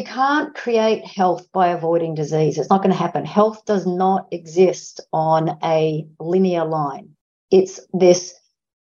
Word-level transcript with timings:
you 0.00 0.06
can't 0.06 0.54
create 0.54 1.04
health 1.04 1.52
by 1.52 1.68
avoiding 1.68 2.14
disease. 2.14 2.56
It's 2.56 2.70
not 2.70 2.82
going 2.82 2.90
to 2.90 2.96
happen. 2.96 3.26
Health 3.26 3.66
does 3.66 3.86
not 3.86 4.28
exist 4.32 4.98
on 5.12 5.58
a 5.62 6.06
linear 6.18 6.64
line. 6.64 7.10
It's 7.50 7.80
this 7.92 8.34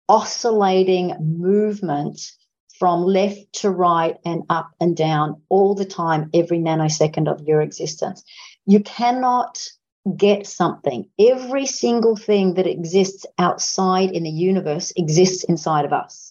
oscillating 0.07 1.15
movement 1.19 2.21
from 2.77 3.01
left 3.01 3.39
to 3.53 3.71
right 3.71 4.17
and 4.23 4.43
up 4.51 4.69
and 4.79 4.95
down 4.95 5.41
all 5.49 5.73
the 5.73 5.83
time, 5.83 6.29
every 6.31 6.59
nanosecond 6.59 7.27
of 7.27 7.41
your 7.41 7.61
existence. 7.61 8.23
You 8.67 8.81
cannot 8.81 9.67
get 10.15 10.45
something. 10.45 11.09
Every 11.19 11.65
single 11.65 12.17
thing 12.17 12.53
that 12.53 12.67
exists 12.67 13.25
outside 13.39 14.11
in 14.11 14.21
the 14.21 14.29
universe 14.29 14.93
exists 14.95 15.43
inside 15.43 15.85
of 15.85 15.91
us. 15.91 16.28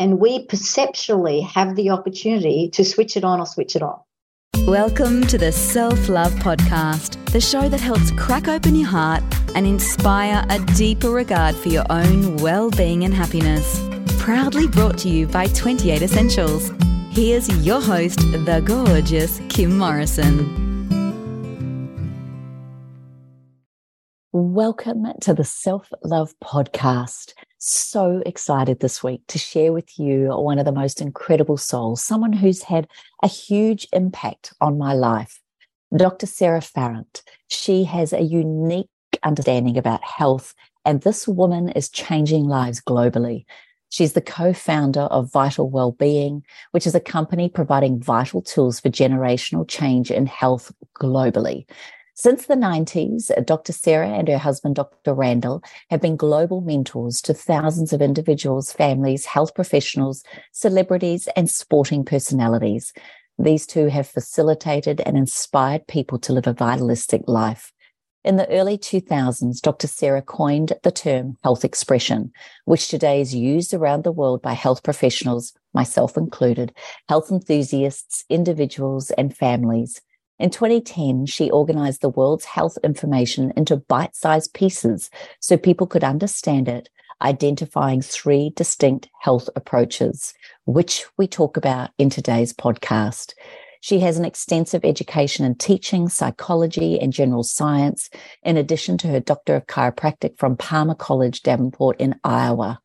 And 0.00 0.18
we 0.18 0.46
perceptually 0.46 1.42
have 1.42 1.76
the 1.76 1.90
opportunity 1.90 2.70
to 2.70 2.86
switch 2.86 3.18
it 3.18 3.22
on 3.22 3.38
or 3.38 3.44
switch 3.44 3.76
it 3.76 3.82
off. 3.82 4.00
Welcome 4.66 5.26
to 5.26 5.36
the 5.36 5.52
Self 5.52 6.08
Love 6.08 6.32
Podcast, 6.36 7.22
the 7.32 7.40
show 7.40 7.68
that 7.68 7.82
helps 7.82 8.10
crack 8.12 8.48
open 8.48 8.74
your 8.76 8.88
heart 8.88 9.22
and 9.54 9.66
inspire 9.66 10.42
a 10.48 10.58
deeper 10.74 11.10
regard 11.10 11.54
for 11.54 11.68
your 11.68 11.84
own 11.90 12.38
well 12.38 12.70
being 12.70 13.04
and 13.04 13.12
happiness. 13.12 13.78
Proudly 14.18 14.68
brought 14.68 14.96
to 15.00 15.10
you 15.10 15.26
by 15.26 15.48
28 15.48 16.00
Essentials. 16.00 16.72
Here's 17.10 17.50
your 17.62 17.82
host, 17.82 18.20
the 18.20 18.62
gorgeous 18.64 19.38
Kim 19.50 19.76
Morrison. 19.76 20.56
Welcome 24.32 25.08
to 25.20 25.34
the 25.34 25.44
Self 25.44 25.92
Love 26.02 26.32
Podcast. 26.42 27.34
So 27.62 28.22
excited 28.24 28.80
this 28.80 29.04
week 29.04 29.20
to 29.28 29.38
share 29.38 29.70
with 29.70 29.98
you 29.98 30.28
one 30.28 30.58
of 30.58 30.64
the 30.64 30.72
most 30.72 31.02
incredible 31.02 31.58
souls, 31.58 32.02
someone 32.02 32.32
who's 32.32 32.62
had 32.62 32.88
a 33.22 33.28
huge 33.28 33.86
impact 33.92 34.54
on 34.62 34.78
my 34.78 34.94
life, 34.94 35.38
Dr. 35.94 36.24
Sarah 36.24 36.62
Farrant. 36.62 37.22
She 37.48 37.84
has 37.84 38.14
a 38.14 38.22
unique 38.22 38.88
understanding 39.22 39.76
about 39.76 40.02
health, 40.02 40.54
and 40.86 41.02
this 41.02 41.28
woman 41.28 41.68
is 41.68 41.90
changing 41.90 42.44
lives 42.44 42.80
globally. 42.80 43.44
She's 43.90 44.14
the 44.14 44.22
co 44.22 44.54
founder 44.54 45.02
of 45.02 45.30
Vital 45.30 45.68
Wellbeing, 45.68 46.42
which 46.70 46.86
is 46.86 46.94
a 46.94 47.00
company 47.00 47.50
providing 47.50 48.00
vital 48.00 48.40
tools 48.40 48.80
for 48.80 48.88
generational 48.88 49.68
change 49.68 50.10
in 50.10 50.24
health 50.24 50.72
globally. 50.98 51.66
Since 52.22 52.44
the 52.44 52.54
90s, 52.54 53.30
Dr. 53.46 53.72
Sarah 53.72 54.10
and 54.10 54.28
her 54.28 54.36
husband, 54.36 54.74
Dr. 54.74 55.14
Randall, 55.14 55.62
have 55.88 56.02
been 56.02 56.16
global 56.16 56.60
mentors 56.60 57.22
to 57.22 57.32
thousands 57.32 57.94
of 57.94 58.02
individuals, 58.02 58.74
families, 58.74 59.24
health 59.24 59.54
professionals, 59.54 60.22
celebrities, 60.52 61.30
and 61.34 61.48
sporting 61.48 62.04
personalities. 62.04 62.92
These 63.38 63.66
two 63.66 63.86
have 63.86 64.06
facilitated 64.06 65.00
and 65.06 65.16
inspired 65.16 65.86
people 65.86 66.18
to 66.18 66.34
live 66.34 66.46
a 66.46 66.52
vitalistic 66.52 67.22
life. 67.26 67.72
In 68.22 68.36
the 68.36 68.50
early 68.50 68.76
2000s, 68.76 69.62
Dr. 69.62 69.86
Sarah 69.86 70.20
coined 70.20 70.74
the 70.82 70.90
term 70.90 71.38
health 71.42 71.64
expression, 71.64 72.32
which 72.66 72.88
today 72.88 73.22
is 73.22 73.34
used 73.34 73.72
around 73.72 74.04
the 74.04 74.12
world 74.12 74.42
by 74.42 74.52
health 74.52 74.82
professionals, 74.82 75.54
myself 75.72 76.18
included, 76.18 76.74
health 77.08 77.30
enthusiasts, 77.30 78.26
individuals, 78.28 79.10
and 79.12 79.34
families. 79.34 80.02
In 80.40 80.48
2010, 80.48 81.26
she 81.26 81.50
organized 81.50 82.00
the 82.00 82.08
world's 82.08 82.46
health 82.46 82.78
information 82.82 83.52
into 83.58 83.76
bite 83.76 84.16
sized 84.16 84.54
pieces 84.54 85.10
so 85.38 85.58
people 85.58 85.86
could 85.86 86.02
understand 86.02 86.66
it, 86.66 86.88
identifying 87.20 88.00
three 88.00 88.50
distinct 88.56 89.10
health 89.20 89.50
approaches, 89.54 90.32
which 90.64 91.04
we 91.18 91.28
talk 91.28 91.58
about 91.58 91.90
in 91.98 92.08
today's 92.08 92.54
podcast. 92.54 93.34
She 93.82 94.00
has 94.00 94.16
an 94.16 94.24
extensive 94.24 94.82
education 94.82 95.44
in 95.44 95.56
teaching, 95.56 96.08
psychology, 96.08 96.98
and 96.98 97.12
general 97.12 97.42
science, 97.42 98.08
in 98.42 98.56
addition 98.56 98.96
to 98.98 99.08
her 99.08 99.20
Doctor 99.20 99.56
of 99.56 99.66
Chiropractic 99.66 100.38
from 100.38 100.56
Palmer 100.56 100.94
College, 100.94 101.42
Davenport 101.42 102.00
in 102.00 102.18
Iowa. 102.24 102.80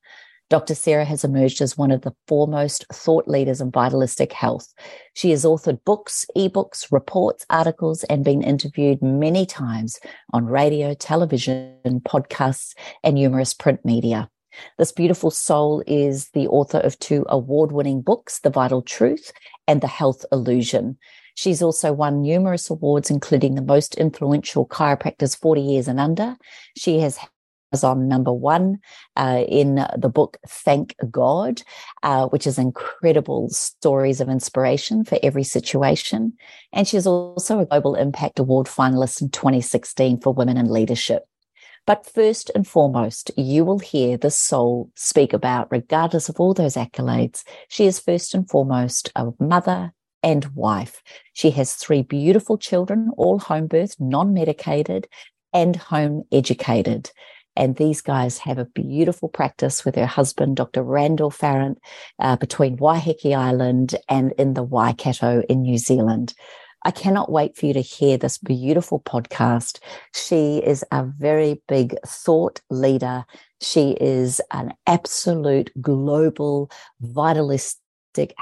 Dr. 0.50 0.76
Sarah 0.76 1.06
has 1.06 1.24
emerged 1.24 1.60
as 1.60 1.76
one 1.76 1.90
of 1.90 2.02
the 2.02 2.14
foremost 2.28 2.86
thought 2.94 3.28
leaders 3.28 3.62
in 3.62 3.72
vitalistic 3.72 4.32
health. 4.32 4.72
She 5.14 5.32
has 5.32 5.44
authored 5.44 5.84
books, 5.86 6.26
ebooks, 6.38 6.92
reports, 6.92 7.46
articles, 7.50 8.04
and 8.06 8.24
been 8.24 8.44
interviewed 8.44 9.02
many 9.02 9.48
times 9.48 10.00
on 10.34 10.46
radio, 10.46 10.94
television, 10.94 11.76
podcasts, 11.86 12.76
and 13.04 13.16
numerous 13.16 13.56
print 13.56 13.84
media. 13.84 14.30
This 14.78 14.92
beautiful 14.92 15.32
soul 15.32 15.84
is 15.88 16.30
the 16.30 16.48
author 16.48 16.80
of 16.80 17.00
two 17.00 17.26
award 17.28 17.72
winning 17.72 18.02
books, 18.02 18.40
The 18.40 18.52
Vital 18.52 18.84
Truth 18.84 19.32
and 19.68 19.82
The 19.82 19.88
Health 19.88 20.26
Illusion. 20.32 20.98
She's 21.34 21.62
also 21.62 21.92
won 21.92 22.22
numerous 22.22 22.70
awards, 22.70 23.10
including 23.10 23.56
the 23.56 23.62
most 23.62 23.96
influential 23.96 24.66
chiropractors 24.68 25.38
40 25.38 25.62
years 25.62 25.88
and 25.88 26.00
under. 26.00 26.38
She 26.78 27.00
has 27.00 27.20
on 27.84 28.08
number 28.08 28.32
one 28.32 28.80
uh, 29.16 29.44
in 29.48 29.76
the 29.98 30.10
book 30.10 30.38
Thank 30.48 30.96
God, 31.10 31.62
uh, 32.04 32.28
which 32.28 32.48
is 32.48 32.58
incredible 32.58 33.50
stories 33.50 34.22
of 34.22 34.30
inspiration 34.30 35.04
for 35.04 35.20
every 35.24 35.44
situation. 35.44 36.34
And 36.72 36.88
she's 36.88 37.08
also 37.08 37.60
a 37.60 37.66
Global 37.66 37.96
Impact 37.96 38.40
Award 38.40 38.68
finalist 38.68 39.22
in 39.22 39.30
2016 39.30 40.22
for 40.22 40.34
Women 40.34 40.58
in 40.58 40.72
Leadership. 40.72 41.26
But 41.86 42.06
first 42.06 42.50
and 42.56 42.68
foremost, 42.68 43.30
you 43.38 43.64
will 43.64 43.80
hear 43.80 44.18
the 44.18 44.32
soul 44.32 44.92
speak 44.96 45.34
about, 45.34 45.68
regardless 45.70 46.30
of 46.30 46.40
all 46.40 46.54
those 46.54 46.76
accolades, 46.76 47.44
she 47.68 47.86
is 47.86 48.00
first 48.00 48.34
and 48.34 48.50
foremost 48.50 49.12
a 49.16 49.32
mother 49.40 49.94
and 50.24 50.46
wife. 50.56 51.04
She 51.34 51.52
has 51.52 51.76
three 51.76 52.02
beautiful 52.02 52.58
children, 52.58 53.12
all 53.18 53.38
home 53.38 53.68
birth, 53.68 53.96
non 54.00 54.34
medicated, 54.34 55.08
and 55.54 55.76
home 55.76 56.24
educated. 56.32 57.12
And 57.56 57.76
these 57.76 58.02
guys 58.02 58.38
have 58.40 58.58
a 58.58 58.66
beautiful 58.66 59.30
practice 59.30 59.86
with 59.86 59.96
her 59.96 60.06
husband, 60.06 60.58
Dr. 60.58 60.84
Randall 60.84 61.32
Farrant, 61.32 61.80
uh, 62.20 62.36
between 62.36 62.78
Waiheke 62.78 63.36
Island 63.36 63.96
and 64.10 64.34
in 64.38 64.54
the 64.54 64.64
Waikato 64.64 65.42
in 65.50 65.62
New 65.62 65.78
Zealand. 65.78 66.34
I 66.86 66.92
cannot 66.92 67.32
wait 67.32 67.58
for 67.58 67.66
you 67.66 67.74
to 67.74 67.82
hear 67.82 68.16
this 68.16 68.38
beautiful 68.38 69.00
podcast. 69.00 69.80
She 70.14 70.58
is 70.58 70.86
a 70.92 71.04
very 71.04 71.64
big 71.68 71.96
thought 72.06 72.62
leader. 72.70 73.26
She 73.60 73.98
is 74.00 74.40
an 74.52 74.74
absolute 74.86 75.72
global 75.82 76.70
vitalist 77.02 77.78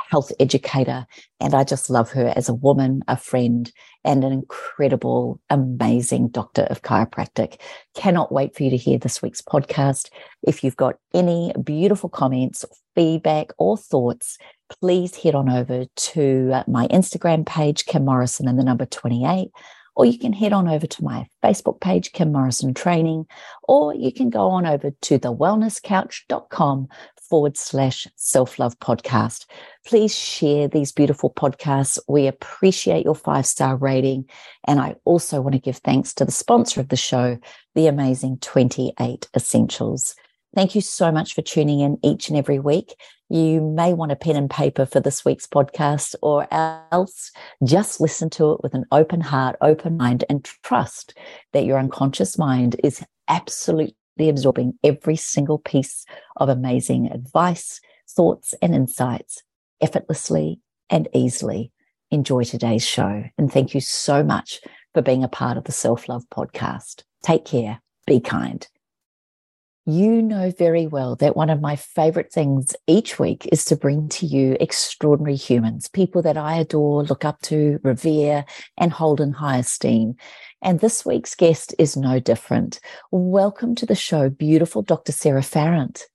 health 0.10 0.32
educator. 0.40 1.06
And 1.40 1.54
I 1.54 1.64
just 1.64 1.90
love 1.90 2.12
her 2.12 2.34
as 2.36 2.50
a 2.50 2.54
woman, 2.54 3.04
a 3.08 3.18
friend, 3.18 3.72
and 4.04 4.24
an 4.24 4.32
incredible, 4.32 5.40
amazing 5.50 6.30
doctor 6.30 6.64
of 6.64 6.82
chiropractic. 6.82 7.60
Cannot 7.96 8.32
wait 8.32 8.56
for 8.56 8.64
you 8.64 8.70
to 8.70 8.78
hear 8.78 8.98
this 8.98 9.22
week's 9.22 9.42
podcast. 9.42 10.10
If 10.42 10.64
you've 10.64 10.78
got 10.78 10.96
any 11.14 11.54
beautiful 11.64 12.10
comments, 12.10 12.66
feedback, 12.96 13.52
or 13.58 13.78
thoughts, 13.78 14.38
please 14.82 15.16
head 15.16 15.36
on 15.36 15.50
over 15.50 15.86
to 15.96 16.52
uh, 16.54 16.64
my 16.68 16.88
Instagram 16.88 17.46
page, 17.46 17.86
Kim 17.86 18.06
Morrison 18.06 18.48
and 18.48 18.58
the 18.58 18.64
number 18.64 18.86
28 18.86 19.50
or 19.96 20.06
you 20.06 20.18
can 20.18 20.34
head 20.34 20.54
on 20.54 20.68
over 20.68 20.88
to 20.88 21.04
my 21.04 21.28
Facebook 21.44 21.80
page, 21.80 22.12
Kim 22.12 22.32
Morrison 22.32 22.74
Training, 22.74 23.26
or 23.64 23.94
you 23.94 24.12
can 24.12 24.30
go 24.30 24.50
on 24.50 24.66
over 24.66 24.92
to 25.02 25.20
thewellnesscouch.com 25.20 26.88
forward 27.34 27.58
slash 27.58 28.08
self 28.16 28.60
love 28.60 28.78
podcast. 28.78 29.48
Please 29.88 30.16
share 30.16 30.68
these 30.68 30.92
beautiful 30.92 31.32
podcasts. 31.32 31.98
We 32.08 32.28
appreciate 32.28 33.06
your 33.06 33.16
five 33.16 33.48
star 33.48 33.76
rating. 33.76 34.26
And 34.68 34.80
I 34.80 34.98
also 35.04 35.42
want 35.42 35.54
to 35.54 35.60
give 35.60 35.78
thanks 35.78 36.14
to 36.14 36.26
the 36.26 36.32
sponsor 36.32 36.80
of 36.80 36.90
the 36.90 36.96
show, 36.96 37.40
the 37.74 37.88
amazing 37.88 38.38
28 38.38 39.28
Essentials. 39.36 40.14
Thank 40.56 40.76
you 40.76 40.82
so 40.82 41.12
much 41.12 41.34
for 41.34 41.42
tuning 41.42 41.80
in 41.80 41.98
each 42.04 42.30
and 42.30 42.38
every 42.38 42.60
week. 42.60 42.94
You 43.30 43.62
may 43.62 43.94
want 43.94 44.12
a 44.12 44.16
pen 44.16 44.36
and 44.36 44.48
paper 44.48 44.86
for 44.86 45.00
this 45.00 45.26
week's 45.26 45.48
podcast, 45.48 46.14
or 46.22 46.48
else 46.52 47.32
just 47.64 48.00
listen 48.00 48.30
to 48.30 48.52
it 48.52 48.62
with 48.62 48.76
an 48.76 48.86
open 48.92 49.22
heart, 49.22 49.56
open 49.60 49.98
mind, 49.98 50.24
and 50.30 50.46
trust 50.62 51.18
that 51.52 51.66
your 51.66 51.80
unconscious 51.80 52.38
mind 52.38 52.80
is 52.84 53.04
absolutely 53.28 53.96
absorbing 54.20 54.78
every 54.84 55.16
single 55.16 55.60
piece 55.60 56.06
of 56.38 56.50
amazing 56.50 57.12
advice, 57.12 57.82
thoughts, 58.10 58.54
and 58.62 58.74
insights 58.74 59.44
effortlessly 59.82 60.60
and 60.90 61.08
easily. 61.14 61.72
Enjoy 62.12 62.44
today's 62.44 62.86
show. 62.86 63.24
And 63.38 63.52
thank 63.52 63.74
you 63.74 63.82
so 63.82 64.24
much 64.24 64.62
for 64.94 65.02
being 65.02 65.24
a 65.24 65.28
part 65.28 65.58
of 65.58 65.64
the 65.64 65.72
Self 65.72 66.08
Love 66.08 66.24
Podcast. 66.30 67.04
Take 67.24 67.46
care. 67.46 67.82
Be 68.06 68.20
kind. 68.20 68.68
You 69.86 70.22
know 70.22 70.50
very 70.58 70.88
well 70.88 71.18
that 71.18 71.36
one 71.36 71.50
of 71.50 71.60
my 71.60 71.76
favorite 71.76 72.32
things 72.32 72.74
each 72.88 73.20
week 73.20 73.50
is 73.52 73.66
to 73.66 73.76
bring 73.76 74.08
to 74.10 74.26
you 74.26 74.56
extraordinary 74.62 75.36
humans, 75.36 75.90
people 75.90 76.22
that 76.22 76.38
I 76.38 76.56
adore, 76.56 77.04
look 77.04 77.26
up 77.26 77.42
to, 77.42 77.82
revere, 77.84 78.46
and 78.78 78.94
hold 78.94 79.20
in 79.20 79.34
high 79.34 79.58
esteem. 79.58 80.16
And 80.64 80.80
this 80.80 81.06
week's 81.06 81.36
guest 81.36 81.76
is 81.78 81.98
no 81.98 82.22
different. 82.22 82.80
Welcome 83.12 83.76
to 83.76 83.86
the 83.86 83.96
show, 83.96 84.30
beautiful 84.30 84.82
Dr. 84.82 85.12
Sarah 85.12 85.44
Farrant. 85.44 86.06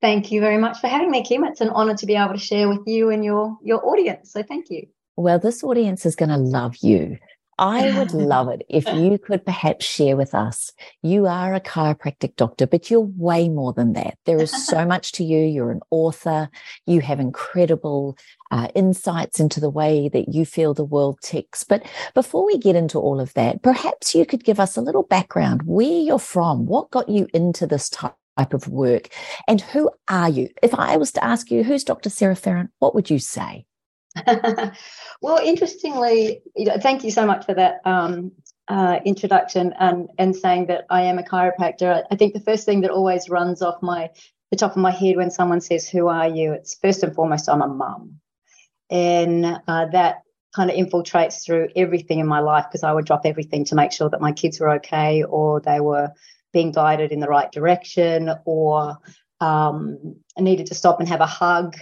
Thank 0.00 0.32
you 0.32 0.40
very 0.40 0.56
much 0.56 0.78
for 0.78 0.88
having 0.88 1.10
me, 1.10 1.22
Kim. 1.22 1.44
It's 1.44 1.60
an 1.60 1.68
honor 1.68 1.94
to 1.96 2.06
be 2.06 2.14
able 2.14 2.32
to 2.32 2.40
share 2.40 2.66
with 2.66 2.80
you 2.86 3.10
and 3.10 3.22
your, 3.22 3.58
your 3.62 3.86
audience. 3.86 4.32
So 4.32 4.42
thank 4.42 4.70
you. 4.70 4.86
Well, 5.16 5.38
this 5.38 5.62
audience 5.62 6.06
is 6.06 6.16
going 6.16 6.30
to 6.30 6.38
love 6.38 6.76
you. 6.80 7.18
I 7.58 7.90
would 7.98 8.12
love 8.12 8.48
it 8.48 8.62
if 8.68 8.86
you 8.86 9.18
could 9.18 9.44
perhaps 9.44 9.84
share 9.84 10.16
with 10.16 10.34
us. 10.34 10.72
You 11.02 11.26
are 11.26 11.54
a 11.54 11.60
chiropractic 11.60 12.36
doctor, 12.36 12.66
but 12.66 12.90
you're 12.90 13.00
way 13.00 13.48
more 13.48 13.72
than 13.72 13.94
that. 13.94 14.16
There 14.24 14.40
is 14.40 14.66
so 14.66 14.84
much 14.86 15.12
to 15.12 15.24
you. 15.24 15.38
You're 15.38 15.72
an 15.72 15.80
author. 15.90 16.48
You 16.86 17.00
have 17.00 17.20
incredible 17.20 18.16
uh, 18.50 18.68
insights 18.74 19.40
into 19.40 19.60
the 19.60 19.70
way 19.70 20.08
that 20.08 20.32
you 20.32 20.46
feel 20.46 20.72
the 20.72 20.84
world 20.84 21.18
ticks. 21.22 21.64
But 21.64 21.84
before 22.14 22.46
we 22.46 22.58
get 22.58 22.76
into 22.76 22.98
all 22.98 23.20
of 23.20 23.34
that, 23.34 23.62
perhaps 23.62 24.14
you 24.14 24.24
could 24.24 24.44
give 24.44 24.60
us 24.60 24.76
a 24.76 24.82
little 24.82 25.02
background 25.02 25.62
where 25.64 25.86
you're 25.86 26.18
from, 26.18 26.66
what 26.66 26.90
got 26.90 27.08
you 27.08 27.26
into 27.34 27.66
this 27.66 27.90
type 27.90 28.14
of 28.38 28.68
work, 28.68 29.08
and 29.48 29.60
who 29.60 29.90
are 30.08 30.28
you? 30.28 30.48
If 30.62 30.74
I 30.74 30.96
was 30.96 31.12
to 31.12 31.24
ask 31.24 31.50
you, 31.50 31.64
who's 31.64 31.84
Dr. 31.84 32.08
Sarah 32.08 32.36
Farrant, 32.36 32.70
what 32.78 32.94
would 32.94 33.10
you 33.10 33.18
say? 33.18 33.66
well, 35.22 35.38
interestingly, 35.38 36.42
you 36.56 36.66
know, 36.66 36.78
thank 36.78 37.04
you 37.04 37.10
so 37.10 37.26
much 37.26 37.46
for 37.46 37.54
that 37.54 37.80
um, 37.84 38.32
uh, 38.68 39.00
introduction 39.04 39.72
and 39.78 40.08
and 40.18 40.34
saying 40.34 40.66
that 40.66 40.84
I 40.90 41.02
am 41.02 41.18
a 41.18 41.22
chiropractor. 41.22 42.04
I 42.10 42.16
think 42.16 42.34
the 42.34 42.40
first 42.40 42.64
thing 42.64 42.82
that 42.82 42.90
always 42.90 43.28
runs 43.28 43.62
off 43.62 43.82
my 43.82 44.10
the 44.50 44.56
top 44.56 44.72
of 44.72 44.78
my 44.78 44.90
head 44.90 45.16
when 45.16 45.30
someone 45.30 45.60
says, 45.60 45.88
"Who 45.88 46.08
are 46.08 46.28
you?" 46.28 46.52
It's 46.52 46.74
first 46.74 47.02
and 47.02 47.14
foremost, 47.14 47.48
I'm 47.48 47.62
a 47.62 47.68
mum, 47.68 48.20
and 48.90 49.44
uh, 49.66 49.86
that 49.92 50.22
kind 50.54 50.70
of 50.70 50.76
infiltrates 50.76 51.44
through 51.44 51.68
everything 51.76 52.20
in 52.20 52.26
my 52.26 52.40
life 52.40 52.66
because 52.68 52.82
I 52.82 52.92
would 52.92 53.04
drop 53.04 53.22
everything 53.24 53.64
to 53.66 53.74
make 53.74 53.92
sure 53.92 54.08
that 54.08 54.20
my 54.20 54.32
kids 54.32 54.58
were 54.58 54.70
okay 54.76 55.22
or 55.22 55.60
they 55.60 55.80
were 55.80 56.10
being 56.52 56.72
guided 56.72 57.12
in 57.12 57.20
the 57.20 57.28
right 57.28 57.52
direction 57.52 58.30
or 58.44 58.98
um, 59.40 60.16
needed 60.38 60.66
to 60.66 60.74
stop 60.74 61.00
and 61.00 61.08
have 61.08 61.20
a 61.20 61.26
hug 61.26 61.76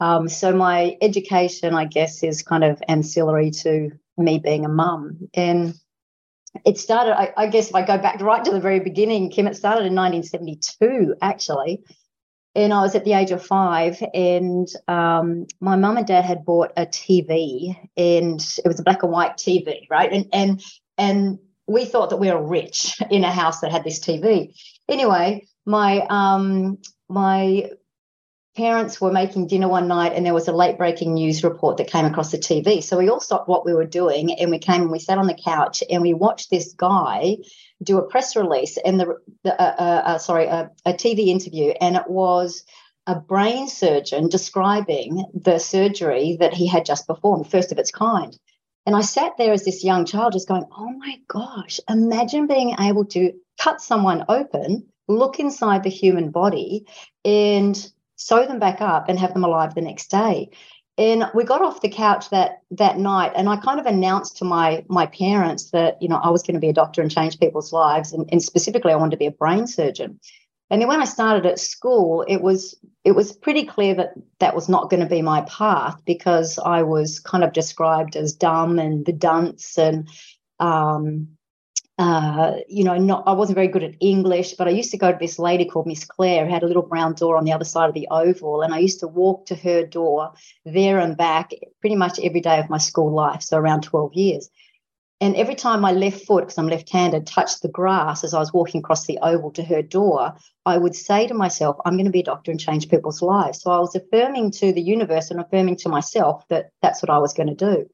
um, 0.00 0.28
so 0.28 0.54
my 0.54 0.96
education, 1.00 1.74
I 1.74 1.84
guess, 1.84 2.22
is 2.22 2.42
kind 2.42 2.64
of 2.64 2.80
ancillary 2.88 3.50
to 3.62 3.90
me 4.16 4.38
being 4.38 4.64
a 4.64 4.68
mum. 4.68 5.28
And 5.34 5.74
it 6.64 6.78
started, 6.78 7.18
I, 7.18 7.32
I, 7.36 7.46
guess, 7.48 7.68
if 7.68 7.74
I 7.74 7.82
go 7.82 7.98
back 7.98 8.20
right 8.20 8.44
to 8.44 8.50
the 8.50 8.60
very 8.60 8.80
beginning, 8.80 9.30
Kim, 9.30 9.46
it 9.46 9.56
started 9.56 9.86
in 9.86 9.94
1972, 9.94 11.16
actually. 11.20 11.82
And 12.54 12.72
I 12.72 12.80
was 12.80 12.94
at 12.94 13.04
the 13.04 13.12
age 13.12 13.30
of 13.30 13.44
five, 13.44 14.02
and 14.14 14.66
um, 14.88 15.46
my 15.60 15.76
mum 15.76 15.96
and 15.96 16.06
dad 16.06 16.24
had 16.24 16.44
bought 16.44 16.72
a 16.76 16.86
TV, 16.86 17.76
and 17.96 18.40
it 18.40 18.66
was 18.66 18.80
a 18.80 18.82
black 18.82 19.02
and 19.02 19.12
white 19.12 19.36
TV, 19.36 19.86
right? 19.90 20.10
And 20.12 20.26
and 20.32 20.62
and 20.96 21.38
we 21.68 21.84
thought 21.84 22.10
that 22.10 22.16
we 22.16 22.32
were 22.32 22.44
rich 22.44 23.00
in 23.10 23.22
a 23.22 23.30
house 23.30 23.60
that 23.60 23.70
had 23.70 23.84
this 23.84 24.00
TV. 24.00 24.58
Anyway, 24.88 25.46
my 25.66 26.04
um, 26.08 26.78
my 27.08 27.70
parents 28.58 29.00
were 29.00 29.12
making 29.12 29.46
dinner 29.46 29.68
one 29.68 29.86
night 29.86 30.12
and 30.14 30.26
there 30.26 30.34
was 30.34 30.48
a 30.48 30.52
late 30.52 30.76
breaking 30.76 31.14
news 31.14 31.44
report 31.44 31.76
that 31.76 31.86
came 31.86 32.04
across 32.04 32.32
the 32.32 32.38
TV. 32.38 32.82
So 32.82 32.98
we 32.98 33.08
all 33.08 33.20
stopped 33.20 33.48
what 33.48 33.64
we 33.64 33.72
were 33.72 33.86
doing 33.86 34.32
and 34.32 34.50
we 34.50 34.58
came 34.58 34.82
and 34.82 34.90
we 34.90 34.98
sat 34.98 35.16
on 35.16 35.28
the 35.28 35.38
couch 35.44 35.84
and 35.88 36.02
we 36.02 36.12
watched 36.12 36.50
this 36.50 36.72
guy 36.72 37.36
do 37.80 37.98
a 37.98 38.08
press 38.08 38.34
release 38.34 38.76
and 38.76 38.98
the, 38.98 39.16
the 39.44 39.52
uh, 39.62 39.74
uh, 39.78 40.02
uh, 40.06 40.18
sorry 40.18 40.46
a, 40.46 40.72
a 40.84 40.92
TV 40.92 41.28
interview 41.28 41.72
and 41.80 41.94
it 41.94 42.10
was 42.10 42.64
a 43.06 43.14
brain 43.14 43.68
surgeon 43.68 44.28
describing 44.28 45.24
the 45.34 45.60
surgery 45.60 46.36
that 46.40 46.52
he 46.52 46.66
had 46.66 46.84
just 46.84 47.06
performed, 47.06 47.48
first 47.48 47.70
of 47.70 47.78
its 47.78 47.92
kind. 47.92 48.36
And 48.86 48.96
I 48.96 49.02
sat 49.02 49.34
there 49.38 49.52
as 49.52 49.64
this 49.64 49.84
young 49.84 50.04
child 50.04 50.32
just 50.32 50.48
going, 50.48 50.64
oh 50.76 50.92
my 50.98 51.20
gosh, 51.28 51.78
imagine 51.88 52.48
being 52.48 52.74
able 52.80 53.04
to 53.06 53.34
cut 53.56 53.80
someone 53.80 54.24
open, 54.28 54.88
look 55.06 55.38
inside 55.38 55.84
the 55.84 55.90
human 55.90 56.30
body, 56.30 56.86
and 57.24 57.88
sew 58.18 58.44
them 58.44 58.58
back 58.58 58.82
up 58.82 59.08
and 59.08 59.18
have 59.18 59.32
them 59.32 59.44
alive 59.44 59.74
the 59.74 59.80
next 59.80 60.10
day. 60.10 60.50
And 60.98 61.30
we 61.32 61.44
got 61.44 61.62
off 61.62 61.80
the 61.80 61.88
couch 61.88 62.28
that 62.30 62.62
that 62.72 62.98
night, 62.98 63.32
and 63.36 63.48
I 63.48 63.56
kind 63.56 63.78
of 63.78 63.86
announced 63.86 64.36
to 64.38 64.44
my 64.44 64.84
my 64.88 65.06
parents 65.06 65.70
that 65.70 66.02
you 66.02 66.08
know 66.08 66.16
I 66.16 66.30
was 66.30 66.42
going 66.42 66.54
to 66.54 66.60
be 66.60 66.68
a 66.68 66.72
doctor 66.72 67.00
and 67.00 67.10
change 67.10 67.38
people's 67.38 67.72
lives, 67.72 68.12
and, 68.12 68.28
and 68.32 68.42
specifically 68.42 68.92
I 68.92 68.96
wanted 68.96 69.12
to 69.12 69.16
be 69.16 69.26
a 69.26 69.30
brain 69.30 69.68
surgeon. 69.68 70.18
And 70.70 70.82
then 70.82 70.88
when 70.88 71.00
I 71.00 71.04
started 71.04 71.46
at 71.46 71.60
school, 71.60 72.22
it 72.22 72.42
was 72.42 72.74
it 73.04 73.12
was 73.12 73.32
pretty 73.32 73.64
clear 73.64 73.94
that 73.94 74.14
that 74.40 74.56
was 74.56 74.68
not 74.68 74.90
going 74.90 75.00
to 75.00 75.08
be 75.08 75.22
my 75.22 75.42
path 75.42 76.02
because 76.04 76.58
I 76.58 76.82
was 76.82 77.20
kind 77.20 77.44
of 77.44 77.52
described 77.52 78.16
as 78.16 78.34
dumb 78.34 78.80
and 78.80 79.06
the 79.06 79.12
dunce 79.12 79.78
and 79.78 80.08
um, 80.58 81.28
uh, 81.98 82.58
you 82.68 82.84
know, 82.84 82.96
not 82.96 83.24
I 83.26 83.32
wasn't 83.32 83.56
very 83.56 83.66
good 83.66 83.82
at 83.82 83.96
English, 84.00 84.54
but 84.54 84.68
I 84.68 84.70
used 84.70 84.92
to 84.92 84.98
go 84.98 85.10
to 85.10 85.18
this 85.18 85.38
lady 85.38 85.64
called 85.64 85.86
Miss 85.86 86.04
Claire, 86.04 86.46
who 86.46 86.52
had 86.52 86.62
a 86.62 86.66
little 86.66 86.82
brown 86.82 87.14
door 87.14 87.36
on 87.36 87.44
the 87.44 87.52
other 87.52 87.64
side 87.64 87.88
of 87.88 87.94
the 87.94 88.06
oval, 88.10 88.62
and 88.62 88.72
I 88.72 88.78
used 88.78 89.00
to 89.00 89.08
walk 89.08 89.46
to 89.46 89.56
her 89.56 89.84
door 89.84 90.32
there 90.64 91.00
and 91.00 91.16
back 91.16 91.50
pretty 91.80 91.96
much 91.96 92.20
every 92.20 92.40
day 92.40 92.60
of 92.60 92.70
my 92.70 92.78
school 92.78 93.12
life, 93.12 93.42
so 93.42 93.58
around 93.58 93.82
12 93.82 94.14
years. 94.14 94.48
And 95.20 95.34
every 95.34 95.56
time 95.56 95.80
my 95.80 95.90
left 95.90 96.24
foot, 96.24 96.44
because 96.44 96.58
I'm 96.58 96.68
left-handed, 96.68 97.26
touched 97.26 97.62
the 97.62 97.68
grass 97.68 98.22
as 98.22 98.34
I 98.34 98.38
was 98.38 98.52
walking 98.52 98.78
across 98.78 99.06
the 99.06 99.18
oval 99.20 99.50
to 99.52 99.64
her 99.64 99.82
door, 99.82 100.36
I 100.64 100.78
would 100.78 100.94
say 100.94 101.26
to 101.26 101.34
myself, 101.34 101.76
I'm 101.84 101.94
going 101.94 102.04
to 102.04 102.12
be 102.12 102.20
a 102.20 102.24
doctor 102.24 102.52
and 102.52 102.60
change 102.60 102.88
people's 102.88 103.20
lives. 103.20 103.60
So 103.60 103.72
I 103.72 103.80
was 103.80 103.96
affirming 103.96 104.52
to 104.52 104.72
the 104.72 104.80
universe 104.80 105.32
and 105.32 105.40
affirming 105.40 105.76
to 105.78 105.88
myself 105.88 106.46
that 106.50 106.70
that's 106.82 107.02
what 107.02 107.10
I 107.10 107.18
was 107.18 107.34
going 107.34 107.48
to 107.48 107.54
do. 107.56 107.88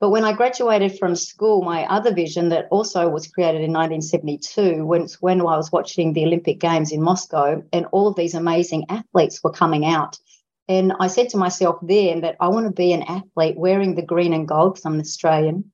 But 0.00 0.10
when 0.10 0.24
I 0.24 0.32
graduated 0.32 0.96
from 0.98 1.16
school, 1.16 1.62
my 1.62 1.84
other 1.86 2.14
vision 2.14 2.50
that 2.50 2.68
also 2.70 3.08
was 3.08 3.26
created 3.26 3.62
in 3.62 3.72
1972, 3.72 4.86
when, 4.86 5.08
when 5.20 5.40
I 5.40 5.56
was 5.56 5.72
watching 5.72 6.12
the 6.12 6.24
Olympic 6.24 6.60
Games 6.60 6.92
in 6.92 7.02
Moscow, 7.02 7.62
and 7.72 7.86
all 7.90 8.06
of 8.06 8.14
these 8.14 8.34
amazing 8.34 8.86
athletes 8.88 9.42
were 9.42 9.50
coming 9.50 9.84
out. 9.84 10.16
And 10.68 10.92
I 11.00 11.08
said 11.08 11.30
to 11.30 11.36
myself 11.36 11.78
then 11.82 12.20
that 12.20 12.36
I 12.38 12.48
want 12.48 12.66
to 12.66 12.72
be 12.72 12.92
an 12.92 13.02
athlete 13.02 13.56
wearing 13.56 13.94
the 13.94 14.02
green 14.02 14.32
and 14.32 14.46
gold 14.46 14.74
because 14.74 14.84
I'm 14.84 14.94
an 14.94 15.00
Australian 15.00 15.72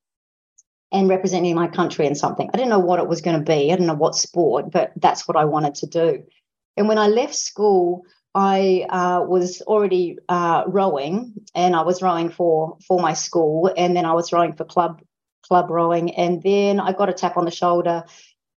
and 0.92 1.08
representing 1.08 1.56
my 1.56 1.66
country 1.66 2.06
in 2.06 2.14
something. 2.14 2.48
I 2.54 2.56
didn't 2.56 2.70
know 2.70 2.78
what 2.78 3.00
it 3.00 3.08
was 3.08 3.20
going 3.20 3.36
to 3.36 3.44
be. 3.44 3.72
I 3.72 3.74
didn't 3.74 3.88
know 3.88 3.94
what 3.94 4.14
sport, 4.14 4.70
but 4.70 4.92
that's 4.96 5.26
what 5.26 5.36
I 5.36 5.44
wanted 5.44 5.74
to 5.76 5.86
do. 5.86 6.22
And 6.76 6.88
when 6.88 6.98
I 6.98 7.08
left 7.08 7.34
school, 7.34 8.04
I 8.34 8.86
uh, 8.88 9.24
was 9.26 9.62
already 9.62 10.18
uh, 10.28 10.64
rowing, 10.66 11.34
and 11.54 11.76
I 11.76 11.82
was 11.82 12.02
rowing 12.02 12.30
for 12.30 12.78
for 12.86 13.00
my 13.00 13.12
school, 13.12 13.72
and 13.76 13.96
then 13.96 14.04
I 14.04 14.12
was 14.14 14.32
rowing 14.32 14.54
for 14.54 14.64
club 14.64 15.02
club 15.42 15.70
rowing, 15.70 16.14
and 16.14 16.42
then 16.42 16.80
I 16.80 16.92
got 16.92 17.08
a 17.08 17.12
tap 17.12 17.36
on 17.36 17.44
the 17.44 17.50
shoulder 17.50 18.04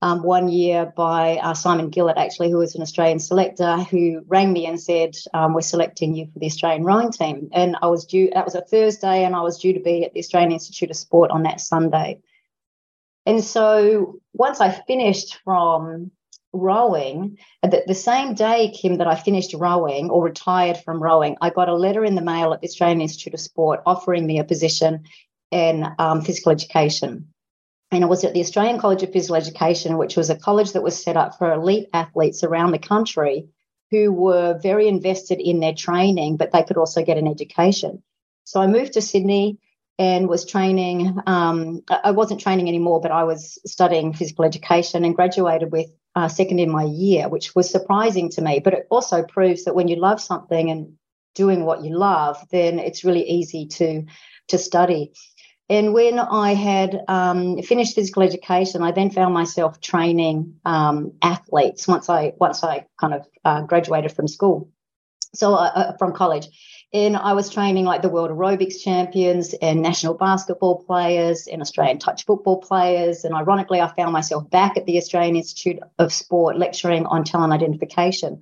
um, 0.03 0.23
one 0.23 0.49
year 0.49 0.93
by 0.97 1.37
uh, 1.39 1.55
Simon 1.55 1.91
Gillett, 1.91 2.17
actually, 2.17 2.51
who 2.51 2.59
was 2.59 2.75
an 2.75 2.83
Australian 2.83 3.19
selector, 3.19 3.79
who 3.79 4.23
rang 4.27 4.53
me 4.53 4.67
and 4.67 4.81
said, 4.81 5.15
um, 5.35 5.53
"We're 5.53 5.61
selecting 5.61 6.15
you 6.15 6.27
for 6.33 6.39
the 6.39 6.47
Australian 6.47 6.85
rowing 6.85 7.13
team." 7.13 7.49
And 7.53 7.77
I 7.83 7.89
was 7.89 8.07
due. 8.07 8.31
That 8.33 8.45
was 8.47 8.55
a 8.55 8.63
Thursday, 8.63 9.25
and 9.25 9.37
I 9.37 9.43
was 9.43 9.59
due 9.59 9.75
to 9.75 9.81
be 9.81 10.05
at 10.05 10.15
the 10.15 10.21
Australian 10.21 10.53
Institute 10.53 10.91
of 10.91 10.97
Sport 10.97 11.31
on 11.31 11.43
that 11.43 11.61
Sunday. 11.61 12.21
And 13.27 13.43
so 13.43 14.21
once 14.33 14.61
I 14.61 14.71
finished 14.71 15.39
from 15.45 16.13
rowing, 16.57 17.39
the, 17.63 17.83
the 17.87 17.95
same 17.95 18.35
day, 18.35 18.71
Kim, 18.71 18.99
that 18.99 19.07
I 19.07 19.15
finished 19.15 19.55
rowing 19.55 20.11
or 20.11 20.25
retired 20.25 20.79
from 20.79 21.03
rowing, 21.03 21.37
I 21.41 21.51
got 21.51 21.69
a 21.69 21.75
letter 21.75 22.05
in 22.05 22.15
the 22.15 22.23
mail 22.23 22.53
at 22.53 22.61
the 22.61 22.69
Australian 22.69 23.01
Institute 23.01 23.35
of 23.35 23.41
Sport 23.41 23.83
offering 23.87 24.27
me 24.27 24.39
a 24.39 24.45
position 24.45 25.05
in 25.51 25.87
um, 25.99 26.23
physical 26.23 26.53
education. 26.53 27.29
And 27.91 28.03
it 28.03 28.09
was 28.09 28.25
at 28.25 28.35
the 28.35 28.41
Australian 28.41 28.81
College 28.81 29.03
of 29.03 29.13
Physical 29.13 29.37
Education, 29.37 29.97
which 29.97 30.17
was 30.17 30.29
a 30.29 30.37
college 30.37 30.73
that 30.73 30.83
was 30.83 31.03
set 31.03 31.17
up 31.17 31.39
for 31.39 31.53
elite 31.53 31.89
athletes 31.93 32.43
around 32.43 32.73
the 32.73 32.79
country 32.79 33.49
who 33.91 34.13
were 34.13 34.59
very 34.61 34.89
invested 34.89 35.41
in 35.41 35.61
their 35.61 35.75
training, 35.75 36.37
but 36.37 36.51
they 36.53 36.65
could 36.65 36.77
also 36.77 37.05
get 37.05 37.19
an 37.19 37.29
education. 37.29 38.03
So 38.45 38.61
I 38.61 38.67
moved 38.67 38.95
to 38.95 39.03
Sydney 39.03 39.59
and 39.99 40.29
was 40.29 40.45
training. 40.45 41.19
Um, 41.27 41.83
I 41.89 42.11
wasn't 42.11 42.41
training 42.41 42.69
anymore, 42.69 43.01
but 43.01 43.13
I 43.13 43.25
was 43.25 43.59
studying 43.65 44.13
physical 44.13 44.45
education 44.45 45.05
and 45.05 45.15
graduated 45.15 45.73
with 45.73 45.91
uh, 46.17 46.29
second 46.29 46.59
in 46.59 46.71
my 46.71 46.85
year, 46.85 47.29
which 47.29 47.55
was 47.55 47.71
surprising 47.71 48.31
to 48.31 48.41
me. 48.41 48.59
But 48.59 48.73
it 48.73 48.87
also 48.91 49.23
proves 49.23 49.65
that 49.65 49.75
when 49.75 49.87
you 49.87 49.97
love 49.97 50.21
something 50.21 50.71
and 50.71 50.95
doing 51.35 51.65
what 51.65 51.85
you 51.85 51.97
love, 51.97 52.43
then 52.51 52.79
it's 52.79 53.05
really 53.05 53.29
easy 53.29 53.67
to 53.67 54.05
to 54.49 54.59
study. 54.59 55.13
And 55.69 55.93
when 55.93 56.19
I 56.19 56.55
had 56.55 57.03
um, 57.09 57.61
finished 57.61 57.97
physical 57.97 58.23
education, 58.23 58.83
I 58.83 58.93
then 58.93 59.11
found 59.11 59.35
myself 59.35 59.81
training 59.81 60.55
um, 60.65 61.13
athletes 61.23 61.87
once 61.87 62.09
I 62.09 62.33
once 62.39 62.65
I 62.65 62.87
kind 62.99 63.15
of 63.15 63.27
uh, 63.45 63.63
graduated 63.63 64.13
from 64.13 64.27
school, 64.27 64.71
so 65.35 65.55
uh, 65.55 65.73
uh 65.75 65.97
from 65.99 66.13
college. 66.13 66.49
And 66.93 67.17
I 67.17 67.33
was 67.33 67.51
training 67.51 67.85
like 67.85 68.03
the 68.03 68.09
world 68.09 68.31
aerobics 68.31 68.81
champions 68.81 69.55
and 69.61 69.83
national 69.83 70.15
basketball 70.15 70.85
players 70.85 71.47
and 71.47 71.61
Australian 71.61 71.99
touch 71.99 72.25
football 72.25 72.59
players. 72.59 73.25
And 73.25 73.35
ironically, 73.35 73.81
I 73.81 73.93
found 73.95 74.13
myself 74.13 74.49
back 74.51 74.77
at 74.77 74.87
the 74.87 74.97
Australian 74.97 75.37
Institute 75.37 75.81
of 75.99 76.13
Sport 76.13 76.57
lecturing 76.59 77.05
on 77.07 77.25
talent 77.25 77.53
identification. 77.53 78.41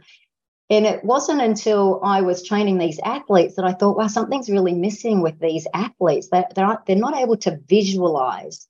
And 0.70 0.86
it 0.86 1.04
wasn't 1.04 1.42
until 1.42 2.00
I 2.02 2.22
was 2.22 2.46
training 2.46 2.78
these 2.78 2.98
athletes 3.00 3.56
that 3.56 3.64
I 3.64 3.72
thought, 3.72 3.96
wow, 3.96 4.06
something's 4.06 4.50
really 4.50 4.74
missing 4.74 5.20
with 5.20 5.38
these 5.38 5.66
athletes. 5.74 6.28
They're, 6.30 6.46
they're, 6.54 6.78
they're 6.86 6.96
not 6.96 7.16
able 7.16 7.36
to 7.38 7.58
visualize. 7.66 8.66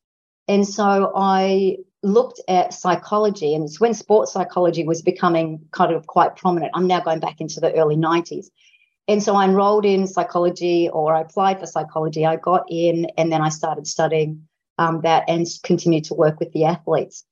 And 0.48 0.66
so 0.66 1.12
I 1.14 1.78
looked 2.02 2.40
at 2.48 2.74
psychology, 2.74 3.54
and 3.54 3.64
it's 3.64 3.80
when 3.80 3.94
sports 3.94 4.32
psychology 4.32 4.84
was 4.84 5.02
becoming 5.02 5.66
kind 5.70 5.92
of 5.92 6.06
quite 6.06 6.36
prominent. 6.36 6.72
I'm 6.74 6.86
now 6.86 7.00
going 7.00 7.20
back 7.20 7.40
into 7.40 7.60
the 7.60 7.72
early 7.74 7.96
90s. 7.96 8.46
And 9.06 9.22
so 9.22 9.34
I 9.34 9.44
enrolled 9.44 9.84
in 9.84 10.06
psychology 10.06 10.88
or 10.88 11.14
I 11.14 11.20
applied 11.20 11.60
for 11.60 11.66
psychology. 11.66 12.24
I 12.24 12.36
got 12.36 12.64
in 12.68 13.06
and 13.18 13.30
then 13.30 13.42
I 13.42 13.50
started 13.50 13.86
studying 13.86 14.48
um, 14.78 15.02
that 15.02 15.24
and 15.28 15.46
continued 15.62 16.04
to 16.04 16.14
work 16.14 16.40
with 16.40 16.52
the 16.52 16.64
athletes. 16.64 17.24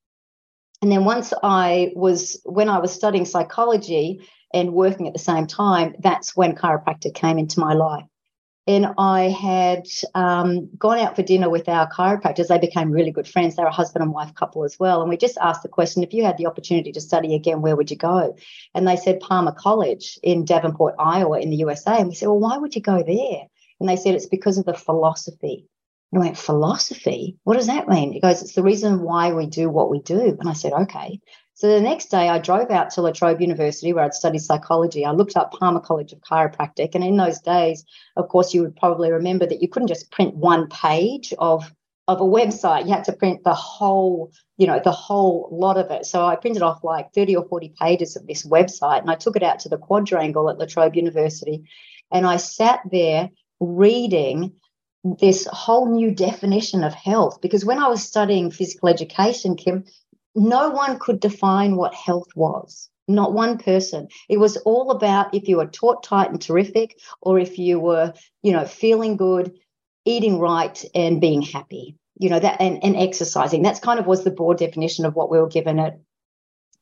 And 0.83 0.91
then 0.91 1.05
once 1.05 1.33
I 1.43 1.93
was, 1.95 2.41
when 2.45 2.69
I 2.69 2.79
was 2.79 2.93
studying 2.93 3.25
psychology 3.25 4.21
and 4.53 4.75
working 4.75 5.07
at 5.07 5.13
the 5.13 5.19
same 5.19 5.47
time, 5.47 5.95
that's 6.01 6.37
when 6.37 6.55
chiropractic 6.55 7.15
came 7.15 7.39
into 7.39 7.61
my 7.61 7.73
life 7.73 8.05
and 8.67 8.87
I 8.97 9.23
had 9.23 9.87
um, 10.15 10.71
gone 10.79 10.99
out 10.99 11.17
for 11.17 11.23
dinner 11.23 11.51
with 11.51 11.69
our 11.69 11.91
chiropractors. 11.91 12.47
They 12.47 12.59
became 12.59 12.93
really 12.93 13.11
good 13.11 13.27
friends. 13.27 13.57
They're 13.57 13.67
a 13.67 13.73
husband 13.73 14.05
and 14.05 14.13
wife 14.13 14.35
couple 14.35 14.63
as 14.65 14.79
well. 14.79 15.01
And 15.01 15.11
we 15.11 15.17
just 15.17 15.37
asked 15.39 15.65
the 15.65 15.69
question 15.69 16.05
if 16.05 16.13
you 16.13 16.25
had 16.25 16.39
the 16.39 16.47
opportunity 16.47 16.93
to 16.93 17.01
study 17.01 17.35
again, 17.35 17.61
where 17.61 17.75
would 17.75 17.91
you 17.91 17.97
go? 17.97 18.37
And 18.75 18.87
they 18.87 18.97
said 18.97 19.19
Palmer 19.19 19.53
College 19.53 20.17
in 20.23 20.45
Davenport, 20.45 20.95
Iowa, 20.99 21.41
in 21.41 21.51
the 21.51 21.57
USA. 21.57 21.99
And 21.99 22.09
we 22.09 22.15
said, 22.15 22.29
well, 22.29 22.39
why 22.39 22.57
would 22.57 22.77
you 22.77 22.81
go 22.83 23.03
there? 23.03 23.47
And 23.81 23.89
they 23.89 23.97
said 23.97 24.15
it's 24.15 24.27
because 24.27 24.59
of 24.59 24.65
the 24.65 24.75
philosophy. 24.75 25.67
And 26.13 26.23
I 26.23 26.27
went, 26.27 26.39
philosophy? 26.39 27.39
What 27.43 27.57
does 27.57 27.67
that 27.67 27.89
mean? 27.89 28.13
He 28.13 28.21
goes, 28.21 28.43
it's 28.43 28.55
the 28.55 28.63
reason 28.63 29.01
why 29.01 29.33
we 29.33 29.47
do 29.47 29.71
what 29.71 29.91
we 29.91 30.01
do. 30.01 30.37
And 30.39 30.49
I 30.49 30.53
said, 30.53 30.73
okay. 30.73 31.21
So 31.63 31.69
the 31.69 31.81
next 31.81 32.07
day, 32.07 32.29
I 32.29 32.41
drove 32.41 32.73
out 32.73 32.91
to 32.91 33.03
La 33.03 33.13
Trobe 33.13 33.41
University 33.41 33.93
where 33.93 34.03
I'd 34.03 34.15
studied 34.15 34.41
psychology. 34.41 35.07
I 35.07 35.13
looked 35.13 35.37
up 35.37 35.53
Palmer 35.53 35.79
College 35.79 36.13
of 36.13 36.21
Chiropractic. 36.21 36.97
And 36.97 37.05
in 37.05 37.17
those 37.17 37.41
days, 37.41 37.85
of 38.17 38.27
course, 38.27 38.53
you 38.53 38.63
would 38.63 38.75
probably 38.75 39.13
remember 39.13 39.47
that 39.47 39.63
you 39.63 39.69
couldn't 39.69 39.87
just 39.87 40.11
print 40.11 40.35
one 40.35 40.67
page 40.67 41.33
of, 41.39 41.73
of 42.09 42.21
a 42.21 42.25
website. 42.25 42.87
You 42.87 42.93
had 42.93 43.05
to 43.05 43.13
print 43.13 43.45
the 43.45 43.55
whole, 43.55 44.33
you 44.57 44.67
know, 44.67 44.81
the 44.83 44.91
whole 44.91 45.51
lot 45.53 45.79
of 45.79 45.93
it. 45.93 46.05
So 46.05 46.27
I 46.27 46.35
printed 46.35 46.63
off 46.63 46.83
like 46.83 47.15
30 47.15 47.37
or 47.37 47.47
40 47.47 47.75
pages 47.81 48.17
of 48.17 48.27
this 48.27 48.45
website 48.45 49.03
and 49.03 49.11
I 49.13 49.15
took 49.15 49.37
it 49.37 49.45
out 49.45 49.61
to 49.61 49.69
the 49.69 49.79
quadrangle 49.79 50.51
at 50.51 50.59
La 50.59 50.67
Trobe 50.67 50.97
University. 50.97 51.63
And 52.11 52.27
I 52.27 52.39
sat 52.39 52.81
there 52.91 53.31
reading 53.61 54.55
this 55.05 55.47
whole 55.47 55.89
new 55.89 56.11
definition 56.13 56.83
of 56.83 56.93
health 56.93 57.41
because 57.41 57.65
when 57.65 57.79
I 57.79 57.87
was 57.87 58.03
studying 58.03 58.51
physical 58.51 58.89
education, 58.89 59.55
Kim, 59.55 59.85
no 60.35 60.71
one 60.71 60.99
could 60.99 61.21
define 61.21 61.77
what 61.77 61.95
health 61.95 62.29
was. 62.35 62.89
Not 63.09 63.33
one 63.33 63.59
person. 63.59 64.09
It 64.29 64.39
was 64.39 64.57
all 64.59 64.91
about 64.91 65.35
if 65.35 65.49
you 65.49 65.57
were 65.57 65.67
taught 65.67 66.05
tight 66.05 66.31
and 66.31 66.41
terrific, 66.41 66.99
or 67.21 67.39
if 67.39 67.59
you 67.59 67.81
were, 67.81 68.15
you 68.43 68.53
know, 68.53 68.65
feeling 68.65 69.17
good, 69.17 69.53
eating 70.05 70.39
right, 70.39 70.83
and 70.95 71.21
being 71.21 71.43
happy. 71.43 71.97
You 72.19 72.31
know 72.31 72.39
that, 72.39 72.61
and, 72.61 72.83
and 72.85 72.97
exercising. 72.97 73.63
That's 73.63 73.81
kind 73.81 73.99
of 73.99 74.07
was 74.07 74.23
the 74.23 74.31
broad 74.31 74.59
definition 74.59 75.05
of 75.05 75.15
what 75.15 75.31
we 75.31 75.39
were 75.39 75.49
given 75.49 75.79
at 75.81 75.99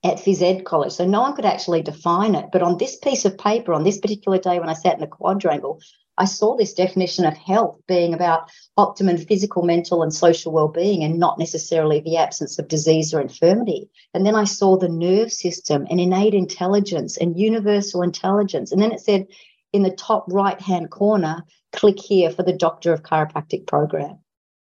at 0.03 0.19
phys 0.19 0.43
ed 0.43 0.65
college. 0.65 0.93
So 0.93 1.07
no 1.07 1.21
one 1.21 1.35
could 1.35 1.45
actually 1.45 1.83
define 1.83 2.35
it. 2.35 2.47
But 2.53 2.63
on 2.63 2.79
this 2.79 2.97
piece 2.97 3.25
of 3.25 3.39
paper, 3.39 3.73
on 3.73 3.85
this 3.85 3.99
particular 3.99 4.39
day 4.39 4.59
when 4.59 4.69
I 4.69 4.75
sat 4.75 4.95
in 4.95 5.01
the 5.01 5.07
quadrangle, 5.07 5.81
I 6.21 6.27
saw 6.27 6.55
this 6.55 6.75
definition 6.75 7.25
of 7.25 7.35
health 7.35 7.81
being 7.89 8.13
about 8.13 8.51
optimum 8.77 9.17
physical, 9.17 9.63
mental, 9.63 10.03
and 10.03 10.13
social 10.13 10.53
well-being, 10.53 11.03
and 11.03 11.19
not 11.19 11.39
necessarily 11.39 12.01
the 12.01 12.19
absence 12.19 12.59
of 12.59 12.69
disease 12.69 13.15
or 13.15 13.23
infirmity. 13.23 13.89
And 14.13 14.27
then 14.27 14.35
I 14.35 14.45
saw 14.45 14.77
the 14.77 14.91
nerve 14.91 15.33
system 15.33 15.87
and 15.89 15.99
innate 15.99 16.35
intelligence 16.35 17.17
and 17.17 17.41
universal 17.41 18.03
intelligence. 18.03 18.71
And 18.71 18.83
then 18.83 18.93
it 18.93 19.01
said 19.01 19.29
in 19.73 19.83
the 19.83 19.93
top 19.93 20.27
right-hand 20.29 20.91
corner, 20.91 21.43
click 21.73 21.99
here 21.99 22.29
for 22.31 22.43
the 22.43 22.53
Doctor 22.53 22.93
of 22.93 23.03
Chiropractic 23.03 23.67
program. 23.67 24.19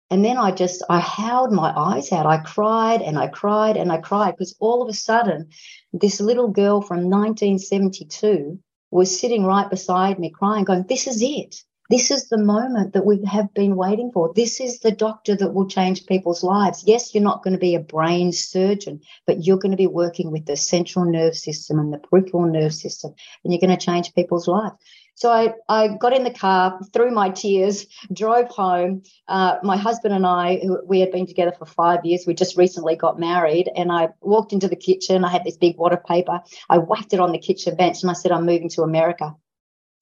And 0.09 0.25
then 0.25 0.37
I 0.37 0.49
just, 0.49 0.81
I 0.89 1.01
howled 1.01 1.51
my 1.51 1.71
eyes 1.75 2.11
out. 2.11 2.25
I 2.25 2.37
cried 2.37 3.03
and 3.03 3.19
I 3.19 3.27
cried 3.27 3.77
and 3.77 3.91
I 3.91 3.97
cried 3.97 4.31
because 4.31 4.55
all 4.59 4.81
of 4.81 4.89
a 4.89 4.93
sudden, 4.93 5.49
this 5.91 6.19
little 6.19 6.47
girl 6.47 6.81
from 6.81 7.09
1972 7.11 8.57
was 8.93 9.19
sitting 9.19 9.45
right 9.45 9.69
beside 9.69 10.19
me 10.19 10.29
crying, 10.29 10.63
going, 10.65 10.85
This 10.87 11.07
is 11.07 11.21
it. 11.21 11.63
This 11.89 12.11
is 12.11 12.29
the 12.29 12.37
moment 12.37 12.93
that 12.93 13.05
we 13.05 13.23
have 13.25 13.53
been 13.53 13.75
waiting 13.75 14.11
for. 14.11 14.31
This 14.33 14.61
is 14.61 14.79
the 14.79 14.91
doctor 14.91 15.35
that 15.35 15.53
will 15.53 15.67
change 15.67 16.05
people's 16.05 16.41
lives. 16.41 16.83
Yes, 16.87 17.13
you're 17.13 17.23
not 17.23 17.43
going 17.43 17.53
to 17.53 17.59
be 17.59 17.75
a 17.75 17.79
brain 17.79 18.31
surgeon, 18.31 19.01
but 19.27 19.45
you're 19.45 19.57
going 19.57 19.71
to 19.71 19.77
be 19.77 19.87
working 19.87 20.31
with 20.31 20.45
the 20.45 20.55
central 20.55 21.05
nerve 21.05 21.35
system 21.35 21.79
and 21.79 21.91
the 21.91 21.97
peripheral 21.97 22.45
nerve 22.45 22.73
system, 22.73 23.13
and 23.43 23.51
you're 23.51 23.59
going 23.59 23.77
to 23.77 23.85
change 23.85 24.15
people's 24.15 24.47
lives. 24.47 24.75
So 25.15 25.31
I, 25.31 25.53
I 25.69 25.89
got 25.89 26.15
in 26.15 26.23
the 26.23 26.33
car, 26.33 26.79
through 26.91 27.11
my 27.11 27.29
tears, 27.29 27.85
drove 28.11 28.49
home. 28.49 29.03
Uh, 29.27 29.57
my 29.63 29.77
husband 29.77 30.13
and 30.13 30.25
I, 30.25 30.61
we 30.85 30.99
had 30.99 31.11
been 31.11 31.27
together 31.27 31.53
for 31.57 31.65
five 31.65 32.03
years. 32.03 32.25
We 32.25 32.33
just 32.33 32.57
recently 32.57 32.95
got 32.95 33.19
married. 33.19 33.69
And 33.75 33.91
I 33.91 34.09
walked 34.21 34.53
into 34.53 34.67
the 34.67 34.75
kitchen. 34.75 35.23
I 35.23 35.29
had 35.29 35.43
this 35.43 35.57
big 35.57 35.77
wad 35.77 35.93
of 35.93 36.03
paper. 36.03 36.41
I 36.69 36.79
whacked 36.79 37.13
it 37.13 37.19
on 37.19 37.31
the 37.31 37.37
kitchen 37.37 37.75
bench 37.75 38.01
and 38.01 38.09
I 38.09 38.13
said, 38.13 38.31
I'm 38.31 38.45
moving 38.45 38.69
to 38.69 38.81
America. 38.81 39.35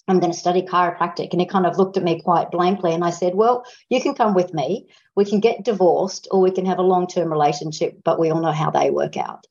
I'm 0.08 0.20
going 0.20 0.32
to 0.32 0.38
study 0.38 0.62
chiropractic. 0.64 1.32
And 1.32 1.42
he 1.42 1.48
kind 1.48 1.66
of 1.66 1.78
looked 1.78 1.98
at 1.98 2.04
me 2.04 2.22
quite 2.22 2.52
blankly. 2.52 2.94
And 2.94 3.04
I 3.04 3.12
said, 3.12 3.36
Well, 3.36 3.66
you 3.90 4.02
can 4.02 4.16
come 4.16 4.34
with 4.34 4.54
me. 4.54 4.88
We 5.16 5.26
can 5.26 5.40
get 5.40 5.64
divorced 5.64 6.28
or 6.32 6.42
we 6.42 6.52
can 6.52 6.66
have 6.66 6.80
a 6.80 6.84
long 6.84 7.08
term 7.08 7.32
relationship, 7.32 7.98
but 8.04 8.20
we 8.20 8.32
all 8.32 8.42
know 8.42 8.52
how 8.52 8.72
they 8.72 8.90
work 8.90 9.16
out. 9.18 9.46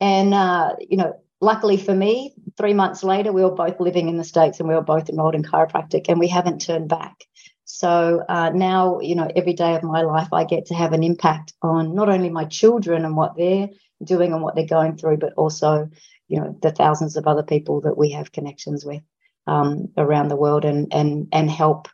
And, 0.00 0.34
uh, 0.34 0.74
you 0.80 0.96
know, 0.96 1.14
luckily 1.42 1.76
for 1.76 1.94
me, 1.94 2.34
three 2.56 2.72
months 2.72 3.02
later, 3.04 3.32
we 3.32 3.42
were 3.42 3.54
both 3.54 3.80
living 3.80 4.08
in 4.08 4.16
the 4.16 4.24
States 4.24 4.60
and 4.60 4.68
we 4.68 4.74
were 4.74 4.82
both 4.82 5.10
enrolled 5.10 5.34
in 5.34 5.42
chiropractic 5.42 6.06
and 6.08 6.18
we 6.18 6.28
haven't 6.28 6.60
turned 6.60 6.88
back. 6.88 7.16
So 7.64 8.24
uh, 8.28 8.50
now, 8.50 9.00
you 9.00 9.14
know, 9.14 9.28
every 9.34 9.52
day 9.52 9.74
of 9.74 9.82
my 9.82 10.02
life, 10.02 10.28
I 10.32 10.44
get 10.44 10.66
to 10.66 10.74
have 10.74 10.92
an 10.92 11.02
impact 11.02 11.52
on 11.60 11.94
not 11.94 12.08
only 12.08 12.30
my 12.30 12.44
children 12.44 13.04
and 13.04 13.16
what 13.16 13.36
they're 13.36 13.68
doing 14.02 14.32
and 14.32 14.42
what 14.42 14.54
they're 14.54 14.66
going 14.66 14.96
through, 14.96 15.18
but 15.18 15.32
also, 15.34 15.90
you 16.28 16.40
know, 16.40 16.56
the 16.62 16.70
thousands 16.70 17.16
of 17.16 17.26
other 17.26 17.42
people 17.42 17.82
that 17.82 17.98
we 17.98 18.12
have 18.12 18.32
connections 18.32 18.84
with 18.84 19.02
um, 19.46 19.88
around 19.96 20.28
the 20.28 20.36
world 20.36 20.64
and 20.64 20.92
and 20.92 21.28
and 21.32 21.50
help 21.50 21.88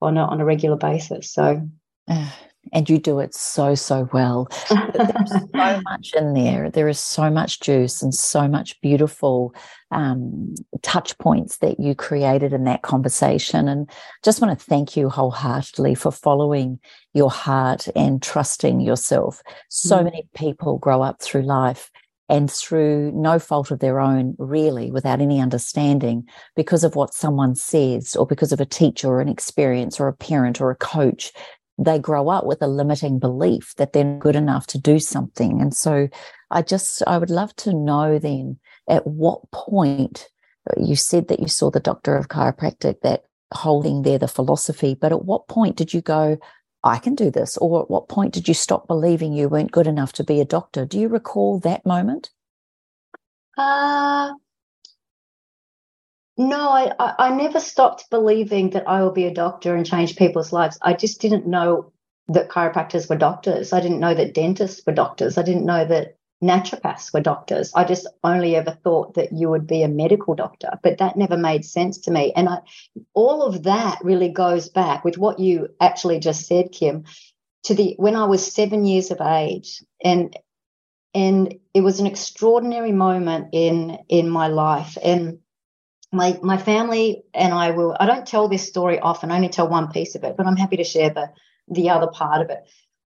on 0.00 0.16
a, 0.16 0.24
on 0.24 0.40
a 0.40 0.44
regular 0.44 0.76
basis. 0.76 1.32
So 1.32 1.68
and 2.72 2.88
you 2.88 2.98
do 2.98 3.18
it 3.18 3.34
so 3.34 3.74
so 3.74 4.08
well. 4.12 4.48
There's 4.70 5.30
so 5.30 5.80
much 5.84 6.12
in 6.16 6.34
there. 6.34 6.70
There 6.70 6.88
is 6.88 6.98
so 6.98 7.30
much 7.30 7.60
juice 7.60 8.02
and 8.02 8.14
so 8.14 8.46
much 8.46 8.80
beautiful 8.80 9.54
um, 9.90 10.54
touch 10.82 11.16
points 11.18 11.58
that 11.58 11.80
you 11.80 11.94
created 11.94 12.52
in 12.52 12.64
that 12.64 12.82
conversation. 12.82 13.68
And 13.68 13.90
just 14.22 14.40
want 14.40 14.58
to 14.58 14.64
thank 14.64 14.96
you 14.96 15.08
wholeheartedly 15.08 15.94
for 15.94 16.12
following 16.12 16.78
your 17.14 17.30
heart 17.30 17.88
and 17.94 18.22
trusting 18.22 18.80
yourself. 18.80 19.42
So 19.68 19.98
mm. 19.98 20.04
many 20.04 20.28
people 20.34 20.78
grow 20.78 21.02
up 21.02 21.20
through 21.20 21.42
life 21.42 21.90
and 22.28 22.50
through 22.50 23.12
no 23.12 23.38
fault 23.38 23.70
of 23.70 23.80
their 23.80 24.00
own, 24.00 24.34
really, 24.38 24.90
without 24.90 25.20
any 25.20 25.38
understanding, 25.38 26.26
because 26.56 26.82
of 26.82 26.96
what 26.96 27.12
someone 27.12 27.54
says, 27.54 28.16
or 28.16 28.26
because 28.26 28.52
of 28.52 28.60
a 28.60 28.64
teacher, 28.64 29.08
or 29.08 29.20
an 29.20 29.28
experience, 29.28 30.00
or 30.00 30.08
a 30.08 30.14
parent, 30.14 30.58
or 30.58 30.70
a 30.70 30.76
coach, 30.76 31.32
they 31.78 31.98
grow 31.98 32.28
up 32.28 32.46
with 32.46 32.62
a 32.62 32.66
limiting 32.66 33.18
belief 33.18 33.74
that 33.76 33.92
they're 33.92 34.18
good 34.18 34.36
enough 34.36 34.66
to 34.68 34.78
do 34.78 34.98
something. 34.98 35.60
And 35.60 35.74
so 35.74 36.08
I 36.50 36.62
just, 36.62 37.02
I 37.06 37.18
would 37.18 37.30
love 37.30 37.54
to 37.56 37.74
know 37.74 38.18
then 38.18 38.58
at 38.88 39.06
what 39.06 39.50
point 39.50 40.28
you 40.76 40.96
said 40.96 41.28
that 41.28 41.40
you 41.40 41.48
saw 41.48 41.70
the 41.70 41.80
doctor 41.80 42.16
of 42.16 42.28
chiropractic 42.28 43.00
that 43.02 43.24
holding 43.52 44.02
there 44.02 44.18
the 44.18 44.28
philosophy, 44.28 44.94
but 44.94 45.12
at 45.12 45.24
what 45.24 45.48
point 45.48 45.76
did 45.76 45.92
you 45.92 46.00
go, 46.00 46.38
I 46.84 46.98
can 46.98 47.14
do 47.14 47.30
this? 47.30 47.56
Or 47.58 47.82
at 47.82 47.90
what 47.90 48.08
point 48.08 48.32
did 48.34 48.48
you 48.48 48.54
stop 48.54 48.86
believing 48.86 49.32
you 49.32 49.48
weren't 49.48 49.72
good 49.72 49.86
enough 49.86 50.12
to 50.14 50.24
be 50.24 50.40
a 50.40 50.44
doctor? 50.44 50.84
Do 50.84 50.98
you 50.98 51.08
recall 51.08 51.58
that 51.60 51.86
moment? 51.86 52.30
Uh, 53.56 54.32
no, 56.36 56.70
I, 56.70 57.14
I 57.18 57.30
never 57.34 57.60
stopped 57.60 58.10
believing 58.10 58.70
that 58.70 58.88
I 58.88 59.02
will 59.02 59.12
be 59.12 59.26
a 59.26 59.34
doctor 59.34 59.74
and 59.74 59.86
change 59.86 60.16
people's 60.16 60.52
lives. 60.52 60.78
I 60.82 60.94
just 60.94 61.20
didn't 61.20 61.46
know 61.46 61.92
that 62.28 62.48
chiropractors 62.48 63.08
were 63.08 63.16
doctors. 63.16 63.72
I 63.72 63.80
didn't 63.80 64.00
know 64.00 64.14
that 64.14 64.34
dentists 64.34 64.82
were 64.86 64.94
doctors. 64.94 65.36
I 65.36 65.42
didn't 65.42 65.66
know 65.66 65.84
that 65.84 66.16
naturopaths 66.42 67.12
were 67.12 67.20
doctors. 67.20 67.72
I 67.74 67.84
just 67.84 68.06
only 68.24 68.56
ever 68.56 68.76
thought 68.82 69.14
that 69.14 69.32
you 69.32 69.48
would 69.50 69.66
be 69.66 69.82
a 69.82 69.88
medical 69.88 70.34
doctor, 70.34 70.70
but 70.82 70.98
that 70.98 71.16
never 71.16 71.36
made 71.36 71.64
sense 71.64 71.98
to 71.98 72.10
me. 72.10 72.32
And 72.34 72.48
I, 72.48 72.58
all 73.14 73.42
of 73.42 73.62
that 73.64 73.98
really 74.02 74.28
goes 74.28 74.68
back 74.68 75.04
with 75.04 75.18
what 75.18 75.38
you 75.38 75.68
actually 75.80 76.18
just 76.18 76.46
said, 76.46 76.72
Kim, 76.72 77.04
to 77.64 77.74
the 77.74 77.94
when 77.98 78.16
I 78.16 78.24
was 78.24 78.52
seven 78.52 78.84
years 78.84 79.10
of 79.12 79.20
age, 79.20 79.84
and 80.02 80.36
and 81.14 81.54
it 81.74 81.82
was 81.82 82.00
an 82.00 82.06
extraordinary 82.06 82.92
moment 82.92 83.50
in 83.52 83.98
in 84.08 84.28
my 84.28 84.48
life. 84.48 84.98
And 85.02 85.38
my 86.12 86.38
my 86.42 86.58
family 86.58 87.24
and 87.32 87.52
I 87.52 87.70
will 87.70 87.96
I 87.98 88.06
don't 88.06 88.26
tell 88.26 88.48
this 88.48 88.68
story 88.68 89.00
often, 89.00 89.30
I 89.30 89.36
only 89.36 89.48
tell 89.48 89.68
one 89.68 89.90
piece 89.90 90.14
of 90.14 90.24
it, 90.24 90.36
but 90.36 90.46
I'm 90.46 90.56
happy 90.56 90.76
to 90.76 90.84
share 90.84 91.10
the 91.10 91.30
the 91.68 91.90
other 91.90 92.06
part 92.08 92.42
of 92.42 92.50
it. 92.50 92.64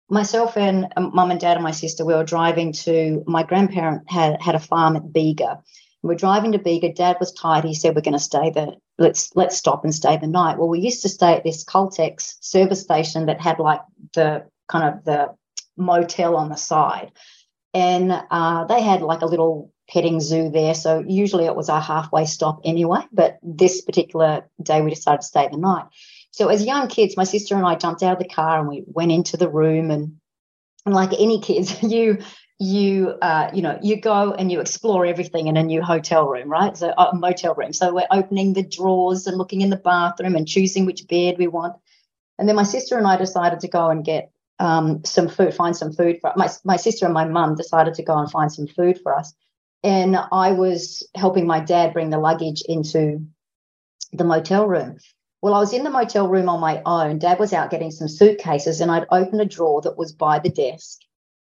Myself 0.10 0.58
and 0.58 0.92
um, 0.98 1.12
mum 1.14 1.32
and 1.32 1.40
dad 1.40 1.56
and 1.56 1.64
my 1.64 1.72
sister, 1.72 2.04
we 2.04 2.14
were 2.14 2.24
driving 2.24 2.74
to 2.74 3.24
my 3.26 3.44
grandparent 3.44 4.10
had 4.12 4.42
had 4.42 4.56
a 4.56 4.60
farm 4.60 4.96
at 4.98 5.14
Bega. 5.14 5.64
We're 6.02 6.16
driving 6.16 6.54
to 6.54 6.60
Bega. 6.60 6.94
Dad 6.94 7.18
was 7.20 7.32
tired. 7.32 7.64
He 7.64 7.74
said, 7.74 7.96
"We're 7.96 8.02
going 8.02 8.14
to 8.14 8.20
stay 8.20 8.50
the 8.50 8.76
let's 8.98 9.36
let's 9.36 9.56
stop 9.56 9.84
and 9.84 9.96
stay 9.96 10.18
the 10.18 10.28
night." 10.28 10.58
Well, 10.58 10.70
we 10.70 10.80
used 10.80 11.02
to 11.04 11.10
stay 11.10 11.34
at 11.34 11.44
this 11.44 11.64
Caltex 11.64 12.36
service 12.42 12.82
station 12.82 13.28
that 13.28 13.40
had 13.40 13.60
like 13.60 13.82
the 14.14 14.46
kind 14.68 14.94
of 14.94 15.06
the 15.06 15.36
motel 15.78 16.36
on 16.36 16.50
the 16.50 16.56
side, 16.56 17.12
and 17.74 18.12
uh, 18.32 18.66
they 18.66 18.82
had 18.82 19.02
like 19.02 19.22
a 19.22 19.26
little 19.28 19.72
petting 19.90 20.22
zoo 20.22 20.50
there. 20.50 20.74
So 20.74 21.04
usually 21.06 21.46
it 21.46 21.56
was 21.56 21.70
our 21.70 21.82
halfway 21.82 22.26
stop 22.26 22.62
anyway. 22.64 23.02
But 23.12 23.40
this 23.42 23.82
particular 23.82 24.48
day 24.62 24.82
we 24.82 24.92
decided 24.92 25.22
to 25.22 25.28
stay 25.28 25.48
the 25.50 25.58
night. 25.58 25.86
So 26.32 26.48
as 26.48 26.64
young 26.64 26.88
kids, 26.88 27.18
my 27.18 27.24
sister 27.24 27.56
and 27.56 27.66
I 27.66 27.76
jumped 27.76 28.04
out 28.04 28.14
of 28.14 28.20
the 28.20 28.28
car 28.28 28.60
and 28.60 28.68
we 28.68 28.84
went 28.86 29.12
into 29.12 29.36
the 29.36 29.50
room 29.50 29.92
and, 29.92 30.18
and 30.86 30.96
like 30.96 31.12
any 31.14 31.42
kids, 31.42 31.82
you 31.84 32.20
you 32.60 33.16
uh, 33.22 33.50
you 33.54 33.62
know 33.62 33.80
you 33.82 34.00
go 34.00 34.34
and 34.34 34.52
you 34.52 34.60
explore 34.60 35.06
everything 35.06 35.48
in 35.48 35.56
a 35.56 35.64
new 35.64 35.82
hotel 35.82 36.28
room 36.28 36.50
right 36.50 36.76
so 36.76 36.90
a 36.90 37.16
motel 37.16 37.56
room 37.56 37.72
so 37.72 37.94
we're 37.94 38.06
opening 38.12 38.52
the 38.52 38.64
drawers 38.64 39.28
and 39.28 39.38
looking 39.38 39.62
in 39.62 39.70
the 39.70 39.78
bathroom 39.78 40.36
and 40.36 40.46
choosing 40.46 40.86
which 40.86 41.08
bed 41.08 41.38
we 41.38 41.48
want 41.48 41.74
and 42.38 42.50
then 42.50 42.58
my 42.58 42.64
sister 42.64 42.98
and 42.98 43.08
i 43.08 43.16
decided 43.16 43.62
to 43.62 43.70
go 43.70 43.90
and 43.90 44.04
get 44.04 44.32
um, 44.60 45.06
some 45.06 45.30
food 45.30 45.54
find 45.54 45.78
some 45.78 45.94
food 45.94 46.18
for 46.20 46.34
my, 46.36 46.50
my 46.66 46.76
sister 46.76 47.06
and 47.06 47.14
my 47.14 47.24
mum 47.24 47.56
decided 47.56 47.94
to 47.94 48.04
go 48.04 48.18
and 48.18 48.30
find 48.30 48.52
some 48.52 48.68
food 48.68 49.00
for 49.02 49.16
us 49.16 49.34
and 49.84 50.18
i 50.32 50.52
was 50.52 51.08
helping 51.16 51.48
my 51.48 51.60
dad 51.60 51.94
bring 51.94 52.10
the 52.10 52.20
luggage 52.20 52.62
into 52.68 53.26
the 54.14 54.24
motel 54.24 54.68
room 54.68 54.98
well, 55.42 55.54
I 55.54 55.60
was 55.60 55.72
in 55.72 55.86
the 55.86 55.90
motel 55.90 56.28
room 56.28 56.50
on 56.50 56.60
my 56.60 56.82
own. 56.86 57.18
Dad 57.18 57.40
was 57.40 57.54
out 57.54 57.72
getting 57.72 57.92
some 57.92 58.10
suitcases, 58.10 58.82
and 58.82 58.92
I'd 58.92 59.06
opened 59.10 59.40
a 59.40 59.46
drawer 59.46 59.80
that 59.84 59.98
was 59.98 60.12
by 60.12 60.38
the 60.38 60.50
desk 60.50 61.00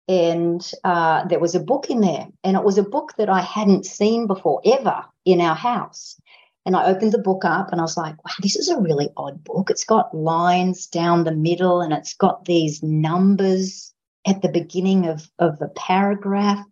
and 0.07 0.71
uh, 0.83 1.25
there 1.27 1.39
was 1.39 1.55
a 1.55 1.59
book 1.59 1.89
in 1.89 2.01
there, 2.01 2.27
and 2.43 2.55
it 2.55 2.63
was 2.63 2.77
a 2.77 2.83
book 2.83 3.13
that 3.17 3.29
I 3.29 3.41
hadn't 3.41 3.85
seen 3.85 4.27
before 4.27 4.61
ever 4.65 5.03
in 5.25 5.41
our 5.41 5.55
house. 5.55 6.19
And 6.65 6.75
I 6.75 6.85
opened 6.85 7.11
the 7.11 7.19
book 7.19 7.45
up 7.45 7.71
and 7.71 7.79
I 7.79 7.83
was 7.83 7.97
like, 7.97 8.23
wow, 8.23 8.31
this 8.41 8.55
is 8.55 8.69
a 8.69 8.79
really 8.79 9.09
odd 9.17 9.43
book. 9.43 9.69
It's 9.69 9.83
got 9.83 10.15
lines 10.15 10.87
down 10.87 11.23
the 11.23 11.31
middle 11.31 11.81
and 11.81 11.93
it's 11.93 12.15
got 12.15 12.45
these 12.45 12.81
numbers 12.81 13.93
at 14.25 14.41
the 14.41 14.49
beginning 14.49 15.05
of, 15.05 15.29
of 15.37 15.59
the 15.59 15.67
paragraph. 15.69 16.65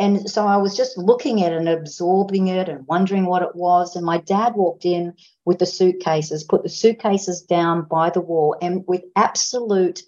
And 0.00 0.30
so 0.30 0.46
I 0.46 0.56
was 0.56 0.74
just 0.74 0.96
looking 0.96 1.42
at 1.42 1.52
it 1.52 1.58
and 1.58 1.68
absorbing 1.68 2.48
it 2.48 2.70
and 2.70 2.86
wondering 2.86 3.26
what 3.26 3.42
it 3.42 3.54
was. 3.54 3.94
And 3.94 4.04
my 4.04 4.16
dad 4.16 4.54
walked 4.54 4.86
in 4.86 5.12
with 5.44 5.58
the 5.58 5.66
suitcases, 5.66 6.42
put 6.42 6.62
the 6.62 6.70
suitcases 6.70 7.42
down 7.42 7.82
by 7.82 8.08
the 8.08 8.22
wall, 8.22 8.56
and 8.62 8.82
with 8.88 9.02
absolute 9.14 10.02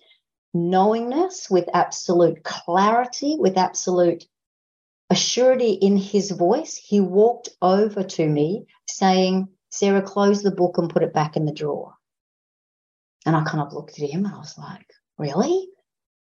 knowingness, 0.54 1.50
with 1.50 1.68
absolute 1.74 2.42
clarity, 2.42 3.36
with 3.38 3.58
absolute 3.58 4.24
assurity 5.12 5.76
in 5.82 5.98
his 5.98 6.30
voice, 6.30 6.74
he 6.74 7.00
walked 7.00 7.50
over 7.60 8.02
to 8.02 8.26
me 8.26 8.64
saying, 8.88 9.46
Sarah, 9.68 10.00
close 10.00 10.42
the 10.42 10.50
book 10.50 10.78
and 10.78 10.88
put 10.88 11.02
it 11.02 11.12
back 11.12 11.36
in 11.36 11.44
the 11.44 11.52
drawer. 11.52 11.92
And 13.26 13.36
I 13.36 13.44
kind 13.44 13.60
of 13.60 13.74
looked 13.74 14.00
at 14.00 14.08
him 14.08 14.24
and 14.24 14.34
I 14.34 14.38
was 14.38 14.56
like, 14.56 14.86
really? 15.18 15.68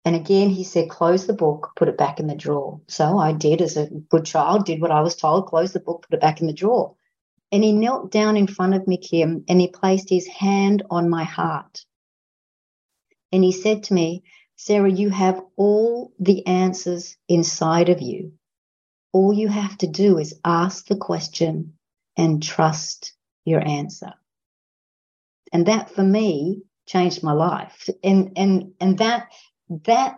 And 0.06 0.16
again, 0.16 0.50
he 0.50 0.64
said, 0.64 0.90
close 0.90 1.28
the 1.28 1.34
book, 1.34 1.72
put 1.76 1.90
it 1.90 1.98
back 1.98 2.20
in 2.20 2.28
the 2.28 2.36
drawer. 2.36 2.82
So 2.88 3.18
I 3.18 3.34
did, 3.34 3.62
as 3.62 3.78
a 3.78 3.88
good 3.88 4.26
child, 4.26 4.66
did 4.66 4.82
what 4.82 4.92
I 4.92 5.02
was 5.02 5.16
told, 5.16 5.48
close 5.48 5.74
the 5.74 5.80
book, 5.80 6.06
put 6.10 6.16
it 6.16 6.22
back 6.22 6.42
in 6.42 6.48
the 6.48 6.54
drawer. 6.54 6.96
And 7.52 7.64
he 7.64 7.74
knelt 7.74 8.12
down 8.12 8.38
in 8.38 8.48
front 8.48 8.76
of 8.76 8.88
me, 8.88 8.98
Kim, 8.98 9.44
and 9.48 9.60
he 9.60 9.68
placed 9.68 10.10
his 10.10 10.28
hand 10.28 10.84
on 10.90 11.10
my 11.10 11.24
heart. 11.24 11.84
And 13.32 13.44
he 13.44 13.52
said 13.52 13.84
to 13.84 13.94
me, 13.94 14.24
Sarah, 14.56 14.92
you 14.92 15.10
have 15.10 15.42
all 15.56 16.14
the 16.20 16.46
answers 16.48 17.18
inside 17.28 17.90
of 17.90 18.02
you. 18.02 18.34
All 19.14 19.34
you 19.34 19.48
have 19.48 19.78
to 19.80 19.88
do 19.88 20.18
is 20.18 20.40
ask 20.44 20.86
the 20.88 20.98
question 20.98 21.74
and 22.18 22.44
trust 22.44 23.14
your 23.46 23.66
answer. 23.66 24.14
And 25.52 25.66
that 25.66 25.90
for 25.90 26.04
me 26.04 26.64
changed 26.88 27.24
my 27.24 27.32
life. 27.32 27.90
And, 28.04 28.34
and, 28.36 28.74
and 28.80 28.98
that, 29.00 29.32
that, 29.86 30.18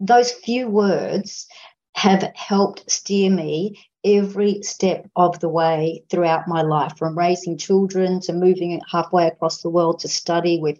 those 0.00 0.30
few 0.30 0.68
words 0.68 1.46
have 1.94 2.30
helped 2.34 2.90
steer 2.90 3.30
me 3.30 3.78
every 4.04 4.62
step 4.62 5.08
of 5.16 5.40
the 5.40 5.48
way 5.48 6.04
throughout 6.10 6.46
my 6.46 6.62
life, 6.62 6.96
from 6.96 7.16
raising 7.18 7.56
children 7.56 8.20
to 8.20 8.32
moving 8.32 8.80
halfway 8.90 9.26
across 9.26 9.62
the 9.62 9.70
world 9.70 10.00
to 10.00 10.08
study 10.08 10.58
with 10.60 10.78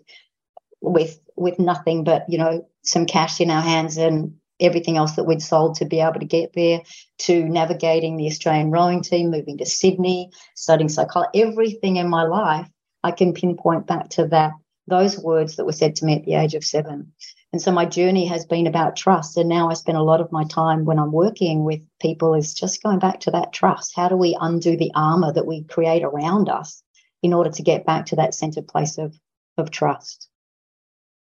with 0.83 1.19
with 1.37 1.59
nothing 1.59 2.05
but 2.05 2.25
you 2.29 2.39
know 2.39 2.67
some 2.83 3.07
cash 3.07 3.41
in 3.41 3.51
our 3.51 3.63
hands 3.63 3.97
and 3.97 4.35
everything 4.61 4.97
else 4.97 5.17
that 5.17 5.25
we'd 5.25 5.43
sold 5.43 5.75
to 5.75 5.85
be 5.85 6.01
able 6.01 6.21
to 6.21 6.27
get 6.27 6.53
there 6.55 6.81
to 7.19 7.45
navigating 7.45 8.17
the 8.17 8.27
Australian 8.27 8.71
rowing 8.71 9.03
team, 9.03 9.31
moving 9.31 9.59
to 9.59 9.67
Sydney, 9.67 10.31
studying 10.55 10.89
psychology, 10.89 11.43
everything 11.43 11.97
in 11.97 12.09
my 12.09 12.23
life, 12.23 12.69
I 13.03 13.11
can 13.11 13.35
pinpoint 13.35 13.87
back 13.87 14.09
to 14.11 14.27
that, 14.29 14.53
those 14.87 15.19
words 15.19 15.57
that 15.57 15.67
were 15.67 15.73
said 15.73 15.97
to 15.97 16.05
me 16.05 16.15
at 16.15 16.25
the 16.25 16.35
age 16.35 16.55
of 16.55 16.65
seven. 16.65 17.13
And 17.53 17.63
so 17.63 17.73
my 17.73 17.87
journey 17.87 18.27
has 18.27 18.45
been 18.45 18.67
about 18.67 18.97
trust. 18.97 19.37
And 19.37 19.49
now 19.49 19.71
I 19.71 19.75
spend 19.75 19.97
a 19.97 20.03
lot 20.03 20.21
of 20.21 20.33
my 20.33 20.45
time 20.45 20.85
when 20.85 20.99
I'm 20.99 21.13
working 21.13 21.65
with 21.65 21.81
people 22.01 22.35
is 22.35 22.53
just 22.53 22.83
going 22.83 22.99
back 22.99 23.21
to 23.21 23.31
that 23.31 23.53
trust. 23.53 23.95
How 23.97 24.09
do 24.09 24.17
we 24.17 24.37
undo 24.41 24.77
the 24.77 24.93
armor 24.95 25.33
that 25.33 25.47
we 25.47 25.65
create 25.65 26.03
around 26.03 26.49
us 26.49 26.83
in 27.23 27.33
order 27.33 27.51
to 27.51 27.63
get 27.63 27.87
back 27.87 28.07
to 28.07 28.17
that 28.17 28.35
centered 28.35 28.69
place 28.69 28.99
of, 28.99 29.19
of 29.57 29.71
trust? 29.71 30.29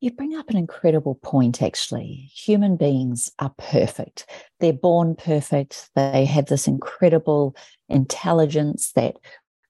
You 0.02 0.12
bring 0.12 0.36
up 0.36 0.50
an 0.50 0.56
incredible 0.56 1.16
point, 1.16 1.62
actually. 1.62 2.30
Human 2.34 2.78
beings 2.78 3.30
are 3.40 3.54
perfect. 3.58 4.26
They're 4.60 4.72
born 4.72 5.16
perfect. 5.16 5.90
They 5.96 6.24
have 6.26 6.46
this 6.46 6.68
incredible 6.68 7.56
intelligence 7.90 8.94
that 8.96 9.18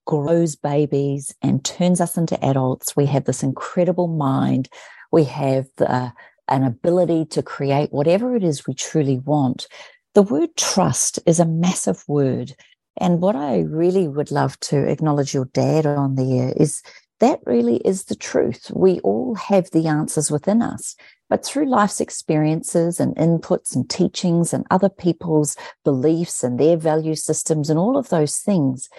grows 0.05 0.55
babies 0.55 1.33
and 1.41 1.63
turns 1.65 1.99
us 2.01 2.17
into 2.17 2.43
adults. 2.43 2.95
We 2.95 3.07
have 3.07 3.25
this 3.25 3.41
incredible 3.43 4.07
mind. 4.07 4.69
We 5.11 5.23
have 5.23 5.67
the, 5.77 6.13
an 6.49 6.63
ability 6.63 7.25
to 7.25 7.43
create 7.43 7.91
whatever 7.91 8.35
it 8.35 8.43
is 8.43 8.67
we 8.67 8.73
truly 8.73 9.19
want. 9.19 9.67
The 10.15 10.23
word 10.23 10.55
trust 10.57 11.19
is 11.25 11.39
a 11.39 11.45
massive 11.45 12.03
word. 12.07 12.55
And 12.97 13.21
what 13.21 13.35
I 13.35 13.59
really 13.59 14.07
would 14.07 14.31
love 14.31 14.59
to 14.61 14.77
acknowledge 14.89 15.33
your 15.33 15.45
dad 15.45 15.85
on 15.85 16.15
there 16.15 16.53
is 16.57 16.81
that 17.19 17.39
really 17.45 17.77
is 17.77 18.05
the 18.05 18.15
truth. 18.15 18.71
We 18.73 18.99
all 19.01 19.35
have 19.35 19.69
the 19.71 19.87
answers 19.87 20.31
within 20.31 20.61
us. 20.61 20.95
But 21.29 21.45
through 21.45 21.69
life's 21.69 22.01
experiences 22.01 22.99
and 22.99 23.15
inputs 23.15 23.75
and 23.75 23.89
teachings 23.89 24.53
and 24.53 24.65
other 24.71 24.89
people's 24.89 25.55
beliefs 25.83 26.43
and 26.43 26.59
their 26.59 26.77
value 26.77 27.15
systems 27.15 27.69
and 27.69 27.77
all 27.77 27.97
of 27.97 28.09
those 28.09 28.37
things, 28.37 28.89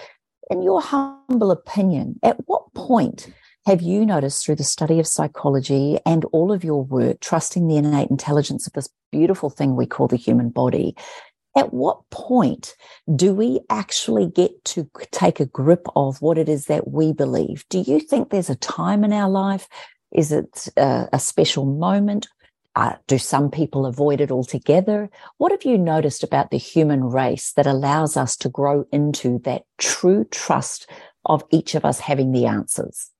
in 0.51 0.63
your 0.63 0.81
humble 0.81 1.51
opinion, 1.51 2.19
at 2.23 2.37
what 2.47 2.73
point 2.75 3.33
have 3.67 3.83
you 3.83 4.07
noticed 4.07 4.45
through 4.45 4.57
the 4.57 4.65
study 4.65 4.99
of 4.99 5.07
psychology 5.07 5.99
and 6.07 6.25
all 6.27 6.51
of 6.51 6.65
your 6.65 6.83
work, 6.83 7.21
trusting 7.21 7.69
the 7.69 7.77
innate 7.77 8.11
intelligence 8.11 8.67
of 8.67 8.73
this 8.73 8.89
beautiful 9.13 9.51
thing 9.51 9.77
we 9.77 9.87
call 9.87 10.09
the 10.09 10.17
human 10.17 10.49
body, 10.49 10.97
at 11.57 11.73
what 11.75 12.09
point 12.11 12.75
do 13.15 13.35
we 13.35 13.61
actually 13.69 14.27
get 14.29 14.65
to 14.65 14.89
take 15.11 15.41
a 15.41 15.47
grip 15.47 15.87
of 15.97 16.23
what 16.23 16.39
it 16.39 16.49
is 16.49 16.67
that 16.67 16.89
we 16.89 17.13
believe? 17.13 17.65
Do 17.69 17.81
you 17.81 18.01
think 18.01 18.31
there's 18.31 18.51
a 18.51 18.57
time 18.57 19.05
in 19.05 19.13
our 19.13 19.29
life? 19.29 19.69
Is 20.13 20.33
it 20.33 20.69
a, 20.77 21.09
a 21.13 21.19
special 21.19 21.67
moment? 21.67 22.29
Uh, 22.77 22.95
do 23.09 23.19
some 23.19 23.51
people 23.51 23.85
avoid 23.85 24.21
it 24.21 24.31
altogether? 24.31 25.11
What 25.39 25.51
have 25.51 25.65
you 25.65 25.77
noticed 25.77 26.23
about 26.23 26.51
the 26.51 26.57
human 26.57 27.05
race 27.05 27.53
that 27.55 27.67
allows 27.67 28.17
us 28.17 28.37
to 28.39 28.49
grow 28.49 28.87
into 28.93 29.41
that 29.41 29.65
true 29.77 30.25
trust 30.31 30.89
of 31.27 31.43
each 31.51 31.75
of 31.75 31.85
us 31.85 31.99
having 31.99 32.31
the 32.33 32.47
answers? 32.47 33.11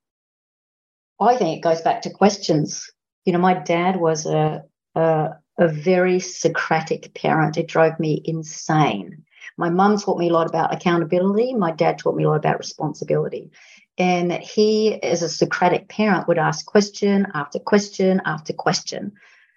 I 1.21 1.37
think 1.37 1.57
it 1.57 1.61
goes 1.61 1.81
back 1.81 2.01
to 2.03 2.09
questions. 2.09 2.89
You 3.25 3.33
know, 3.33 3.39
my 3.39 3.53
dad 3.53 3.97
was 3.97 4.25
a, 4.25 4.63
a 4.95 5.29
a 5.61 5.67
very 5.67 6.19
Socratic 6.19 7.13
parent. 7.13 7.57
It 7.57 7.67
drove 7.67 7.99
me 7.99 8.21
insane. 8.25 9.23
My 9.57 9.69
mum 9.69 9.97
taught 9.97 10.17
me 10.17 10.29
a 10.29 10.33
lot 10.33 10.47
about 10.47 10.73
accountability. 10.73 11.53
My 11.53 11.71
dad 11.71 11.99
taught 11.99 12.15
me 12.15 12.23
a 12.23 12.29
lot 12.29 12.37
about 12.37 12.57
responsibility. 12.57 13.51
And 13.97 14.31
he, 14.31 15.01
as 15.03 15.21
a 15.21 15.29
Socratic 15.29 15.87
parent, 15.87 16.27
would 16.27 16.39
ask 16.39 16.65
question 16.65 17.27
after 17.35 17.59
question 17.59 18.21
after 18.25 18.53
question. 18.53 19.11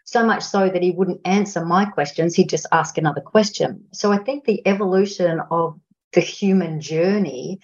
So 0.04 0.26
much 0.26 0.42
so 0.42 0.68
that 0.68 0.82
he 0.82 0.90
wouldn't 0.90 1.22
answer 1.24 1.64
my 1.64 1.86
questions, 1.86 2.34
he'd 2.34 2.50
just 2.50 2.66
ask 2.70 2.98
another 2.98 3.22
question. 3.22 3.86
So 3.92 4.12
I 4.12 4.18
think 4.18 4.44
the 4.44 4.60
evolution 4.66 5.40
of 5.50 5.80
the 6.12 6.20
human 6.20 6.80
journey 6.80 7.60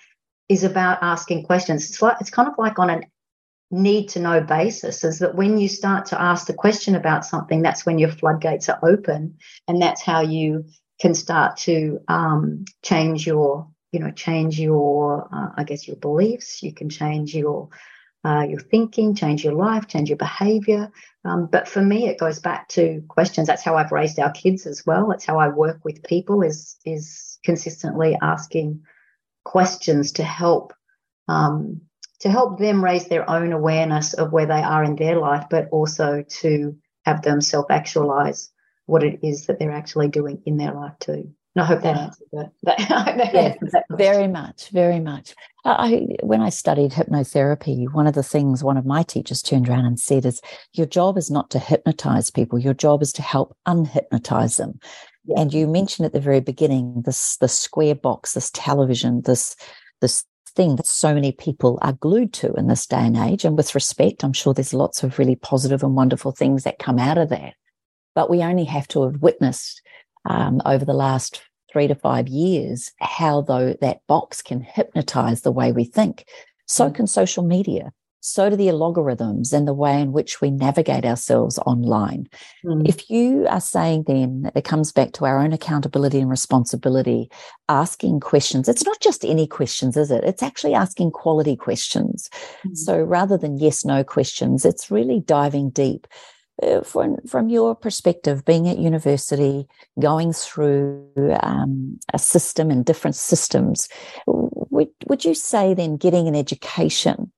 is 0.48 0.64
about 0.64 1.02
asking 1.02 1.44
questions. 1.44 1.90
It's 1.90 2.00
like 2.00 2.16
it's 2.20 2.30
kind 2.30 2.48
of 2.48 2.54
like 2.56 2.78
on 2.78 2.88
an 2.88 3.04
need 3.70 4.08
to 4.10 4.20
know 4.20 4.40
basis 4.40 5.04
is 5.04 5.20
that 5.20 5.34
when 5.34 5.58
you 5.58 5.68
start 5.68 6.06
to 6.06 6.20
ask 6.20 6.46
the 6.46 6.54
question 6.54 6.94
about 6.94 7.24
something, 7.24 7.62
that's 7.62 7.86
when 7.86 7.98
your 7.98 8.10
floodgates 8.10 8.68
are 8.68 8.78
open, 8.82 9.38
and 9.68 9.80
that's 9.80 10.02
how 10.02 10.20
you 10.20 10.64
can 11.00 11.14
start 11.14 11.56
to 11.58 12.00
um, 12.08 12.64
change 12.82 13.26
your, 13.26 13.68
you 13.92 14.00
know, 14.00 14.10
change 14.10 14.58
your, 14.58 15.28
uh, 15.32 15.48
I 15.56 15.64
guess, 15.64 15.86
your 15.86 15.96
beliefs. 15.96 16.62
You 16.62 16.74
can 16.74 16.88
change 16.90 17.34
your 17.34 17.68
uh, 18.22 18.44
your 18.46 18.60
thinking, 18.60 19.14
change 19.14 19.42
your 19.42 19.54
life, 19.54 19.86
change 19.86 20.10
your 20.10 20.18
behavior. 20.18 20.92
Um, 21.24 21.48
but 21.50 21.66
for 21.66 21.80
me, 21.80 22.06
it 22.06 22.18
goes 22.18 22.38
back 22.38 22.68
to 22.68 23.02
questions. 23.08 23.46
That's 23.46 23.62
how 23.62 23.76
I've 23.76 23.92
raised 23.92 24.18
our 24.18 24.30
kids 24.30 24.66
as 24.66 24.84
well. 24.84 25.08
That's 25.08 25.24
how 25.24 25.38
I 25.38 25.48
work 25.48 25.80
with 25.84 26.02
people 26.02 26.42
is 26.42 26.76
is 26.84 27.38
consistently 27.44 28.18
asking 28.20 28.82
questions 29.44 30.12
to 30.12 30.22
help 30.22 30.74
um, 31.28 31.80
to 32.20 32.30
help 32.30 32.58
them 32.58 32.84
raise 32.84 33.08
their 33.08 33.28
own 33.28 33.52
awareness 33.52 34.14
of 34.14 34.32
where 34.32 34.46
they 34.46 34.62
are 34.62 34.84
in 34.84 34.96
their 34.96 35.18
life, 35.18 35.46
but 35.50 35.68
also 35.70 36.22
to 36.28 36.76
have 37.04 37.22
them 37.22 37.40
self 37.40 37.66
actualize 37.70 38.50
what 38.86 39.02
it 39.02 39.20
is 39.22 39.46
that 39.46 39.58
they're 39.58 39.72
actually 39.72 40.08
doing 40.08 40.42
in 40.46 40.56
their 40.56 40.72
life 40.72 40.92
too. 41.00 41.32
And 41.54 41.62
I 41.62 41.64
hope 41.64 41.82
that 41.82 41.96
answers 41.96 42.28
that. 42.32 42.52
that, 42.62 43.30
yes, 43.32 43.58
that 43.72 43.84
very 43.90 44.28
much, 44.28 44.70
very 44.70 45.00
much. 45.00 45.34
I, 45.64 46.06
when 46.22 46.40
I 46.40 46.48
studied 46.48 46.92
hypnotherapy, 46.92 47.92
one 47.92 48.06
of 48.06 48.14
the 48.14 48.22
things 48.22 48.64
one 48.64 48.76
of 48.76 48.86
my 48.86 49.02
teachers 49.02 49.42
turned 49.42 49.68
around 49.68 49.84
and 49.84 49.98
said 49.98 50.24
is, 50.24 50.40
"Your 50.72 50.86
job 50.86 51.18
is 51.18 51.30
not 51.30 51.50
to 51.50 51.58
hypnotize 51.58 52.30
people. 52.30 52.58
Your 52.58 52.74
job 52.74 53.02
is 53.02 53.12
to 53.14 53.22
help 53.22 53.56
unhypnotize 53.66 54.56
them." 54.56 54.78
Yeah. 55.24 55.40
And 55.40 55.52
you 55.52 55.66
mentioned 55.66 56.06
at 56.06 56.12
the 56.12 56.20
very 56.20 56.40
beginning 56.40 57.02
this 57.04 57.36
the 57.38 57.48
square 57.48 57.94
box, 57.94 58.34
this 58.34 58.50
television, 58.52 59.22
this 59.22 59.56
this 60.00 60.24
thing 60.60 60.76
that 60.76 60.86
so 60.86 61.14
many 61.14 61.32
people 61.32 61.78
are 61.80 61.94
glued 61.94 62.34
to 62.34 62.52
in 62.52 62.66
this 62.66 62.86
day 62.86 62.98
and 62.98 63.16
age. 63.16 63.46
And 63.46 63.56
with 63.56 63.74
respect, 63.74 64.22
I'm 64.22 64.34
sure 64.34 64.52
there's 64.52 64.74
lots 64.74 65.02
of 65.02 65.18
really 65.18 65.36
positive 65.36 65.82
and 65.82 65.96
wonderful 65.96 66.32
things 66.32 66.64
that 66.64 66.78
come 66.78 66.98
out 66.98 67.16
of 67.16 67.30
that. 67.30 67.54
But 68.14 68.28
we 68.28 68.42
only 68.42 68.64
have 68.64 68.86
to 68.88 69.04
have 69.04 69.22
witnessed 69.22 69.80
um, 70.26 70.60
over 70.66 70.84
the 70.84 70.92
last 70.92 71.40
three 71.72 71.86
to 71.86 71.94
five 71.94 72.28
years 72.28 72.92
how 73.00 73.40
though 73.40 73.74
that 73.80 74.06
box 74.06 74.42
can 74.42 74.60
hypnotize 74.60 75.40
the 75.40 75.50
way 75.50 75.72
we 75.72 75.84
think. 75.84 76.26
So 76.66 76.90
mm. 76.90 76.94
can 76.94 77.06
social 77.06 77.42
media 77.42 77.90
so 78.20 78.50
do 78.50 78.56
the 78.56 78.68
algorithms 78.68 79.52
and 79.52 79.66
the 79.66 79.74
way 79.74 80.00
in 80.00 80.12
which 80.12 80.40
we 80.40 80.50
navigate 80.50 81.04
ourselves 81.04 81.58
online. 81.60 82.28
Mm. 82.64 82.86
If 82.86 83.10
you 83.10 83.46
are 83.48 83.60
saying 83.60 84.04
then 84.06 84.42
that 84.42 84.56
it 84.56 84.64
comes 84.64 84.92
back 84.92 85.12
to 85.12 85.24
our 85.24 85.38
own 85.38 85.52
accountability 85.52 86.20
and 86.20 86.30
responsibility, 86.30 87.30
asking 87.68 88.20
questions, 88.20 88.68
it's 88.68 88.84
not 88.84 89.00
just 89.00 89.24
any 89.24 89.46
questions, 89.46 89.96
is 89.96 90.10
it? 90.10 90.24
It's 90.24 90.42
actually 90.42 90.74
asking 90.74 91.12
quality 91.12 91.56
questions. 91.56 92.28
Mm. 92.66 92.76
So 92.76 93.00
rather 93.00 93.38
than 93.38 93.58
yes, 93.58 93.84
no 93.84 94.04
questions, 94.04 94.64
it's 94.64 94.90
really 94.90 95.20
diving 95.20 95.70
deep. 95.70 96.06
Uh, 96.62 96.82
from, 96.82 97.16
from 97.26 97.48
your 97.48 97.74
perspective, 97.74 98.44
being 98.44 98.68
at 98.68 98.76
university, 98.76 99.66
going 99.98 100.30
through 100.30 101.08
um, 101.42 101.98
a 102.12 102.18
system 102.18 102.70
and 102.70 102.84
different 102.84 103.16
systems, 103.16 103.88
would, 104.26 104.90
would 105.06 105.24
you 105.24 105.32
say 105.34 105.72
then 105.72 105.96
getting 105.96 106.28
an 106.28 106.36
education 106.36 107.29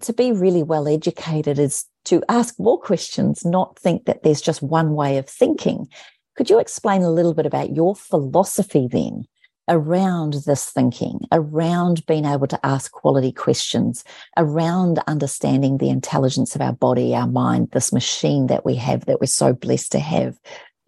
to 0.00 0.12
be 0.12 0.32
really 0.32 0.62
well 0.62 0.88
educated 0.88 1.58
is 1.58 1.86
to 2.04 2.22
ask 2.28 2.58
more 2.58 2.80
questions, 2.80 3.44
not 3.44 3.78
think 3.78 4.06
that 4.06 4.22
there's 4.22 4.40
just 4.40 4.62
one 4.62 4.94
way 4.94 5.18
of 5.18 5.28
thinking. 5.28 5.88
Could 6.36 6.50
you 6.50 6.58
explain 6.58 7.02
a 7.02 7.10
little 7.10 7.34
bit 7.34 7.46
about 7.46 7.74
your 7.74 7.94
philosophy 7.94 8.88
then 8.90 9.26
around 9.68 10.34
this 10.46 10.70
thinking, 10.70 11.20
around 11.30 12.04
being 12.06 12.24
able 12.24 12.46
to 12.48 12.66
ask 12.66 12.90
quality 12.90 13.32
questions, 13.32 14.04
around 14.36 14.98
understanding 15.06 15.78
the 15.78 15.90
intelligence 15.90 16.54
of 16.54 16.60
our 16.60 16.72
body, 16.72 17.14
our 17.14 17.28
mind, 17.28 17.70
this 17.72 17.92
machine 17.92 18.48
that 18.48 18.64
we 18.64 18.74
have 18.74 19.06
that 19.06 19.20
we're 19.20 19.26
so 19.26 19.52
blessed 19.52 19.92
to 19.92 20.00
have? 20.00 20.38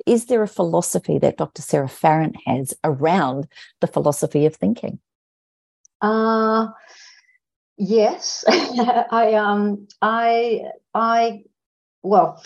Is 0.06 0.26
there 0.26 0.42
a 0.42 0.48
philosophy 0.48 1.18
that 1.18 1.38
Dr. 1.38 1.62
Sarah 1.62 1.88
Farrant 1.88 2.36
has 2.46 2.74
around 2.82 3.46
the 3.80 3.86
philosophy 3.86 4.44
of 4.44 4.56
thinking? 4.56 4.98
Uh, 6.00 6.68
Yes, 7.76 8.44
I 8.48 9.34
um 9.34 9.88
I 10.00 10.62
I 10.94 11.42
well 12.02 12.42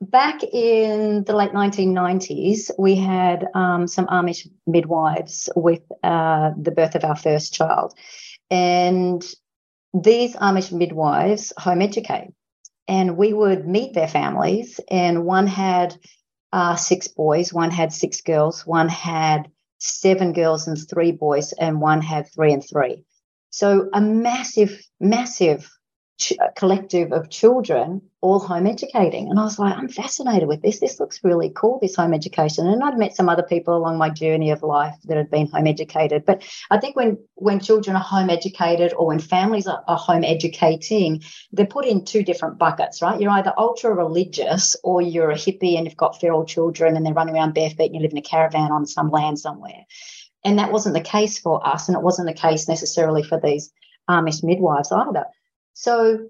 back 0.00 0.42
in 0.44 1.24
the 1.24 1.34
late 1.34 1.52
1990s 1.52 2.70
we 2.78 2.94
had 2.94 3.46
um, 3.54 3.86
some 3.86 4.06
Amish 4.06 4.46
midwives 4.66 5.48
with 5.56 5.82
uh, 6.02 6.50
the 6.60 6.70
birth 6.70 6.94
of 6.94 7.04
our 7.04 7.16
first 7.16 7.52
child, 7.52 7.94
and 8.50 9.24
these 9.94 10.36
Amish 10.36 10.72
midwives 10.72 11.52
home 11.58 11.82
educate, 11.82 12.32
and 12.88 13.16
we 13.16 13.32
would 13.34 13.66
meet 13.68 13.94
their 13.94 14.08
families, 14.08 14.80
and 14.90 15.24
one 15.26 15.46
had 15.48 15.96
uh, 16.52 16.76
six 16.76 17.08
boys, 17.08 17.52
one 17.52 17.70
had 17.72 17.92
six 17.92 18.20
girls, 18.22 18.66
one 18.66 18.88
had 18.88 19.48
seven 19.78 20.32
girls 20.32 20.68
and 20.68 20.78
three 20.90 21.12
boys, 21.12 21.52
and 21.54 21.80
one 21.80 22.02
had 22.02 22.26
three 22.32 22.52
and 22.52 22.64
three. 22.68 23.04
So 23.50 23.88
a 23.92 24.00
massive, 24.00 24.80
massive 25.00 25.68
ch- 26.18 26.34
uh, 26.40 26.48
collective 26.56 27.12
of 27.12 27.30
children 27.30 28.02
all 28.20 28.40
home 28.40 28.66
educating. 28.66 29.30
And 29.30 29.38
I 29.38 29.44
was 29.44 29.58
like, 29.58 29.76
I'm 29.76 29.88
fascinated 29.88 30.48
with 30.48 30.60
this. 30.60 30.80
This 30.80 30.98
looks 30.98 31.22
really 31.22 31.50
cool, 31.54 31.78
this 31.80 31.94
home 31.94 32.12
education. 32.12 32.66
And 32.66 32.82
I'd 32.82 32.98
met 32.98 33.14
some 33.14 33.28
other 33.28 33.44
people 33.44 33.76
along 33.76 33.96
my 33.96 34.10
journey 34.10 34.50
of 34.50 34.62
life 34.64 34.96
that 35.04 35.16
had 35.16 35.30
been 35.30 35.46
home 35.46 35.68
educated. 35.68 36.24
But 36.26 36.42
I 36.70 36.78
think 36.78 36.96
when, 36.96 37.18
when 37.36 37.60
children 37.60 37.94
are 37.94 38.02
home 38.02 38.28
educated 38.28 38.92
or 38.92 39.06
when 39.06 39.20
families 39.20 39.68
are, 39.68 39.84
are 39.86 39.96
home 39.96 40.24
educating, 40.24 41.22
they're 41.52 41.66
put 41.66 41.86
in 41.86 42.04
two 42.04 42.24
different 42.24 42.58
buckets, 42.58 43.00
right? 43.00 43.20
You're 43.20 43.30
either 43.30 43.52
ultra 43.56 43.94
religious 43.94 44.76
or 44.82 45.00
you're 45.00 45.30
a 45.30 45.36
hippie 45.36 45.76
and 45.76 45.86
you've 45.86 45.96
got 45.96 46.20
feral 46.20 46.44
children 46.44 46.96
and 46.96 47.06
they're 47.06 47.14
running 47.14 47.36
around 47.36 47.54
barefoot 47.54 47.86
and 47.86 47.94
you 47.94 48.00
live 48.00 48.12
in 48.12 48.18
a 48.18 48.22
caravan 48.22 48.72
on 48.72 48.84
some 48.84 49.10
land 49.10 49.38
somewhere. 49.38 49.84
And 50.44 50.58
that 50.58 50.72
wasn't 50.72 50.94
the 50.94 51.00
case 51.00 51.38
for 51.38 51.66
us, 51.66 51.88
and 51.88 51.96
it 51.96 52.02
wasn't 52.02 52.28
the 52.28 52.34
case 52.34 52.68
necessarily 52.68 53.22
for 53.22 53.40
these 53.40 53.72
Amish 54.08 54.42
midwives 54.42 54.92
either. 54.92 55.26
So 55.74 56.28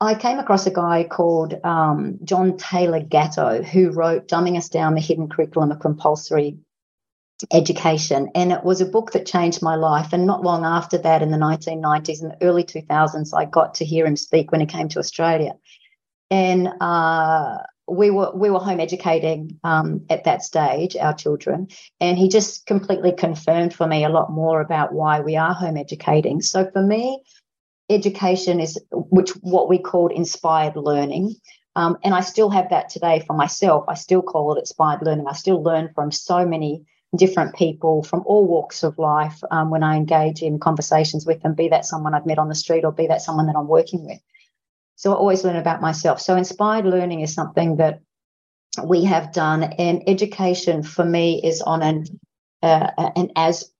I 0.00 0.14
came 0.14 0.38
across 0.38 0.66
a 0.66 0.70
guy 0.70 1.04
called 1.04 1.54
um, 1.64 2.18
John 2.22 2.58
Taylor 2.58 3.00
Gatto 3.00 3.62
who 3.62 3.90
wrote 3.90 4.28
Dumbing 4.28 4.58
Us 4.58 4.68
Down 4.68 4.94
the 4.94 5.00
Hidden 5.00 5.28
Curriculum 5.28 5.72
of 5.72 5.80
Compulsory 5.80 6.58
Education. 7.52 8.30
And 8.34 8.52
it 8.52 8.62
was 8.62 8.80
a 8.80 8.86
book 8.86 9.12
that 9.12 9.26
changed 9.26 9.62
my 9.62 9.74
life. 9.74 10.12
And 10.12 10.26
not 10.26 10.42
long 10.42 10.64
after 10.64 10.98
that, 10.98 11.22
in 11.22 11.30
the 11.30 11.38
1990s 11.38 12.22
and 12.22 12.32
the 12.32 12.42
early 12.42 12.64
2000s, 12.64 13.30
I 13.34 13.46
got 13.46 13.74
to 13.74 13.84
hear 13.84 14.06
him 14.06 14.16
speak 14.16 14.52
when 14.52 14.60
he 14.60 14.66
came 14.66 14.88
to 14.90 14.98
Australia. 14.98 15.54
And 16.30 16.68
uh, 16.80 17.58
we 17.88 18.10
were 18.10 18.32
we 18.34 18.50
were 18.50 18.58
home 18.58 18.80
educating 18.80 19.58
um, 19.62 20.04
at 20.10 20.24
that 20.24 20.42
stage 20.42 20.96
our 20.96 21.14
children, 21.14 21.68
and 22.00 22.18
he 22.18 22.28
just 22.28 22.66
completely 22.66 23.12
confirmed 23.12 23.72
for 23.74 23.86
me 23.86 24.04
a 24.04 24.08
lot 24.08 24.30
more 24.30 24.60
about 24.60 24.92
why 24.92 25.20
we 25.20 25.36
are 25.36 25.54
home 25.54 25.76
educating. 25.76 26.40
So 26.40 26.68
for 26.72 26.82
me, 26.82 27.22
education 27.88 28.60
is 28.60 28.80
which 28.90 29.30
what 29.42 29.68
we 29.68 29.78
called 29.78 30.12
inspired 30.12 30.76
learning. 30.76 31.34
Um, 31.76 31.98
and 32.02 32.14
I 32.14 32.20
still 32.20 32.48
have 32.50 32.70
that 32.70 32.88
today 32.88 33.22
for 33.26 33.36
myself. 33.36 33.84
I 33.86 33.94
still 33.94 34.22
call 34.22 34.54
it 34.54 34.60
inspired 34.60 35.02
learning. 35.02 35.26
I 35.28 35.34
still 35.34 35.62
learn 35.62 35.90
from 35.94 36.10
so 36.10 36.46
many 36.46 36.86
different 37.14 37.54
people 37.54 38.02
from 38.02 38.22
all 38.26 38.46
walks 38.46 38.82
of 38.82 38.98
life 38.98 39.40
um, 39.50 39.70
when 39.70 39.82
I 39.82 39.96
engage 39.96 40.42
in 40.42 40.58
conversations 40.58 41.26
with 41.26 41.42
them, 41.42 41.54
be 41.54 41.68
that 41.68 41.84
someone 41.84 42.14
I've 42.14 42.26
met 42.26 42.38
on 42.38 42.48
the 42.48 42.54
street 42.54 42.84
or 42.84 42.92
be 42.92 43.06
that 43.06 43.22
someone 43.22 43.46
that 43.46 43.56
I'm 43.56 43.68
working 43.68 44.04
with. 44.04 44.18
So 44.96 45.12
I 45.12 45.16
always 45.16 45.44
learn 45.44 45.56
about 45.56 45.80
myself. 45.80 46.20
So 46.20 46.36
inspired 46.36 46.86
learning 46.86 47.20
is 47.20 47.34
something 47.34 47.76
that 47.76 48.00
we 48.84 49.04
have 49.04 49.32
done, 49.32 49.62
and 49.62 50.02
education 50.06 50.82
for 50.82 51.04
me 51.04 51.40
is 51.42 51.62
on 51.62 51.82
an 51.82 52.04
uh, 52.62 52.90
an 53.16 53.30
as 53.36 53.70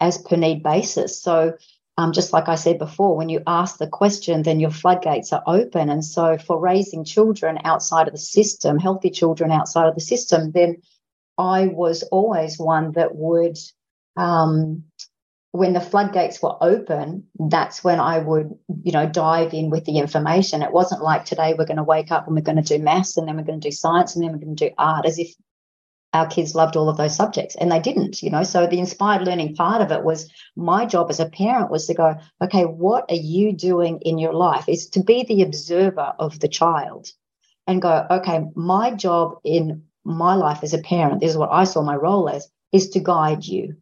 as 0.00 0.18
per 0.18 0.36
need 0.36 0.62
basis. 0.62 1.22
So 1.22 1.54
um, 1.96 2.12
just 2.12 2.32
like 2.32 2.48
I 2.48 2.56
said 2.56 2.78
before, 2.78 3.16
when 3.16 3.28
you 3.28 3.42
ask 3.46 3.78
the 3.78 3.86
question, 3.86 4.42
then 4.42 4.58
your 4.58 4.70
floodgates 4.70 5.32
are 5.32 5.42
open. 5.46 5.88
And 5.88 6.04
so 6.04 6.36
for 6.38 6.58
raising 6.58 7.04
children 7.04 7.58
outside 7.64 8.08
of 8.08 8.14
the 8.14 8.18
system, 8.18 8.78
healthy 8.78 9.10
children 9.10 9.52
outside 9.52 9.86
of 9.86 9.94
the 9.94 10.00
system, 10.00 10.50
then 10.50 10.82
I 11.38 11.66
was 11.66 12.02
always 12.04 12.58
one 12.58 12.92
that 12.92 13.14
would 13.14 13.58
um, 14.16 14.84
when 15.54 15.72
the 15.72 15.80
floodgates 15.80 16.42
were 16.42 16.56
open, 16.60 17.28
that's 17.38 17.84
when 17.84 18.00
I 18.00 18.18
would, 18.18 18.58
you 18.82 18.90
know, 18.90 19.06
dive 19.06 19.54
in 19.54 19.70
with 19.70 19.84
the 19.84 19.98
information. 19.98 20.62
It 20.62 20.72
wasn't 20.72 21.00
like 21.00 21.24
today 21.24 21.54
we're 21.56 21.64
going 21.64 21.76
to 21.76 21.84
wake 21.84 22.10
up 22.10 22.26
and 22.26 22.34
we're 22.34 22.42
going 22.42 22.60
to 22.60 22.76
do 22.76 22.82
maths 22.82 23.16
and 23.16 23.28
then 23.28 23.36
we're 23.36 23.44
going 23.44 23.60
to 23.60 23.68
do 23.68 23.72
science 23.72 24.16
and 24.16 24.24
then 24.24 24.32
we're 24.32 24.44
going 24.44 24.56
to 24.56 24.68
do 24.68 24.74
art 24.76 25.06
as 25.06 25.16
if 25.20 25.32
our 26.12 26.26
kids 26.26 26.56
loved 26.56 26.74
all 26.74 26.88
of 26.88 26.96
those 26.96 27.14
subjects 27.14 27.54
and 27.54 27.70
they 27.70 27.78
didn't, 27.78 28.20
you 28.20 28.30
know. 28.30 28.42
So 28.42 28.66
the 28.66 28.80
inspired 28.80 29.22
learning 29.22 29.54
part 29.54 29.80
of 29.80 29.92
it 29.92 30.02
was 30.02 30.28
my 30.56 30.86
job 30.86 31.06
as 31.08 31.20
a 31.20 31.30
parent 31.30 31.70
was 31.70 31.86
to 31.86 31.94
go, 31.94 32.16
okay, 32.42 32.64
what 32.64 33.04
are 33.08 33.14
you 33.14 33.52
doing 33.52 34.00
in 34.00 34.18
your 34.18 34.34
life? 34.34 34.68
Is 34.68 34.88
to 34.88 35.04
be 35.04 35.22
the 35.22 35.42
observer 35.42 36.14
of 36.18 36.40
the 36.40 36.48
child 36.48 37.12
and 37.68 37.80
go, 37.80 38.04
okay, 38.10 38.40
my 38.56 38.90
job 38.90 39.36
in 39.44 39.84
my 40.02 40.34
life 40.34 40.64
as 40.64 40.74
a 40.74 40.78
parent, 40.78 41.20
this 41.20 41.30
is 41.30 41.36
what 41.36 41.52
I 41.52 41.62
saw 41.62 41.82
my 41.82 41.94
role 41.94 42.28
as, 42.28 42.48
is 42.72 42.88
to 42.90 42.98
guide 42.98 43.44
you 43.44 43.76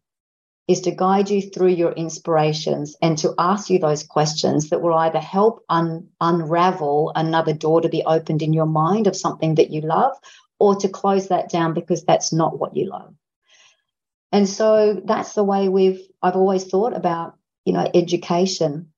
is 0.67 0.81
to 0.81 0.91
guide 0.91 1.29
you 1.29 1.41
through 1.41 1.69
your 1.69 1.91
inspirations 1.91 2.95
and 3.01 3.17
to 3.17 3.33
ask 3.37 3.69
you 3.69 3.79
those 3.79 4.03
questions 4.03 4.69
that 4.69 4.81
will 4.81 4.93
either 4.93 5.19
help 5.19 5.63
un- 5.67 6.07
unravel 6.21 7.11
another 7.15 7.53
door 7.53 7.81
to 7.81 7.89
be 7.89 8.03
opened 8.05 8.41
in 8.41 8.53
your 8.53 8.65
mind 8.65 9.07
of 9.07 9.15
something 9.15 9.55
that 9.55 9.71
you 9.71 9.81
love 9.81 10.15
or 10.59 10.75
to 10.75 10.87
close 10.87 11.27
that 11.27 11.49
down 11.49 11.73
because 11.73 12.05
that's 12.05 12.31
not 12.31 12.57
what 12.57 12.75
you 12.77 12.89
love. 12.89 13.13
And 14.31 14.47
so 14.47 15.01
that's 15.05 15.33
the 15.33 15.43
way 15.43 15.67
we've 15.67 16.01
I've 16.21 16.35
always 16.35 16.63
thought 16.63 16.95
about, 16.95 17.35
you 17.65 17.73
know, 17.73 17.85
education. 17.93 18.91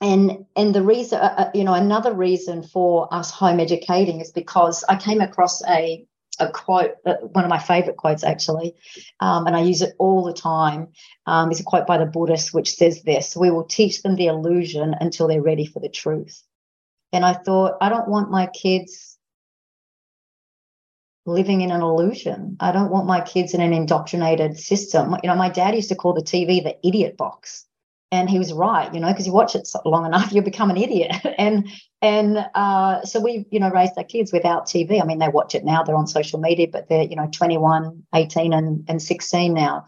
And 0.00 0.46
and 0.56 0.74
the 0.74 0.82
reason 0.82 1.18
uh, 1.18 1.34
uh 1.36 1.50
you 1.52 1.64
know 1.64 1.74
another 1.74 2.14
reason 2.14 2.62
for 2.62 3.12
us 3.12 3.30
home 3.30 3.60
educating 3.60 4.20
is 4.20 4.30
because 4.30 4.84
I 4.88 4.96
came 4.96 5.20
across 5.20 5.62
a 5.68 6.06
a 6.40 6.50
quote, 6.50 6.92
uh, 7.06 7.14
one 7.32 7.44
of 7.44 7.50
my 7.50 7.58
favorite 7.58 7.96
quotes 7.96 8.24
actually, 8.24 8.74
um, 9.20 9.46
and 9.46 9.56
I 9.56 9.60
use 9.60 9.82
it 9.82 9.94
all 9.98 10.24
the 10.24 10.32
time. 10.32 10.88
Um, 11.26 11.50
is 11.50 11.60
a 11.60 11.64
quote 11.64 11.86
by 11.86 11.98
the 11.98 12.06
Buddhist 12.06 12.52
which 12.52 12.74
says 12.74 13.02
this: 13.02 13.36
"We 13.36 13.50
will 13.50 13.64
teach 13.64 14.02
them 14.02 14.16
the 14.16 14.26
illusion 14.26 14.94
until 14.98 15.28
they're 15.28 15.42
ready 15.42 15.66
for 15.66 15.80
the 15.80 15.88
truth." 15.88 16.42
And 17.12 17.24
I 17.24 17.34
thought, 17.34 17.76
I 17.80 17.88
don't 17.88 18.08
want 18.08 18.30
my 18.30 18.46
kids 18.46 19.18
living 21.26 21.60
in 21.60 21.70
an 21.70 21.82
illusion. 21.82 22.56
I 22.60 22.72
don't 22.72 22.90
want 22.90 23.06
my 23.06 23.20
kids 23.20 23.54
in 23.54 23.60
an 23.60 23.72
indoctrinated 23.72 24.58
system. 24.58 25.16
You 25.22 25.28
know, 25.28 25.36
my 25.36 25.48
dad 25.48 25.74
used 25.74 25.90
to 25.90 25.96
call 25.96 26.14
the 26.14 26.22
TV 26.22 26.62
the 26.62 26.76
idiot 26.86 27.16
box. 27.16 27.66
And 28.12 28.28
he 28.28 28.38
was 28.38 28.52
right, 28.52 28.92
you 28.92 28.98
know, 28.98 29.08
because 29.08 29.26
you 29.26 29.32
watch 29.32 29.54
it 29.54 29.68
long 29.84 30.04
enough, 30.04 30.32
you 30.32 30.42
become 30.42 30.70
an 30.70 30.76
idiot. 30.76 31.14
and 31.38 31.68
and 32.02 32.46
uh, 32.54 33.04
so 33.04 33.20
we, 33.20 33.46
you 33.50 33.60
know, 33.60 33.70
raised 33.70 33.92
our 33.96 34.04
kids 34.04 34.32
without 34.32 34.66
TV. 34.66 35.00
I 35.00 35.04
mean, 35.04 35.18
they 35.18 35.28
watch 35.28 35.54
it 35.54 35.64
now; 35.64 35.82
they're 35.82 35.94
on 35.94 36.06
social 36.06 36.40
media, 36.40 36.66
but 36.70 36.88
they're, 36.88 37.04
you 37.04 37.16
know, 37.16 37.28
21, 37.30 38.04
18, 38.14 38.52
and 38.52 38.84
and 38.88 39.02
16 39.02 39.54
now. 39.54 39.84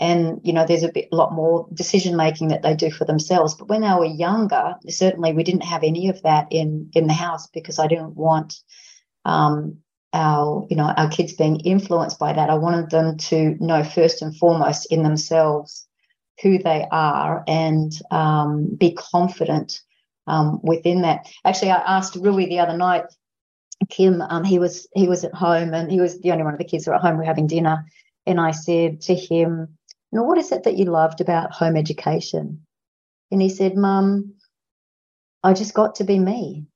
And 0.00 0.40
you 0.44 0.52
know, 0.52 0.64
there's 0.64 0.84
a 0.84 0.92
bit, 0.92 1.12
lot 1.12 1.32
more 1.32 1.68
decision 1.74 2.16
making 2.16 2.48
that 2.48 2.62
they 2.62 2.74
do 2.74 2.90
for 2.90 3.04
themselves. 3.04 3.54
But 3.54 3.68
when 3.68 3.80
they 3.80 3.92
were 3.92 4.04
younger, 4.04 4.76
certainly 4.88 5.32
we 5.32 5.42
didn't 5.42 5.64
have 5.64 5.82
any 5.82 6.08
of 6.08 6.22
that 6.22 6.46
in 6.50 6.90
in 6.94 7.06
the 7.06 7.12
house 7.12 7.48
because 7.48 7.78
I 7.78 7.88
didn't 7.88 8.16
want 8.16 8.54
um, 9.24 9.78
our 10.12 10.66
you 10.70 10.76
know 10.76 10.92
our 10.96 11.08
kids 11.08 11.34
being 11.34 11.60
influenced 11.60 12.18
by 12.18 12.32
that 12.32 12.48
i 12.48 12.54
wanted 12.54 12.88
them 12.90 13.16
to 13.18 13.56
know 13.60 13.84
first 13.84 14.22
and 14.22 14.36
foremost 14.36 14.90
in 14.90 15.02
themselves 15.02 15.86
who 16.42 16.58
they 16.58 16.86
are 16.90 17.44
and 17.46 17.92
um, 18.10 18.74
be 18.76 18.92
confident 18.92 19.80
um, 20.26 20.60
within 20.62 21.02
that. 21.02 21.26
Actually 21.44 21.70
i 21.70 21.96
asked 21.96 22.16
rui 22.16 22.46
the 22.46 22.58
other 22.58 22.76
night 22.76 23.04
kim 23.88 24.20
um, 24.22 24.44
he 24.44 24.58
was 24.58 24.88
he 24.94 25.08
was 25.08 25.24
at 25.24 25.34
home 25.34 25.72
and 25.74 25.90
he 25.90 26.00
was 26.00 26.20
the 26.20 26.32
only 26.32 26.44
one 26.44 26.52
of 26.52 26.58
the 26.58 26.64
kids 26.64 26.84
who 26.84 26.90
were 26.90 26.96
at 26.96 27.02
home 27.02 27.12
we 27.12 27.18
were 27.18 27.24
having 27.24 27.46
dinner. 27.46 27.84
And 28.26 28.40
i 28.40 28.50
said 28.50 29.00
to 29.02 29.14
him 29.14 29.78
what 30.10 30.38
is 30.38 30.52
it 30.52 30.64
that 30.64 30.76
you 30.76 30.86
loved 30.86 31.20
about 31.20 31.52
home 31.52 31.76
education? 31.76 32.66
And 33.30 33.42
he 33.42 33.48
said 33.48 33.76
mum 33.76 34.34
i 35.42 35.52
just 35.52 35.74
got 35.74 35.96
to 35.96 36.04
be 36.04 36.18
me. 36.18 36.66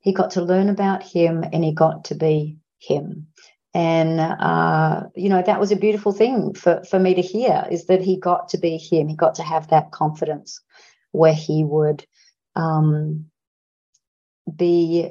He 0.00 0.12
got 0.12 0.32
to 0.32 0.42
learn 0.42 0.68
about 0.68 1.02
him 1.02 1.44
and 1.52 1.62
he 1.62 1.72
got 1.72 2.06
to 2.06 2.14
be 2.14 2.58
him. 2.78 3.28
And, 3.74 4.20
uh, 4.20 5.04
you 5.14 5.30
know, 5.30 5.42
that 5.42 5.58
was 5.58 5.72
a 5.72 5.76
beautiful 5.76 6.12
thing 6.12 6.52
for, 6.52 6.82
for 6.84 6.98
me 6.98 7.14
to 7.14 7.22
hear 7.22 7.66
is 7.70 7.86
that 7.86 8.02
he 8.02 8.18
got 8.18 8.50
to 8.50 8.58
be 8.58 8.76
him. 8.76 9.08
He 9.08 9.16
got 9.16 9.36
to 9.36 9.42
have 9.42 9.68
that 9.68 9.92
confidence 9.92 10.60
where 11.12 11.32
he 11.32 11.64
would 11.64 12.04
um, 12.54 13.26
be, 14.54 15.10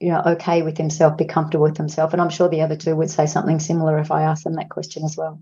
you 0.00 0.08
know, 0.10 0.22
okay 0.26 0.62
with 0.62 0.76
himself, 0.76 1.16
be 1.16 1.24
comfortable 1.24 1.64
with 1.64 1.76
himself. 1.76 2.12
And 2.12 2.20
I'm 2.20 2.30
sure 2.30 2.48
the 2.48 2.62
other 2.62 2.76
two 2.76 2.96
would 2.96 3.10
say 3.10 3.26
something 3.26 3.60
similar 3.60 3.98
if 3.98 4.10
I 4.10 4.22
asked 4.22 4.44
them 4.44 4.54
that 4.54 4.70
question 4.70 5.04
as 5.04 5.16
well 5.16 5.40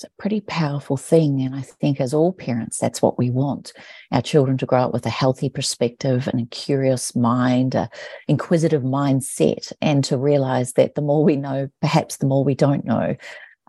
it's 0.00 0.10
a 0.10 0.22
pretty 0.22 0.40
powerful 0.40 0.96
thing. 0.96 1.42
And 1.42 1.54
I 1.54 1.60
think 1.60 2.00
as 2.00 2.14
all 2.14 2.32
parents, 2.32 2.78
that's 2.78 3.02
what 3.02 3.18
we 3.18 3.28
want 3.28 3.74
our 4.12 4.22
children 4.22 4.56
to 4.58 4.66
grow 4.66 4.84
up 4.84 4.94
with 4.94 5.04
a 5.04 5.10
healthy 5.10 5.50
perspective 5.50 6.26
and 6.26 6.40
a 6.40 6.46
curious 6.46 7.14
mind, 7.14 7.74
a 7.74 7.90
inquisitive 8.26 8.82
mindset, 8.82 9.74
and 9.82 10.02
to 10.04 10.16
realize 10.16 10.72
that 10.74 10.94
the 10.94 11.02
more 11.02 11.22
we 11.22 11.36
know, 11.36 11.68
perhaps 11.82 12.16
the 12.16 12.26
more 12.26 12.44
we 12.44 12.54
don't 12.54 12.86
know. 12.86 13.14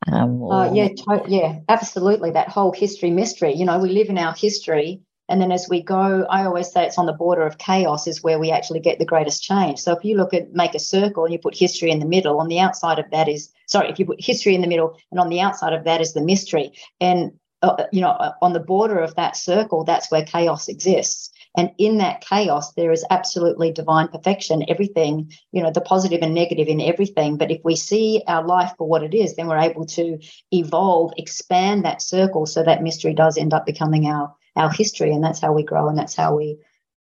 Um, 0.10 0.42
or... 0.42 0.54
uh, 0.54 0.74
yeah, 0.74 0.88
to- 0.88 1.26
yeah, 1.28 1.60
absolutely. 1.68 2.32
That 2.32 2.48
whole 2.48 2.72
history 2.72 3.12
mystery. 3.12 3.54
You 3.54 3.66
know, 3.66 3.80
we 3.80 3.90
live 3.90 4.08
in 4.08 4.18
our 4.18 4.34
history 4.34 5.02
and 5.32 5.42
then 5.42 5.54
as 5.54 5.68
we 5.70 5.82
go, 5.82 6.26
I 6.30 6.44
always 6.44 6.70
say 6.70 6.86
it's 6.86 6.98
on 6.98 7.06
the 7.06 7.14
border 7.14 7.44
of 7.44 7.58
chaos 7.58 8.06
is 8.06 8.22
where 8.22 8.38
we 8.38 8.52
actually 8.52 8.82
get 8.82 9.00
the 9.00 9.06
greatest 9.06 9.42
change. 9.42 9.80
So 9.80 9.94
if 9.94 10.04
you 10.04 10.18
look 10.18 10.34
at 10.34 10.52
make 10.52 10.76
a 10.76 10.80
circle 10.80 11.24
and 11.24 11.32
you 11.32 11.40
put 11.40 11.56
history 11.56 11.90
in 11.90 12.00
the 12.00 12.06
middle, 12.06 12.42
on 12.42 12.50
the 12.50 12.60
outside 12.60 13.00
of 13.00 13.10
that 13.12 13.30
is 13.30 13.50
sorry, 13.72 13.90
if 13.90 14.00
you 14.00 14.06
put 14.06 14.24
history 14.24 14.54
in 14.54 14.62
the 14.62 14.68
middle 14.68 14.98
and 15.12 15.20
on 15.20 15.30
the 15.30 15.42
outside 15.42 15.74
of 15.74 15.86
that 15.86 16.02
is 16.02 16.14
the 16.14 16.22
mystery. 16.22 16.74
And 17.00 17.32
uh, 17.62 17.84
you 17.92 18.02
know, 18.02 18.10
uh, 18.10 18.34
on 18.42 18.54
the 18.54 18.60
border 18.60 19.00
of 19.00 19.16
that 19.16 19.38
circle, 19.38 19.84
that's 19.84 20.10
where 20.10 20.26
chaos 20.26 20.68
exists. 20.68 21.30
And 21.56 21.72
in 21.78 21.98
that 21.98 22.22
chaos, 22.22 22.74
there 22.74 22.92
is 22.92 23.06
absolutely 23.12 23.72
divine 23.72 24.08
perfection, 24.08 24.66
everything, 24.68 25.32
you 25.52 25.62
know, 25.62 25.72
the 25.72 25.82
positive 25.82 26.22
and 26.22 26.34
negative 26.34 26.68
in 26.68 26.82
everything. 26.82 27.38
But 27.38 27.52
if 27.52 27.62
we 27.64 27.76
see 27.76 28.24
our 28.28 28.46
life 28.46 28.72
for 28.78 28.88
what 28.88 29.04
it 29.04 29.14
is, 29.14 29.36
then 29.36 29.48
we're 29.48 29.58
able 29.58 29.86
to 29.88 30.18
evolve, 30.52 31.14
expand 31.18 31.86
that 31.86 32.02
circle 32.02 32.46
so 32.46 32.64
that 32.64 32.82
mystery 32.82 33.14
does 33.14 33.38
end 33.38 33.54
up 33.54 33.66
becoming 33.66 34.08
our 34.08 34.34
our 34.56 34.70
history, 34.70 35.14
and 35.14 35.24
that's 35.24 35.40
how 35.40 35.54
we 35.54 35.64
grow, 35.64 35.88
and 35.88 35.98
that's 35.98 36.16
how 36.16 36.36
we 36.36 36.58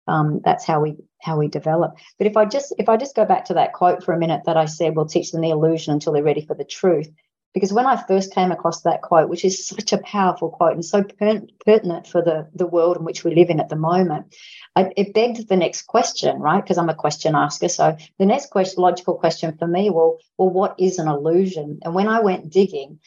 um, 0.07 0.41
that's 0.43 0.65
how 0.65 0.81
we 0.81 0.97
how 1.21 1.37
we 1.37 1.47
develop. 1.47 1.97
But 2.17 2.27
if 2.27 2.37
I 2.37 2.45
just 2.45 2.73
if 2.77 2.89
I 2.89 2.97
just 2.97 3.15
go 3.15 3.25
back 3.25 3.45
to 3.45 3.53
that 3.55 3.73
quote 3.73 4.03
for 4.03 4.13
a 4.13 4.19
minute 4.19 4.43
that 4.45 4.57
I 4.57 4.65
said, 4.65 4.95
we'll 4.95 5.05
teach 5.05 5.31
them 5.31 5.41
the 5.41 5.49
illusion 5.49 5.93
until 5.93 6.13
they're 6.13 6.23
ready 6.23 6.45
for 6.45 6.55
the 6.55 6.63
truth. 6.63 7.09
Because 7.53 7.73
when 7.73 7.87
I 7.87 8.01
first 8.07 8.33
came 8.33 8.51
across 8.51 8.81
that 8.81 9.01
quote, 9.01 9.27
which 9.27 9.43
is 9.43 9.65
such 9.65 9.91
a 9.91 9.97
powerful 9.97 10.49
quote 10.49 10.73
and 10.73 10.85
so 10.85 11.03
per- 11.03 11.41
pertinent 11.65 12.05
for 12.05 12.21
the, 12.21 12.47
the 12.53 12.67
world 12.67 12.97
in 12.97 13.03
which 13.03 13.23
we 13.23 13.33
live 13.33 13.49
in 13.49 13.59
at 13.59 13.69
the 13.69 13.75
moment, 13.75 14.35
I, 14.75 14.91
it 14.95 15.15
begged 15.15 15.47
the 15.47 15.55
next 15.55 15.87
question, 15.87 16.39
right? 16.39 16.61
Because 16.61 16.77
I'm 16.77 16.89
a 16.89 16.95
question 16.95 17.35
asker. 17.35 17.67
So 17.67 17.97
the 18.19 18.25
next 18.27 18.51
question, 18.51 18.83
logical 18.83 19.15
question 19.15 19.57
for 19.57 19.67
me, 19.67 19.89
well, 19.89 20.19
well, 20.37 20.51
what 20.51 20.75
is 20.79 20.99
an 20.99 21.07
illusion? 21.07 21.79
And 21.83 21.95
when 21.95 22.07
I 22.07 22.19
went 22.21 22.51
digging, 22.51 22.99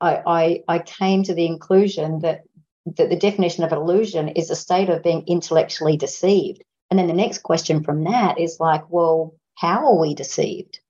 I, 0.00 0.22
I, 0.24 0.62
I 0.68 0.78
came 0.78 1.24
to 1.24 1.34
the 1.34 1.46
inclusion 1.46 2.20
that 2.20 2.44
that 2.96 3.10
the 3.10 3.16
definition 3.16 3.64
of 3.64 3.72
an 3.72 3.78
illusion 3.78 4.28
is 4.28 4.50
a 4.50 4.56
state 4.56 4.88
of 4.88 5.02
being 5.02 5.24
intellectually 5.26 5.98
deceived. 5.98 6.62
And 6.90 6.98
then 6.98 7.06
the 7.06 7.12
next 7.12 7.42
question 7.42 7.82
from 7.82 8.04
that 8.04 8.38
is 8.38 8.60
like, 8.60 8.90
well, 8.90 9.34
how 9.54 9.86
are 9.86 10.00
we 10.00 10.14
deceived? 10.14 10.80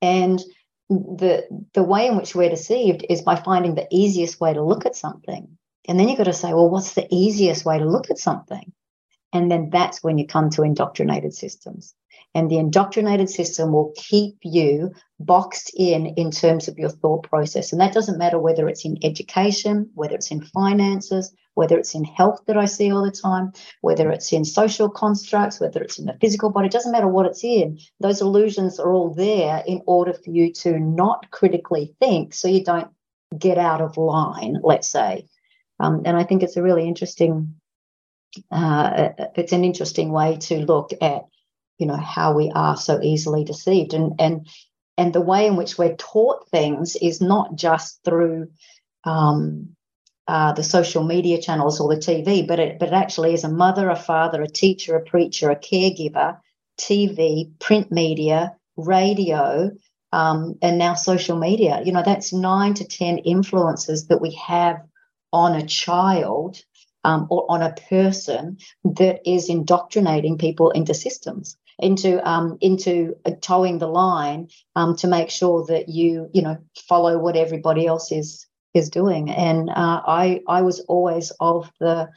And 0.00 0.42
the 0.88 1.46
the 1.74 1.82
way 1.82 2.06
in 2.06 2.16
which 2.16 2.34
we're 2.34 2.50
deceived 2.50 3.04
is 3.08 3.22
by 3.22 3.36
finding 3.36 3.74
the 3.74 3.88
easiest 3.90 4.40
way 4.40 4.52
to 4.52 4.62
look 4.62 4.86
at 4.86 4.96
something. 4.96 5.56
And 5.88 5.98
then 5.98 6.08
you've 6.08 6.18
got 6.18 6.24
to 6.24 6.32
say, 6.32 6.52
well, 6.52 6.70
what's 6.70 6.94
the 6.94 7.06
easiest 7.10 7.64
way 7.64 7.78
to 7.78 7.84
look 7.84 8.10
at 8.10 8.18
something? 8.18 8.72
And 9.32 9.50
then 9.50 9.70
that's 9.70 10.02
when 10.02 10.18
you 10.18 10.26
come 10.26 10.50
to 10.50 10.62
indoctrinated 10.62 11.34
systems. 11.34 11.94
And 12.34 12.50
the 12.50 12.58
indoctrinated 12.58 13.28
system 13.28 13.72
will 13.72 13.92
keep 13.96 14.36
you 14.42 14.92
boxed 15.18 15.72
in 15.76 16.06
in 16.06 16.30
terms 16.30 16.68
of 16.68 16.78
your 16.78 16.88
thought 16.88 17.24
process. 17.28 17.72
And 17.72 17.80
that 17.80 17.92
doesn't 17.92 18.18
matter 18.18 18.38
whether 18.38 18.68
it's 18.68 18.84
in 18.84 18.98
education, 19.02 19.90
whether 19.94 20.14
it's 20.14 20.30
in 20.30 20.42
finances, 20.42 21.34
whether 21.54 21.78
it's 21.78 21.94
in 21.94 22.04
health 22.04 22.40
that 22.46 22.56
I 22.56 22.64
see 22.64 22.92
all 22.92 23.04
the 23.04 23.10
time, 23.10 23.52
whether 23.80 24.10
it's 24.10 24.32
in 24.32 24.44
social 24.44 24.88
constructs, 24.88 25.60
whether 25.60 25.82
it's 25.82 25.98
in 25.98 26.06
the 26.06 26.16
physical 26.20 26.50
body, 26.50 26.66
it 26.66 26.72
doesn't 26.72 26.92
matter 26.92 27.08
what 27.08 27.26
it's 27.26 27.44
in. 27.44 27.78
Those 28.00 28.20
illusions 28.20 28.80
are 28.80 28.92
all 28.92 29.12
there 29.12 29.62
in 29.66 29.82
order 29.86 30.12
for 30.12 30.30
you 30.30 30.52
to 30.54 30.78
not 30.78 31.30
critically 31.30 31.94
think 32.00 32.34
so 32.34 32.48
you 32.48 32.64
don't 32.64 32.90
get 33.36 33.58
out 33.58 33.80
of 33.80 33.96
line, 33.96 34.58
let's 34.62 34.90
say. 34.90 35.26
Um, 35.78 36.02
and 36.04 36.16
I 36.16 36.24
think 36.24 36.42
it's 36.42 36.56
a 36.56 36.62
really 36.62 36.86
interesting, 36.86 37.54
uh, 38.50 39.10
it's 39.36 39.52
an 39.52 39.64
interesting 39.64 40.12
way 40.12 40.36
to 40.42 40.64
look 40.64 40.92
at, 41.00 41.22
you 41.78 41.86
know, 41.86 41.96
how 41.96 42.34
we 42.34 42.50
are 42.54 42.76
so 42.76 43.00
easily 43.02 43.44
deceived. 43.44 43.94
And, 43.94 44.12
and, 44.18 44.46
and 44.96 45.12
the 45.12 45.20
way 45.20 45.46
in 45.46 45.56
which 45.56 45.78
we're 45.78 45.96
taught 45.96 46.48
things 46.50 46.96
is 46.96 47.20
not 47.20 47.56
just 47.56 48.00
through 48.04 48.48
um, 49.04 49.74
uh, 50.28 50.52
the 50.52 50.62
social 50.62 51.02
media 51.04 51.40
channels 51.40 51.80
or 51.80 51.94
the 51.94 52.00
TV, 52.00 52.46
but 52.46 52.58
it, 52.58 52.78
but 52.78 52.88
it 52.88 52.94
actually 52.94 53.34
is 53.34 53.44
a 53.44 53.48
mother, 53.48 53.88
a 53.90 53.96
father, 53.96 54.42
a 54.42 54.48
teacher, 54.48 54.96
a 54.96 55.00
preacher, 55.04 55.50
a 55.50 55.56
caregiver, 55.56 56.38
TV, 56.78 57.50
print 57.58 57.90
media, 57.90 58.56
radio, 58.76 59.70
um, 60.12 60.56
and 60.62 60.78
now 60.78 60.94
social 60.94 61.38
media. 61.38 61.82
You 61.84 61.92
know, 61.92 62.02
that's 62.04 62.32
nine 62.32 62.74
to 62.74 62.84
10 62.84 63.18
influences 63.18 64.06
that 64.08 64.20
we 64.20 64.32
have 64.34 64.82
on 65.32 65.54
a 65.54 65.66
child 65.66 66.62
um, 67.04 67.26
or 67.30 67.46
on 67.48 67.62
a 67.62 67.74
person 67.88 68.58
that 68.84 69.20
is 69.28 69.48
indoctrinating 69.48 70.38
people 70.38 70.70
into 70.70 70.94
systems 70.94 71.56
into 71.78 72.26
um, 72.28 72.58
into 72.60 73.16
uh, 73.24 73.32
towing 73.40 73.78
the 73.78 73.88
line 73.88 74.48
um, 74.76 74.94
to 74.96 75.08
make 75.08 75.30
sure 75.30 75.64
that 75.66 75.88
you 75.88 76.28
you 76.32 76.42
know 76.42 76.58
follow 76.76 77.18
what 77.18 77.36
everybody 77.36 77.86
else 77.86 78.12
is 78.12 78.46
is 78.74 78.90
doing. 78.90 79.30
And 79.30 79.70
uh, 79.70 80.02
I 80.06 80.40
I 80.48 80.62
was 80.62 80.80
always 80.80 81.32
of 81.40 81.70
the 81.80 82.08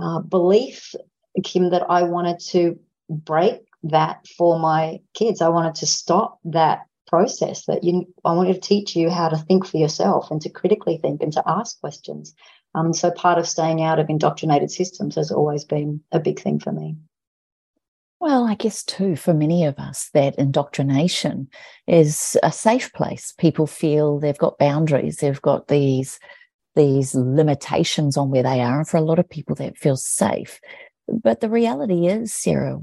uh, 0.00 0.20
belief, 0.20 0.94
Kim, 1.42 1.70
that 1.70 1.84
I 1.88 2.02
wanted 2.04 2.40
to 2.50 2.78
break 3.08 3.60
that 3.84 4.26
for 4.36 4.58
my 4.58 5.00
kids. 5.14 5.40
I 5.40 5.48
wanted 5.48 5.76
to 5.76 5.86
stop 5.86 6.38
that 6.44 6.86
process. 7.06 7.64
That 7.66 7.84
you, 7.84 8.06
I 8.24 8.32
wanted 8.34 8.54
to 8.54 8.60
teach 8.60 8.94
you 8.96 9.10
how 9.10 9.28
to 9.28 9.36
think 9.36 9.66
for 9.66 9.78
yourself 9.78 10.30
and 10.30 10.40
to 10.42 10.50
critically 10.50 10.98
think 10.98 11.22
and 11.22 11.32
to 11.32 11.42
ask 11.46 11.80
questions. 11.80 12.34
Um, 12.74 12.92
so 12.92 13.10
part 13.10 13.38
of 13.38 13.48
staying 13.48 13.82
out 13.82 13.98
of 13.98 14.10
indoctrinated 14.10 14.70
systems 14.70 15.14
has 15.14 15.30
always 15.30 15.64
been 15.64 16.02
a 16.12 16.20
big 16.20 16.40
thing 16.40 16.60
for 16.60 16.70
me. 16.70 16.96
Well, 18.20 18.46
I 18.46 18.54
guess 18.56 18.82
too, 18.82 19.14
for 19.14 19.32
many 19.32 19.64
of 19.64 19.78
us, 19.78 20.10
that 20.12 20.34
indoctrination 20.38 21.48
is 21.86 22.36
a 22.42 22.50
safe 22.50 22.92
place. 22.92 23.32
People 23.38 23.66
feel 23.66 24.18
they've 24.18 24.36
got 24.36 24.58
boundaries, 24.58 25.18
they've 25.18 25.40
got 25.42 25.68
these 25.68 26.18
these 26.74 27.14
limitations 27.14 28.16
on 28.16 28.30
where 28.30 28.42
they 28.42 28.60
are, 28.60 28.78
and 28.78 28.88
for 28.88 28.98
a 28.98 29.02
lot 29.02 29.18
of 29.18 29.28
people, 29.28 29.54
that 29.56 29.76
feels 29.78 30.04
safe. 30.06 30.60
But 31.08 31.40
the 31.40 31.50
reality 31.50 32.06
is, 32.06 32.32
Sarah, 32.32 32.78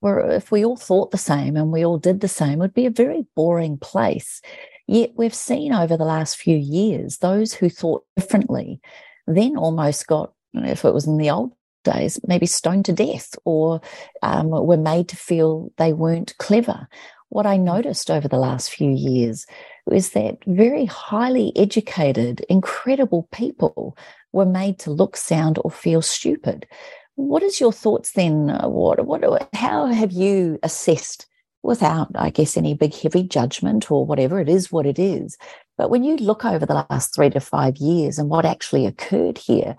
where 0.00 0.30
if 0.30 0.50
we 0.50 0.64
all 0.64 0.76
thought 0.76 1.10
the 1.10 1.18
same 1.18 1.56
and 1.56 1.72
we 1.72 1.84
all 1.84 1.98
did 1.98 2.20
the 2.20 2.28
same, 2.28 2.54
it 2.54 2.58
would 2.58 2.74
be 2.74 2.86
a 2.86 2.90
very 2.90 3.24
boring 3.36 3.78
place. 3.78 4.42
Yet 4.86 5.12
we've 5.16 5.34
seen 5.34 5.72
over 5.72 5.96
the 5.96 6.04
last 6.04 6.36
few 6.36 6.56
years 6.56 7.18
those 7.18 7.54
who 7.54 7.70
thought 7.70 8.04
differently 8.16 8.80
then 9.26 9.56
almost 9.56 10.06
got, 10.06 10.32
if 10.54 10.84
it 10.84 10.92
was 10.92 11.06
in 11.06 11.16
the 11.16 11.30
old 11.30 11.52
days 11.84 12.20
maybe 12.26 12.46
stoned 12.46 12.84
to 12.84 12.92
death 12.92 13.34
or 13.44 13.80
um, 14.22 14.50
were 14.50 14.76
made 14.76 15.08
to 15.08 15.16
feel 15.16 15.72
they 15.76 15.92
weren't 15.92 16.36
clever 16.38 16.88
what 17.30 17.46
I 17.46 17.56
noticed 17.56 18.10
over 18.10 18.28
the 18.28 18.38
last 18.38 18.70
few 18.70 18.90
years 18.90 19.46
is 19.90 20.10
that 20.10 20.38
very 20.46 20.84
highly 20.84 21.52
educated, 21.56 22.40
incredible 22.48 23.28
people 23.32 23.96
were 24.32 24.46
made 24.46 24.78
to 24.80 24.90
look, 24.90 25.16
sound, 25.16 25.58
or 25.64 25.70
feel 25.70 26.02
stupid. 26.02 26.66
What 27.14 27.42
is 27.42 27.60
your 27.60 27.72
thoughts 27.72 28.12
then? 28.12 28.48
What, 28.64 29.04
what, 29.06 29.48
how 29.54 29.86
have 29.86 30.12
you 30.12 30.58
assessed, 30.62 31.26
without, 31.62 32.08
I 32.16 32.30
guess, 32.30 32.56
any 32.56 32.74
big 32.74 32.94
heavy 32.94 33.22
judgment 33.22 33.90
or 33.90 34.04
whatever 34.04 34.40
it 34.40 34.48
is, 34.48 34.72
what 34.72 34.86
it 34.86 34.98
is? 34.98 35.36
But 35.78 35.88
when 35.88 36.02
you 36.02 36.16
look 36.16 36.44
over 36.44 36.66
the 36.66 36.86
last 36.90 37.14
three 37.14 37.30
to 37.30 37.40
five 37.40 37.76
years 37.76 38.18
and 38.18 38.28
what 38.28 38.44
actually 38.44 38.86
occurred 38.86 39.38
here, 39.38 39.76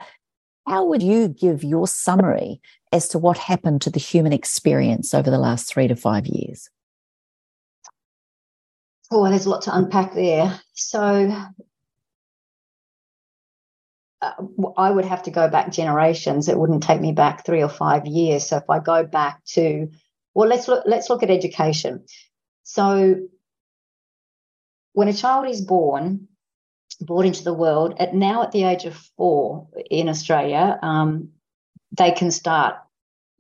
how 0.71 0.85
would 0.85 1.03
you 1.03 1.27
give 1.27 1.65
your 1.65 1.85
summary 1.85 2.61
as 2.93 3.09
to 3.09 3.19
what 3.19 3.37
happened 3.37 3.81
to 3.81 3.89
the 3.89 3.99
human 3.99 4.31
experience 4.31 5.13
over 5.13 5.29
the 5.29 5.37
last 5.37 5.67
three 5.67 5.85
to 5.89 5.97
five 5.97 6.25
years? 6.25 6.69
Oh, 9.11 9.29
there's 9.29 9.45
a 9.45 9.49
lot 9.49 9.63
to 9.63 9.75
unpack 9.75 10.13
there. 10.13 10.57
So 10.71 11.29
uh, 14.21 14.31
I 14.77 14.91
would 14.91 15.03
have 15.03 15.23
to 15.23 15.31
go 15.31 15.49
back 15.49 15.73
generations. 15.73 16.47
It 16.47 16.57
wouldn't 16.57 16.83
take 16.83 17.01
me 17.01 17.11
back 17.11 17.45
three 17.45 17.61
or 17.61 17.67
five 17.67 18.05
years. 18.05 18.47
So 18.47 18.55
if 18.55 18.69
I 18.69 18.79
go 18.79 19.05
back 19.05 19.43
to, 19.55 19.89
well, 20.33 20.47
let's 20.47 20.69
look. 20.69 20.85
Let's 20.85 21.09
look 21.09 21.21
at 21.21 21.29
education. 21.29 22.05
So 22.63 23.17
when 24.93 25.09
a 25.09 25.13
child 25.13 25.49
is 25.49 25.59
born, 25.59 26.29
born 27.01 27.27
into 27.27 27.43
the 27.43 27.53
world, 27.53 27.95
at 27.99 28.13
now 28.13 28.43
at 28.43 28.51
the 28.51 28.63
age 28.63 28.85
of 28.85 28.95
four 29.17 29.67
in 29.89 30.09
Australia, 30.09 30.79
um, 30.81 31.29
they 31.91 32.11
can 32.11 32.31
start 32.31 32.75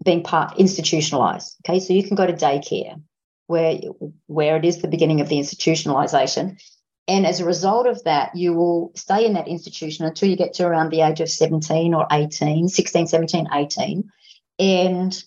being 0.03 0.23
part 0.23 0.57
institutionalized. 0.57 1.55
Okay, 1.63 1.79
so 1.79 1.93
you 1.93 2.03
can 2.03 2.15
go 2.15 2.25
to 2.25 2.33
daycare 2.33 3.01
where 3.47 3.79
where 4.27 4.57
it 4.57 4.65
is 4.65 4.81
the 4.81 4.87
beginning 4.87 5.21
of 5.21 5.29
the 5.29 5.37
institutionalization. 5.37 6.59
And 7.07 7.25
as 7.25 7.39
a 7.39 7.45
result 7.45 7.87
of 7.87 8.03
that, 8.05 8.35
you 8.35 8.53
will 8.53 8.91
stay 8.95 9.25
in 9.25 9.33
that 9.33 9.47
institution 9.47 10.05
until 10.05 10.29
you 10.29 10.37
get 10.37 10.53
to 10.55 10.65
around 10.65 10.91
the 10.91 11.01
age 11.01 11.19
of 11.19 11.29
17 11.29 11.93
or 11.93 12.07
18, 12.11 12.69
16, 12.69 13.07
17, 13.07 13.47
18. 13.53 14.09
And 14.59 15.23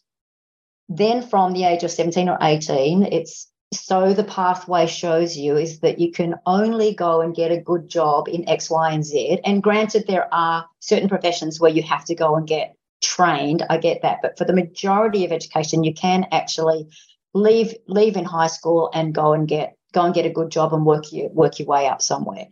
then 0.88 1.23
from 1.23 1.53
the 1.53 1.64
age 1.64 1.83
of 1.83 1.90
17 1.90 2.29
or 2.29 2.38
18, 2.40 3.03
it's 3.05 3.51
so 3.75 4.13
the 4.15 4.25
pathway 4.25 4.87
shows 4.87 5.37
you 5.37 5.57
is 5.57 5.81
that 5.81 5.99
you 5.99 6.13
can 6.13 6.37
only 6.47 6.95
go 6.95 7.21
and 7.21 7.35
get 7.35 7.53
a 7.53 7.61
good 7.61 7.89
job 7.89 8.29
in 8.29 8.49
X, 8.49 8.71
Y, 8.71 8.91
and 8.93 9.05
Z. 9.05 9.41
And 9.45 9.63
granted, 9.63 10.07
there 10.07 10.33
are 10.33 10.67
certain 10.81 11.09
professions 11.09 11.61
where 11.61 11.71
you 11.71 11.83
have 11.83 12.05
to 12.07 12.15
go 12.15 12.37
and 12.37 12.47
get 12.47 12.77
trained. 13.03 13.65
I 13.69 13.79
get 13.79 14.03
that. 14.03 14.19
But 14.23 14.39
for 14.39 14.45
the 14.45 14.53
majority 14.53 15.25
of 15.25 15.33
education, 15.33 15.85
you 15.85 15.95
can 15.95 16.27
actually 16.33 16.89
leave 17.35 17.75
leave 17.87 18.17
in 18.17 18.25
high 18.25 18.47
school 18.47 18.91
and 18.95 19.15
go 19.15 19.33
and 19.33 19.47
get 19.47 19.77
go 19.93 20.03
and 20.03 20.15
get 20.15 20.27
a 20.27 20.31
good 20.31 20.51
job 20.51 20.73
and 20.73 20.85
work 20.85 21.13
your 21.13 21.29
work 21.31 21.59
your 21.59 21.69
way 21.69 21.87
up 21.87 22.03
somewhere. 22.03 22.47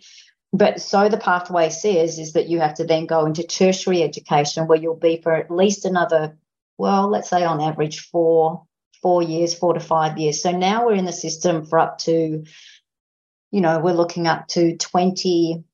But 0.52 0.80
so 0.80 1.08
the 1.08 1.16
pathway 1.16 1.70
says 1.70 2.18
is 2.18 2.34
that 2.34 2.48
you 2.48 2.60
have 2.60 2.74
to 2.74 2.84
then 2.84 3.06
go 3.06 3.24
into 3.24 3.42
tertiary 3.42 4.02
education 4.02 4.66
where 4.66 4.78
you'll 4.78 4.96
be 4.96 5.20
for 5.22 5.32
at 5.32 5.50
least 5.50 5.86
another, 5.86 6.36
well, 6.76 7.08
let's 7.08 7.30
say 7.30 7.42
on 7.42 7.60
average 7.60 8.00
four, 8.00 8.64
four 9.02 9.22
years, 9.22 9.54
four 9.54 9.74
to 9.74 9.80
five 9.80 10.16
years. 10.18 10.42
So 10.42 10.52
now 10.52 10.86
we're 10.86 10.94
in 10.94 11.04
the 11.04 11.12
system 11.12 11.66
for 11.66 11.78
up 11.78 11.98
to, 11.98 12.44
you 13.50 13.60
know, 13.60 13.80
we're 13.80 13.92
looking 13.92 14.26
up 14.26 14.48
to 14.48 14.76
20, 14.76 15.64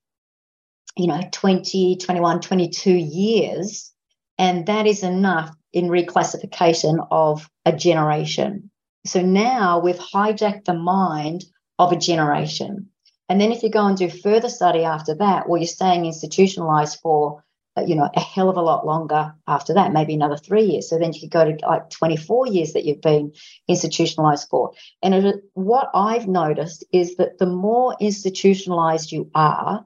you 0.96 1.06
know, 1.06 1.20
20, 1.30 1.96
21, 1.96 2.40
22 2.40 2.90
years. 2.90 3.92
And 4.38 4.66
that 4.66 4.86
is 4.86 5.02
enough 5.02 5.54
in 5.72 5.88
reclassification 5.88 7.06
of 7.10 7.48
a 7.64 7.72
generation. 7.72 8.70
So 9.06 9.20
now 9.20 9.80
we've 9.80 9.98
hijacked 9.98 10.64
the 10.64 10.74
mind 10.74 11.44
of 11.78 11.92
a 11.92 11.96
generation. 11.96 12.88
And 13.28 13.40
then 13.40 13.52
if 13.52 13.62
you 13.62 13.70
go 13.70 13.86
and 13.86 13.96
do 13.96 14.08
further 14.08 14.48
study 14.48 14.84
after 14.84 15.14
that, 15.16 15.48
well, 15.48 15.60
you're 15.60 15.66
staying 15.66 16.06
institutionalized 16.06 16.98
for, 17.00 17.44
you 17.86 17.94
know, 17.94 18.08
a 18.14 18.20
hell 18.20 18.48
of 18.48 18.56
a 18.56 18.62
lot 18.62 18.86
longer 18.86 19.34
after 19.46 19.74
that, 19.74 19.92
maybe 19.92 20.14
another 20.14 20.36
three 20.36 20.64
years. 20.64 20.88
So 20.88 20.98
then 20.98 21.12
you 21.12 21.20
could 21.20 21.30
go 21.30 21.44
to 21.44 21.66
like 21.66 21.90
24 21.90 22.48
years 22.48 22.72
that 22.72 22.84
you've 22.84 23.00
been 23.00 23.32
institutionalized 23.66 24.48
for. 24.48 24.72
And 25.02 25.14
it, 25.14 25.36
what 25.54 25.90
I've 25.94 26.28
noticed 26.28 26.84
is 26.92 27.16
that 27.16 27.38
the 27.38 27.46
more 27.46 27.96
institutionalized 28.00 29.12
you 29.12 29.30
are, 29.34 29.84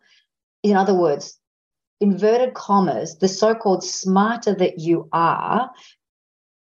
in 0.63 0.77
other 0.77 0.95
words, 0.95 1.39
inverted 2.01 2.55
commas, 2.55 3.19
the 3.19 3.29
so-called 3.29 3.85
smarter 3.85 4.55
that 4.55 4.79
you 4.79 5.09
are, 5.13 5.71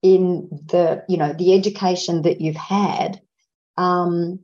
in 0.04 0.48
the 0.52 1.04
you 1.10 1.18
know 1.18 1.34
the 1.34 1.54
education 1.56 2.22
that 2.22 2.40
you've 2.40 2.56
had 2.56 3.20
um, 3.78 4.40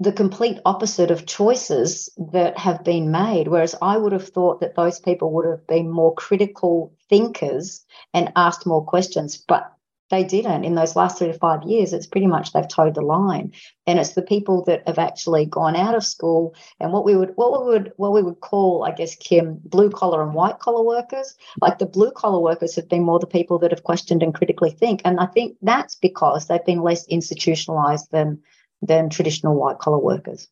the 0.00 0.12
complete 0.12 0.58
opposite 0.64 1.10
of 1.10 1.26
choices 1.26 2.10
that 2.32 2.58
have 2.58 2.82
been 2.84 3.10
made. 3.10 3.48
Whereas 3.48 3.74
I 3.80 3.96
would 3.96 4.12
have 4.12 4.28
thought 4.28 4.60
that 4.60 4.74
those 4.74 4.98
people 5.00 5.32
would 5.32 5.46
have 5.46 5.66
been 5.66 5.90
more 5.90 6.14
critical 6.14 6.92
thinkers 7.08 7.84
and 8.12 8.32
asked 8.36 8.66
more 8.66 8.84
questions. 8.84 9.36
But 9.36 9.70
they 10.10 10.22
didn't 10.22 10.64
in 10.64 10.74
those 10.74 10.96
last 10.96 11.18
three 11.18 11.28
to 11.28 11.32
five 11.38 11.62
years. 11.62 11.92
It's 11.92 12.06
pretty 12.06 12.26
much 12.26 12.52
they've 12.52 12.68
toed 12.68 12.94
the 12.94 13.00
line, 13.00 13.52
and 13.86 13.98
it's 13.98 14.12
the 14.12 14.22
people 14.22 14.62
that 14.64 14.86
have 14.86 14.98
actually 14.98 15.46
gone 15.46 15.76
out 15.76 15.94
of 15.94 16.04
school 16.04 16.54
and 16.78 16.92
what 16.92 17.04
we 17.04 17.16
would 17.16 17.32
what 17.36 17.66
we 17.66 17.72
would 17.72 17.92
what 17.96 18.12
we 18.12 18.22
would 18.22 18.40
call, 18.40 18.84
I 18.84 18.92
guess, 18.92 19.16
Kim, 19.16 19.60
blue 19.64 19.90
collar 19.90 20.22
and 20.22 20.34
white 20.34 20.58
collar 20.58 20.84
workers. 20.84 21.34
Like 21.60 21.78
the 21.78 21.86
blue 21.86 22.10
collar 22.10 22.40
workers 22.40 22.76
have 22.76 22.88
been 22.88 23.02
more 23.02 23.18
the 23.18 23.26
people 23.26 23.58
that 23.60 23.70
have 23.70 23.82
questioned 23.82 24.22
and 24.22 24.34
critically 24.34 24.70
think, 24.70 25.00
and 25.04 25.18
I 25.18 25.26
think 25.26 25.56
that's 25.62 25.94
because 25.96 26.46
they've 26.46 26.64
been 26.64 26.82
less 26.82 27.06
institutionalized 27.08 28.10
than 28.10 28.42
than 28.86 29.10
traditional 29.10 29.54
white 29.54 29.78
collar 29.78 29.98
workers. 29.98 30.48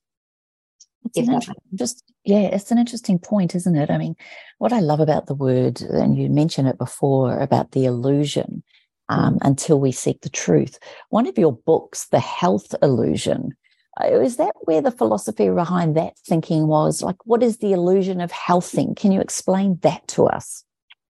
It's 1.15 1.49
just 1.75 2.05
yeah, 2.25 2.43
it's 2.43 2.71
an 2.71 2.79
interesting 2.79 3.19
point, 3.19 3.55
isn't 3.55 3.77
it? 3.77 3.91
I 3.91 3.99
mean, 3.99 4.15
what 4.59 4.73
I 4.73 4.81
love 4.81 5.01
about 5.01 5.27
the 5.27 5.35
word, 5.35 5.81
and 5.81 6.17
you 6.17 6.31
mentioned 6.31 6.69
it 6.69 6.79
before 6.79 7.41
about 7.41 7.73
the 7.73 7.85
illusion, 7.85 8.63
um, 9.09 9.39
until 9.43 9.81
we 9.81 9.93
seek 9.93 10.21
the 10.21 10.31
truth. 10.31 10.79
One 11.11 11.27
of 11.27 11.37
your 11.37 11.53
books, 11.53 12.07
The 12.09 12.21
Health 12.21 12.75
Illusion, 12.83 13.57
uh, 14.01 14.21
is 14.21 14.37
that 14.37 14.53
where 14.63 14.81
the 14.81 14.91
philosophy 14.91 15.51
behind 15.51 15.97
that 15.97 16.17
thinking 16.27 16.67
was? 16.67 17.03
Like, 17.03 17.17
what 17.27 17.43
is 17.43 17.59
the 17.59 17.73
illusion 17.73 18.21
of 18.21 18.31
healthing? 18.31 18.95
Can 18.95 19.13
you 19.13 19.21
explain 19.21 19.79
that 19.83 20.07
to 20.09 20.27
us? 20.27 20.65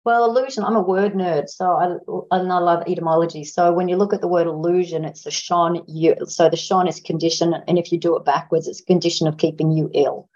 Well, 0.05 0.25
illusion, 0.25 0.65
I'm 0.65 0.75
a 0.75 0.83
word 0.83 1.15
nerd, 1.15 1.49
so 1.49 1.71
I, 1.71 2.37
and 2.37 2.53
I 2.53 2.59
love 2.59 2.83
etymology. 2.89 3.45
So 3.45 3.73
when 3.73 3.89
you 3.89 3.97
look 3.97 4.13
at 4.13 4.21
the 4.21 4.29
word 4.29 4.49
illusion, 4.49 5.05
it's 5.05 5.23
the 5.23 5.31
shon, 5.31 5.85
you, 5.87 6.17
so 6.27 6.49
the 6.49 6.57
shon 6.57 6.89
is 6.89 6.99
condition, 6.99 7.55
and 7.69 7.79
if 7.79 7.93
you 7.93 7.99
do 7.99 8.17
it 8.17 8.25
backwards, 8.25 8.67
it's 8.67 8.81
condition 8.81 9.29
of 9.29 9.39
keeping 9.39 9.71
you 9.71 9.91
ill. 9.95 10.29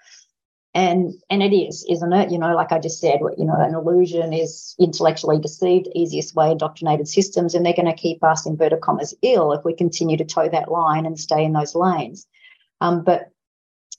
And 0.72 1.14
and 1.30 1.42
it 1.42 1.54
is 1.56 1.86
isn't 1.88 2.12
it? 2.12 2.30
You 2.30 2.38
know 2.38 2.54
like 2.54 2.70
i 2.70 2.78
just 2.78 3.00
said 3.00 3.20
you 3.38 3.46
know 3.46 3.56
an 3.58 3.74
illusion 3.74 4.34
is 4.34 4.74
intellectually 4.78 5.38
deceived 5.38 5.88
easiest 5.94 6.34
way 6.34 6.50
indoctrinated 6.50 7.08
systems 7.08 7.54
and 7.54 7.64
they're 7.64 7.72
going 7.72 7.86
to 7.86 7.94
keep 7.94 8.22
us 8.22 8.44
inverted 8.44 8.82
commas 8.82 9.14
ill 9.22 9.52
if 9.52 9.64
we 9.64 9.74
continue 9.74 10.18
to 10.18 10.24
toe 10.26 10.50
that 10.50 10.70
line 10.70 11.06
and 11.06 11.18
stay 11.18 11.42
in 11.42 11.54
those 11.54 11.74
lanes. 11.74 12.26
Um, 12.82 13.04
but 13.04 13.30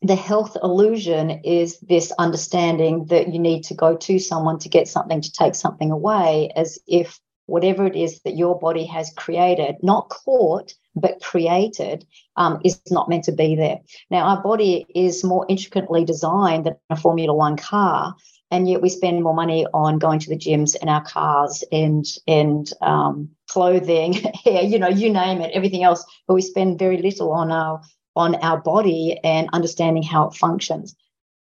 the 0.02 0.16
health 0.16 0.56
illusion 0.62 1.42
is 1.44 1.80
this 1.80 2.12
understanding 2.20 3.06
that 3.06 3.34
you 3.34 3.40
need 3.40 3.64
to 3.64 3.74
go 3.74 3.96
to 3.98 4.20
someone 4.20 4.60
to 4.60 4.70
get 4.70 4.88
something 4.88 5.22
to 5.22 5.32
take 5.32 5.56
something 5.56 5.92
away 5.92 6.52
as 6.56 6.80
if 6.88 7.20
whatever 7.48 7.86
it 7.86 7.96
is 7.96 8.22
that 8.22 8.38
your 8.38 8.60
body 8.60 8.86
has 8.86 9.12
created, 9.16 9.78
not 9.82 10.10
caught, 10.10 10.74
but 10.96 11.22
created, 11.22 12.06
um, 12.36 12.60
is 12.64 12.80
not 12.92 13.10
meant 13.10 13.24
to 13.24 13.32
be 13.32 13.56
there. 13.56 13.80
Now, 14.12 14.28
our 14.28 14.44
body 14.44 14.86
is 14.94 15.24
more 15.24 15.46
intricately 15.50 16.06
designed 16.06 16.66
than 16.66 16.76
a 16.90 16.96
Formula 16.96 17.34
One 17.34 17.58
car. 17.58 18.16
And 18.50 18.70
yet 18.70 18.82
we 18.82 18.90
spend 18.90 19.24
more 19.24 19.34
money 19.34 19.66
on 19.74 20.00
going 20.00 20.20
to 20.20 20.30
the 20.30 20.38
gyms 20.38 20.76
and 20.80 20.90
our 20.90 21.04
cars 21.04 21.66
and 21.70 22.06
and 22.28 22.72
um, 22.82 23.30
clothing, 23.50 24.14
hair, 24.46 24.62
you 24.62 24.80
know, 24.80 24.88
you 24.88 25.12
name 25.12 25.42
it, 25.42 25.52
everything 25.54 25.84
else. 25.84 26.06
But 26.28 26.36
we 26.36 26.42
spend 26.42 26.80
very 26.80 26.98
little 26.98 27.34
on 27.34 27.52
our 27.52 27.82
on 28.18 28.36
our 28.36 28.60
body 28.60 29.18
and 29.24 29.50
understanding 29.54 30.04
how 30.04 30.28
it 30.28 30.34
functions. 30.34 30.96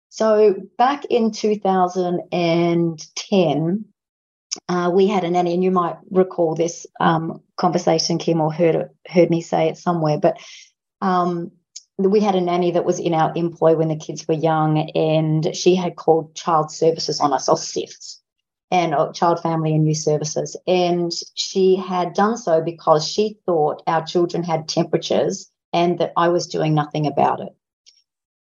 So 0.10 0.56
back 0.78 1.06
in 1.06 1.32
2010, 1.32 3.86
uh, 4.68 4.92
we 4.94 5.08
had 5.08 5.24
a 5.24 5.30
nanny, 5.30 5.54
and 5.54 5.64
you 5.64 5.72
might 5.72 5.98
recall 6.10 6.56
this 6.56 6.88
um, 7.00 7.42
conversation, 7.58 8.18
Kim, 8.18 8.42
or 8.42 8.52
heard 8.52 8.90
heard 9.08 9.30
me 9.30 9.42
say 9.42 9.70
it 9.70 9.78
somewhere. 9.78 10.18
But 10.18 10.40
um, 11.02 11.52
we 11.98 12.20
had 12.20 12.36
a 12.36 12.42
nanny 12.42 12.72
that 12.72 12.86
was 12.86 13.00
in 13.00 13.14
our 13.14 13.32
employ 13.36 13.76
when 13.76 13.90
the 13.90 13.96
kids 13.96 14.28
were 14.28 14.34
young, 14.34 14.90
and 14.92 15.56
she 15.56 15.76
had 15.76 15.96
called 15.96 16.36
child 16.36 16.72
services 16.72 17.20
on 17.20 17.32
us, 17.32 17.48
or 17.48 17.56
CYFS, 17.56 18.18
and 18.72 18.96
or 18.96 19.14
child 19.14 19.42
family 19.42 19.76
and 19.76 19.88
youth 19.88 19.98
services, 19.98 20.58
and 20.66 21.12
she 21.36 21.76
had 21.76 22.14
done 22.14 22.38
so 22.38 22.62
because 22.62 23.08
she 23.08 23.38
thought 23.46 23.84
our 23.86 24.04
children 24.04 24.44
had 24.44 24.68
temperatures 24.68 25.52
and 25.74 26.00
that 26.00 26.14
I 26.18 26.30
was 26.30 26.48
doing 26.48 26.74
nothing 26.74 27.08
about 27.08 27.42
it. 27.42 27.56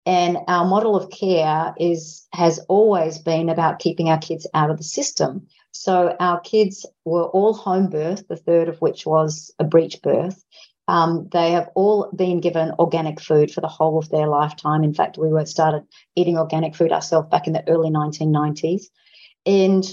And 0.05 0.37
our 0.47 0.65
model 0.65 0.95
of 0.95 1.11
care 1.11 1.73
is 1.77 2.27
has 2.33 2.59
always 2.67 3.19
been 3.19 3.49
about 3.49 3.79
keeping 3.79 4.09
our 4.09 4.17
kids 4.17 4.47
out 4.53 4.71
of 4.71 4.77
the 4.77 4.83
system. 4.83 5.47
So 5.71 6.15
our 6.19 6.39
kids 6.39 6.85
were 7.05 7.25
all 7.25 7.53
home 7.53 7.89
birth, 7.89 8.27
the 8.27 8.35
third 8.35 8.69
of 8.69 8.81
which 8.81 9.05
was 9.05 9.53
a 9.59 9.63
breech 9.63 10.01
birth. 10.01 10.43
Um, 10.87 11.29
they 11.31 11.51
have 11.51 11.69
all 11.75 12.09
been 12.15 12.39
given 12.39 12.73
organic 12.79 13.21
food 13.21 13.51
for 13.51 13.61
the 13.61 13.67
whole 13.67 13.99
of 13.99 14.09
their 14.09 14.25
lifetime. 14.25 14.83
In 14.83 14.95
fact, 14.95 15.19
we 15.19 15.29
were 15.29 15.45
started 15.45 15.83
eating 16.15 16.37
organic 16.39 16.75
food 16.75 16.91
ourselves 16.91 17.29
back 17.29 17.45
in 17.45 17.53
the 17.53 17.67
early 17.69 17.91
1990s. 17.91 18.85
And 19.45 19.85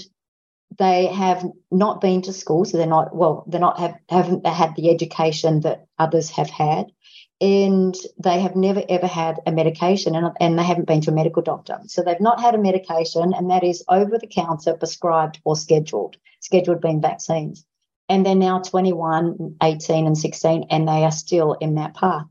they 0.79 1.05
have 1.05 1.45
not 1.71 2.01
been 2.01 2.21
to 2.23 2.33
school, 2.33 2.65
so 2.65 2.77
they're 2.77 2.87
not 2.87 3.15
well. 3.15 3.45
They're 3.47 3.61
not 3.61 3.79
have 3.79 3.95
haven't 4.09 4.45
had 4.45 4.75
the 4.75 4.89
education 4.89 5.61
that 5.61 5.85
others 5.97 6.29
have 6.31 6.49
had, 6.49 6.91
and 7.39 7.95
they 8.17 8.39
have 8.39 8.55
never 8.55 8.83
ever 8.89 9.07
had 9.07 9.39
a 9.45 9.51
medication, 9.51 10.15
and 10.15 10.31
and 10.39 10.57
they 10.57 10.63
haven't 10.63 10.87
been 10.87 11.01
to 11.01 11.11
a 11.11 11.13
medical 11.13 11.41
doctor. 11.41 11.79
So 11.87 12.01
they've 12.01 12.19
not 12.19 12.41
had 12.41 12.55
a 12.55 12.59
medication, 12.59 13.33
and 13.33 13.51
that 13.51 13.63
is 13.63 13.83
over 13.87 14.17
the 14.17 14.27
counter, 14.27 14.73
prescribed 14.73 15.39
or 15.43 15.55
scheduled. 15.55 16.17
Scheduled 16.39 16.81
being 16.81 17.01
vaccines, 17.01 17.65
and 18.09 18.25
they're 18.25 18.35
now 18.35 18.59
21, 18.59 19.55
18, 19.61 20.05
and 20.05 20.17
16, 20.17 20.67
and 20.69 20.87
they 20.87 21.03
are 21.03 21.11
still 21.11 21.53
in 21.53 21.75
that 21.75 21.95
path. 21.95 22.25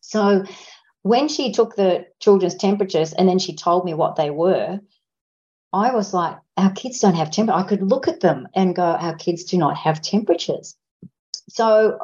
So 0.00 0.44
when 1.02 1.28
she 1.28 1.52
took 1.52 1.76
the 1.76 2.06
children's 2.20 2.54
temperatures, 2.56 3.12
and 3.12 3.28
then 3.28 3.38
she 3.38 3.54
told 3.54 3.84
me 3.84 3.94
what 3.94 4.16
they 4.16 4.30
were. 4.30 4.80
I 5.72 5.92
was 5.92 6.14
like, 6.14 6.38
our 6.56 6.72
kids 6.72 7.00
don't 7.00 7.16
have 7.16 7.30
temperature. 7.30 7.58
I 7.58 7.64
could 7.64 7.82
look 7.82 8.08
at 8.08 8.20
them 8.20 8.48
and 8.54 8.74
go, 8.74 8.82
our 8.82 9.14
kids 9.14 9.44
do 9.44 9.58
not 9.58 9.76
have 9.76 10.00
temperatures. 10.00 10.74
So, 11.48 11.98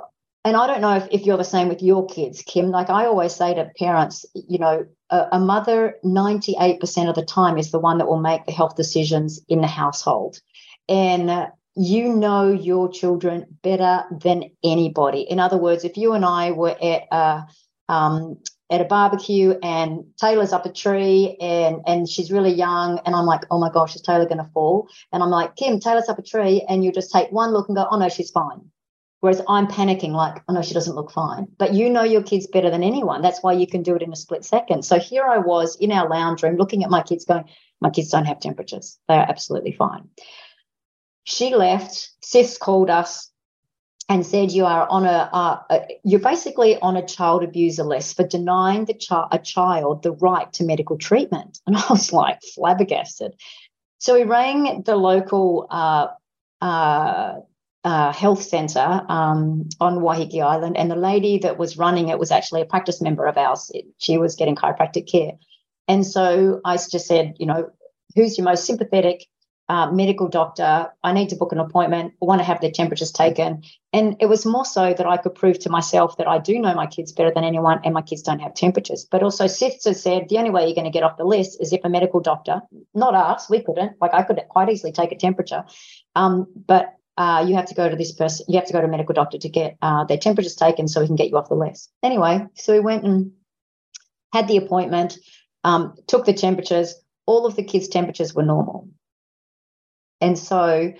and 0.45 0.57
I 0.57 0.66
don't 0.66 0.80
know 0.80 0.97
if, 0.97 1.09
if 1.11 1.24
you're 1.24 1.36
the 1.36 1.45
same 1.45 1.68
with 1.68 1.82
your 1.82 2.07
kids, 2.07 2.43
Kim. 2.43 2.70
Like 2.70 2.90
I 2.90 3.07
always 3.07 3.34
say 3.34 3.55
to 3.55 3.70
parents, 3.78 4.26
you 4.34 4.59
know, 4.59 4.86
a, 5.11 5.28
a 5.32 5.40
mother 5.40 5.97
98% 6.05 7.09
of 7.09 7.14
the 7.14 7.24
time 7.24 7.59
is 7.59 7.70
the 7.70 7.78
one 7.78 7.99
that 7.99 8.09
will 8.09 8.20
make 8.20 8.45
the 8.47 8.53
health 8.53 8.74
decisions 8.74 9.40
in 9.49 9.61
the 9.61 9.68
household. 9.68 10.40
And 10.88 11.30
uh, 11.30 11.51
you 11.76 12.12
know 12.12 12.51
your 12.51 12.90
children 12.90 13.47
better 13.62 14.05
than 14.11 14.51
anybody. 14.64 15.22
In 15.22 15.38
other 15.38 15.57
words, 15.57 15.84
if 15.84 15.97
you 15.97 16.12
and 16.12 16.24
I 16.24 16.51
were 16.51 16.76
at 16.82 17.03
a, 17.12 17.45
um, 17.88 18.38
at 18.72 18.80
a 18.80 18.84
barbecue 18.84 19.55
and 19.62 20.05
Taylor's 20.18 20.53
up 20.53 20.64
a 20.64 20.72
tree 20.72 21.36
and 21.40 21.82
and 21.86 22.09
she's 22.09 22.32
really 22.32 22.53
young 22.53 22.99
and 23.05 23.14
I'm 23.14 23.26
like, 23.26 23.43
oh 23.51 23.61
my 23.61 23.70
gosh, 23.70 23.95
is 23.95 24.03
Taylor 24.03 24.24
going 24.24 24.38
to 24.38 24.51
fall? 24.55 24.88
And 25.12 25.22
I'm 25.22 25.30
like, 25.30 25.57
Kim, 25.57 25.78
Taylor's 25.78 26.09
up 26.09 26.18
a 26.18 26.22
tree, 26.22 26.64
and 26.68 26.82
you 26.82 26.90
just 26.90 27.12
take 27.12 27.30
one 27.30 27.53
look 27.53 27.68
and 27.68 27.76
go, 27.76 27.86
oh 27.90 27.99
no, 27.99 28.09
she's 28.09 28.30
fine. 28.30 28.72
Whereas 29.23 29.41
I'm 29.49 29.68
panicking, 29.68 30.11
like, 30.11 30.43
oh 30.49 30.53
no, 30.53 30.62
she 30.62 30.75
doesn't 30.75 30.97
look 30.97 31.12
fine. 31.12 31.47
But 31.57 31.75
you 31.75 31.89
know 31.89 32.03
your 32.03 32.25
kids 32.25 32.49
better 32.49 32.70
than 32.70 32.83
anyone. 32.83 33.23
That's 33.23 33.41
why 33.41 33.53
you 33.53 33.68
can 33.68 33.85
do 33.85 33.95
it 33.95 34.03
in 34.03 34.12
a 34.12 34.16
split 34.16 34.45
second. 34.45 34.85
So 34.85 34.99
here 34.99 35.23
I 35.23 35.39
was 35.39 35.77
in 35.77 35.93
our 35.93 36.09
lounge 36.09 36.43
room 36.43 36.57
looking 36.57 36.83
at 36.83 36.91
my 36.91 37.05
kids, 37.05 37.25
going, 37.25 37.45
my 37.81 37.91
kids 37.91 38.09
don't 38.09 38.25
have 38.25 38.41
temperatures. 38.41 38.99
They 39.07 39.14
are 39.14 39.27
absolutely 39.29 39.70
fine. 39.70 40.09
She 41.23 41.55
left. 41.55 42.11
CYFS 42.25 42.59
called 42.59 42.91
us 42.91 43.31
and 44.09 44.27
said 44.27 44.51
you 44.51 44.66
are 44.66 44.89
on 44.89 45.07
a, 45.07 45.31
uh, 45.33 45.62
a, 45.70 46.01
you're 46.03 46.18
basically 46.18 46.77
on 46.81 46.97
a 46.97 47.07
child 47.07 47.45
abuser 47.45 47.85
list 47.85 48.16
for 48.16 48.27
denying 48.27 48.87
the 48.87 48.95
chi- 48.95 49.29
a 49.31 49.39
child 49.39 50.03
the 50.03 50.11
right 50.11 50.53
to 50.55 50.64
medical 50.64 50.99
treatment 50.99 51.61
and 51.66 51.77
i 51.77 51.85
was 51.89 52.12
like 52.12 52.41
flabbergasted 52.55 53.35
so 53.99 54.14
we 54.14 54.25
rang 54.25 54.83
the 54.83 54.97
local 54.97 55.68
uh, 55.70 56.09
uh, 56.61 57.37
uh 57.85 58.12
health 58.12 58.43
centre 58.43 59.03
um, 59.09 59.68
on 59.80 59.99
Waiheke 59.99 60.41
Island, 60.43 60.76
and 60.76 60.91
the 60.91 60.97
lady 60.97 61.39
that 61.39 61.59
was 61.59 61.76
running 61.76 62.09
it 62.09 62.18
was 62.18 62.30
actually 62.30 62.61
a 62.61 62.66
practice 62.66 63.01
member 63.01 63.26
of 63.26 63.37
ours. 63.37 63.70
She 63.99 64.18
was 64.18 64.37
getting 64.37 64.57
chiropractic 64.57 65.11
care. 65.11 65.33
And 65.89 66.07
so 66.07 66.61
I 66.64 66.76
just 66.76 67.07
said, 67.07 67.35
you 67.39 67.47
know, 67.47 67.70
who's 68.14 68.39
your 68.39 68.45
most 68.45 68.64
sympathetic 68.64 69.26
uh, 69.68 69.91
medical 69.91 70.28
doctor. 70.28 70.91
I 71.03 71.12
need 71.12 71.30
to 71.30 71.37
book 71.37 71.53
an 71.53 71.59
appointment. 71.59 72.12
I 72.20 72.26
want 72.26 72.41
to 72.41 72.45
have 72.45 72.61
their 72.61 72.70
temperatures 72.70 73.11
taken. 73.11 73.62
And 73.93 74.16
it 74.20 74.26
was 74.26 74.45
more 74.45 74.66
so 74.66 74.93
that 74.93 75.07
I 75.07 75.16
could 75.16 75.35
prove 75.35 75.59
to 75.61 75.70
myself 75.70 76.16
that 76.18 76.28
I 76.28 76.39
do 76.39 76.59
know 76.59 76.74
my 76.74 76.87
kids 76.87 77.12
better 77.12 77.33
than 77.35 77.45
anyone 77.45 77.80
and 77.85 77.95
my 77.95 78.03
kids 78.03 78.20
don't 78.22 78.41
have 78.41 78.55
temperatures. 78.55 79.07
But 79.11 79.22
also, 79.22 79.47
sister 79.47 79.95
said 79.95 80.28
the 80.28 80.37
only 80.37 80.51
way 80.51 80.66
you're 80.66 80.74
going 80.74 80.85
to 80.85 80.91
get 80.91 81.05
off 81.05 81.16
the 81.16 81.24
list 81.24 81.59
is 81.61 81.72
if 81.72 81.80
a 81.85 81.89
medical 81.89 82.20
doctor, 82.20 82.61
not 82.95 83.14
us, 83.14 83.49
we 83.49 83.62
couldn't, 83.62 83.93
like 84.01 84.12
I 84.12 84.22
could 84.24 84.41
quite 84.51 84.68
easily 84.68 84.93
take 84.93 85.12
a 85.12 85.16
temperature. 85.16 85.64
Um, 86.14 86.49
but 86.66 86.95
uh, 87.17 87.45
you 87.47 87.55
have 87.55 87.67
to 87.67 87.75
go 87.75 87.89
to 87.89 87.97
this 87.97 88.13
person, 88.13 88.47
you 88.49 88.59
have 88.59 88.67
to 88.67 88.73
go 88.73 88.81
to 88.81 88.87
a 88.87 88.91
medical 88.91 89.15
doctor 89.15 89.39
to 89.39 89.49
get 89.49 89.77
uh, 89.83 90.05
their 90.05 90.19
temperatures 90.19 90.55
taken 90.55 90.89
so 90.89 91.01
we 91.01 91.07
can 91.07 91.17
get 91.17 91.29
you 91.29 91.37
off 91.37 91.49
the 91.49 91.55
list. 91.55 91.91
Anyway, 92.03 92.47
so 92.55 92.73
we 92.73 92.81
went 92.81 93.05
and 93.05 93.33
had 94.33 94.49
the 94.49 94.57
appointment, 94.57 95.19
um, 95.65 95.95
took 96.07 96.25
the 96.25 96.33
temperatures. 96.33 96.95
All 97.27 97.47
of 97.47 97.55
the 97.55 97.65
kids' 97.65 97.89
temperatures 97.89 98.35
were 98.35 98.43
normal. 98.43 98.89
And 100.21 100.39
so 100.39 100.93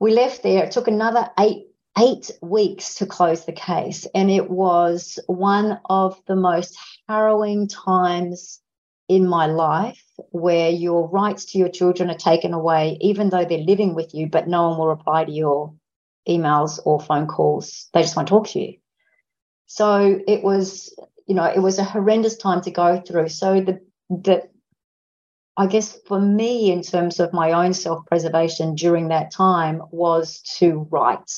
we 0.00 0.12
left 0.12 0.42
there. 0.42 0.64
It 0.64 0.70
took 0.70 0.88
another 0.88 1.28
eight 1.38 1.64
eight 1.98 2.30
weeks 2.40 2.94
to 2.96 3.06
close 3.06 3.44
the 3.44 3.52
case, 3.52 4.06
and 4.14 4.30
it 4.30 4.48
was 4.48 5.18
one 5.26 5.80
of 5.90 6.16
the 6.26 6.36
most 6.36 6.78
harrowing 7.08 7.66
times 7.66 8.60
in 9.08 9.26
my 9.26 9.46
life 9.46 10.04
where 10.30 10.70
your 10.70 11.08
rights 11.08 11.46
to 11.46 11.58
your 11.58 11.68
children 11.68 12.10
are 12.10 12.16
taken 12.16 12.52
away, 12.52 12.98
even 13.00 13.30
though 13.30 13.44
they're 13.44 13.58
living 13.58 13.94
with 13.94 14.14
you, 14.14 14.28
but 14.28 14.48
no 14.48 14.68
one 14.68 14.78
will 14.78 14.88
reply 14.88 15.24
to 15.24 15.32
your 15.32 15.74
emails 16.28 16.78
or 16.84 17.00
phone 17.00 17.26
calls. 17.26 17.88
They 17.92 18.02
just 18.02 18.16
won't 18.16 18.28
talk 18.28 18.48
to 18.48 18.60
you. 18.60 18.74
So 19.66 20.20
it 20.26 20.42
was, 20.42 20.94
you 21.26 21.34
know, 21.34 21.44
it 21.44 21.60
was 21.60 21.78
a 21.78 21.84
horrendous 21.84 22.36
time 22.36 22.62
to 22.62 22.70
go 22.70 23.00
through. 23.00 23.28
So 23.28 23.60
the 23.60 23.80
the 24.10 24.48
I 25.56 25.66
guess 25.66 25.98
for 26.06 26.20
me, 26.20 26.70
in 26.70 26.82
terms 26.82 27.18
of 27.18 27.32
my 27.32 27.52
own 27.52 27.74
self 27.74 28.06
preservation 28.06 28.76
during 28.76 29.08
that 29.08 29.32
time, 29.32 29.82
was 29.90 30.40
to 30.58 30.86
write. 30.90 31.32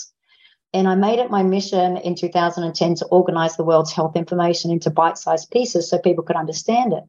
And 0.72 0.86
I 0.86 0.94
made 0.94 1.18
it 1.18 1.30
my 1.30 1.42
mission 1.42 1.96
in 1.96 2.14
2010 2.14 2.96
to 2.96 3.06
organize 3.06 3.56
the 3.56 3.64
world's 3.64 3.92
health 3.92 4.16
information 4.16 4.70
into 4.70 4.90
bite 4.90 5.18
sized 5.18 5.50
pieces 5.50 5.88
so 5.88 5.98
people 5.98 6.22
could 6.22 6.36
understand 6.36 6.92
it. 6.92 7.04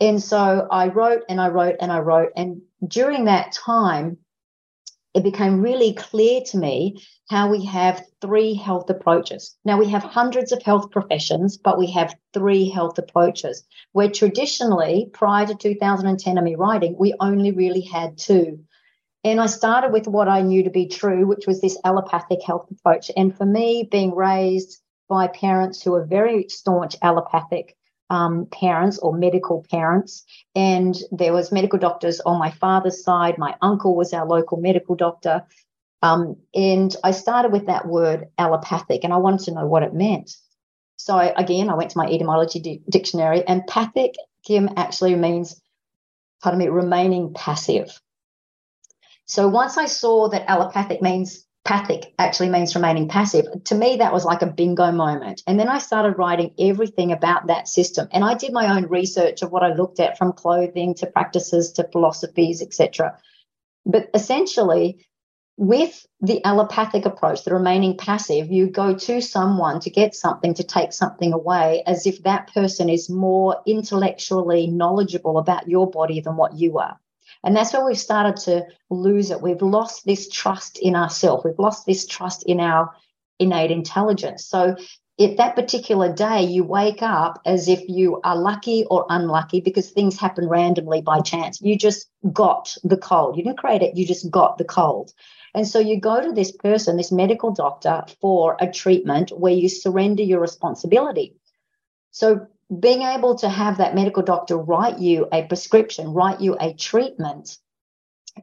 And 0.00 0.22
so 0.22 0.66
I 0.70 0.88
wrote 0.88 1.22
and 1.28 1.40
I 1.40 1.48
wrote 1.48 1.76
and 1.80 1.90
I 1.90 2.00
wrote. 2.00 2.30
And 2.36 2.62
during 2.86 3.24
that 3.24 3.52
time, 3.52 4.18
it 5.14 5.22
became 5.22 5.62
really 5.62 5.94
clear 5.94 6.42
to 6.42 6.58
me 6.58 7.02
how 7.30 7.50
we 7.50 7.64
have 7.64 8.04
three 8.20 8.52
health 8.52 8.90
approaches. 8.90 9.56
Now, 9.64 9.78
we 9.78 9.88
have 9.88 10.02
hundreds 10.02 10.52
of 10.52 10.62
health 10.62 10.90
professions, 10.90 11.56
but 11.56 11.78
we 11.78 11.90
have 11.92 12.14
three 12.34 12.68
health 12.68 12.98
approaches, 12.98 13.64
where 13.92 14.10
traditionally, 14.10 15.08
prior 15.14 15.46
to 15.46 15.54
2010 15.54 16.36
and 16.36 16.44
me 16.44 16.54
writing, 16.54 16.96
we 16.98 17.14
only 17.18 17.50
really 17.50 17.80
had 17.80 18.18
two. 18.18 18.60
And 19.24 19.40
I 19.40 19.46
started 19.46 19.90
with 19.90 20.06
what 20.06 20.28
I 20.28 20.42
knew 20.42 20.62
to 20.64 20.70
be 20.70 20.86
true, 20.86 21.26
which 21.26 21.46
was 21.46 21.62
this 21.62 21.78
allopathic 21.82 22.42
health 22.42 22.70
approach. 22.70 23.10
And 23.16 23.34
for 23.34 23.46
me, 23.46 23.88
being 23.90 24.14
raised 24.14 24.82
by 25.08 25.28
parents 25.28 25.82
who 25.82 25.94
are 25.94 26.04
very 26.04 26.46
staunch 26.50 26.94
allopathic, 27.00 27.74
um, 28.10 28.46
parents 28.46 28.98
or 28.98 29.16
medical 29.16 29.64
parents. 29.70 30.24
And 30.54 30.96
there 31.10 31.32
was 31.32 31.52
medical 31.52 31.78
doctors 31.78 32.20
on 32.20 32.38
my 32.38 32.50
father's 32.50 33.02
side. 33.02 33.38
My 33.38 33.56
uncle 33.62 33.96
was 33.96 34.12
our 34.12 34.26
local 34.26 34.58
medical 34.58 34.94
doctor. 34.94 35.44
Um, 36.02 36.36
and 36.54 36.94
I 37.02 37.10
started 37.12 37.52
with 37.52 37.66
that 37.66 37.86
word 37.86 38.26
allopathic 38.38 39.02
and 39.04 39.12
I 39.12 39.16
wanted 39.16 39.40
to 39.46 39.54
know 39.54 39.66
what 39.66 39.82
it 39.82 39.94
meant. 39.94 40.36
So 40.96 41.16
I, 41.16 41.32
again, 41.36 41.68
I 41.70 41.74
went 41.74 41.90
to 41.92 41.98
my 41.98 42.06
etymology 42.06 42.60
di- 42.60 42.82
dictionary 42.88 43.42
and 43.46 43.66
pathic, 43.66 44.14
Kim, 44.44 44.68
actually 44.76 45.14
means, 45.14 45.60
pardon 46.42 46.58
me, 46.58 46.68
remaining 46.68 47.34
passive. 47.34 48.00
So 49.26 49.48
once 49.48 49.76
I 49.76 49.86
saw 49.86 50.28
that 50.28 50.48
allopathic 50.48 51.02
means 51.02 51.45
pathic 51.66 52.14
actually 52.18 52.48
means 52.48 52.76
remaining 52.76 53.08
passive. 53.08 53.44
To 53.64 53.74
me, 53.74 53.96
that 53.96 54.12
was 54.12 54.24
like 54.24 54.40
a 54.40 54.46
bingo 54.46 54.92
moment. 54.92 55.42
And 55.48 55.58
then 55.58 55.68
I 55.68 55.78
started 55.78 56.16
writing 56.16 56.54
everything 56.58 57.10
about 57.10 57.48
that 57.48 57.66
system. 57.66 58.08
And 58.12 58.24
I 58.24 58.34
did 58.34 58.52
my 58.52 58.76
own 58.76 58.86
research 58.86 59.42
of 59.42 59.50
what 59.50 59.64
I 59.64 59.74
looked 59.74 59.98
at 59.98 60.16
from 60.16 60.32
clothing 60.32 60.94
to 60.94 61.06
practices 61.08 61.72
to 61.72 61.88
philosophies, 61.90 62.62
etc. 62.62 63.18
But 63.84 64.08
essentially, 64.14 65.04
with 65.56 66.06
the 66.20 66.44
allopathic 66.44 67.04
approach, 67.04 67.42
the 67.42 67.54
remaining 67.54 67.96
passive, 67.96 68.52
you 68.52 68.68
go 68.70 68.94
to 68.94 69.20
someone 69.20 69.80
to 69.80 69.90
get 69.90 70.14
something, 70.14 70.54
to 70.54 70.62
take 70.62 70.92
something 70.92 71.32
away, 71.32 71.82
as 71.86 72.06
if 72.06 72.22
that 72.22 72.52
person 72.54 72.88
is 72.88 73.10
more 73.10 73.60
intellectually 73.66 74.68
knowledgeable 74.68 75.36
about 75.36 75.68
your 75.68 75.90
body 75.90 76.20
than 76.20 76.36
what 76.36 76.56
you 76.56 76.78
are. 76.78 77.00
And 77.46 77.54
that's 77.54 77.72
where 77.72 77.84
we've 77.84 77.96
started 77.96 78.36
to 78.44 78.66
lose 78.90 79.30
it. 79.30 79.40
We've 79.40 79.62
lost 79.62 80.04
this 80.04 80.28
trust 80.28 80.80
in 80.80 80.96
ourselves. 80.96 81.44
We've 81.44 81.58
lost 81.60 81.86
this 81.86 82.04
trust 82.04 82.42
in 82.42 82.58
our 82.58 82.92
innate 83.38 83.70
intelligence. 83.70 84.44
So 84.44 84.74
at 85.20 85.36
that 85.36 85.54
particular 85.54 86.12
day, 86.12 86.42
you 86.42 86.64
wake 86.64 87.02
up 87.02 87.40
as 87.46 87.68
if 87.68 87.88
you 87.88 88.20
are 88.24 88.36
lucky 88.36 88.84
or 88.90 89.06
unlucky 89.08 89.60
because 89.60 89.90
things 89.90 90.18
happen 90.18 90.48
randomly 90.48 91.02
by 91.02 91.20
chance. 91.20 91.62
You 91.62 91.78
just 91.78 92.10
got 92.32 92.76
the 92.82 92.96
cold. 92.96 93.36
You 93.36 93.44
didn't 93.44 93.58
create 93.58 93.80
it, 93.80 93.96
you 93.96 94.04
just 94.04 94.28
got 94.28 94.58
the 94.58 94.64
cold. 94.64 95.12
And 95.54 95.68
so 95.68 95.78
you 95.78 96.00
go 96.00 96.20
to 96.20 96.32
this 96.32 96.50
person, 96.50 96.96
this 96.96 97.12
medical 97.12 97.52
doctor, 97.52 98.04
for 98.20 98.56
a 98.60 98.70
treatment 98.70 99.30
where 99.30 99.54
you 99.54 99.68
surrender 99.68 100.24
your 100.24 100.40
responsibility. 100.40 101.36
So 102.10 102.48
being 102.80 103.02
able 103.02 103.36
to 103.36 103.48
have 103.48 103.78
that 103.78 103.94
medical 103.94 104.22
doctor 104.22 104.56
write 104.56 104.98
you 104.98 105.28
a 105.32 105.44
prescription, 105.44 106.12
write 106.12 106.40
you 106.40 106.56
a 106.58 106.72
treatment, 106.74 107.58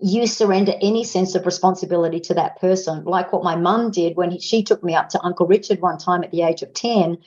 you 0.02 0.26
surrender 0.28 0.74
any 0.82 1.04
sense 1.04 1.36
of 1.36 1.46
responsibility 1.46 2.20
to 2.20 2.34
that 2.34 2.60
person, 2.60 3.04
like 3.04 3.32
what 3.34 3.44
my 3.44 3.56
mum 3.56 3.92
did 3.92 4.16
when 4.16 4.32
he, 4.32 4.40
she 4.40 4.64
took 4.64 4.84
me 4.84 4.96
up 4.96 5.10
to 5.10 5.22
Uncle 5.22 5.46
Richard 5.46 5.82
one 5.82 5.98
time 5.98 6.24
at 6.24 6.32
the 6.32 6.42
age 6.42 6.62
of 6.62 6.74
10. 6.74 7.18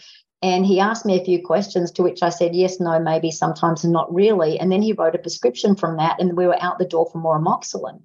And 0.43 0.67
he 0.67 0.81
asked 0.81 1.07
me 1.07 1.21
a 1.21 1.25
few 1.25 1.43
questions 1.43 1.91
to 1.93 2.03
which 2.03 2.23
I 2.23 2.29
said, 2.29 2.55
yes, 2.55 2.79
no, 2.79 2.99
maybe, 2.99 3.31
sometimes, 3.31 3.85
and 3.85 3.93
not 3.93 4.13
really. 4.13 4.59
And 4.59 4.71
then 4.71 4.83
he 4.83 4.93
wrote 4.93 5.15
a 5.15 5.19
prescription 5.19 5.77
from 5.77 5.97
that, 5.97 6.21
and 6.21 6.37
we 6.37 6.47
were 6.47 6.63
out 6.63 6.79
the 6.79 6.85
door 6.85 7.09
for 7.11 7.19
more 7.19 7.41
amoxicillin. 7.41 8.03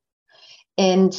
And 0.77 1.13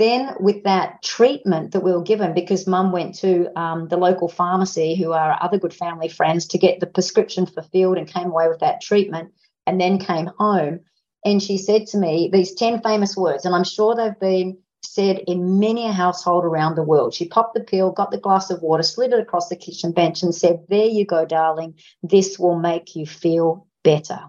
then, 0.00 0.34
with 0.40 0.64
that 0.64 1.02
treatment 1.02 1.72
that 1.72 1.82
we 1.82 1.92
were 1.92 2.02
given, 2.02 2.32
because 2.32 2.66
mum 2.66 2.90
went 2.90 3.14
to 3.16 3.50
um, 3.60 3.88
the 3.88 3.96
local 3.96 4.28
pharmacy, 4.28 4.94
who 4.94 5.12
are 5.12 5.38
other 5.40 5.58
good 5.58 5.74
family 5.74 6.08
friends, 6.08 6.46
to 6.46 6.58
get 6.58 6.80
the 6.80 6.86
prescription 6.86 7.46
fulfilled 7.46 7.98
and 7.98 8.08
came 8.08 8.28
away 8.28 8.48
with 8.48 8.60
that 8.60 8.80
treatment, 8.80 9.32
and 9.66 9.80
then 9.80 9.98
came 9.98 10.30
home. 10.38 10.80
And 11.24 11.42
she 11.42 11.58
said 11.58 11.86
to 11.88 11.98
me 11.98 12.30
these 12.32 12.54
10 12.54 12.82
famous 12.82 13.16
words, 13.16 13.44
and 13.44 13.54
I'm 13.54 13.64
sure 13.64 13.94
they've 13.94 14.18
been 14.18 14.56
said 14.82 15.18
in 15.26 15.60
many 15.60 15.86
a 15.86 15.92
household 15.92 16.44
around 16.44 16.74
the 16.74 16.82
world. 16.82 17.12
She 17.12 17.28
popped 17.28 17.54
the 17.54 17.60
pill, 17.60 17.92
got 17.92 18.10
the 18.10 18.18
glass 18.18 18.50
of 18.50 18.62
water, 18.62 18.82
slid 18.82 19.12
it 19.12 19.20
across 19.20 19.48
the 19.48 19.56
kitchen 19.56 19.92
bench, 19.92 20.22
and 20.22 20.34
said, 20.34 20.64
There 20.68 20.86
you 20.86 21.04
go, 21.04 21.26
darling. 21.26 21.74
This 22.02 22.38
will 22.38 22.58
make 22.58 22.96
you 22.96 23.06
feel 23.06 23.66
better. 23.84 24.20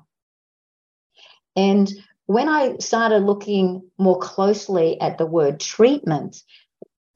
And 1.55 1.91
when 2.31 2.47
I 2.47 2.77
started 2.77 3.23
looking 3.23 3.89
more 3.97 4.17
closely 4.19 4.99
at 5.01 5.17
the 5.17 5.25
word 5.25 5.59
treatment, 5.59 6.41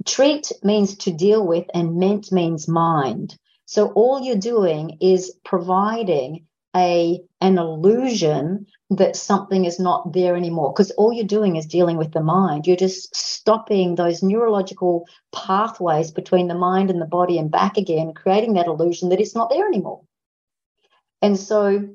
treat 0.05 0.51
means 0.61 0.97
to 0.97 1.11
deal 1.11 1.45
with 1.45 1.65
and 1.73 1.97
ment 1.97 2.31
means 2.33 2.67
mind. 2.67 3.37
So 3.65 3.91
all 3.93 4.21
you're 4.21 4.35
doing 4.35 4.97
is 5.01 5.33
providing 5.45 6.47
a 6.75 7.21
an 7.39 7.57
illusion 7.57 8.67
that 8.89 9.15
something 9.15 9.63
is 9.63 9.79
not 9.79 10.11
there 10.11 10.35
anymore 10.35 10.73
because 10.73 10.91
all 10.91 11.13
you're 11.13 11.25
doing 11.25 11.55
is 11.55 11.65
dealing 11.65 11.95
with 11.95 12.11
the 12.11 12.21
mind 12.21 12.67
you're 12.67 12.75
just 12.75 13.15
stopping 13.15 13.95
those 13.95 14.21
neurological 14.21 15.07
pathways 15.33 16.11
between 16.11 16.49
the 16.49 16.53
mind 16.53 16.91
and 16.91 17.01
the 17.01 17.05
body 17.05 17.37
and 17.37 17.49
back 17.49 17.77
again 17.77 18.13
creating 18.13 18.53
that 18.55 18.67
illusion 18.67 19.07
that 19.09 19.21
it's 19.21 19.35
not 19.35 19.49
there 19.49 19.65
anymore 19.65 20.01
and 21.21 21.39
so 21.39 21.87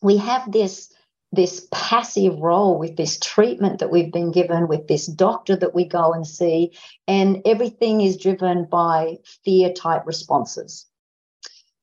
we 0.00 0.16
have 0.16 0.50
this 0.50 0.90
this 1.32 1.66
passive 1.70 2.38
role 2.38 2.78
with 2.78 2.96
this 2.96 3.18
treatment 3.18 3.80
that 3.80 3.90
we've 3.90 4.12
been 4.12 4.32
given, 4.32 4.66
with 4.66 4.88
this 4.88 5.06
doctor 5.06 5.56
that 5.56 5.74
we 5.74 5.84
go 5.84 6.12
and 6.12 6.26
see, 6.26 6.72
and 7.06 7.42
everything 7.44 8.00
is 8.00 8.16
driven 8.16 8.64
by 8.64 9.18
fear 9.44 9.72
type 9.72 10.06
responses. 10.06 10.86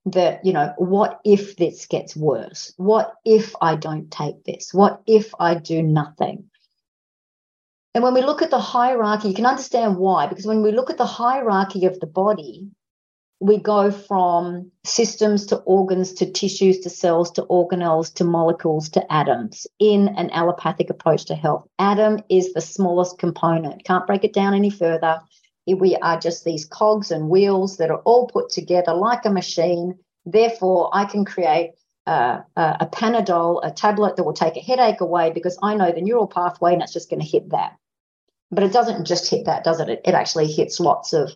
That, 0.08 0.46
you 0.46 0.54
know, 0.54 0.72
what 0.78 1.20
if 1.26 1.58
this 1.58 1.88
gets 1.88 2.16
worse? 2.16 2.74
What 2.78 3.14
if 3.26 3.56
I 3.60 3.76
don't 3.76 4.12
take 4.12 4.44
this? 4.44 4.72
What 4.72 5.02
if 5.08 5.34
I 5.40 5.56
do 5.56 5.82
nothing? 5.82 6.50
And 7.96 8.04
when 8.04 8.14
we 8.14 8.22
look 8.22 8.42
at 8.42 8.52
the 8.52 8.60
hierarchy, 8.60 9.30
you 9.30 9.34
can 9.34 9.46
understand 9.46 9.98
why, 9.98 10.28
because 10.28 10.46
when 10.46 10.62
we 10.62 10.72
look 10.72 10.90
at 10.90 10.98
the 10.98 11.06
hierarchy 11.06 11.86
of 11.86 12.00
the 12.00 12.08
body, 12.08 12.70
we 13.40 13.58
go 13.58 13.92
from 13.92 14.72
systems 14.86 15.46
to 15.48 15.58
organs 15.58 16.14
to 16.14 16.32
tissues 16.32 16.80
to 16.80 16.90
cells 16.90 17.32
to 17.32 17.44
organelles 17.44 18.14
to 18.14 18.24
molecules 18.24 18.90
to 18.90 19.14
atoms 19.14 19.68
in 19.80 20.08
an 20.18 20.30
allopathic 20.32 20.90
approach 20.90 21.26
to 21.26 21.36
health. 21.36 21.68
Atom 21.78 22.20
is 22.30 22.54
the 22.54 22.62
smallest 22.62 23.18
component. 23.18 23.84
Can't 23.84 24.08
break 24.08 24.24
it 24.24 24.34
down 24.34 24.54
any 24.54 24.70
further. 24.70 25.22
We 25.68 25.96
are 25.98 26.20
just 26.20 26.46
these 26.46 26.66
cogs 26.66 27.12
and 27.12 27.30
wheels 27.30 27.78
that 27.78 27.92
are 27.92 28.00
all 28.00 28.28
put 28.28 28.50
together 28.50 28.94
like 28.94 29.26
a 29.26 29.32
machine. 29.32 29.98
Therefore, 30.26 30.90
I 30.94 31.06
can 31.06 31.26
create 31.26 31.72
uh, 32.08 32.42
a 32.56 32.88
Panadol, 32.88 33.60
a 33.64 33.72
tablet 33.72 34.16
that 34.16 34.24
will 34.24 34.34
take 34.34 34.56
a 34.56 34.62
headache 34.62 35.02
away 35.02 35.32
because 35.32 35.58
I 35.62 35.76
know 35.76 35.92
the 35.92 36.02
neural 36.02 36.28
pathway 36.28 36.74
and 36.74 36.82
it's 36.82 36.94
just 36.94 37.10
going 37.10 37.22
to 37.22 37.28
hit 37.28 37.50
that. 37.50 37.76
But 38.52 38.64
it 38.64 38.72
doesn't 38.72 39.06
just 39.06 39.30
hit 39.30 39.46
that, 39.46 39.64
does 39.64 39.80
it? 39.80 39.90
It, 39.90 40.02
it 40.06 40.14
actually 40.14 40.52
hits 40.52 40.80
lots 40.80 41.14
of 41.14 41.32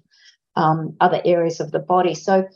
um, 0.55 0.95
other 0.99 1.21
areas 1.23 1.59
of 1.59 1.71
the 1.71 1.79
body. 1.79 2.15
So 2.15 2.47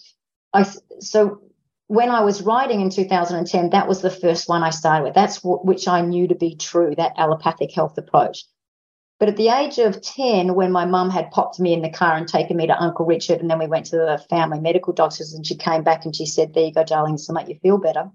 I 0.53 0.63
so 0.99 1.41
when 1.87 2.09
I 2.09 2.21
was 2.21 2.41
writing 2.41 2.81
in 2.81 2.89
2010, 2.89 3.71
that 3.71 3.87
was 3.87 4.01
the 4.01 4.09
first 4.09 4.47
one 4.49 4.63
I 4.63 4.69
started 4.69 5.03
with. 5.03 5.13
That's 5.13 5.41
w- 5.41 5.61
which 5.63 5.87
I 5.87 6.01
knew 6.01 6.27
to 6.27 6.35
be 6.35 6.55
true, 6.55 6.93
that 6.95 7.13
allopathic 7.17 7.71
health 7.73 7.97
approach. 7.97 8.45
But 9.19 9.29
at 9.29 9.37
the 9.37 9.49
age 9.49 9.77
of 9.77 10.01
10, 10.01 10.55
when 10.55 10.71
my 10.71 10.85
mum 10.85 11.09
had 11.09 11.31
popped 11.31 11.59
me 11.59 11.71
in 11.73 11.81
the 11.81 11.89
car 11.89 12.17
and 12.17 12.27
taken 12.27 12.57
me 12.57 12.67
to 12.67 12.81
Uncle 12.81 13.05
Richard, 13.05 13.39
and 13.39 13.49
then 13.49 13.59
we 13.59 13.67
went 13.67 13.85
to 13.87 13.97
the 13.97 14.23
family 14.29 14.59
medical 14.59 14.91
doctors, 14.91 15.33
and 15.33 15.45
she 15.45 15.55
came 15.55 15.83
back 15.83 16.05
and 16.05 16.15
she 16.15 16.25
said, 16.25 16.53
There 16.53 16.65
you 16.65 16.73
go, 16.73 16.83
darling, 16.83 17.13
this 17.13 17.27
will 17.27 17.35
make 17.35 17.47
you 17.47 17.59
feel 17.61 17.77
better. 17.77 18.09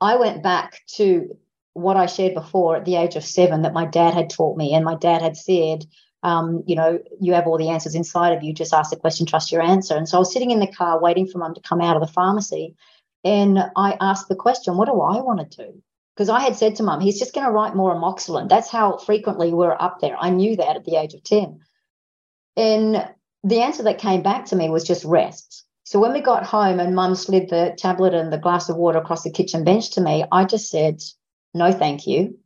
I 0.00 0.16
went 0.16 0.42
back 0.42 0.80
to 0.96 1.36
what 1.74 1.96
I 1.96 2.06
shared 2.06 2.34
before 2.34 2.76
at 2.76 2.84
the 2.84 2.96
age 2.96 3.16
of 3.16 3.24
seven 3.24 3.62
that 3.62 3.72
my 3.72 3.86
dad 3.86 4.14
had 4.14 4.30
taught 4.30 4.56
me, 4.56 4.74
and 4.74 4.84
my 4.84 4.96
dad 4.96 5.22
had 5.22 5.36
said, 5.36 5.84
um, 6.24 6.64
you 6.66 6.74
know, 6.74 6.98
you 7.20 7.34
have 7.34 7.46
all 7.46 7.58
the 7.58 7.68
answers 7.68 7.94
inside 7.94 8.32
of 8.32 8.42
you. 8.42 8.54
Just 8.54 8.72
ask 8.72 8.90
the 8.90 8.96
question, 8.96 9.26
trust 9.26 9.52
your 9.52 9.62
answer. 9.62 9.94
And 9.94 10.08
so 10.08 10.16
I 10.16 10.20
was 10.20 10.32
sitting 10.32 10.50
in 10.50 10.58
the 10.58 10.66
car 10.66 10.98
waiting 10.98 11.26
for 11.26 11.38
mum 11.38 11.54
to 11.54 11.60
come 11.60 11.82
out 11.82 11.96
of 11.96 12.00
the 12.00 12.12
pharmacy. 12.12 12.74
And 13.24 13.58
I 13.76 13.96
asked 14.00 14.28
the 14.28 14.34
question, 14.34 14.76
what 14.76 14.86
do 14.86 15.00
I 15.00 15.20
want 15.20 15.50
to 15.50 15.64
do? 15.64 15.82
Because 16.14 16.30
I 16.30 16.40
had 16.40 16.56
said 16.56 16.76
to 16.76 16.82
mum, 16.82 17.00
he's 17.00 17.18
just 17.18 17.34
going 17.34 17.46
to 17.46 17.52
write 17.52 17.76
more 17.76 17.94
amoxicillin. 17.94 18.48
That's 18.48 18.70
how 18.70 18.96
frequently 18.96 19.52
we're 19.52 19.76
up 19.78 20.00
there. 20.00 20.16
I 20.18 20.30
knew 20.30 20.56
that 20.56 20.76
at 20.76 20.84
the 20.84 20.96
age 20.96 21.12
of 21.12 21.22
10. 21.24 21.60
And 22.56 23.06
the 23.42 23.60
answer 23.60 23.82
that 23.82 23.98
came 23.98 24.22
back 24.22 24.46
to 24.46 24.56
me 24.56 24.70
was 24.70 24.84
just 24.84 25.04
rest. 25.04 25.66
So 25.82 25.98
when 25.98 26.14
we 26.14 26.22
got 26.22 26.46
home 26.46 26.80
and 26.80 26.94
mum 26.94 27.14
slid 27.16 27.50
the 27.50 27.74
tablet 27.76 28.14
and 28.14 28.32
the 28.32 28.38
glass 28.38 28.70
of 28.70 28.76
water 28.76 28.98
across 28.98 29.24
the 29.24 29.30
kitchen 29.30 29.64
bench 29.64 29.90
to 29.90 30.00
me, 30.00 30.24
I 30.32 30.46
just 30.46 30.70
said, 30.70 31.02
no, 31.52 31.70
thank 31.70 32.06
you 32.06 32.38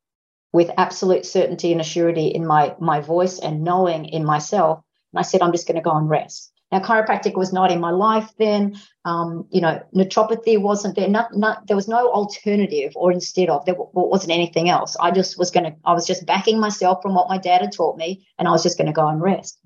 with 0.53 0.70
absolute 0.76 1.26
certainty 1.26 1.72
and 1.72 1.80
assurity 1.80 2.32
in 2.32 2.46
my 2.46 2.74
my 2.80 3.01
voice 3.01 3.38
and 3.38 3.64
knowing 3.64 4.07
in 4.07 4.24
myself. 4.24 4.82
And 5.12 5.20
I 5.20 5.22
said, 5.22 5.42
I'm 5.42 5.53
just 5.53 5.66
going 5.66 5.76
to 5.76 5.82
go 5.82 5.96
and 5.96 6.09
rest. 6.09 6.53
Now, 6.70 6.80
chiropractic 6.80 7.34
was 7.34 7.53
not 7.53 7.70
in 7.70 7.80
my 7.80 7.90
life 7.90 8.30
then. 8.38 8.78
Um, 9.07 9.46
you 9.51 9.61
know, 9.61 9.80
naturopathy 9.94 10.61
wasn't 10.61 10.96
there. 10.96 11.09
Not, 11.09 11.34
not, 11.34 11.66
there 11.66 11.76
was 11.76 11.88
no 11.88 12.11
alternative 12.11 12.92
or 12.94 13.11
instead 13.11 13.49
of. 13.49 13.64
There 13.64 13.74
wasn't 13.78 14.32
anything 14.32 14.68
else. 14.68 14.94
I 15.01 15.11
just 15.11 15.38
was 15.38 15.51
going 15.51 15.64
to, 15.64 15.74
I 15.86 15.94
was 15.94 16.07
just 16.07 16.26
backing 16.26 16.61
myself 16.61 17.01
from 17.01 17.14
what 17.14 17.28
my 17.28 17.38
dad 17.38 17.62
had 17.62 17.72
taught 17.72 17.96
me, 17.96 18.26
and 18.38 18.46
I 18.46 18.51
was 18.51 18.62
just 18.62 18.76
going 18.76 18.86
to 18.86 18.92
go 18.92 19.09
and 19.09 19.22
rest. 19.22 19.59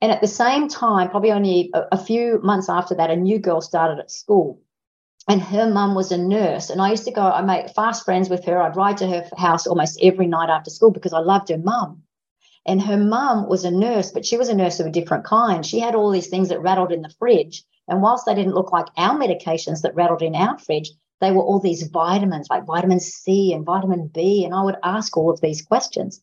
And 0.00 0.12
at 0.12 0.20
the 0.20 0.28
same 0.28 0.68
time, 0.68 1.10
probably 1.10 1.32
only 1.32 1.70
a, 1.74 1.82
a 1.92 1.98
few 1.98 2.40
months 2.44 2.68
after 2.68 2.94
that, 2.94 3.10
a 3.10 3.16
new 3.16 3.40
girl 3.40 3.60
started 3.60 3.98
at 3.98 4.10
school 4.10 4.60
and 5.28 5.40
her 5.42 5.70
mum 5.70 5.94
was 5.94 6.12
a 6.12 6.18
nurse. 6.18 6.70
And 6.70 6.80
I 6.80 6.90
used 6.90 7.04
to 7.04 7.12
go, 7.12 7.22
I 7.22 7.42
made 7.42 7.70
fast 7.70 8.04
friends 8.04 8.28
with 8.28 8.44
her. 8.46 8.60
I'd 8.60 8.76
ride 8.76 8.96
to 8.98 9.06
her 9.06 9.28
house 9.36 9.66
almost 9.66 10.00
every 10.02 10.26
night 10.26 10.50
after 10.50 10.70
school 10.70 10.90
because 10.90 11.12
I 11.12 11.20
loved 11.20 11.50
her 11.50 11.58
mum. 11.58 12.02
And 12.66 12.82
her 12.82 12.96
mum 12.96 13.48
was 13.48 13.64
a 13.64 13.70
nurse, 13.70 14.10
but 14.10 14.26
she 14.26 14.36
was 14.36 14.48
a 14.48 14.54
nurse 14.54 14.80
of 14.80 14.86
a 14.86 14.90
different 14.90 15.24
kind. 15.24 15.64
She 15.64 15.78
had 15.78 15.94
all 15.94 16.10
these 16.10 16.28
things 16.28 16.48
that 16.48 16.60
rattled 16.60 16.92
in 16.92 17.02
the 17.02 17.14
fridge. 17.18 17.64
And 17.88 18.02
whilst 18.02 18.26
they 18.26 18.34
didn't 18.34 18.54
look 18.54 18.72
like 18.72 18.86
our 18.96 19.18
medications 19.18 19.82
that 19.82 19.94
rattled 19.94 20.22
in 20.22 20.34
our 20.34 20.58
fridge, 20.58 20.90
they 21.20 21.32
were 21.32 21.42
all 21.42 21.60
these 21.60 21.86
vitamins 21.88 22.48
like 22.50 22.66
vitamin 22.66 23.00
C 23.00 23.52
and 23.52 23.64
vitamin 23.64 24.08
B. 24.08 24.44
And 24.44 24.54
I 24.54 24.62
would 24.62 24.76
ask 24.82 25.16
all 25.16 25.30
of 25.30 25.40
these 25.40 25.62
questions. 25.62 26.22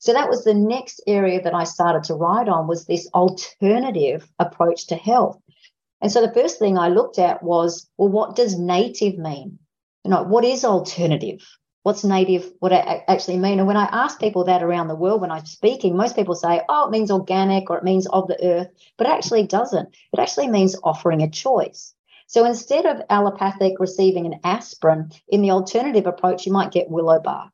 So 0.00 0.12
that 0.12 0.28
was 0.28 0.44
the 0.44 0.54
next 0.54 1.02
area 1.06 1.42
that 1.42 1.54
I 1.54 1.64
started 1.64 2.04
to 2.04 2.14
write 2.14 2.48
on 2.48 2.68
was 2.68 2.86
this 2.86 3.08
alternative 3.14 4.30
approach 4.38 4.86
to 4.88 4.96
health. 4.96 5.40
And 6.00 6.12
so 6.12 6.20
the 6.20 6.32
first 6.32 6.58
thing 6.58 6.78
I 6.78 6.88
looked 6.88 7.18
at 7.18 7.42
was, 7.42 7.88
well, 7.96 8.08
what 8.08 8.36
does 8.36 8.58
native 8.58 9.18
mean? 9.18 9.58
You 10.04 10.10
know, 10.10 10.22
what 10.22 10.44
is 10.44 10.64
alternative? 10.64 11.44
What's 11.82 12.04
native? 12.04 12.52
What 12.60 12.72
actually 12.72 13.38
mean? 13.38 13.58
And 13.58 13.66
when 13.66 13.76
I 13.76 13.86
ask 13.86 14.20
people 14.20 14.44
that 14.44 14.62
around 14.62 14.88
the 14.88 14.94
world 14.94 15.20
when 15.20 15.30
I'm 15.30 15.46
speaking, 15.46 15.96
most 15.96 16.16
people 16.16 16.34
say, 16.34 16.60
oh, 16.68 16.86
it 16.86 16.90
means 16.90 17.10
organic 17.10 17.70
or 17.70 17.78
it 17.78 17.84
means 17.84 18.06
of 18.06 18.28
the 18.28 18.38
earth, 18.44 18.68
but 18.96 19.06
it 19.06 19.10
actually 19.10 19.44
doesn't. 19.44 19.88
It 20.12 20.18
actually 20.18 20.48
means 20.48 20.76
offering 20.84 21.22
a 21.22 21.30
choice. 21.30 21.94
So 22.26 22.44
instead 22.44 22.84
of 22.84 23.00
allopathic 23.08 23.80
receiving 23.80 24.26
an 24.26 24.40
aspirin, 24.44 25.12
in 25.28 25.40
the 25.40 25.50
alternative 25.50 26.06
approach, 26.06 26.44
you 26.44 26.52
might 26.52 26.72
get 26.72 26.90
willow 26.90 27.20
bark. 27.20 27.52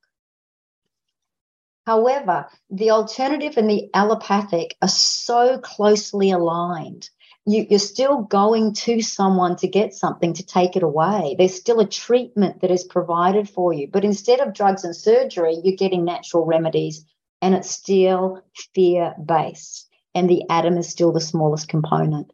However, 1.87 2.47
the 2.71 2.91
alternative 2.91 3.57
and 3.57 3.71
the 3.71 3.89
allopathic 3.95 4.75
are 4.83 4.89
so 4.89 5.59
closely 5.59 6.31
aligned 6.31 7.09
you, 7.47 7.67
you're 7.69 7.79
still 7.79 8.23
going 8.23 8.73
to 8.73 9.03
someone 9.03 9.57
to 9.57 9.69
get 9.69 9.95
something 9.95 10.33
to 10.35 10.47
take 10.47 10.77
it 10.77 10.83
away. 10.83 11.35
There's 11.39 11.55
still 11.55 11.81
a 11.81 11.89
treatment 11.89 12.61
that 12.61 12.71
is 12.71 12.85
provided 12.85 13.49
for 13.49 13.73
you. 13.73 13.89
But 13.89 14.05
instead 14.05 14.41
of 14.41 14.55
drugs 14.55 14.85
and 14.85 14.97
surgery, 14.97 15.59
you're 15.63 15.77
getting 15.77 16.05
natural 16.05 16.47
remedies 16.47 17.05
and 17.43 17.55
it's 17.55 17.71
still 17.71 18.41
fear 18.75 19.15
based. 19.25 19.89
And 20.15 20.31
the 20.31 20.49
atom 20.49 20.79
is 20.79 20.89
still 20.89 21.13
the 21.13 21.21
smallest 21.21 21.69
component. 21.69 22.33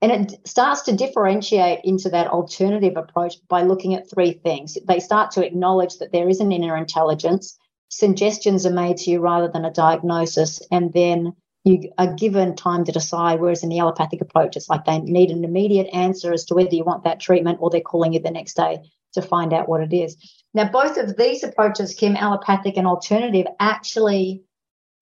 And 0.00 0.12
it 0.12 0.46
starts 0.46 0.82
to 0.82 0.96
differentiate 0.96 1.80
into 1.84 2.08
that 2.10 2.26
alternative 2.26 2.96
approach 2.96 3.36
by 3.48 3.62
looking 3.62 3.94
at 3.94 4.10
three 4.10 4.32
things. 4.32 4.76
They 4.86 5.00
start 5.00 5.30
to 5.32 5.46
acknowledge 5.46 5.98
that 5.98 6.12
there 6.12 6.28
is 6.28 6.40
an 6.40 6.52
inner 6.52 6.76
intelligence, 6.76 7.56
suggestions 7.88 8.66
are 8.66 8.72
made 8.72 8.96
to 8.98 9.10
you 9.10 9.20
rather 9.20 9.48
than 9.48 9.64
a 9.64 9.72
diagnosis, 9.72 10.60
and 10.70 10.92
then 10.92 11.34
you 11.64 11.92
are 11.98 12.14
given 12.14 12.56
time 12.56 12.84
to 12.84 12.92
decide. 12.92 13.40
Whereas 13.40 13.62
in 13.62 13.68
the 13.68 13.78
allopathic 13.78 14.20
approach, 14.20 14.56
it's 14.56 14.68
like 14.68 14.84
they 14.84 14.98
need 14.98 15.30
an 15.30 15.44
immediate 15.44 15.88
answer 15.92 16.32
as 16.32 16.44
to 16.46 16.54
whether 16.54 16.74
you 16.74 16.84
want 16.84 17.04
that 17.04 17.20
treatment 17.20 17.58
or 17.60 17.70
they're 17.70 17.80
calling 17.80 18.12
you 18.12 18.20
the 18.20 18.30
next 18.30 18.54
day 18.54 18.78
to 19.12 19.22
find 19.22 19.52
out 19.52 19.68
what 19.68 19.82
it 19.82 19.94
is. 19.94 20.16
Now, 20.54 20.70
both 20.70 20.96
of 20.96 21.16
these 21.16 21.42
approaches, 21.42 21.94
Kim, 21.94 22.16
allopathic 22.16 22.76
and 22.76 22.86
alternative, 22.86 23.46
actually 23.60 24.42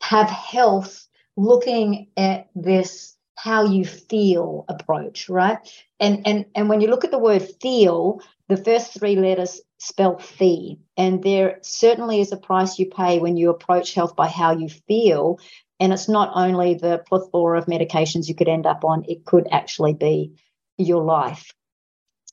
have 0.03 0.29
health 0.29 1.07
looking 1.37 2.09
at 2.17 2.49
this 2.55 3.17
how 3.37 3.65
you 3.65 3.87
feel 3.87 4.67
approach, 4.69 5.29
right? 5.31 5.59
And 5.99 6.27
and 6.27 6.45
and 6.55 6.69
when 6.69 6.83
you 6.83 6.89
look 6.89 7.05
at 7.05 7.11
the 7.11 7.19
word 7.19 7.43
feel, 7.63 8.21
the 8.49 8.57
first 8.59 8.93
three 8.93 9.17
letters 9.17 9.63
spell 9.79 10.19
fee. 10.19 10.79
And 10.99 11.23
there 11.23 11.59
certainly 11.63 12.21
is 12.21 12.33
a 12.33 12.37
price 12.37 12.79
you 12.79 12.87
pay 12.87 13.19
when 13.19 13.39
you 13.39 13.49
approach 13.49 13.95
health 13.95 14.15
by 14.15 14.29
how 14.29 14.53
you 14.53 14.69
feel. 14.69 15.39
And 15.81 15.93
it's 15.93 16.09
not 16.09 16.33
only 16.35 16.75
the 16.75 17.03
plethora 17.09 17.59
of 17.59 17.67
medications 17.67 18.29
you 18.29 18.35
could 18.35 18.49
end 18.49 18.67
up 18.67 18.85
on, 18.85 19.05
it 19.09 19.25
could 19.25 19.49
actually 19.51 19.95
be 19.95 20.35
your 20.77 21.03
life. 21.03 21.53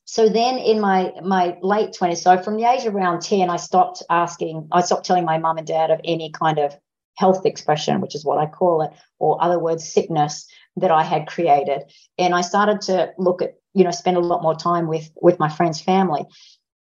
So 0.06 0.30
then 0.30 0.58
in 0.58 0.80
my 0.80 1.12
my 1.22 1.58
late 1.62 1.92
20s, 1.92 2.18
so 2.18 2.42
from 2.42 2.58
the 2.58 2.64
age 2.64 2.86
of 2.86 2.96
around 2.96 3.22
10, 3.22 3.50
I 3.50 3.58
stopped 3.58 4.04
asking, 4.10 4.68
I 4.72 4.82
stopped 4.82 5.06
telling 5.06 5.26
my 5.26 5.38
mum 5.38 5.58
and 5.58 5.68
dad 5.68 5.92
of 5.92 6.00
any 6.04 6.32
kind 6.32 6.60
of 6.60 6.76
health 7.16 7.46
expression, 7.46 8.00
which 8.00 8.16
is 8.16 8.24
what 8.24 8.38
I 8.38 8.46
call 8.46 8.84
it, 8.84 8.92
or 9.20 9.44
other 9.44 9.60
words, 9.60 9.92
sickness 9.92 10.48
that 10.78 10.92
I 10.92 11.04
had 11.04 11.28
created. 11.28 11.84
And 12.18 12.34
I 12.34 12.42
started 12.42 12.82
to 12.82 13.12
look 13.18 13.42
at, 13.42 13.56
you 13.74 13.84
know, 13.84 13.92
spend 13.92 14.16
a 14.16 14.22
lot 14.22 14.44
more 14.44 14.56
time 14.56 14.88
with 14.88 15.10
with 15.22 15.40
my 15.40 15.50
friends' 15.50 15.82
family. 15.82 16.26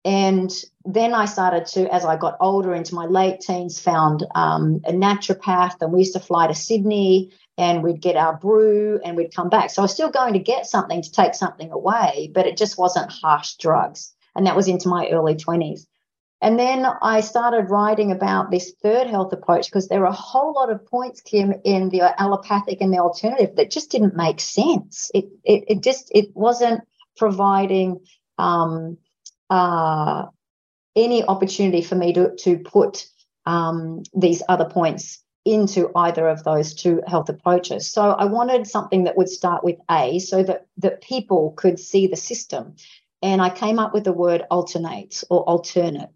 And 0.06 0.51
then 0.86 1.16
I 1.16 1.26
started 1.26 1.66
to, 1.74 1.91
as 1.91 2.06
I 2.06 2.16
got 2.16 2.38
older 2.39 2.76
into 2.76 2.93
my 2.93 3.08
late 3.08 3.41
teens, 3.41 3.80
found 3.80 4.24
um, 4.36 4.80
a 4.86 4.91
naturopath, 4.91 5.82
and 5.82 5.91
we 5.91 5.99
used 5.99 6.14
to 6.14 6.20
fly 6.20 6.45
to 6.45 6.53
Sydney 6.53 7.32
and 7.58 7.82
we'd 7.82 8.01
get 8.01 8.16
our 8.16 8.38
brew 8.38 8.99
and 9.03 9.18
we'd 9.18 9.34
come 9.34 9.49
back. 9.49 9.72
So 9.72 9.82
I 9.82 9.86
was 9.86 9.93
still 9.93 10.12
going 10.12 10.34
to 10.34 10.39
get 10.39 10.68
something 10.68 11.01
to 11.01 11.12
take 11.12 11.34
something 11.34 11.72
away, 11.72 12.30
but 12.36 12.45
it 12.45 12.56
just 12.56 12.78
wasn't 12.78 13.12
harsh 13.12 13.56
drugs. 13.56 14.14
And 14.36 14.45
that 14.45 14.56
was 14.56 14.68
into 14.68 14.89
my 14.89 15.10
early 15.10 15.34
20s. 15.34 15.88
And 16.39 16.60
then 16.60 16.86
I 17.01 17.22
started 17.22 17.72
writing 17.72 18.12
about 18.12 18.51
this 18.51 18.74
third 18.84 19.08
health 19.08 19.34
approach 19.34 19.66
because 19.66 19.88
there 19.88 20.01
were 20.01 20.06
a 20.06 20.12
whole 20.12 20.53
lot 20.53 20.70
of 20.70 20.86
points, 20.86 21.22
Kim, 21.22 21.56
in 21.64 21.89
the 21.89 22.14
allopathic 22.22 22.80
and 22.82 22.93
the 22.93 22.99
alternative 22.99 23.56
that 23.56 23.72
just 23.72 23.89
didn't 23.89 24.16
make 24.16 24.39
sense. 24.39 25.10
It 25.16 25.26
it, 25.43 25.64
it 25.68 25.82
just 25.82 26.12
it 26.14 26.36
wasn't 26.36 26.82
providing 27.18 28.01
um, 28.38 28.97
uh, 29.50 30.26
any 30.96 31.24
opportunity 31.24 31.82
for 31.82 31.96
me 31.96 32.14
to 32.14 32.36
to 32.38 32.60
put 32.60 33.08
um, 33.46 34.04
these 34.14 34.41
other 34.50 34.66
points 34.66 35.24
into 35.46 35.91
either 35.96 36.28
of 36.28 36.43
those 36.43 36.74
two 36.74 37.02
health 37.06 37.30
approaches. 37.30 37.89
So 37.89 38.02
I 38.02 38.26
wanted 38.26 38.66
something 38.66 39.04
that 39.04 39.16
would 39.16 39.30
start 39.30 39.64
with 39.64 39.78
A 39.91 40.18
so 40.18 40.41
that, 40.41 40.66
that 40.78 41.02
people 41.02 41.54
could 41.56 41.80
see 41.80 42.08
the 42.08 42.16
system. 42.16 42.76
And 43.22 43.41
I 43.41 43.52
came 43.52 43.78
up 43.78 43.93
with 43.93 44.04
the 44.04 44.12
word 44.12 44.43
alternate 44.50 45.24
or 45.30 45.43
alternate. 45.43 46.10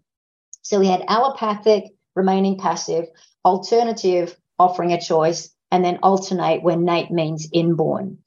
So 0.62 0.80
we 0.80 0.88
had 0.88 1.04
allopathic, 1.06 1.84
remaining 2.16 2.58
passive, 2.58 3.06
alternative, 3.44 4.36
offering 4.58 4.92
a 4.92 5.00
choice, 5.00 5.54
and 5.70 5.84
then 5.84 6.00
alternate 6.02 6.62
when 6.62 6.84
Nate 6.84 7.12
means 7.12 7.48
inborn. 7.52 8.18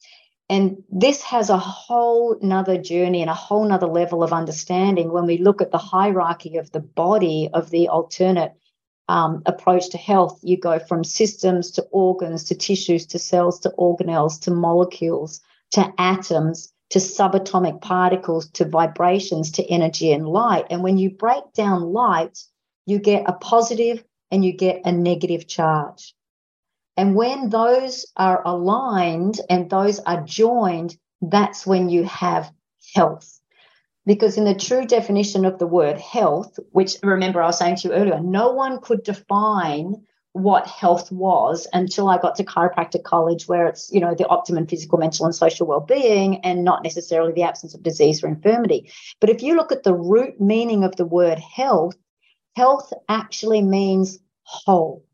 And 0.53 0.83
this 0.87 1.23
has 1.23 1.49
a 1.49 1.57
whole 1.57 2.37
nother 2.39 2.77
journey 2.77 3.21
and 3.21 3.29
a 3.31 3.33
whole 3.33 3.65
nother 3.65 3.87
level 3.87 4.21
of 4.21 4.31
understanding 4.31 5.11
when 5.11 5.25
we 5.25 5.39
look 5.39 5.63
at 5.63 5.71
the 5.71 5.79
hierarchy 5.79 6.57
of 6.57 6.71
the 6.71 6.79
body 6.79 7.49
of 7.51 7.71
the 7.71 7.87
alternate 7.87 8.53
um, 9.09 9.41
approach 9.47 9.89
to 9.89 9.97
health, 9.97 10.39
you 10.43 10.59
go 10.59 10.77
from 10.77 11.03
systems 11.03 11.71
to 11.71 11.81
organs 11.89 12.43
to 12.43 12.53
tissues 12.53 13.07
to 13.07 13.17
cells 13.17 13.61
to 13.61 13.73
organelles 13.79 14.39
to 14.41 14.51
molecules 14.51 15.41
to 15.71 15.91
atoms 15.97 16.71
to 16.91 16.99
subatomic 16.99 17.81
particles 17.81 18.47
to 18.51 18.63
vibrations 18.63 19.49
to 19.53 19.65
energy 19.71 20.11
and 20.11 20.29
light. 20.29 20.67
And 20.69 20.83
when 20.83 20.99
you 20.99 21.09
break 21.09 21.51
down 21.55 21.81
light, 21.81 22.37
you 22.85 22.99
get 22.99 23.23
a 23.27 23.33
positive 23.33 24.03
and 24.29 24.45
you 24.45 24.53
get 24.53 24.83
a 24.85 24.91
negative 24.91 25.47
charge. 25.47 26.13
And 26.95 27.15
when 27.15 27.49
those 27.49 28.05
are 28.15 28.41
aligned 28.45 29.39
and 29.49 29.69
those 29.69 29.99
are 29.99 30.21
joined, 30.23 30.97
that's 31.21 31.65
when 31.65 31.89
you 31.89 32.03
have 32.03 32.51
health. 32.93 33.39
Because 34.05 34.37
in 34.37 34.43
the 34.43 34.53
true 34.53 34.85
definition 34.85 35.45
of 35.45 35.59
the 35.59 35.67
word 35.67 35.97
health, 35.97 36.59
which 36.71 36.97
remember 37.01 37.41
I 37.41 37.47
was 37.47 37.57
saying 37.57 37.77
to 37.77 37.87
you 37.87 37.93
earlier, 37.93 38.19
no 38.19 38.51
one 38.51 38.79
could 38.81 39.03
define 39.03 40.05
what 40.33 40.67
health 40.67 41.11
was 41.11 41.67
until 41.73 42.09
I 42.09 42.17
got 42.17 42.35
to 42.35 42.43
chiropractic 42.43 43.03
college, 43.03 43.47
where 43.47 43.67
it's, 43.67 43.91
you 43.91 44.01
know, 44.01 44.15
the 44.15 44.27
optimum 44.27 44.67
physical, 44.67 44.97
mental, 44.97 45.25
and 45.25 45.33
social 45.33 45.67
well-being 45.67 46.41
and 46.43 46.63
not 46.63 46.83
necessarily 46.83 47.33
the 47.33 47.43
absence 47.43 47.75
of 47.75 47.83
disease 47.83 48.23
or 48.23 48.27
infirmity. 48.27 48.91
But 49.19 49.29
if 49.29 49.43
you 49.43 49.55
look 49.55 49.71
at 49.71 49.83
the 49.83 49.93
root 49.93 50.41
meaning 50.41 50.83
of 50.83 50.95
the 50.95 51.05
word 51.05 51.39
health, 51.39 51.95
health 52.55 52.91
actually 53.07 53.61
means 53.61 54.19
whole. 54.41 55.05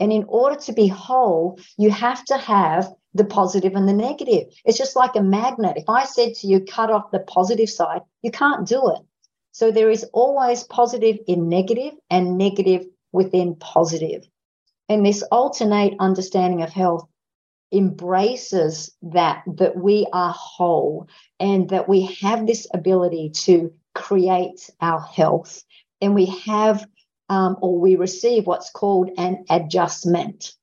And 0.00 0.12
in 0.12 0.24
order 0.28 0.56
to 0.60 0.72
be 0.72 0.88
whole, 0.88 1.58
you 1.78 1.90
have 1.90 2.24
to 2.26 2.36
have 2.36 2.92
the 3.14 3.24
positive 3.24 3.74
and 3.74 3.88
the 3.88 3.92
negative. 3.92 4.48
It's 4.64 4.78
just 4.78 4.96
like 4.96 5.14
a 5.14 5.22
magnet. 5.22 5.76
If 5.76 5.88
I 5.88 6.04
said 6.04 6.34
to 6.34 6.46
you, 6.46 6.60
cut 6.60 6.90
off 6.90 7.12
the 7.12 7.20
positive 7.20 7.70
side, 7.70 8.02
you 8.22 8.30
can't 8.30 8.66
do 8.66 8.90
it. 8.90 9.00
So 9.52 9.70
there 9.70 9.90
is 9.90 10.04
always 10.12 10.64
positive 10.64 11.18
in 11.28 11.48
negative 11.48 11.92
and 12.10 12.36
negative 12.36 12.86
within 13.12 13.54
positive. 13.54 14.26
And 14.88 15.06
this 15.06 15.22
alternate 15.30 15.94
understanding 16.00 16.62
of 16.62 16.70
health 16.70 17.06
embraces 17.72 18.94
that 19.02 19.42
that 19.46 19.76
we 19.76 20.06
are 20.12 20.34
whole 20.36 21.08
and 21.40 21.68
that 21.70 21.88
we 21.88 22.06
have 22.20 22.46
this 22.46 22.66
ability 22.72 23.30
to 23.30 23.72
create 23.94 24.70
our 24.80 25.00
health 25.00 25.64
and 26.00 26.14
we 26.14 26.26
have 26.26 26.86
um, 27.28 27.56
or 27.60 27.78
we 27.78 27.96
receive 27.96 28.46
what's 28.46 28.70
called 28.70 29.10
an 29.18 29.44
adjustment 29.50 30.54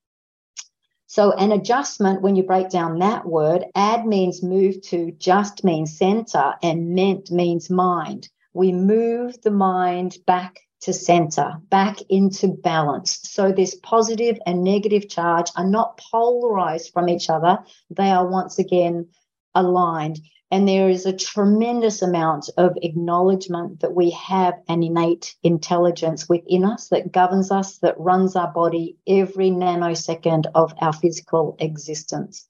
so 1.12 1.34
an 1.34 1.52
adjustment, 1.52 2.22
when 2.22 2.38
you 2.38 2.44
break 2.44 2.70
down 2.70 3.00
that 3.00 3.26
word, 3.26 3.66
add 3.76 4.06
means 4.06 4.42
move 4.42 4.82
to, 4.84 5.12
just 5.12 5.62
means 5.62 5.98
center, 5.98 6.54
and 6.64 6.96
ment 6.96 7.30
means 7.30 7.70
mind. 7.70 8.30
We 8.54 8.72
move 8.72 9.42
the 9.42 9.52
mind 9.52 10.20
back 10.26 10.62
to 10.84 10.94
center, 10.94 11.56
back 11.70 11.98
into 12.08 12.48
balance. 12.48 13.20
So 13.24 13.52
this 13.52 13.76
positive 13.76 14.40
and 14.46 14.64
negative 14.64 15.10
charge 15.10 15.52
are 15.58 15.68
not 15.68 15.98
polarized 15.98 16.94
from 16.94 17.10
each 17.10 17.30
other. 17.30 17.60
They 17.90 18.10
are 18.10 18.26
once 18.26 18.58
again 18.58 19.10
aligned. 19.54 20.22
And 20.52 20.68
there 20.68 20.90
is 20.90 21.06
a 21.06 21.16
tremendous 21.16 22.02
amount 22.02 22.50
of 22.58 22.78
acknowledgement 22.82 23.80
that 23.80 23.96
we 23.96 24.12
have 24.12 24.56
an 24.68 24.84
innate 24.84 25.34
intelligence 25.44 26.28
within 26.28 26.66
us 26.66 26.90
that 26.90 27.14
governs 27.14 27.52
us, 27.52 27.78
that 27.78 27.98
runs 27.98 28.36
our 28.36 28.52
body 28.52 28.98
every 29.08 29.50
nanosecond 29.50 30.48
of 30.54 30.74
our 30.82 30.92
physical 30.92 31.56
existence. 31.60 32.50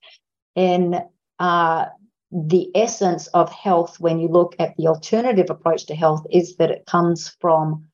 And 0.56 1.04
uh, 1.38 1.86
the 2.32 2.72
essence 2.76 3.28
of 3.28 3.52
health, 3.52 4.00
when 4.00 4.20
you 4.20 4.30
look 4.30 4.56
at 4.58 4.76
the 4.78 4.88
alternative 4.88 5.52
approach 5.52 5.86
to 5.86 5.96
health, 5.96 6.26
is 6.32 6.56
that 6.56 6.72
it 6.72 6.88
comes 6.88 7.36
from 7.40 7.86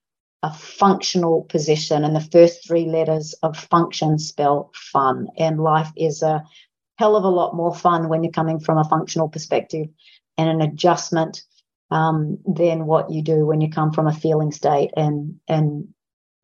a 0.41 0.53
functional 0.53 1.41
position. 1.49 2.05
And 2.05 2.15
the 2.15 2.21
first 2.21 2.65
three 2.65 2.85
letters 2.85 3.33
of 3.43 3.57
function 3.57 4.19
spell 4.19 4.71
fun. 4.73 5.27
And 5.37 5.59
life 5.59 5.91
is 5.97 6.21
a 6.21 6.43
hell 6.97 7.15
of 7.15 7.23
a 7.23 7.29
lot 7.29 7.55
more 7.55 7.73
fun 7.73 8.09
when 8.09 8.23
you're 8.23 8.31
coming 8.31 8.59
from 8.59 8.77
a 8.77 8.89
functional 8.89 9.29
perspective 9.29 9.87
and 10.37 10.49
an 10.49 10.61
adjustment 10.61 11.43
um, 11.91 12.37
than 12.45 12.85
what 12.85 13.09
you 13.11 13.21
do 13.21 13.45
when 13.45 13.61
you 13.61 13.69
come 13.69 13.91
from 13.91 14.07
a 14.07 14.13
feeling 14.13 14.51
state 14.51 14.91
and 14.97 15.35
and 15.47 15.87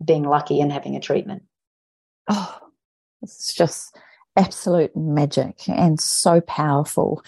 being 0.03 0.23
lucky 0.23 0.59
and 0.61 0.71
having 0.71 0.95
a 0.95 0.99
treatment. 0.99 1.43
Oh, 2.29 2.59
it's 3.21 3.53
just 3.53 3.97
absolute 4.35 4.95
magic 4.95 5.67
and 5.67 5.99
so 5.99 6.41
powerful. 6.41 7.23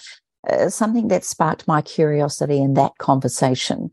Uh, 0.50 0.70
something 0.70 1.08
that 1.08 1.24
sparked 1.24 1.68
my 1.68 1.82
curiosity 1.82 2.60
in 2.60 2.74
that 2.76 2.98
conversation 3.00 3.90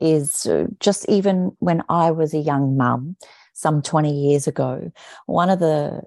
is 0.00 0.46
uh, 0.46 0.66
just 0.80 1.08
even 1.08 1.56
when 1.60 1.82
I 1.88 2.10
was 2.10 2.34
a 2.34 2.38
young 2.38 2.76
mum, 2.76 3.16
some 3.52 3.82
20 3.82 4.12
years 4.12 4.46
ago, 4.46 4.90
one 5.26 5.48
of 5.48 5.60
the 5.60 6.02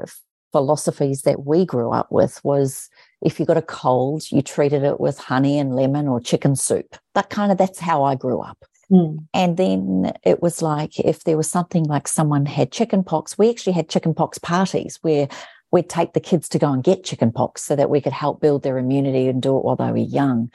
philosophies 0.52 1.24
that 1.24 1.46
we 1.46 1.66
grew 1.66 1.92
up 1.92 2.12
with 2.12 2.40
was 2.44 2.90
if 3.22 3.40
you 3.40 3.46
got 3.46 3.58
a 3.58 3.62
cold, 3.62 4.32
you 4.32 4.42
treated 4.42 4.84
it 4.84 5.00
with 5.00 5.18
honey 5.18 5.60
and 5.60 5.76
lemon 5.76 6.08
or 6.08 6.20
chicken 6.20 6.56
soup. 6.56 6.96
That 7.16 7.30
kind 7.30 7.52
of 7.52 7.58
that's 7.58 7.80
how 7.80 8.04
I 8.04 8.16
grew 8.16 8.42
up. 8.42 8.64
Mm. 8.92 9.28
And 9.34 9.58
then 9.58 10.14
it 10.24 10.42
was 10.42 10.62
like 10.62 11.00
if 11.00 11.24
there 11.24 11.38
was 11.38 11.50
something 11.50 11.84
like 11.84 12.08
someone 12.08 12.46
had 12.46 12.72
chicken 12.72 13.04
pox, 13.04 13.38
we 13.38 13.50
actually 13.50 13.74
had 13.74 13.90
chicken 13.90 14.14
pox 14.14 14.38
parties 14.38 15.00
where 15.02 15.28
we'd 15.72 15.90
take 15.90 16.14
the 16.14 16.20
kids 16.20 16.48
to 16.50 16.60
go 16.60 16.72
and 16.72 16.84
get 16.84 17.04
chicken 17.04 17.32
pox 17.32 17.64
so 17.64 17.76
that 17.76 17.90
we 17.90 18.00
could 18.00 18.14
help 18.14 18.40
build 18.40 18.64
their 18.64 18.78
immunity 18.78 19.28
and 19.28 19.42
do 19.42 19.58
it 19.58 19.66
while 19.66 19.76
they 19.76 19.92
were 19.92 19.98
young. 19.98 20.50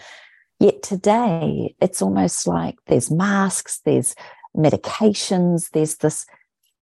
Yet 0.59 0.82
today, 0.82 1.74
it's 1.80 2.01
almost 2.01 2.47
like 2.47 2.76
there's 2.86 3.11
masks, 3.11 3.80
there's 3.84 4.14
medications, 4.57 5.70
there's 5.70 5.97
this 5.97 6.24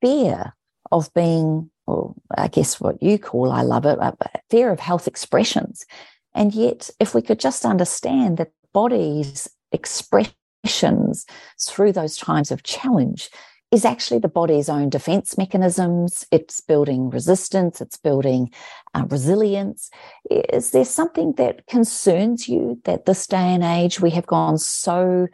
fear 0.00 0.54
of 0.90 1.12
being 1.14 1.70
or 1.89 2.14
I 2.36 2.49
guess 2.49 2.80
what 2.80 3.03
you 3.03 3.18
call, 3.18 3.51
I 3.51 3.62
love 3.62 3.86
it, 3.86 3.99
a 3.99 4.14
fear 4.51 4.70
of 4.70 4.78
health 4.78 5.09
expressions. 5.09 5.86
And 6.34 6.55
yet, 6.55 6.91
if 7.01 7.14
we 7.14 7.22
could 7.22 7.41
just 7.41 7.64
understand 7.64 8.36
that 8.36 8.53
body's 8.74 9.49
expressions 9.72 11.24
through 11.59 11.93
those 11.93 12.18
times 12.18 12.51
of 12.51 12.62
challenge 12.62 13.30
is 13.70 13.86
actually 13.86 14.20
the 14.20 14.28
body's 14.28 14.68
own 14.68 14.91
defense 14.91 15.39
mechanisms. 15.39 16.26
It's 16.30 16.61
building 16.61 17.09
resistance, 17.09 17.80
it's 17.80 17.97
building 17.97 18.51
uh, 18.95 19.07
resilience. 19.09 19.91
Is 20.30 20.70
there 20.72 20.84
something 20.84 21.32
that 21.39 21.66
concerns 21.66 22.49
you 22.49 22.80
that 22.84 23.07
this 23.07 23.26
day 23.26 23.55
and 23.55 23.62
age 23.62 24.01
we 24.01 24.11
have 24.11 24.26
gone 24.26 24.59
so 24.59 25.26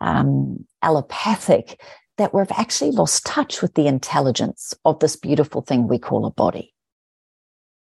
um, 0.00 0.64
allopathic 0.82 1.80
that 2.20 2.34
we've 2.34 2.52
actually 2.52 2.90
lost 2.90 3.24
touch 3.24 3.62
with 3.62 3.74
the 3.74 3.86
intelligence 3.86 4.74
of 4.84 4.98
this 4.98 5.16
beautiful 5.16 5.62
thing 5.62 5.88
we 5.88 5.98
call 5.98 6.26
a 6.26 6.30
body? 6.30 6.74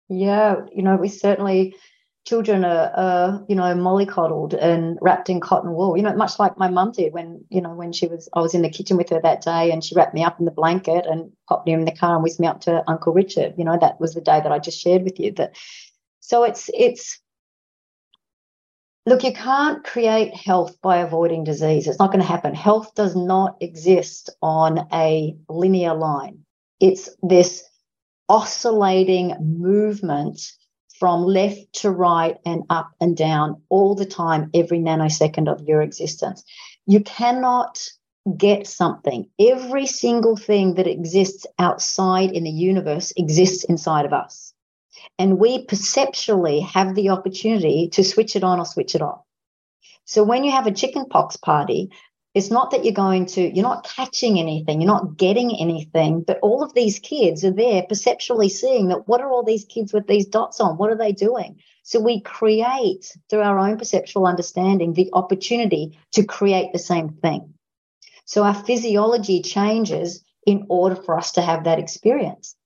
Yeah, 0.09 0.57
you 0.71 0.83
know, 0.83 0.95
we 0.95 1.09
certainly 1.09 1.75
children 2.27 2.63
are, 2.63 2.91
are, 2.93 3.45
you 3.47 3.55
know 3.55 3.73
mollycoddled 3.73 4.53
and 4.53 4.99
wrapped 5.01 5.29
in 5.29 5.39
cotton 5.39 5.73
wool 5.73 5.95
you 5.95 6.03
know 6.03 6.13
much 6.13 6.37
like 6.37 6.57
my 6.57 6.67
mum 6.67 6.91
did 6.91 7.13
when 7.13 7.41
you 7.49 7.61
know 7.61 7.73
when 7.73 7.93
she 7.93 8.05
was 8.05 8.27
i 8.33 8.41
was 8.41 8.53
in 8.53 8.63
the 8.63 8.69
kitchen 8.69 8.97
with 8.97 9.07
her 9.07 9.21
that 9.21 9.41
day 9.41 9.71
and 9.71 9.81
she 9.81 9.95
wrapped 9.95 10.13
me 10.13 10.25
up 10.25 10.37
in 10.37 10.43
the 10.43 10.51
blanket 10.51 11.05
and 11.05 11.31
popped 11.47 11.65
me 11.65 11.71
in 11.71 11.85
the 11.85 11.91
car 11.93 12.15
and 12.15 12.23
whisked 12.23 12.41
me 12.41 12.45
up 12.45 12.59
to 12.59 12.83
uncle 12.85 13.13
richard 13.13 13.53
you 13.57 13.63
know 13.63 13.77
that 13.79 13.97
was 14.01 14.13
the 14.13 14.19
day 14.19 14.41
that 14.41 14.51
i 14.51 14.59
just 14.59 14.77
shared 14.77 15.03
with 15.03 15.17
you 15.17 15.31
that 15.31 15.55
so 16.19 16.43
it's 16.43 16.69
it's 16.73 17.17
look 19.07 19.23
you 19.23 19.33
can't 19.33 19.83
create 19.83 20.35
health 20.35 20.79
by 20.81 20.97
avoiding 20.97 21.43
disease 21.43 21.87
it's 21.87 21.99
not 21.99 22.11
going 22.11 22.21
to 22.21 22.27
happen 22.27 22.53
health 22.53 22.93
does 22.95 23.15
not 23.15 23.57
exist 23.61 24.29
on 24.41 24.87
a 24.93 25.35
linear 25.49 25.95
line 25.95 26.39
it's 26.79 27.09
this 27.23 27.63
oscillating 28.29 29.35
movement 29.39 30.39
from 30.99 31.23
left 31.23 31.73
to 31.73 31.91
right 31.91 32.37
and 32.45 32.63
up 32.69 32.91
and 32.99 33.15
down 33.15 33.61
all 33.69 33.95
the 33.95 34.05
time, 34.05 34.49
every 34.53 34.79
nanosecond 34.79 35.47
of 35.47 35.61
your 35.67 35.81
existence. 35.81 36.43
You 36.85 37.01
cannot 37.01 37.87
get 38.35 38.67
something. 38.67 39.29
Every 39.39 39.85
single 39.85 40.35
thing 40.35 40.73
that 40.75 40.87
exists 40.87 41.45
outside 41.59 42.31
in 42.31 42.43
the 42.43 42.51
universe 42.51 43.13
exists 43.15 43.63
inside 43.63 44.05
of 44.05 44.13
us. 44.13 44.46
And 45.19 45.39
we 45.39 45.65
perceptually 45.65 46.59
have 46.61 46.93
the 46.93 47.09
opportunity 47.09 47.89
to 47.93 48.03
switch 48.03 48.35
it 48.35 48.43
on 48.43 48.59
or 48.59 48.65
switch 48.65 48.93
it 48.95 49.01
off. 49.01 49.21
So 50.05 50.23
when 50.23 50.43
you 50.43 50.51
have 50.51 50.67
a 50.67 50.71
chicken 50.71 51.05
pox 51.05 51.37
party, 51.37 51.91
it's 52.33 52.51
not 52.51 52.69
that 52.71 52.85
you're 52.85 52.93
going 52.93 53.25
to, 53.25 53.41
you're 53.41 53.63
not 53.63 53.83
catching 53.95 54.37
anything, 54.39 54.79
you're 54.79 54.91
not 54.91 55.17
getting 55.17 55.59
anything, 55.59 56.21
but 56.21 56.37
all 56.43 56.61
of 56.61 56.73
these 56.75 56.99
kids 56.99 57.43
are 57.43 57.51
there 57.51 57.81
perceptually 57.81 58.49
seeing 58.49 58.89
that 58.89 59.07
what 59.07 59.21
are 59.21 59.31
all 59.31 59.43
these 59.43 59.65
kids 59.65 59.91
with 59.91 60.05
these 60.05 60.27
dots 60.27 60.59
on? 60.59 60.77
What 60.77 60.91
are 60.91 60.97
they 60.97 61.13
doing? 61.13 61.59
So 61.81 61.99
we 61.99 62.19
create 62.19 63.17
through 63.29 63.41
our 63.41 63.57
own 63.57 63.77
perceptual 63.77 64.27
understanding 64.27 64.93
the 64.93 65.09
opportunity 65.13 65.97
to 66.11 66.25
create 66.25 66.73
the 66.73 66.79
same 66.79 67.09
thing. 67.09 67.55
So 68.25 68.43
our 68.43 68.53
physiology 68.53 69.41
changes 69.41 70.21
in 70.45 70.65
order 70.67 70.95
for 70.95 71.17
us 71.17 71.31
to 71.31 71.41
have 71.41 71.63
that 71.63 71.79
experience. 71.79 72.56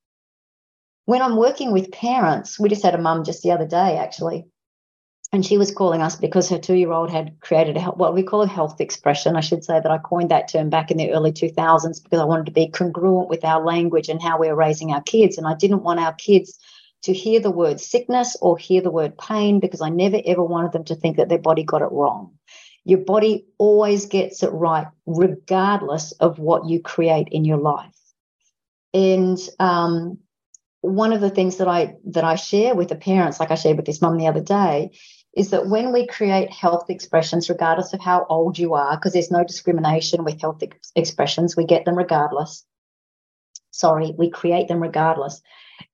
When 1.11 1.21
I'm 1.21 1.35
working 1.35 1.73
with 1.73 1.91
parents, 1.91 2.57
we 2.57 2.69
just 2.69 2.83
had 2.83 2.95
a 2.95 2.97
mum 2.97 3.25
just 3.25 3.43
the 3.43 3.51
other 3.51 3.67
day 3.67 3.97
actually 3.97 4.45
and 5.33 5.45
she 5.45 5.57
was 5.57 5.71
calling 5.71 6.01
us 6.01 6.15
because 6.15 6.49
her 6.49 6.57
two-year-old 6.57 7.09
had 7.09 7.39
created 7.39 7.77
a 7.77 7.81
what 7.81 8.13
we 8.13 8.23
call 8.23 8.41
a 8.41 8.47
health 8.47 8.81
expression. 8.81 9.35
I 9.35 9.41
should 9.41 9.63
say 9.63 9.79
that 9.79 9.91
I 9.91 9.97
coined 9.97 10.31
that 10.31 10.49
term 10.49 10.69
back 10.69 10.91
in 10.91 10.97
the 10.97 11.11
early 11.11 11.31
2000s 11.31 12.03
because 12.03 12.19
I 12.19 12.25
wanted 12.25 12.47
to 12.47 12.51
be 12.51 12.67
congruent 12.67 13.29
with 13.29 13.45
our 13.45 13.63
language 13.63 14.09
and 14.09 14.21
how 14.21 14.39
we 14.39 14.49
are 14.49 14.55
raising 14.55 14.91
our 14.91 15.01
kids, 15.01 15.37
and 15.37 15.47
I 15.47 15.55
didn't 15.55 15.83
want 15.83 15.99
our 15.99 16.13
kids 16.13 16.57
to 17.03 17.13
hear 17.13 17.39
the 17.39 17.51
word 17.51 17.79
sickness 17.79 18.37
or 18.41 18.57
hear 18.57 18.81
the 18.81 18.91
word 18.91 19.17
pain 19.17 19.59
because 19.59 19.81
I 19.81 19.89
never 19.89 20.21
ever 20.25 20.43
wanted 20.43 20.73
them 20.73 20.83
to 20.85 20.95
think 20.95 21.17
that 21.17 21.29
their 21.29 21.39
body 21.39 21.63
got 21.63 21.81
it 21.81 21.91
wrong. 21.91 22.31
Your 22.83 22.99
body 22.99 23.45
always 23.57 24.05
gets 24.05 24.43
it 24.43 24.49
right, 24.49 24.87
regardless 25.05 26.11
of 26.13 26.39
what 26.39 26.69
you 26.69 26.81
create 26.81 27.29
in 27.31 27.45
your 27.45 27.57
life. 27.57 27.95
And 28.93 29.39
um, 29.59 30.17
one 30.81 31.13
of 31.13 31.21
the 31.21 31.29
things 31.29 31.57
that 31.57 31.67
I 31.67 31.95
that 32.05 32.23
I 32.23 32.35
share 32.35 32.75
with 32.75 32.89
the 32.89 32.95
parents, 32.95 33.39
like 33.39 33.51
I 33.51 33.55
shared 33.55 33.77
with 33.77 33.85
this 33.85 34.01
mum 34.01 34.17
the 34.17 34.27
other 34.27 34.41
day, 34.41 34.91
is 35.35 35.51
that 35.51 35.67
when 35.67 35.93
we 35.93 36.07
create 36.07 36.51
health 36.51 36.89
expressions, 36.89 37.49
regardless 37.49 37.93
of 37.93 38.01
how 38.01 38.25
old 38.29 38.57
you 38.57 38.73
are, 38.73 38.97
because 38.97 39.13
there's 39.13 39.31
no 39.31 39.43
discrimination 39.43 40.23
with 40.23 40.41
health 40.41 40.61
ex- 40.61 40.91
expressions, 40.95 41.55
we 41.55 41.65
get 41.65 41.85
them 41.85 41.97
regardless. 41.97 42.65
Sorry, 43.71 44.13
we 44.17 44.29
create 44.29 44.67
them 44.67 44.81
regardless. 44.81 45.41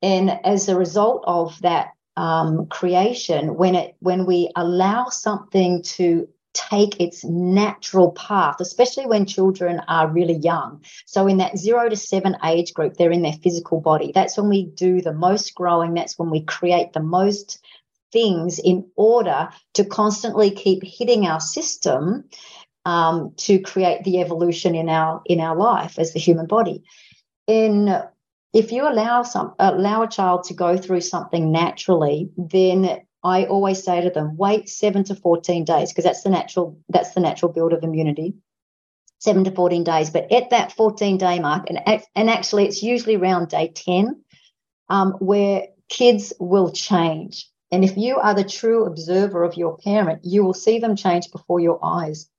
And 0.01 0.39
as 0.43 0.67
a 0.69 0.77
result 0.77 1.23
of 1.27 1.61
that 1.61 1.89
um, 2.15 2.65
creation, 2.67 3.55
when 3.55 3.75
it 3.75 3.95
when 3.99 4.25
we 4.25 4.51
allow 4.55 5.09
something 5.09 5.83
to 5.83 6.27
take 6.69 6.99
its 6.99 7.23
natural 7.23 8.11
path, 8.11 8.59
especially 8.59 9.05
when 9.05 9.25
children 9.25 9.81
are 9.87 10.07
really 10.07 10.37
young. 10.37 10.83
So, 11.05 11.27
in 11.27 11.37
that 11.37 11.57
zero 11.57 11.89
to 11.89 11.95
seven 11.95 12.37
age 12.43 12.73
group, 12.73 12.95
they're 12.95 13.11
in 13.11 13.21
their 13.21 13.33
physical 13.43 13.79
body. 13.79 14.11
That's 14.13 14.37
when 14.37 14.49
we 14.49 14.65
do 14.65 15.01
the 15.01 15.13
most 15.13 15.53
growing. 15.55 15.93
That's 15.93 16.17
when 16.17 16.29
we 16.29 16.43
create 16.43 16.93
the 16.93 17.03
most 17.03 17.59
things 18.11 18.59
in 18.59 18.89
order 18.95 19.49
to 19.75 19.85
constantly 19.85 20.51
keep 20.51 20.81
hitting 20.83 21.27
our 21.27 21.39
system 21.39 22.23
um, 22.85 23.33
to 23.37 23.59
create 23.59 24.03
the 24.03 24.21
evolution 24.21 24.73
in 24.73 24.89
our 24.89 25.21
in 25.25 25.39
our 25.39 25.55
life 25.55 25.99
as 25.99 26.13
the 26.13 26.19
human 26.19 26.47
body. 26.47 26.83
In 27.45 28.01
if 28.53 28.71
you 28.71 28.87
allow 28.87 29.23
some 29.23 29.53
allow 29.59 30.03
a 30.03 30.07
child 30.07 30.45
to 30.45 30.53
go 30.53 30.77
through 30.77 31.01
something 31.01 31.51
naturally, 31.51 32.29
then 32.37 33.01
I 33.27 33.45
always 33.45 33.83
say 33.83 33.99
to 34.01 34.09
them, 34.09 34.37
wait 34.37 34.69
seven 34.69 35.03
to 35.05 35.15
14 35.15 35.65
days, 35.65 35.91
because 35.91 36.05
that's 36.05 36.23
the 36.23 36.29
natural, 36.29 36.79
that's 36.87 37.11
the 37.11 37.19
natural 37.19 37.51
build 37.51 37.73
of 37.73 37.83
immunity. 37.83 38.35
Seven 39.19 39.43
to 39.43 39.51
14 39.51 39.83
days. 39.83 40.09
But 40.09 40.31
at 40.31 40.51
that 40.51 40.71
14 40.71 41.17
day 41.17 41.39
mark, 41.39 41.69
and, 41.69 42.03
and 42.15 42.29
actually 42.29 42.67
it's 42.67 42.81
usually 42.81 43.17
around 43.17 43.49
day 43.49 43.67
10, 43.75 44.23
um, 44.89 45.11
where 45.19 45.67
kids 45.89 46.31
will 46.39 46.71
change. 46.71 47.49
And 47.69 47.83
if 47.83 47.97
you 47.97 48.17
are 48.17 48.33
the 48.33 48.45
true 48.45 48.85
observer 48.85 49.43
of 49.43 49.57
your 49.57 49.77
parent, 49.77 50.21
you 50.23 50.45
will 50.45 50.53
see 50.53 50.79
them 50.79 50.95
change 50.95 51.29
before 51.29 51.59
your 51.59 51.79
eyes. 51.83 52.29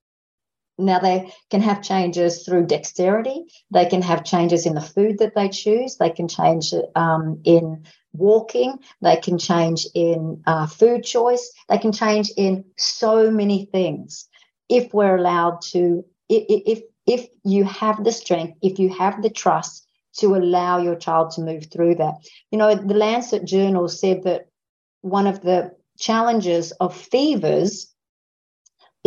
Now, 0.78 1.00
they 1.00 1.32
can 1.50 1.60
have 1.60 1.82
changes 1.82 2.44
through 2.44 2.66
dexterity. 2.66 3.46
They 3.72 3.86
can 3.86 4.02
have 4.02 4.24
changes 4.24 4.64
in 4.64 4.74
the 4.74 4.80
food 4.80 5.18
that 5.18 5.34
they 5.34 5.48
choose. 5.48 5.96
They 5.96 6.10
can 6.10 6.28
change 6.28 6.72
um, 6.94 7.40
in 7.44 7.84
walking. 8.12 8.78
They 9.02 9.16
can 9.16 9.38
change 9.38 9.86
in 9.94 10.42
uh, 10.46 10.66
food 10.66 11.02
choice. 11.02 11.52
They 11.68 11.78
can 11.78 11.92
change 11.92 12.30
in 12.36 12.64
so 12.76 13.30
many 13.30 13.66
things 13.66 14.28
if 14.68 14.94
we're 14.94 15.16
allowed 15.16 15.62
to, 15.72 16.04
if, 16.28 16.82
if 17.06 17.26
you 17.44 17.64
have 17.64 18.04
the 18.04 18.12
strength, 18.12 18.58
if 18.62 18.78
you 18.78 18.90
have 18.90 19.22
the 19.22 19.30
trust 19.30 19.86
to 20.18 20.34
allow 20.34 20.78
your 20.78 20.96
child 20.96 21.30
to 21.32 21.40
move 21.40 21.66
through 21.72 21.96
that. 21.96 22.14
You 22.50 22.58
know, 22.58 22.74
the 22.74 22.94
Lancet 22.94 23.44
Journal 23.44 23.88
said 23.88 24.24
that 24.24 24.48
one 25.00 25.26
of 25.26 25.40
the 25.42 25.72
challenges 25.98 26.72
of 26.72 26.96
fevers 26.96 27.94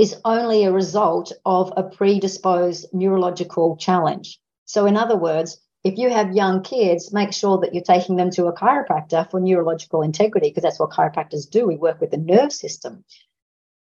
is 0.02 0.20
only 0.26 0.64
a 0.64 0.72
result 0.72 1.32
of 1.46 1.72
a 1.78 1.84
predisposed 1.84 2.88
neurological 2.92 3.78
challenge. 3.78 4.40
So, 4.66 4.88
in 4.88 4.98
other 4.98 5.16
words, 5.16 5.62
if 5.84 6.00
you 6.00 6.10
have 6.10 6.36
young 6.36 6.64
kids, 6.64 7.14
make 7.14 7.32
sure 7.34 7.60
that 7.60 7.76
you're 7.76 7.84
taking 7.84 8.16
them 8.16 8.32
to 8.32 8.48
a 8.48 8.54
chiropractor 8.54 9.30
for 9.30 9.40
neurological 9.40 10.02
integrity, 10.02 10.50
because 10.50 10.64
that's 10.64 10.80
what 10.80 10.90
chiropractors 10.90 11.48
do. 11.48 11.68
We 11.68 11.76
work 11.76 12.02
with 12.02 12.10
the 12.10 12.18
nerve 12.18 12.52
system. 12.52 13.06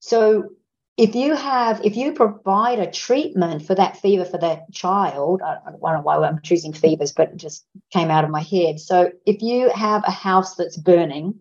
So, 0.01 0.49
if 0.97 1.15
you 1.15 1.35
have, 1.35 1.83
if 1.83 1.97
you 1.97 2.13
provide 2.13 2.77
a 2.77 2.91
treatment 2.91 3.65
for 3.65 3.73
that 3.73 3.97
fever 3.97 4.25
for 4.25 4.37
that 4.37 4.71
child, 4.71 5.41
I 5.41 5.57
don't 5.71 5.81
know 5.81 6.01
why 6.03 6.17
I'm 6.17 6.41
choosing 6.43 6.73
fevers, 6.73 7.11
but 7.11 7.29
it 7.29 7.37
just 7.37 7.65
came 7.91 8.11
out 8.11 8.23
of 8.23 8.29
my 8.29 8.43
head. 8.43 8.79
So, 8.79 9.09
if 9.25 9.41
you 9.41 9.71
have 9.71 10.03
a 10.05 10.11
house 10.11 10.53
that's 10.53 10.77
burning, 10.77 11.39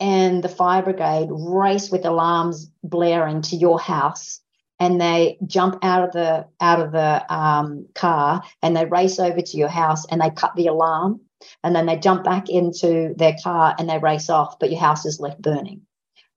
and 0.00 0.42
the 0.42 0.48
fire 0.48 0.82
brigade 0.82 1.28
race 1.30 1.90
with 1.90 2.04
alarms 2.04 2.70
blaring 2.82 3.42
to 3.42 3.56
your 3.56 3.78
house 3.78 4.40
and 4.80 5.00
they 5.00 5.38
jump 5.46 5.78
out 5.82 6.04
of 6.04 6.12
the 6.12 6.46
out 6.60 6.80
of 6.80 6.92
the 6.92 7.34
um, 7.34 7.86
car 7.94 8.42
and 8.62 8.76
they 8.76 8.84
race 8.84 9.18
over 9.18 9.40
to 9.40 9.56
your 9.56 9.68
house 9.68 10.04
and 10.06 10.20
they 10.20 10.30
cut 10.30 10.54
the 10.56 10.66
alarm 10.66 11.20
and 11.62 11.76
then 11.76 11.86
they 11.86 11.96
jump 11.96 12.24
back 12.24 12.48
into 12.48 13.14
their 13.16 13.36
car 13.42 13.74
and 13.78 13.88
they 13.88 13.98
race 13.98 14.28
off 14.28 14.58
but 14.58 14.70
your 14.70 14.80
house 14.80 15.06
is 15.06 15.20
left 15.20 15.40
burning. 15.40 15.82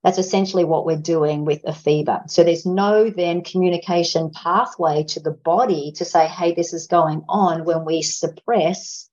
That's 0.03 0.19
essentially 0.19 0.63
what 0.63 0.85
we're 0.85 0.97
doing 0.97 1.43
with 1.43 1.61
a 1.65 1.73
fever 1.73 2.21
so 2.27 2.43
there's 2.43 2.65
no 2.65 3.09
then 3.09 3.43
communication 3.43 4.29
pathway 4.29 5.03
to 5.05 5.19
the 5.19 5.31
body 5.31 5.91
to 5.95 6.05
say 6.05 6.27
hey 6.27 6.53
this 6.53 6.73
is 6.73 6.87
going 6.87 7.23
on 7.27 7.65
when 7.65 7.85
we 7.85 8.03
suppress 8.03 9.06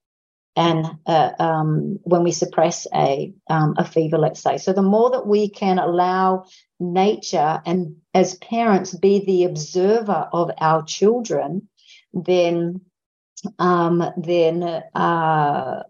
and 0.56 0.86
uh, 1.06 1.30
um, 1.38 1.98
when 2.04 2.22
we 2.22 2.30
suppress 2.30 2.86
a 2.94 3.32
um, 3.48 3.74
a 3.76 3.84
fever, 3.84 4.18
let's 4.18 4.40
say. 4.40 4.58
So 4.58 4.72
the 4.72 4.82
more 4.82 5.10
that 5.10 5.26
we 5.26 5.48
can 5.48 5.78
allow 5.78 6.46
nature 6.78 7.60
and 7.66 7.96
as 8.12 8.36
parents 8.36 8.94
be 8.94 9.24
the 9.24 9.44
observer 9.44 10.28
of 10.32 10.50
our 10.60 10.84
children, 10.84 11.68
then 12.12 12.80
um, 13.58 14.04
then 14.16 14.62
uh, 14.62 15.82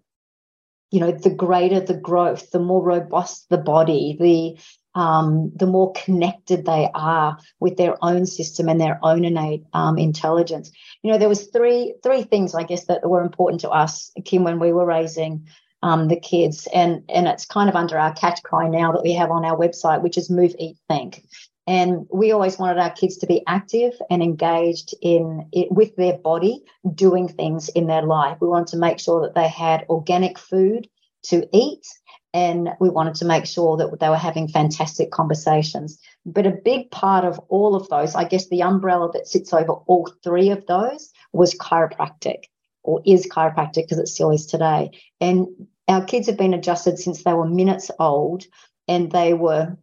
you 0.90 1.00
know 1.00 1.12
the 1.12 1.30
greater 1.30 1.80
the 1.80 1.98
growth, 1.98 2.50
the 2.50 2.60
more 2.60 2.82
robust 2.82 3.46
the 3.50 3.58
body, 3.58 4.16
the 4.18 4.60
um, 4.94 5.50
the 5.56 5.66
more 5.66 5.92
connected 5.92 6.64
they 6.64 6.88
are 6.94 7.38
with 7.60 7.76
their 7.76 7.96
own 8.02 8.26
system 8.26 8.68
and 8.68 8.80
their 8.80 8.98
own 9.02 9.24
innate 9.24 9.64
um, 9.72 9.98
intelligence. 9.98 10.70
You 11.02 11.12
know, 11.12 11.18
there 11.18 11.28
was 11.28 11.48
three 11.48 11.94
three 12.02 12.22
things 12.22 12.54
I 12.54 12.62
guess 12.62 12.84
that 12.86 13.08
were 13.08 13.22
important 13.22 13.60
to 13.62 13.70
us, 13.70 14.12
Kim, 14.24 14.44
when 14.44 14.58
we 14.58 14.72
were 14.72 14.86
raising 14.86 15.46
um, 15.82 16.08
the 16.08 16.18
kids, 16.18 16.68
and 16.72 17.02
and 17.08 17.26
it's 17.26 17.44
kind 17.44 17.68
of 17.68 17.76
under 17.76 17.98
our 17.98 18.12
catch 18.12 18.42
cry 18.42 18.68
now 18.68 18.92
that 18.92 19.02
we 19.02 19.12
have 19.12 19.30
on 19.30 19.44
our 19.44 19.56
website, 19.56 20.02
which 20.02 20.16
is 20.16 20.30
Move, 20.30 20.54
Eat, 20.58 20.78
Think. 20.88 21.24
And 21.66 22.06
we 22.12 22.30
always 22.30 22.58
wanted 22.58 22.78
our 22.78 22.90
kids 22.90 23.16
to 23.18 23.26
be 23.26 23.42
active 23.46 23.94
and 24.10 24.22
engaged 24.22 24.94
in 25.00 25.48
it 25.52 25.72
with 25.72 25.96
their 25.96 26.18
body, 26.18 26.62
doing 26.94 27.26
things 27.26 27.70
in 27.70 27.86
their 27.86 28.02
life. 28.02 28.36
We 28.40 28.48
wanted 28.48 28.68
to 28.68 28.76
make 28.76 28.98
sure 28.98 29.22
that 29.22 29.34
they 29.34 29.48
had 29.48 29.86
organic 29.88 30.38
food 30.38 30.88
to 31.24 31.48
eat 31.52 31.86
and 32.34 32.70
we 32.80 32.90
wanted 32.90 33.14
to 33.14 33.24
make 33.24 33.46
sure 33.46 33.76
that 33.76 34.00
they 34.00 34.08
were 34.08 34.16
having 34.16 34.48
fantastic 34.48 35.12
conversations. 35.12 36.00
But 36.26 36.48
a 36.48 36.50
big 36.50 36.90
part 36.90 37.24
of 37.24 37.38
all 37.48 37.76
of 37.76 37.88
those, 37.88 38.16
I 38.16 38.24
guess 38.24 38.48
the 38.48 38.62
umbrella 38.62 39.08
that 39.12 39.28
sits 39.28 39.52
over 39.52 39.72
all 39.72 40.12
three 40.24 40.50
of 40.50 40.66
those 40.66 41.12
was 41.32 41.54
chiropractic 41.54 42.46
or 42.82 43.00
is 43.06 43.28
chiropractic 43.28 43.84
because 43.84 43.98
it 43.98 44.08
still 44.08 44.32
is 44.32 44.46
today. 44.46 44.90
And 45.20 45.46
our 45.86 46.04
kids 46.04 46.26
have 46.26 46.36
been 46.36 46.54
adjusted 46.54 46.98
since 46.98 47.22
they 47.22 47.32
were 47.32 47.48
minutes 47.48 47.92
old 48.00 48.44
and 48.88 49.12
they 49.12 49.32
were 49.32 49.78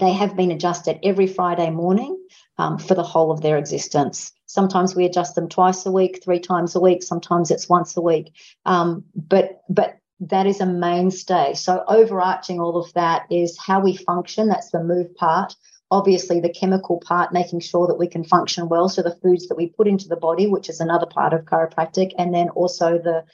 they 0.00 0.12
have 0.12 0.34
been 0.34 0.50
adjusted 0.50 0.98
every 1.02 1.26
Friday 1.26 1.68
morning 1.68 2.18
um, 2.56 2.78
for 2.78 2.94
the 2.94 3.02
whole 3.02 3.30
of 3.30 3.42
their 3.42 3.58
existence. 3.58 4.32
Sometimes 4.46 4.94
we 4.94 5.04
adjust 5.04 5.34
them 5.34 5.48
twice 5.48 5.84
a 5.84 5.92
week, 5.92 6.22
three 6.24 6.40
times 6.40 6.74
a 6.74 6.80
week. 6.80 7.02
Sometimes 7.02 7.50
it's 7.50 7.68
once 7.68 7.94
a 7.96 8.00
week. 8.00 8.32
Um, 8.64 9.04
but 9.14 9.62
but 9.68 9.98
that 10.20 10.46
is 10.46 10.60
a 10.60 10.66
mainstay. 10.66 11.54
So 11.54 11.84
overarching 11.86 12.60
all 12.60 12.76
of 12.76 12.92
that 12.94 13.26
is 13.30 13.58
how 13.58 13.80
we 13.80 13.96
function. 13.96 14.48
That's 14.48 14.70
the 14.70 14.82
move 14.82 15.14
part. 15.14 15.54
Obviously, 15.90 16.40
the 16.40 16.52
chemical 16.52 16.98
part, 16.98 17.32
making 17.32 17.60
sure 17.60 17.86
that 17.86 17.98
we 17.98 18.08
can 18.08 18.24
function 18.24 18.68
well. 18.68 18.88
So 18.88 19.02
the 19.02 19.18
foods 19.22 19.48
that 19.48 19.56
we 19.56 19.68
put 19.68 19.88
into 19.88 20.08
the 20.08 20.16
body, 20.16 20.46
which 20.46 20.68
is 20.68 20.80
another 20.80 21.06
part 21.06 21.32
of 21.32 21.44
chiropractic, 21.44 22.12
and 22.18 22.34
then 22.34 22.50
also 22.50 22.98
the 22.98 23.24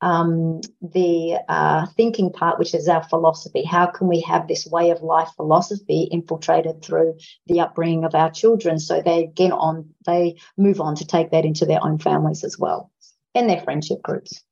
um, 0.00 0.60
the 0.82 1.38
uh, 1.48 1.86
thinking 1.96 2.30
part, 2.30 2.58
which 2.58 2.74
is 2.74 2.88
our 2.88 3.02
philosophy. 3.04 3.64
How 3.64 3.86
can 3.86 4.06
we 4.06 4.20
have 4.20 4.46
this 4.46 4.66
way 4.66 4.90
of 4.90 5.02
life 5.02 5.30
philosophy 5.34 6.08
infiltrated 6.12 6.82
through 6.82 7.16
the 7.46 7.60
upbringing 7.60 8.04
of 8.04 8.14
our 8.14 8.30
children 8.30 8.78
so 8.78 9.00
they 9.00 9.30
get 9.34 9.52
on, 9.52 9.88
they 10.04 10.36
move 10.58 10.80
on 10.80 10.96
to 10.96 11.06
take 11.06 11.30
that 11.30 11.46
into 11.46 11.64
their 11.64 11.82
own 11.82 11.98
families 11.98 12.44
as 12.44 12.58
well 12.58 12.90
and 13.34 13.48
their 13.48 13.62
friendship 13.62 14.02
groups. 14.02 14.44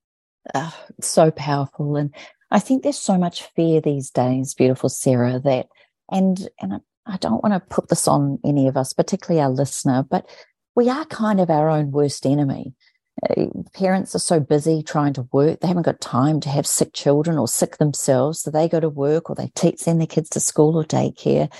So 1.01 1.31
powerful. 1.31 1.97
And 1.97 2.15
I 2.51 2.59
think 2.59 2.83
there's 2.83 2.99
so 2.99 3.17
much 3.17 3.45
fear 3.57 3.81
these 3.81 4.11
days, 4.11 4.55
beautiful 4.55 4.89
Sarah, 4.89 5.41
that, 5.41 5.69
and, 6.11 6.49
and 6.61 6.81
I, 7.07 7.17
don't 7.17 7.43
want 7.43 7.55
to 7.55 7.75
put 7.75 7.89
this 7.89 8.07
on 8.07 8.39
any 8.45 8.69
of 8.69 8.77
us, 8.77 8.93
particularly 8.93 9.41
our 9.41 9.51
listener, 9.51 10.05
but 10.09 10.29
we 10.75 10.89
are 10.91 11.05
kind 11.07 11.41
of 11.41 11.51
our 11.51 11.69
own 11.69 11.91
worst 11.91 12.27
enemy. 12.27 12.75
Uh, 13.29 13.47
parents 13.75 14.15
are 14.15 14.21
so 14.21 14.41
busy 14.41 14.83
trying 14.83 15.13
to 15.15 15.29
work, 15.33 15.61
they 15.61 15.69
haven't 15.69 15.85
got 15.85 16.01
time 16.01 16.41
to 16.41 16.49
have 16.49 16.67
sick 16.67 16.93
children 16.93 17.39
or 17.39 17.47
sick 17.47 17.77
themselves. 17.77 18.41
So 18.41 18.51
they 18.51 18.69
go 18.69 18.81
to 18.81 18.89
work 18.89 19.31
or 19.31 19.37
they 19.37 19.51
te- 19.55 19.77
send 19.77 20.01
their 20.01 20.07
kids 20.07 20.29
to 20.31 20.41
school 20.41 20.77
or 20.77 20.85
daycare. 20.85 21.53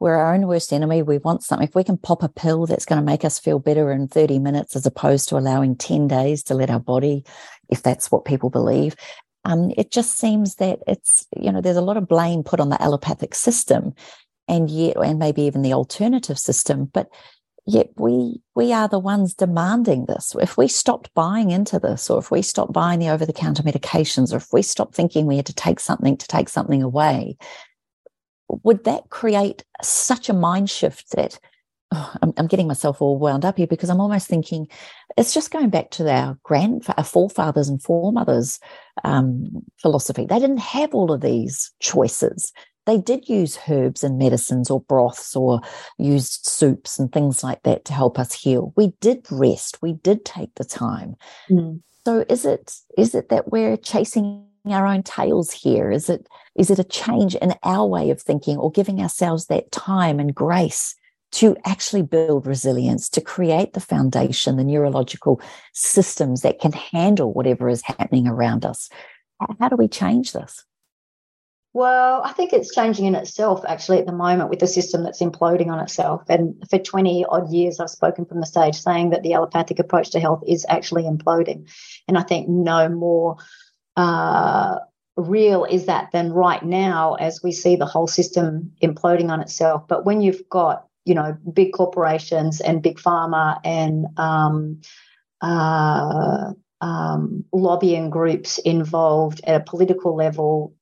We're 0.00 0.16
our 0.16 0.34
own 0.34 0.46
worst 0.46 0.72
enemy. 0.72 1.02
We 1.02 1.18
want 1.18 1.42
something. 1.42 1.66
If 1.66 1.74
we 1.74 1.84
can 1.84 1.96
pop 1.96 2.22
a 2.22 2.28
pill 2.28 2.66
that's 2.66 2.84
going 2.84 3.00
to 3.00 3.04
make 3.04 3.24
us 3.24 3.38
feel 3.38 3.58
better 3.58 3.90
in 3.92 4.08
30 4.08 4.38
minutes, 4.38 4.76
as 4.76 4.86
opposed 4.86 5.28
to 5.28 5.36
allowing 5.36 5.76
10 5.76 6.08
days 6.08 6.42
to 6.44 6.54
let 6.54 6.70
our 6.70 6.80
body, 6.80 7.24
if 7.68 7.82
that's 7.82 8.10
what 8.10 8.24
people 8.24 8.50
believe, 8.50 8.96
um, 9.44 9.72
it 9.76 9.90
just 9.90 10.18
seems 10.18 10.56
that 10.56 10.80
it's, 10.86 11.26
you 11.36 11.52
know, 11.52 11.60
there's 11.60 11.76
a 11.76 11.82
lot 11.82 11.96
of 11.96 12.08
blame 12.08 12.42
put 12.42 12.60
on 12.60 12.70
the 12.70 12.82
allopathic 12.82 13.34
system 13.34 13.94
and 14.48 14.70
yet, 14.70 14.96
and 14.96 15.18
maybe 15.18 15.42
even 15.42 15.62
the 15.62 15.72
alternative 15.72 16.38
system. 16.38 16.86
But 16.86 17.08
yet 17.66 17.88
we 17.96 18.40
we 18.54 18.72
are 18.72 18.88
the 18.88 18.98
ones 18.98 19.34
demanding 19.34 20.04
this 20.06 20.34
if 20.40 20.56
we 20.56 20.68
stopped 20.68 21.12
buying 21.14 21.50
into 21.50 21.78
this 21.78 22.10
or 22.10 22.18
if 22.18 22.30
we 22.30 22.42
stopped 22.42 22.72
buying 22.72 22.98
the 22.98 23.08
over 23.08 23.24
the 23.24 23.32
counter 23.32 23.62
medications 23.62 24.32
or 24.32 24.36
if 24.36 24.52
we 24.52 24.60
stopped 24.60 24.94
thinking 24.94 25.26
we 25.26 25.36
had 25.36 25.46
to 25.46 25.54
take 25.54 25.80
something 25.80 26.16
to 26.16 26.26
take 26.28 26.48
something 26.48 26.82
away 26.82 27.36
would 28.48 28.84
that 28.84 29.08
create 29.10 29.64
such 29.82 30.28
a 30.28 30.34
mind 30.34 30.70
shift 30.70 31.12
that 31.12 31.38
oh, 31.92 32.14
I'm, 32.22 32.32
I'm, 32.36 32.46
getting 32.46 32.68
myself 32.68 33.00
all 33.00 33.18
wound 33.18 33.44
up 33.44 33.56
here 33.56 33.66
because 33.66 33.90
i'm 33.90 34.00
almost 34.00 34.26
thinking 34.26 34.68
it's 35.16 35.34
just 35.34 35.50
going 35.50 35.70
back 35.70 35.90
to 35.92 36.10
our 36.10 36.38
grand 36.42 36.84
our 36.96 37.04
forefathers 37.04 37.68
and 37.68 37.82
foremothers 37.82 38.60
um, 39.04 39.62
philosophy 39.80 40.26
they 40.26 40.38
didn't 40.38 40.58
have 40.58 40.94
all 40.94 41.12
of 41.12 41.20
these 41.20 41.72
choices 41.80 42.52
they 42.86 42.98
did 42.98 43.28
use 43.28 43.58
herbs 43.68 44.04
and 44.04 44.18
medicines 44.18 44.70
or 44.70 44.80
broths 44.80 45.34
or 45.34 45.60
used 45.98 46.46
soups 46.46 46.98
and 46.98 47.10
things 47.10 47.42
like 47.42 47.62
that 47.62 47.84
to 47.86 47.92
help 47.92 48.18
us 48.18 48.34
heal. 48.34 48.72
We 48.76 48.92
did 49.00 49.26
rest. 49.30 49.80
We 49.80 49.94
did 49.94 50.24
take 50.24 50.54
the 50.56 50.64
time. 50.64 51.16
Mm. 51.50 51.80
So 52.04 52.24
is 52.28 52.44
it 52.44 52.74
is 52.98 53.14
it 53.14 53.30
that 53.30 53.50
we're 53.50 53.78
chasing 53.78 54.46
our 54.72 54.86
own 54.86 55.02
tails 55.02 55.50
here? 55.52 55.90
Is 55.90 56.08
it 56.08 56.26
is 56.54 56.70
it 56.70 56.78
a 56.78 56.84
change 56.84 57.34
in 57.34 57.54
our 57.62 57.86
way 57.86 58.10
of 58.10 58.20
thinking 58.20 58.56
or 58.56 58.70
giving 58.70 59.00
ourselves 59.00 59.46
that 59.46 59.72
time 59.72 60.20
and 60.20 60.34
grace 60.34 60.94
to 61.32 61.56
actually 61.64 62.02
build 62.02 62.46
resilience, 62.46 63.08
to 63.08 63.20
create 63.20 63.72
the 63.72 63.80
foundation, 63.80 64.56
the 64.56 64.64
neurological 64.64 65.40
systems 65.72 66.42
that 66.42 66.60
can 66.60 66.72
handle 66.72 67.32
whatever 67.32 67.68
is 67.68 67.82
happening 67.82 68.28
around 68.28 68.64
us? 68.64 68.88
How 69.58 69.68
do 69.68 69.76
we 69.76 69.88
change 69.88 70.32
this? 70.32 70.64
Well, 71.74 72.22
I 72.22 72.32
think 72.32 72.52
it's 72.52 72.72
changing 72.72 73.06
in 73.06 73.16
itself 73.16 73.64
actually 73.66 73.98
at 73.98 74.06
the 74.06 74.12
moment 74.12 74.48
with 74.48 74.60
the 74.60 74.68
system 74.68 75.02
that's 75.02 75.20
imploding 75.20 75.66
on 75.66 75.80
itself. 75.80 76.22
And 76.28 76.54
for 76.70 76.78
20 76.78 77.24
odd 77.28 77.50
years, 77.50 77.80
I've 77.80 77.90
spoken 77.90 78.26
from 78.26 78.38
the 78.38 78.46
stage 78.46 78.76
saying 78.76 79.10
that 79.10 79.24
the 79.24 79.34
allopathic 79.34 79.80
approach 79.80 80.10
to 80.10 80.20
health 80.20 80.44
is 80.46 80.64
actually 80.68 81.02
imploding. 81.02 81.68
And 82.06 82.16
I 82.16 82.22
think 82.22 82.48
no 82.48 82.88
more 82.88 83.38
uh, 83.96 84.78
real 85.16 85.64
is 85.64 85.86
that 85.86 86.10
than 86.12 86.32
right 86.32 86.62
now 86.64 87.14
as 87.14 87.42
we 87.42 87.52
see 87.52 87.76
the 87.76 87.86
whole 87.86 88.06
system 88.06 88.72
imploding 88.82 89.30
on 89.30 89.40
itself. 89.40 89.86
But 89.88 90.04
when 90.04 90.20
you've 90.20 90.48
got, 90.48 90.86
you 91.04 91.14
know, 91.14 91.36
big 91.52 91.72
corporations 91.72 92.60
and 92.60 92.82
big 92.82 92.98
pharma 92.98 93.60
and 93.64 94.06
um, 94.16 94.80
uh, 95.40 96.52
um, 96.80 97.44
lobbying 97.52 98.10
groups 98.10 98.58
involved 98.58 99.40
at 99.44 99.60
a 99.60 99.64
political 99.64 100.16
level 100.16 100.74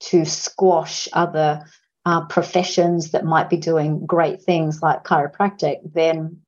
to 0.00 0.24
squash 0.24 1.08
other 1.12 1.64
uh, 2.06 2.24
professions 2.26 3.10
that 3.10 3.24
might 3.24 3.50
be 3.50 3.56
doing 3.56 4.06
great 4.06 4.42
things 4.42 4.80
like 4.80 5.04
chiropractic, 5.04 5.76
then 5.92 6.40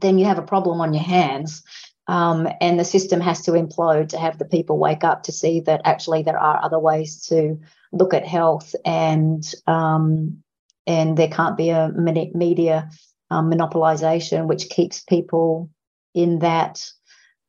then 0.00 0.18
you 0.18 0.24
have 0.26 0.38
a 0.38 0.42
problem 0.42 0.80
on 0.80 0.92
your 0.92 1.02
hands. 1.02 1.62
Um, 2.10 2.48
and 2.60 2.76
the 2.76 2.84
system 2.84 3.20
has 3.20 3.42
to 3.42 3.52
implode 3.52 4.08
to 4.08 4.18
have 4.18 4.36
the 4.36 4.44
people 4.44 4.78
wake 4.78 5.04
up 5.04 5.22
to 5.22 5.32
see 5.32 5.60
that 5.60 5.82
actually 5.84 6.24
there 6.24 6.40
are 6.40 6.60
other 6.60 6.80
ways 6.80 7.24
to 7.26 7.60
look 7.92 8.14
at 8.14 8.26
health 8.26 8.74
and 8.84 9.44
um, 9.68 10.42
and 10.88 11.16
there 11.16 11.28
can't 11.28 11.56
be 11.56 11.70
a 11.70 11.92
media 12.34 12.90
um, 13.30 13.48
monopolization 13.48 14.48
which 14.48 14.70
keeps 14.70 15.02
people 15.02 15.70
in 16.12 16.40
that 16.40 16.84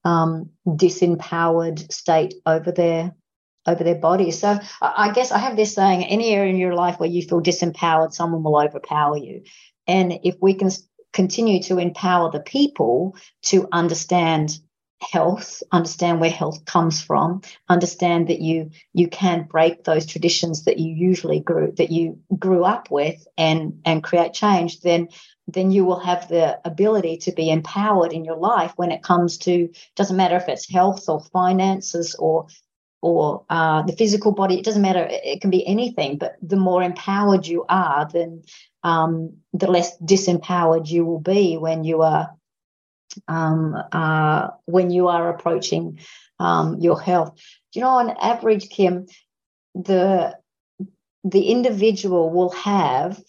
um, 0.06 0.52
disempowered 0.68 1.92
state 1.92 2.36
over 2.46 2.72
their 2.72 3.16
over 3.66 3.84
their 3.84 3.96
bodies. 3.96 4.40
So 4.40 4.60
I 4.80 5.12
guess 5.12 5.32
I 5.32 5.40
have 5.40 5.56
this 5.56 5.74
saying 5.74 6.06
any 6.06 6.36
area 6.36 6.52
in 6.52 6.60
your 6.60 6.76
life 6.76 7.00
where 7.00 7.10
you 7.10 7.24
feel 7.24 7.42
disempowered, 7.42 8.14
someone 8.14 8.44
will 8.44 8.60
overpower 8.60 9.18
you. 9.18 9.42
And 9.88 10.20
if 10.24 10.36
we 10.40 10.54
can 10.54 10.70
continue 11.14 11.62
to 11.64 11.78
empower 11.78 12.32
the 12.32 12.40
people 12.40 13.16
to 13.44 13.68
understand 13.72 14.60
health 15.02 15.64
understand 15.72 16.20
where 16.20 16.30
health 16.30 16.64
comes 16.66 17.02
from 17.02 17.42
understand 17.68 18.28
that 18.28 18.40
you 18.40 18.70
you 18.94 19.08
can 19.08 19.44
break 19.50 19.84
those 19.84 20.06
traditions 20.06 20.66
that 20.66 20.78
you 20.78 20.94
usually 20.94 21.40
grew 21.40 21.72
that 21.78 21.92
you 21.92 22.20
grew 22.38 22.64
up 22.64 22.92
with 22.92 23.28
and 23.38 23.82
and 23.84 24.04
create 24.04 24.34
change 24.34 24.80
then 24.82 25.08
then 25.48 25.72
you 25.72 25.86
will 25.86 26.00
have 26.00 26.28
the 26.28 26.60
ability 26.66 27.18
to 27.18 27.32
be 27.32 27.50
empowered 27.50 28.14
in 28.14 28.24
your 28.24 28.38
life 28.38 28.74
when 28.76 28.92
it 28.92 29.02
comes 29.02 29.40
to 29.40 29.70
doesn't 29.96 30.18
matter 30.18 30.36
if 30.36 30.48
it's 30.48 30.70
health 30.70 31.10
or 31.10 31.20
finances 31.20 32.16
or 32.20 32.46
or 33.02 33.44
uh, 33.50 33.82
the 33.84 33.94
physical 33.94 34.32
body. 34.32 34.60
It 34.60 34.66
doesn't 34.66 34.82
matter. 34.82 35.08
It 35.10 35.42
can 35.42 35.50
be 35.50 35.66
anything. 35.66 36.18
But 36.18 36.38
the 36.42 36.58
more 36.58 36.84
empowered 36.84 37.48
you 37.48 37.66
are, 37.68 38.08
then 38.12 38.44
um, 38.84 39.38
the 39.54 39.70
less 39.70 39.98
disempowered 40.00 40.88
you 40.88 41.06
will 41.06 41.20
be 41.20 41.58
when 41.58 41.84
you 41.84 42.02
are 42.02 42.36
um, 43.28 43.76
uh, 43.92 44.50
when 44.66 44.90
you 44.90 45.08
are 45.08 45.30
approaching 45.30 46.00
um, 46.40 46.80
your 46.80 47.00
health. 47.00 47.36
Do 47.74 47.80
you 47.80 47.82
know, 47.82 47.92
on 47.92 48.12
average, 48.22 48.70
Kim, 48.70 49.08
the 49.76 50.38
the 51.24 51.44
individual 51.44 52.30
will 52.30 52.52
have 52.52 53.22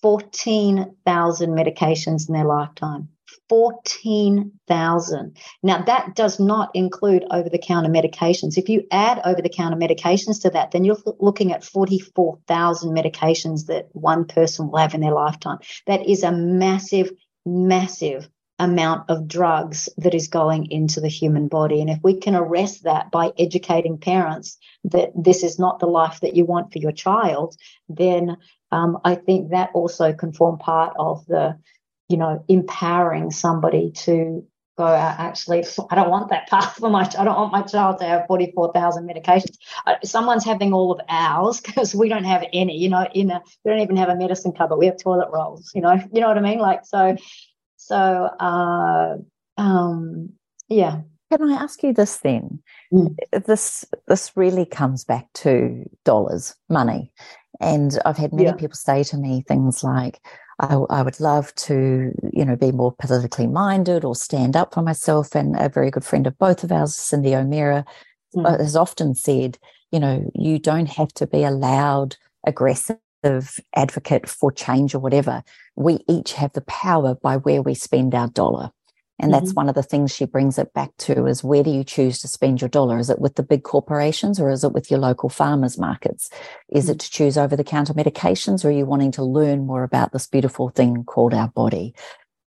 fourteen 0.00 0.96
thousand 1.06 1.50
medications 1.50 2.28
in 2.28 2.34
their 2.34 2.44
lifetime. 2.44 3.08
14,000. 3.48 5.36
Now, 5.62 5.82
that 5.84 6.14
does 6.14 6.40
not 6.40 6.70
include 6.74 7.24
over 7.30 7.48
the 7.48 7.58
counter 7.58 7.90
medications. 7.90 8.58
If 8.58 8.68
you 8.68 8.86
add 8.90 9.20
over 9.24 9.40
the 9.42 9.48
counter 9.48 9.76
medications 9.76 10.42
to 10.42 10.50
that, 10.50 10.70
then 10.72 10.84
you're 10.84 10.98
looking 11.18 11.52
at 11.52 11.64
44,000 11.64 12.94
medications 12.94 13.66
that 13.66 13.88
one 13.92 14.24
person 14.24 14.70
will 14.70 14.78
have 14.78 14.94
in 14.94 15.00
their 15.00 15.14
lifetime. 15.14 15.58
That 15.86 16.06
is 16.06 16.22
a 16.22 16.32
massive, 16.32 17.10
massive 17.44 18.28
amount 18.58 19.10
of 19.10 19.26
drugs 19.26 19.88
that 19.96 20.14
is 20.14 20.28
going 20.28 20.70
into 20.70 21.00
the 21.00 21.08
human 21.08 21.48
body. 21.48 21.80
And 21.80 21.90
if 21.90 21.98
we 22.02 22.18
can 22.18 22.36
arrest 22.36 22.84
that 22.84 23.10
by 23.10 23.32
educating 23.38 23.98
parents 23.98 24.56
that 24.84 25.10
this 25.16 25.42
is 25.42 25.58
not 25.58 25.80
the 25.80 25.86
life 25.86 26.20
that 26.20 26.36
you 26.36 26.44
want 26.44 26.72
for 26.72 26.78
your 26.78 26.92
child, 26.92 27.56
then 27.88 28.36
um, 28.70 28.98
I 29.04 29.16
think 29.16 29.50
that 29.50 29.70
also 29.74 30.12
can 30.12 30.32
form 30.32 30.58
part 30.58 30.94
of 30.98 31.26
the 31.26 31.58
you 32.12 32.18
know, 32.18 32.44
empowering 32.48 33.30
somebody 33.30 33.90
to 33.92 34.46
go 34.76 34.84
out 34.84 35.18
actually 35.18 35.64
i 35.90 35.94
don't 35.94 36.10
want 36.10 36.30
that 36.30 36.48
path 36.48 36.76
for 36.76 36.88
my 36.88 37.02
i 37.18 37.24
don't 37.24 37.36
want 37.36 37.52
my 37.52 37.62
child 37.62 37.98
to 37.98 38.04
have 38.04 38.26
44000 38.26 39.08
medications. 39.08 39.56
Uh, 39.86 39.94
someone's 40.04 40.44
having 40.44 40.72
all 40.72 40.92
of 40.92 41.00
ours 41.08 41.60
because 41.66 41.94
we 41.94 42.08
don't 42.08 42.24
have 42.24 42.44
any 42.52 42.76
you 42.76 42.88
know 42.88 43.06
in 43.14 43.30
a 43.30 43.42
we 43.64 43.70
don't 43.70 43.80
even 43.80 43.96
have 43.96 44.08
a 44.08 44.16
medicine 44.16 44.52
cupboard 44.52 44.76
we 44.76 44.86
have 44.86 44.98
toilet 44.98 45.28
rolls 45.32 45.70
you 45.74 45.80
know 45.80 45.92
you 46.12 46.20
know 46.20 46.28
what 46.28 46.38
i 46.38 46.40
mean? 46.40 46.58
Like 46.58 46.84
so 46.84 47.16
so 47.76 47.96
uh 47.96 49.16
um 49.58 50.30
yeah. 50.68 51.00
Can 51.30 51.50
i 51.50 51.54
ask 51.54 51.82
you 51.82 51.92
this 51.94 52.18
then? 52.18 52.62
Mm. 52.92 53.16
this 53.46 53.84
this 54.06 54.32
really 54.36 54.66
comes 54.66 55.04
back 55.04 55.32
to 55.34 55.84
dollars 56.04 56.54
money. 56.68 57.12
And 57.60 57.98
i've 58.04 58.16
had 58.16 58.32
many 58.32 58.48
yeah. 58.48 58.54
people 58.54 58.76
say 58.76 59.02
to 59.04 59.16
me 59.16 59.44
things 59.46 59.84
like 59.84 60.20
I, 60.62 60.74
I, 60.90 61.02
would 61.02 61.18
love 61.18 61.52
to, 61.56 62.12
you 62.32 62.44
know, 62.44 62.54
be 62.54 62.70
more 62.70 62.92
politically 62.92 63.48
minded 63.48 64.04
or 64.04 64.14
stand 64.14 64.56
up 64.56 64.72
for 64.72 64.80
myself. 64.80 65.34
And 65.34 65.56
a 65.58 65.68
very 65.68 65.90
good 65.90 66.04
friend 66.04 66.26
of 66.26 66.38
both 66.38 66.62
of 66.62 66.70
ours, 66.70 66.94
Cyndi 66.94 67.34
O'Meara, 67.34 67.84
mm. 68.34 68.60
has 68.60 68.76
often 68.76 69.16
said, 69.16 69.58
you 69.90 69.98
know, 69.98 70.30
you 70.34 70.60
don't 70.60 70.88
have 70.88 71.12
to 71.14 71.26
be 71.26 71.42
a 71.42 71.50
loud, 71.50 72.16
aggressive 72.46 72.98
advocate 73.74 74.28
for 74.28 74.52
change 74.52 74.94
or 74.94 75.00
whatever. 75.00 75.42
We 75.74 75.98
each 76.08 76.32
have 76.34 76.52
the 76.52 76.62
power 76.62 77.16
by 77.16 77.38
where 77.38 77.62
we 77.62 77.74
spend 77.74 78.14
our 78.14 78.28
dollar. 78.28 78.70
And 79.22 79.32
that's 79.32 79.50
mm-hmm. 79.50 79.54
one 79.54 79.68
of 79.68 79.76
the 79.76 79.84
things 79.84 80.12
she 80.12 80.26
brings 80.26 80.58
it 80.58 80.74
back 80.74 80.90
to 80.98 81.26
is 81.26 81.44
where 81.44 81.62
do 81.62 81.70
you 81.70 81.84
choose 81.84 82.18
to 82.20 82.28
spend 82.28 82.60
your 82.60 82.68
dollar? 82.68 82.98
Is 82.98 83.08
it 83.08 83.20
with 83.20 83.36
the 83.36 83.44
big 83.44 83.62
corporations 83.62 84.40
or 84.40 84.50
is 84.50 84.64
it 84.64 84.72
with 84.72 84.90
your 84.90 84.98
local 84.98 85.28
farmers 85.28 85.78
markets? 85.78 86.28
Is 86.68 86.84
mm-hmm. 86.84 86.92
it 86.92 86.98
to 86.98 87.10
choose 87.10 87.38
over 87.38 87.54
the 87.54 87.62
counter 87.62 87.94
medications 87.94 88.64
or 88.64 88.68
are 88.68 88.72
you 88.72 88.84
wanting 88.84 89.12
to 89.12 89.22
learn 89.22 89.64
more 89.64 89.84
about 89.84 90.12
this 90.12 90.26
beautiful 90.26 90.70
thing 90.70 91.04
called 91.04 91.34
our 91.34 91.48
body? 91.48 91.94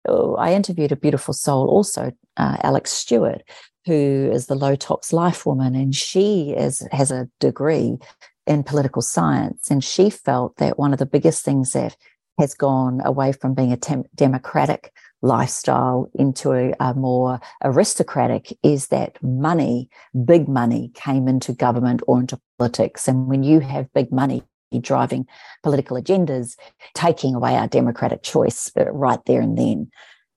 Oh, 0.05 0.35
I 0.35 0.53
interviewed 0.53 0.91
a 0.91 0.97
beautiful 0.97 1.33
soul 1.33 1.69
also, 1.69 2.11
uh, 2.35 2.57
Alexx 2.57 2.87
Stewart, 2.87 3.41
who 3.85 4.29
is 4.31 4.47
the 4.47 4.55
low 4.55 4.75
tox 4.75 5.13
life 5.13 5.45
woman, 5.45 5.75
and 5.75 5.95
she 5.95 6.51
is, 6.51 6.85
has 6.91 7.09
a 7.09 7.29
degree 7.39 7.97
in 8.45 8.63
political 8.63 9.01
science. 9.01 9.71
And 9.71 9.83
she 9.83 10.09
felt 10.09 10.57
that 10.57 10.77
one 10.77 10.91
of 10.91 10.99
the 10.99 11.05
biggest 11.05 11.43
things 11.45 11.71
that 11.71 11.95
has 12.37 12.53
gone 12.53 13.01
away 13.03 13.31
from 13.31 13.53
being 13.53 13.71
a 13.71 13.77
tem- 13.77 14.03
democratic 14.13 14.91
lifestyle 15.25 16.09
into 16.13 16.53
a, 16.53 16.73
a, 16.79 16.93
more 16.93 17.39
aristocratic 17.63 18.57
is 18.63 18.87
that 18.87 19.21
money, 19.21 19.89
big 20.23 20.47
money, 20.47 20.91
came 20.93 21.27
into 21.27 21.51
government 21.51 22.01
or 22.07 22.19
into 22.19 22.39
politics. 22.57 23.07
And 23.07 23.27
when 23.27 23.43
you 23.43 23.59
have 23.59 23.91
big 23.93 24.11
money 24.11 24.43
driving 24.81 25.25
political 25.63 25.97
agendas, 26.01 26.55
taking 26.93 27.33
away 27.33 27.55
our 27.55 27.67
democratic 27.67 28.23
choice 28.23 28.71
uh, 28.77 28.91
right 28.91 29.23
there 29.25 29.41
and 29.41 29.57
then. 29.57 29.89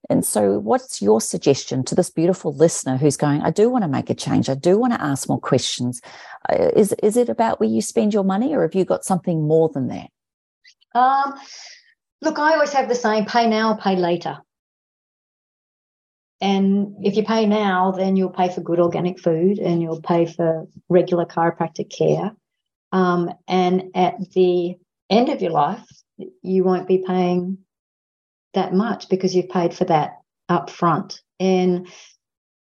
And 0.08 0.24
so, 0.24 0.58
what's 0.58 1.02
your 1.02 1.20
suggestion 1.20 1.84
to 1.84 1.94
this 1.94 2.08
beautiful 2.08 2.54
listener 2.54 2.96
who's 2.96 3.16
going, 3.16 3.42
I 3.42 3.50
do 3.50 3.68
want 3.68 3.82
to 3.82 3.88
make 3.88 4.10
a 4.10 4.14
change. 4.14 4.48
I 4.48 4.54
do 4.54 4.78
want 4.78 4.94
to 4.94 5.02
ask 5.02 5.28
more 5.28 5.40
questions. 5.40 6.00
Uh, 6.48 6.70
is, 6.76 6.94
is 7.02 7.16
it 7.16 7.28
about 7.28 7.60
where 7.60 7.68
you 7.68 7.82
spend 7.82 8.14
your 8.14 8.24
money, 8.24 8.54
or 8.54 8.62
have 8.62 8.74
you 8.74 8.84
got 8.84 9.04
something 9.04 9.46
more 9.46 9.68
than 9.68 9.88
that? 9.88 10.08
Um, 10.94 11.34
look, 12.22 12.38
I 12.38 12.54
always 12.54 12.72
have 12.72 12.88
the 12.88 12.94
same 12.94 13.26
pay 13.26 13.48
now, 13.48 13.74
pay 13.74 13.96
later. 13.96 14.38
And 16.40 16.94
if 17.04 17.16
you 17.16 17.24
pay 17.24 17.46
now, 17.46 17.90
then 17.90 18.16
you'll 18.16 18.30
pay 18.30 18.48
for 18.48 18.60
good 18.60 18.78
organic 18.78 19.18
food 19.18 19.58
and 19.58 19.82
you'll 19.82 20.00
pay 20.00 20.26
for 20.26 20.68
regular 20.88 21.24
chiropractic 21.24 21.90
care. 21.96 22.32
Um, 22.92 23.30
and 23.48 23.90
at 23.94 24.30
the 24.32 24.76
end 25.10 25.28
of 25.28 25.42
your 25.42 25.50
life, 25.50 25.84
you 26.42 26.64
won't 26.64 26.88
be 26.88 27.04
paying 27.06 27.58
that 28.54 28.72
much 28.72 29.08
because 29.08 29.34
you've 29.34 29.48
paid 29.48 29.74
for 29.74 29.84
that 29.86 30.18
up 30.48 30.70
front. 30.70 31.20
And 31.40 31.88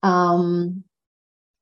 um, 0.03 0.83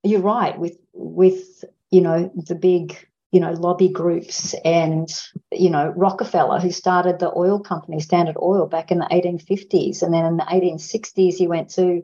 you're 0.03 0.21
right 0.21 0.57
with 0.57 0.77
with 0.93 1.63
you 1.91 2.01
know 2.01 2.31
the 2.35 2.55
big 2.55 2.97
you 3.33 3.39
know 3.39 3.51
lobby 3.51 3.89
groups 3.89 4.53
and 4.63 5.09
you 5.51 5.69
know 5.71 5.91
Rockefeller 5.97 6.59
who 6.59 6.71
started 6.71 7.17
the 7.17 7.35
oil 7.35 7.59
company 7.59 7.99
Standard 7.99 8.37
Oil 8.39 8.67
back 8.67 8.91
in 8.91 8.99
the 8.99 9.05
1850s 9.05 10.03
and 10.03 10.13
then 10.13 10.25
in 10.25 10.37
the 10.37 10.43
1860s 10.43 11.33
he 11.33 11.47
went 11.47 11.71
to 11.71 12.03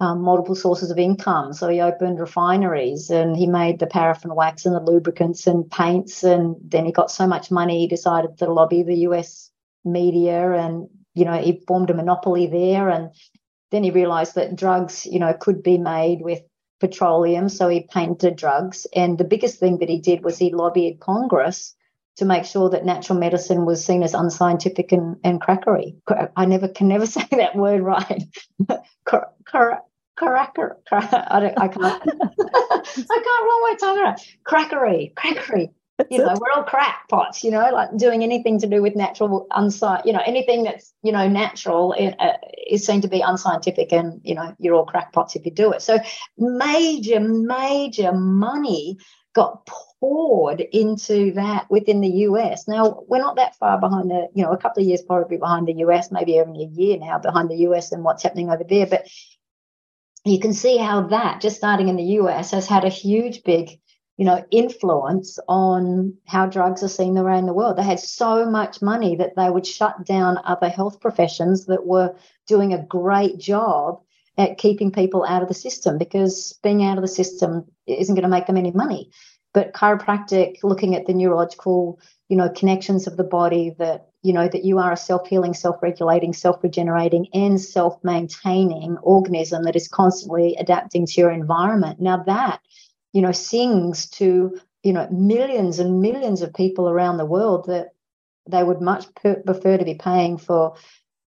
um, 0.00 0.22
multiple 0.22 0.56
sources 0.56 0.90
of 0.90 0.98
income. 0.98 1.52
So 1.52 1.68
he 1.68 1.80
opened 1.80 2.18
refineries 2.18 3.10
and 3.10 3.36
he 3.36 3.46
made 3.46 3.78
the 3.78 3.86
paraffin 3.86 4.34
wax 4.34 4.66
and 4.66 4.74
the 4.74 4.80
lubricants 4.80 5.46
and 5.46 5.70
paints. 5.70 6.24
And 6.24 6.56
then 6.60 6.84
he 6.84 6.92
got 6.92 7.10
so 7.10 7.26
much 7.26 7.50
money 7.50 7.80
he 7.80 7.86
decided 7.86 8.38
to 8.38 8.52
lobby 8.52 8.82
the 8.82 9.06
US 9.08 9.50
media 9.84 10.52
and 10.52 10.88
you 11.14 11.24
know 11.26 11.40
he 11.40 11.62
formed 11.68 11.90
a 11.90 11.94
monopoly 11.94 12.46
there. 12.46 12.88
And 12.88 13.10
then 13.70 13.84
he 13.84 13.90
realized 13.90 14.34
that 14.34 14.56
drugs 14.56 15.06
you 15.06 15.18
know 15.18 15.34
could 15.38 15.62
be 15.62 15.78
made 15.78 16.22
with 16.22 16.40
petroleum, 16.80 17.48
so 17.48 17.68
he 17.68 17.88
painted 17.90 18.36
drugs. 18.36 18.86
And 18.94 19.16
the 19.18 19.24
biggest 19.24 19.58
thing 19.58 19.78
that 19.78 19.88
he 19.88 20.00
did 20.00 20.24
was 20.24 20.38
he 20.38 20.52
lobbied 20.52 21.00
Congress 21.00 21.74
to 22.16 22.24
make 22.24 22.44
sure 22.44 22.70
that 22.70 22.84
natural 22.84 23.18
medicine 23.18 23.64
was 23.64 23.84
seen 23.84 24.02
as 24.02 24.14
unscientific 24.14 24.92
and, 24.92 25.16
and 25.24 25.40
crackery. 25.40 25.96
I 26.36 26.46
never 26.46 26.68
can 26.68 26.88
never 26.88 27.06
say 27.14 27.26
that 27.32 27.56
word 27.56 27.82
right. 27.82 28.24
cracker, 29.04 29.80
cracker, 30.16 30.80
I, 30.92 31.52
I 31.56 31.68
can't. 31.68 32.02
I 32.06 33.20
can't 33.24 33.44
roll 33.44 33.62
my 33.62 33.76
tongue 33.80 33.98
around. 33.98 34.18
Crackery, 34.46 35.14
crackery 35.14 35.70
you 36.10 36.18
know, 36.18 36.34
we're 36.40 36.50
all 36.56 36.64
crackpots, 36.64 37.44
you 37.44 37.50
know, 37.50 37.70
like 37.70 37.96
doing 37.96 38.22
anything 38.22 38.58
to 38.60 38.66
do 38.66 38.82
with 38.82 38.96
natural, 38.96 39.46
unsci, 39.52 40.04
you 40.04 40.12
know, 40.12 40.22
anything 40.26 40.64
that's, 40.64 40.92
you 41.02 41.12
know, 41.12 41.28
natural 41.28 41.94
uh, 42.18 42.32
is 42.66 42.84
seen 42.84 43.00
to 43.00 43.08
be 43.08 43.20
unscientific 43.20 43.92
and, 43.92 44.20
you 44.24 44.34
know, 44.34 44.54
you're 44.58 44.74
all 44.74 44.86
crackpots 44.86 45.36
if 45.36 45.44
you 45.44 45.52
do 45.52 45.72
it. 45.72 45.82
So 45.82 45.98
major, 46.36 47.20
major 47.20 48.12
money 48.12 48.98
got 49.34 49.68
poured 50.00 50.60
into 50.60 51.32
that 51.32 51.70
within 51.70 52.00
the 52.00 52.08
US. 52.08 52.66
Now, 52.66 53.04
we're 53.06 53.18
not 53.18 53.36
that 53.36 53.56
far 53.56 53.78
behind 53.78 54.10
the, 54.10 54.28
you 54.34 54.44
know, 54.44 54.52
a 54.52 54.58
couple 54.58 54.82
of 54.82 54.88
years 54.88 55.02
probably 55.02 55.36
behind 55.36 55.68
the 55.68 55.74
US, 55.84 56.10
maybe 56.10 56.40
only 56.40 56.64
a 56.64 56.68
year 56.68 56.98
now 56.98 57.18
behind 57.18 57.50
the 57.50 57.68
US 57.68 57.92
and 57.92 58.02
what's 58.02 58.22
happening 58.22 58.50
over 58.50 58.64
there. 58.68 58.86
But 58.86 59.06
you 60.24 60.40
can 60.40 60.54
see 60.54 60.76
how 60.76 61.02
that, 61.08 61.40
just 61.40 61.56
starting 61.56 61.88
in 61.88 61.96
the 61.96 62.18
US, 62.18 62.50
has 62.50 62.66
had 62.66 62.84
a 62.84 62.88
huge, 62.88 63.44
big 63.44 63.78
you 64.16 64.24
know, 64.24 64.44
influence 64.50 65.38
on 65.48 66.14
how 66.26 66.46
drugs 66.46 66.82
are 66.82 66.88
seen 66.88 67.18
around 67.18 67.46
the 67.46 67.52
world. 67.52 67.76
They 67.76 67.82
had 67.82 67.98
so 67.98 68.48
much 68.48 68.80
money 68.80 69.16
that 69.16 69.34
they 69.36 69.50
would 69.50 69.66
shut 69.66 70.06
down 70.06 70.38
other 70.44 70.68
health 70.68 71.00
professions 71.00 71.66
that 71.66 71.86
were 71.86 72.14
doing 72.46 72.72
a 72.72 72.84
great 72.84 73.38
job 73.38 74.00
at 74.38 74.58
keeping 74.58 74.92
people 74.92 75.24
out 75.24 75.42
of 75.42 75.48
the 75.48 75.54
system 75.54 75.98
because 75.98 76.58
being 76.62 76.84
out 76.84 76.98
of 76.98 77.02
the 77.02 77.08
system 77.08 77.64
isn't 77.86 78.14
going 78.14 78.22
to 78.22 78.28
make 78.28 78.46
them 78.46 78.56
any 78.56 78.70
money. 78.72 79.10
But 79.52 79.72
chiropractic, 79.72 80.58
looking 80.64 80.96
at 80.96 81.06
the 81.06 81.14
neurological, 81.14 82.00
you 82.28 82.36
know, 82.36 82.48
connections 82.50 83.06
of 83.06 83.16
the 83.16 83.24
body 83.24 83.74
that, 83.78 84.08
you 84.22 84.32
know, 84.32 84.48
that 84.48 84.64
you 84.64 84.78
are 84.78 84.92
a 84.92 84.96
self-healing, 84.96 85.54
self-regulating, 85.54 86.32
self-regenerating, 86.32 87.28
and 87.32 87.60
self-maintaining 87.60 88.96
organism 88.98 89.62
that 89.64 89.76
is 89.76 89.86
constantly 89.86 90.56
adapting 90.56 91.06
to 91.06 91.20
your 91.20 91.30
environment. 91.30 92.00
Now 92.00 92.24
that 92.24 92.60
you 93.14 93.22
know, 93.22 93.32
sings 93.32 94.10
to, 94.10 94.60
you 94.82 94.92
know, 94.92 95.08
millions 95.10 95.78
and 95.78 96.02
millions 96.02 96.42
of 96.42 96.52
people 96.52 96.88
around 96.90 97.16
the 97.16 97.24
world 97.24 97.66
that 97.68 97.94
they 98.50 98.62
would 98.62 98.82
much 98.82 99.06
prefer 99.14 99.78
to 99.78 99.84
be 99.84 99.94
paying 99.94 100.36
for 100.36 100.74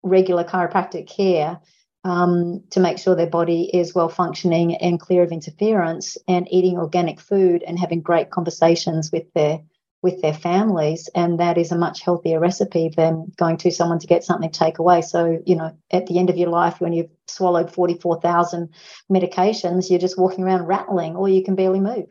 regular 0.02 0.44
chiropractic 0.44 1.08
care 1.08 1.60
um, 2.04 2.62
to 2.70 2.80
make 2.80 2.98
sure 2.98 3.14
their 3.14 3.26
body 3.26 3.64
is 3.64 3.94
well 3.94 4.08
functioning 4.08 4.76
and 4.76 5.00
clear 5.00 5.24
of 5.24 5.32
interference 5.32 6.16
and 6.28 6.48
eating 6.50 6.78
organic 6.78 7.20
food 7.20 7.62
and 7.66 7.78
having 7.78 8.00
great 8.00 8.30
conversations 8.30 9.10
with 9.12 9.24
their 9.34 9.60
with 10.02 10.20
their 10.20 10.34
families 10.34 11.08
and 11.14 11.38
that 11.38 11.56
is 11.56 11.70
a 11.70 11.78
much 11.78 12.02
healthier 12.02 12.40
recipe 12.40 12.90
than 12.96 13.32
going 13.36 13.56
to 13.56 13.70
someone 13.70 13.98
to 14.00 14.06
get 14.06 14.24
something 14.24 14.50
to 14.50 14.58
take 14.58 14.78
away 14.78 15.00
so 15.00 15.40
you 15.46 15.54
know 15.54 15.76
at 15.90 16.06
the 16.06 16.18
end 16.18 16.28
of 16.28 16.36
your 16.36 16.50
life 16.50 16.80
when 16.80 16.92
you've 16.92 17.10
swallowed 17.28 17.72
44,000 17.72 18.68
medications 19.10 19.88
you're 19.88 19.98
just 19.98 20.18
walking 20.18 20.44
around 20.44 20.66
rattling 20.66 21.16
or 21.16 21.28
you 21.28 21.44
can 21.44 21.54
barely 21.54 21.80
move 21.80 22.06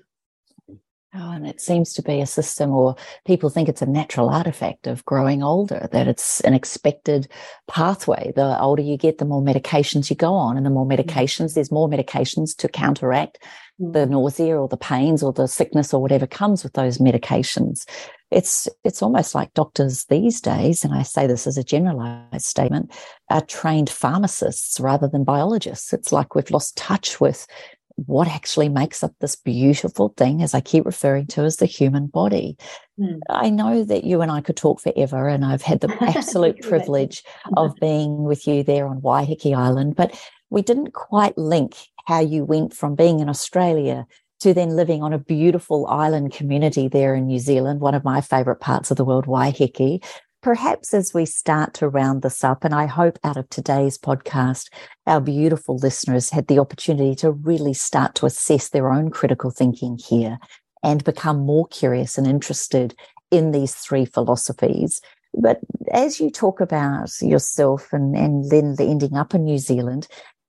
Oh, 1.14 1.32
and 1.32 1.46
it 1.46 1.60
seems 1.60 1.92
to 1.94 2.02
be 2.02 2.22
a 2.22 2.26
system, 2.26 2.72
or 2.72 2.96
people 3.26 3.50
think 3.50 3.68
it's 3.68 3.82
a 3.82 3.86
natural 3.86 4.30
artifact 4.30 4.88
of 4.88 5.04
growing 5.04 5.44
older, 5.44 5.90
that 5.92 6.08
it's 6.08 6.40
an 6.42 6.54
expected 6.54 7.28
pathway. 7.68 8.32
The 8.34 8.58
older 8.62 8.82
you 8.82 8.96
get, 8.96 9.18
the 9.18 9.26
more 9.26 9.42
medications 9.42 10.10
you 10.10 10.16
go 10.16 10.34
on, 10.34 10.56
and 10.56 10.66
the 10.66 10.70
more 10.70 10.86
mm. 10.86 10.98
medications, 10.98 11.54
there's 11.54 11.72
more 11.72 11.90
medications 11.90 12.56
to 12.58 12.70
counteract. 12.70 13.44
The 13.82 14.06
nausea 14.06 14.60
or 14.60 14.68
the 14.68 14.78
pains 14.78 15.24
or 15.24 15.34
the 15.34 15.48
sickness 15.48 15.94
or 15.94 16.02
whatever 16.02 16.28
comes 16.28 16.64
with 16.64 16.74
those 16.74 17.00
medications. 17.00 17.86
It's 18.30 18.70
it's 18.84 19.02
almost 19.02 19.34
like 19.36 19.54
doctors 19.54 20.06
these 20.06 20.40
days, 20.40 20.86
and 20.86 20.94
I 20.94 21.02
say 21.02 21.28
this 21.28 21.48
as 21.48 21.58
a 21.58 21.64
generalized 21.64 22.46
statement, 22.46 22.92
are 23.30 23.42
trained 23.42 23.90
pharmacists 23.90 24.80
rather 24.80 25.08
than 25.08 25.24
biologists. 25.24 25.92
It's 25.92 26.12
like 26.12 26.36
we've 26.36 26.52
lost 26.52 26.78
touch 26.78 27.20
with 27.20 27.48
what 27.96 28.28
actually 28.28 28.70
makes 28.70 29.04
up 29.04 29.14
this 29.20 29.36
beautiful 29.36 30.14
thing, 30.16 30.42
as 30.42 30.54
I 30.54 30.62
keep 30.62 30.86
referring 30.86 31.28
to 31.28 31.42
as 31.42 31.58
the 31.58 31.66
human 31.66 32.08
body. 32.08 32.58
Mm. 33.00 33.20
I 33.30 33.50
know 33.50 33.84
that 33.84 34.06
you 34.06 34.22
and 34.22 34.32
I 34.32 34.42
could 34.42 34.58
talk 34.58 34.80
forever, 34.80 35.28
and 35.28 35.44
I've 35.44 35.62
had 35.62 35.82
the 35.82 35.96
absolute 36.02 36.62
privilege 36.62 37.24
of 37.58 37.76
being 37.82 38.24
with 38.24 38.48
you 38.48 38.64
there 38.64 38.88
on 38.88 39.02
Waiheke 39.02 39.56
Island, 39.56 39.96
but 39.96 40.18
we 40.52 40.62
didn't 40.62 40.94
quite 40.94 41.38
link 41.38 41.76
how 42.06 42.20
you 42.20 42.46
went 42.46 42.74
from 42.74 42.96
being 42.96 43.20
in 43.20 43.30
Australia 43.30 44.06
to 44.42 44.54
then 44.54 44.76
living 44.76 45.04
on 45.04 45.14
a 45.14 45.20
beautiful 45.20 45.86
island 45.88 46.34
community 46.34 46.88
there 46.88 47.14
in 47.14 47.28
New 47.28 47.40
Zealand, 47.40 47.80
one 47.80 47.94
of 47.94 48.04
my 48.04 48.22
favorite 48.22 48.60
parts 48.60 48.90
of 48.90 48.98
the 48.98 49.06
world, 49.06 49.28
Waiheke, 49.28 50.04
perhaps 50.42 50.94
as 50.94 51.14
we 51.14 51.26
start 51.26 51.76
to 51.76 51.88
round 51.88 52.22
this 52.22 52.44
up, 52.44 52.64
and 52.64 52.74
I 52.74 52.88
hope 52.88 53.20
out 53.24 53.38
of 53.38 53.48
today's 53.50 53.98
podcast, 53.98 54.70
our 55.06 55.22
beautiful 55.22 55.78
listeners 55.78 56.32
had 56.32 56.48
the 56.48 56.60
opportunity 56.60 57.16
to 57.16 57.32
really 57.32 57.74
start 57.74 58.16
to 58.16 58.26
assess 58.26 58.70
their 58.70 58.92
own 58.92 59.12
critical 59.12 59.52
thinking 59.52 59.98
here 59.98 60.40
and 60.84 61.04
become 61.04 61.46
more 61.46 61.68
curious 61.68 62.18
and 62.18 62.26
interested 62.26 62.96
in 63.30 63.52
these 63.52 63.76
three 63.76 64.06
philosophies. 64.06 65.02
But 65.34 65.60
as 65.94 66.20
you 66.20 66.30
talk 66.30 66.60
about 66.60 67.12
yourself 67.22 67.94
and, 67.94 68.16
and 68.16 68.50
then 68.50 68.76
ending 68.80 69.16
up 69.16 69.34
in 69.34 69.46
New 69.46 69.60
Zealand, 69.60 70.08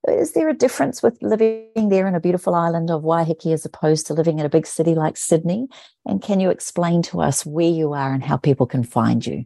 is 0.08 0.32
there 0.32 0.48
a 0.48 0.54
difference 0.54 1.02
with 1.02 1.16
living 1.22 1.88
there 1.88 2.06
in 2.06 2.14
a 2.14 2.20
beautiful 2.20 2.54
island 2.54 2.90
of 2.90 3.02
Waiheke 3.02 3.52
as 3.52 3.64
opposed 3.64 4.06
to 4.06 4.14
living 4.14 4.38
in 4.38 4.46
a 4.46 4.50
big 4.50 4.66
city 4.66 4.94
like 4.94 5.16
Sydney? 5.16 5.68
And 6.04 6.20
can 6.20 6.40
you 6.40 6.50
explain 6.50 7.02
to 7.02 7.20
us 7.20 7.46
where 7.46 7.70
you 7.70 7.92
are 7.92 8.12
and 8.12 8.22
how 8.22 8.36
people 8.36 8.66
can 8.66 8.82
find 8.82 9.24
you? 9.24 9.44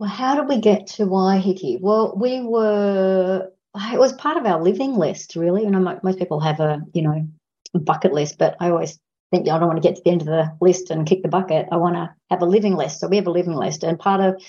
Well, 0.00 0.10
how 0.10 0.34
did 0.34 0.48
we 0.48 0.60
get 0.60 0.86
to 0.88 1.04
Waiheke? 1.04 1.80
Well, 1.80 2.14
we 2.16 2.40
were, 2.40 3.50
it 3.76 3.98
was 3.98 4.14
part 4.14 4.36
of 4.36 4.46
our 4.46 4.60
living 4.60 4.94
list, 4.94 5.36
really. 5.36 5.62
You 5.62 5.70
know, 5.70 6.00
most 6.02 6.18
people 6.18 6.40
have 6.40 6.58
a, 6.58 6.80
you 6.92 7.02
know, 7.02 7.28
bucket 7.74 8.12
list, 8.12 8.38
but 8.38 8.56
I 8.58 8.70
always 8.70 8.98
think 9.30 9.48
I 9.48 9.58
don't 9.58 9.68
want 9.68 9.80
to 9.80 9.88
get 9.88 9.96
to 9.96 10.02
the 10.02 10.10
end 10.10 10.22
of 10.22 10.26
the 10.26 10.50
list 10.60 10.90
and 10.90 11.06
kick 11.06 11.22
the 11.22 11.28
bucket. 11.28 11.68
I 11.70 11.76
want 11.76 11.94
to 11.94 12.12
have 12.30 12.42
a 12.42 12.46
living 12.46 12.74
list. 12.74 12.98
So 12.98 13.06
we 13.06 13.16
have 13.16 13.28
a 13.28 13.30
living 13.30 13.54
list. 13.54 13.84
And 13.84 13.98
part 13.98 14.20
of, 14.20 14.42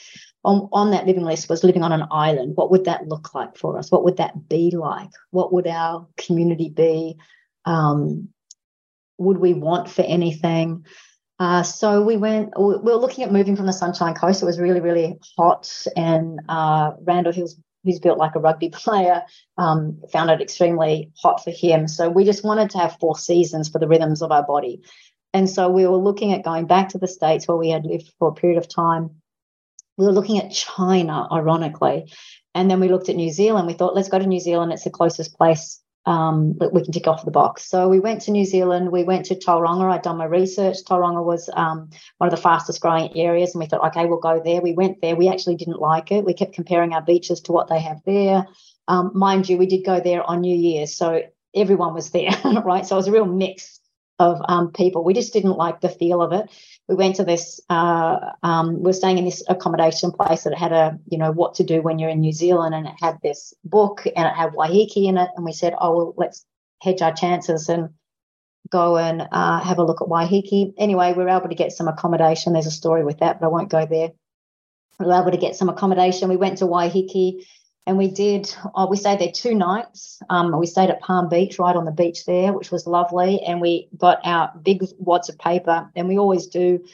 on, 0.43 0.69
on 0.71 0.91
that 0.91 1.05
living 1.05 1.23
list 1.23 1.49
was 1.49 1.63
living 1.63 1.83
on 1.83 1.91
an 1.91 2.07
island. 2.11 2.55
What 2.55 2.71
would 2.71 2.85
that 2.85 3.07
look 3.07 3.33
like 3.35 3.57
for 3.57 3.77
us? 3.77 3.91
What 3.91 4.03
would 4.03 4.17
that 4.17 4.49
be 4.49 4.71
like? 4.71 5.09
What 5.29 5.53
would 5.53 5.67
our 5.67 6.07
community 6.17 6.69
be? 6.69 7.17
Um, 7.65 8.29
would 9.17 9.37
we 9.37 9.53
want 9.53 9.89
for 9.89 10.01
anything? 10.01 10.85
Uh, 11.39 11.63
so 11.63 12.01
we 12.01 12.17
went, 12.17 12.51
we 12.59 12.77
were 12.77 12.95
looking 12.95 13.23
at 13.23 13.31
moving 13.31 13.55
from 13.55 13.65
the 13.65 13.73
Sunshine 13.73 14.13
Coast. 14.13 14.41
It 14.41 14.45
was 14.45 14.59
really, 14.59 14.79
really 14.79 15.19
hot. 15.37 15.71
And 15.95 16.39
uh, 16.49 16.91
Randall 17.01 17.33
who's 17.33 17.99
built 17.99 18.17
like 18.17 18.35
a 18.35 18.39
rugby 18.39 18.69
player, 18.73 19.23
um, 19.57 20.01
found 20.11 20.29
it 20.29 20.41
extremely 20.41 21.11
hot 21.21 21.43
for 21.43 21.51
him. 21.51 21.87
So 21.87 22.09
we 22.09 22.25
just 22.25 22.43
wanted 22.43 22.69
to 22.71 22.79
have 22.79 22.97
four 22.99 23.17
seasons 23.17 23.69
for 23.69 23.79
the 23.79 23.87
rhythms 23.87 24.21
of 24.21 24.31
our 24.31 24.43
body. 24.43 24.81
And 25.33 25.49
so 25.49 25.69
we 25.69 25.87
were 25.87 25.97
looking 25.97 26.33
at 26.33 26.43
going 26.43 26.65
back 26.65 26.89
to 26.89 26.97
the 26.97 27.07
States 27.07 27.47
where 27.47 27.57
we 27.57 27.69
had 27.69 27.85
lived 27.85 28.11
for 28.19 28.29
a 28.29 28.33
period 28.33 28.57
of 28.57 28.67
time. 28.67 29.20
We 30.01 30.07
were 30.07 30.13
looking 30.13 30.39
at 30.39 30.51
China, 30.51 31.27
ironically. 31.31 32.11
And 32.55 32.71
then 32.71 32.79
we 32.79 32.89
looked 32.89 33.09
at 33.09 33.15
New 33.15 33.31
Zealand. 33.31 33.67
We 33.67 33.73
thought, 33.73 33.95
let's 33.95 34.09
go 34.09 34.17
to 34.17 34.25
New 34.25 34.39
Zealand. 34.39 34.73
It's 34.73 34.83
the 34.83 34.89
closest 34.89 35.37
place 35.37 35.79
um, 36.07 36.55
that 36.57 36.73
we 36.73 36.83
can 36.83 36.91
tick 36.91 37.05
off 37.05 37.23
the 37.23 37.29
box. 37.29 37.65
So 37.69 37.87
we 37.87 37.99
went 37.99 38.23
to 38.23 38.31
New 38.31 38.43
Zealand. 38.43 38.91
We 38.91 39.03
went 39.03 39.25
to 39.27 39.35
Tauranga. 39.35 39.91
I'd 39.91 40.01
done 40.01 40.17
my 40.17 40.25
research. 40.25 40.77
Tauranga 40.89 41.23
was 41.23 41.51
um, 41.53 41.91
one 42.17 42.27
of 42.27 42.35
the 42.35 42.41
fastest 42.41 42.81
growing 42.81 43.15
areas, 43.15 43.53
and 43.53 43.59
we 43.59 43.67
thought, 43.67 43.85
okay, 43.89 44.07
we'll 44.07 44.19
go 44.19 44.41
there. 44.43 44.59
We 44.59 44.73
went 44.73 45.01
there. 45.01 45.15
We 45.15 45.29
actually 45.29 45.55
didn't 45.55 45.79
like 45.79 46.11
it. 46.11 46.25
We 46.25 46.33
kept 46.33 46.55
comparing 46.55 46.93
our 46.93 47.03
beaches 47.03 47.39
to 47.41 47.51
what 47.51 47.67
they 47.67 47.79
have 47.79 48.01
there. 48.03 48.47
Um, 48.87 49.11
mind 49.13 49.47
you, 49.49 49.59
we 49.59 49.67
did 49.67 49.85
go 49.85 49.99
there 49.99 50.23
on 50.23 50.41
New 50.41 50.57
Year's, 50.57 50.97
so 50.97 51.21
everyone 51.55 51.93
was 51.93 52.09
there, 52.09 52.31
right? 52.65 52.87
So 52.87 52.95
it 52.95 52.97
was 52.97 53.07
a 53.07 53.11
real 53.11 53.27
mix 53.27 53.80
of 54.19 54.41
um, 54.47 54.71
people. 54.71 55.03
We 55.03 55.13
just 55.13 55.33
didn't 55.33 55.57
like 55.57 55.81
the 55.81 55.89
feel 55.89 56.21
of 56.21 56.31
it. 56.31 56.49
We 56.87 56.95
went 56.95 57.15
to 57.15 57.23
this 57.23 57.59
uh, 57.69 58.17
um, 58.43 58.77
we 58.77 58.83
were 58.83 58.93
staying 58.93 59.17
in 59.17 59.25
this 59.25 59.43
accommodation 59.47 60.11
place 60.11 60.43
that 60.43 60.57
had 60.57 60.71
a 60.71 60.99
you 61.07 61.17
know 61.17 61.31
what 61.31 61.55
to 61.55 61.63
do 61.63 61.81
when 61.81 61.99
you're 61.99 62.09
in 62.09 62.19
new 62.19 62.33
zealand 62.33 62.75
and 62.75 62.87
it 62.87 62.93
had 62.99 63.17
this 63.23 63.53
book 63.63 64.05
and 64.05 64.27
it 64.27 64.33
had 64.33 64.51
waiheke 64.51 64.97
in 64.97 65.17
it 65.17 65.29
and 65.35 65.45
we 65.45 65.53
said 65.53 65.73
oh 65.79 65.95
well 65.95 66.13
let's 66.17 66.45
hedge 66.81 67.01
our 67.01 67.13
chances 67.13 67.69
and 67.69 67.89
go 68.69 68.97
and 68.97 69.27
uh, 69.31 69.59
have 69.59 69.77
a 69.79 69.83
look 69.83 70.01
at 70.01 70.07
waiheke. 70.07 70.73
Anyway 70.77 71.13
we 71.13 71.23
were 71.23 71.29
able 71.29 71.49
to 71.49 71.55
get 71.55 71.71
some 71.71 71.87
accommodation. 71.87 72.53
There's 72.53 72.67
a 72.67 72.71
story 72.71 73.05
with 73.05 73.19
that 73.19 73.39
but 73.39 73.45
i 73.45 73.49
won't 73.49 73.69
go 73.69 73.85
there. 73.85 74.11
We 74.99 75.05
were 75.05 75.19
able 75.21 75.31
to 75.31 75.37
get 75.37 75.55
some 75.55 75.69
accommodation. 75.69 76.29
We 76.29 76.37
went 76.37 76.57
to 76.57 76.65
waiheke 76.65 77.45
and 77.87 77.97
we 77.97 78.09
did 78.09 78.53
oh, 78.75 78.87
we 78.87 78.97
stayed 78.97 79.19
there 79.19 79.31
two 79.31 79.55
nights. 79.55 80.21
Um, 80.29 80.57
we 80.57 80.67
stayed 80.67 80.89
at 80.89 81.01
palm 81.01 81.29
beach 81.29 81.57
right 81.57 81.75
on 81.75 81.85
the 81.85 81.91
beach 81.91 82.25
there 82.25 82.53
which 82.53 82.71
was 82.71 82.85
lovely. 82.85 83.41
And 83.41 83.59
we 83.59 83.89
got 83.97 84.19
our 84.23 84.51
big 84.61 84.83
wads 84.97 85.29
of 85.29 85.37
paper. 85.37 85.89
And 85.95 86.07
we 86.07 86.17
always 86.17 86.47
do 86.47 86.85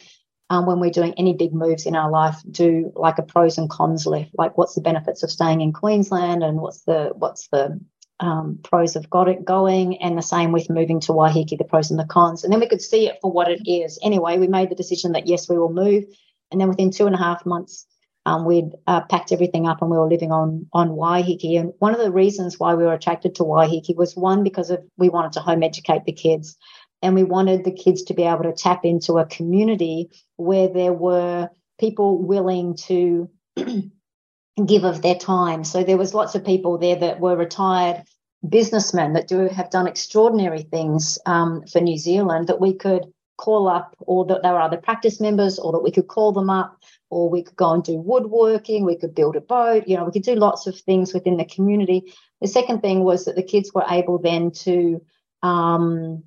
um, 0.50 0.66
when 0.66 0.80
we're 0.80 0.92
doing 0.92 1.14
any 1.18 1.34
big 1.34 1.54
moves 1.54 1.86
in 1.86 1.96
our 1.96 2.10
life 2.10 2.38
do 2.50 2.94
like 2.96 3.18
a 3.18 3.24
pros 3.24 3.58
and 3.58 3.70
cons 3.70 4.06
list. 4.06 4.32
Like 4.38 4.58
what's 4.58 4.76
the 4.76 4.82
benefits 4.82 5.24
of 5.24 5.32
staying 5.32 5.62
in 5.62 5.74
queensland 5.74 6.42
and 6.42 6.62
what's 6.62 6.84
the 6.84 7.12
what's 7.16 7.50
the 7.50 7.80
um, 8.22 8.60
pros 8.64 8.96
of 8.96 9.10
got 9.10 9.28
it 9.28 9.44
going? 9.44 10.02
And 10.02 10.18
the 10.18 10.22
same 10.22 10.54
with 10.54 10.70
moving 10.70 11.02
to 11.02 11.12
waiheke 11.12 11.58
the 11.58 11.66
pros 11.66 11.92
and 11.92 12.00
the 12.00 12.06
cons. 12.06 12.46
And 12.46 12.54
then 12.54 12.62
we 12.62 12.70
could 12.70 12.82
see 12.82 13.08
it 13.08 13.18
for 13.22 13.30
what 13.30 13.52
it 13.52 13.70
is. 13.70 14.00
Anyway 14.02 14.38
we 14.38 14.48
made 14.48 14.70
the 14.70 14.76
decision 14.76 15.12
that 15.12 15.28
yes 15.28 15.50
we 15.50 15.60
will 15.60 15.74
move. 15.74 16.06
And 16.50 16.62
then 16.62 16.70
within 16.70 16.92
two 16.92 17.08
and 17.08 17.16
a 17.16 17.20
half 17.20 17.46
months 17.46 17.86
um, 18.28 18.44
we'd 18.44 18.74
uh, 18.88 19.02
packed 19.02 19.32
everything 19.32 19.68
up 19.68 19.82
and 19.82 19.90
we 19.90 19.98
were 19.98 20.10
living 20.10 20.34
on 20.34 20.68
on 20.74 20.90
Waiheke. 20.90 21.58
And 21.58 21.72
one 21.80 21.96
of 21.96 22.02
the 22.02 22.12
reasons 22.12 22.60
why 22.60 22.76
we 22.76 22.84
were 22.84 22.94
attracted 22.94 23.36
to 23.36 23.44
Waiheke 23.44 23.96
was 23.96 24.18
one 24.18 24.44
because 24.44 24.70
of 24.70 24.84
we 24.98 25.08
wanted 25.08 25.32
to 25.34 25.40
home 25.40 25.64
educate 25.64 26.04
the 26.04 26.12
kids, 26.12 26.58
and 27.02 27.16
we 27.16 27.24
wanted 27.24 27.64
the 27.64 27.72
kids 27.72 28.04
to 28.04 28.14
be 28.14 28.24
able 28.24 28.44
to 28.44 28.52
tap 28.52 28.84
into 28.84 29.18
a 29.18 29.26
community 29.26 30.10
where 30.36 30.68
there 30.68 30.92
were 30.92 31.50
people 31.80 32.22
willing 32.22 32.76
to 32.76 33.30
give 34.66 34.84
of 34.84 35.02
their 35.02 35.16
time. 35.16 35.64
So 35.64 35.86
there 35.86 35.98
was 35.98 36.14
lots 36.14 36.36
of 36.36 36.44
people 36.44 36.78
there 36.78 36.98
that 36.98 37.22
were 37.22 37.38
retired 37.38 38.04
businessmen 38.48 39.14
that 39.14 39.30
do 39.30 39.48
have 39.48 39.70
done 39.70 39.88
extraordinary 39.88 40.64
things 40.64 41.18
um, 41.26 41.66
for 41.66 41.80
New 41.80 41.98
Zealand 41.98 42.48
that 42.48 42.60
we 42.60 42.74
could 42.74 43.06
call 43.38 43.70
up, 43.70 43.96
or 44.00 44.26
that 44.26 44.44
they 44.44 44.50
were 44.50 44.60
other 44.60 44.78
practice 44.78 45.22
members, 45.22 45.60
or 45.60 45.72
that 45.72 45.84
we 45.84 45.92
could 45.92 46.08
call 46.08 46.34
them 46.34 46.50
up 46.50 46.77
or 47.10 47.30
we 47.30 47.44
could 47.44 47.56
go 47.56 47.74
and 47.74 47.84
do 47.84 47.98
woodworking, 47.98 48.86
we 48.86 48.98
could 48.98 49.16
build 49.16 49.36
a 49.36 49.42
boat, 49.42 49.88
you 49.88 49.96
know, 49.96 50.06
we 50.06 50.12
could 50.12 50.24
do 50.24 50.36
lots 50.36 50.68
of 50.68 50.78
things 50.80 51.14
within 51.14 51.38
the 51.38 51.46
community. 51.46 52.14
The 52.42 52.48
second 52.48 52.82
thing 52.82 53.04
was 53.04 53.26
that 53.26 53.36
the 53.36 53.44
kids 53.44 53.74
were 53.74 53.86
able 53.90 54.18
then 54.18 54.52
to 54.52 55.02
um, 55.42 56.24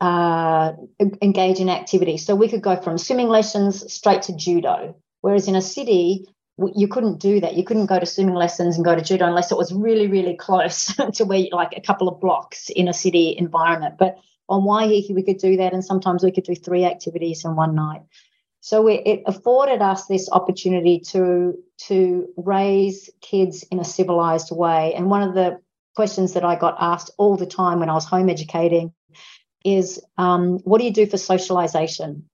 uh, 0.00 0.72
engage 1.22 1.60
in 1.60 1.68
activities. 1.68 2.24
So 2.24 2.34
we 2.34 2.48
could 2.48 2.62
go 2.62 2.76
from 2.76 2.98
swimming 2.98 3.28
lessons 3.28 3.90
straight 3.92 4.22
to 4.22 4.36
judo, 4.36 4.96
whereas 5.22 5.48
in 5.48 5.56
a 5.56 5.62
city, 5.62 6.26
you 6.74 6.88
couldn't 6.88 7.20
do 7.20 7.40
that. 7.40 7.54
You 7.54 7.64
couldn't 7.64 7.86
go 7.86 7.98
to 7.98 8.06
swimming 8.06 8.34
lessons 8.34 8.76
and 8.76 8.84
go 8.84 8.94
to 8.94 9.02
judo 9.02 9.26
unless 9.26 9.52
it 9.52 9.58
was 9.58 9.72
really, 9.72 10.08
really 10.08 10.36
close 10.36 10.86
to 11.14 11.24
where, 11.24 11.44
like 11.52 11.72
a 11.76 11.80
couple 11.80 12.08
of 12.08 12.20
blocks 12.20 12.68
in 12.68 12.88
a 12.88 12.92
city 12.92 13.36
environment. 13.38 13.94
But 13.98 14.18
on 14.48 14.62
Waiheke, 14.62 15.14
we 15.14 15.22
could 15.22 15.38
do 15.38 15.56
that, 15.58 15.72
and 15.72 15.84
sometimes 15.84 16.24
we 16.24 16.32
could 16.32 16.44
do 16.44 16.54
three 16.54 16.84
activities 16.84 17.44
in 17.44 17.54
one 17.54 17.74
night. 17.74 18.02
So 18.60 18.86
it, 18.88 19.02
it 19.06 19.22
afforded 19.26 19.82
us 19.82 20.06
this 20.06 20.28
opportunity 20.30 21.00
to 21.10 21.58
to 21.86 22.28
raise 22.36 23.08
kids 23.20 23.64
in 23.70 23.78
a 23.78 23.84
civilized 23.84 24.50
way. 24.50 24.94
And 24.94 25.10
one 25.10 25.22
of 25.22 25.34
the 25.34 25.60
questions 25.94 26.34
that 26.34 26.44
I 26.44 26.56
got 26.56 26.76
asked 26.80 27.10
all 27.18 27.36
the 27.36 27.46
time 27.46 27.80
when 27.80 27.88
I 27.88 27.94
was 27.94 28.04
home 28.04 28.28
educating 28.28 28.92
is, 29.64 30.00
um, 30.16 30.58
"What 30.64 30.78
do 30.78 30.84
you 30.84 30.92
do 30.92 31.06
for 31.06 31.16
socialization?" 31.16 32.28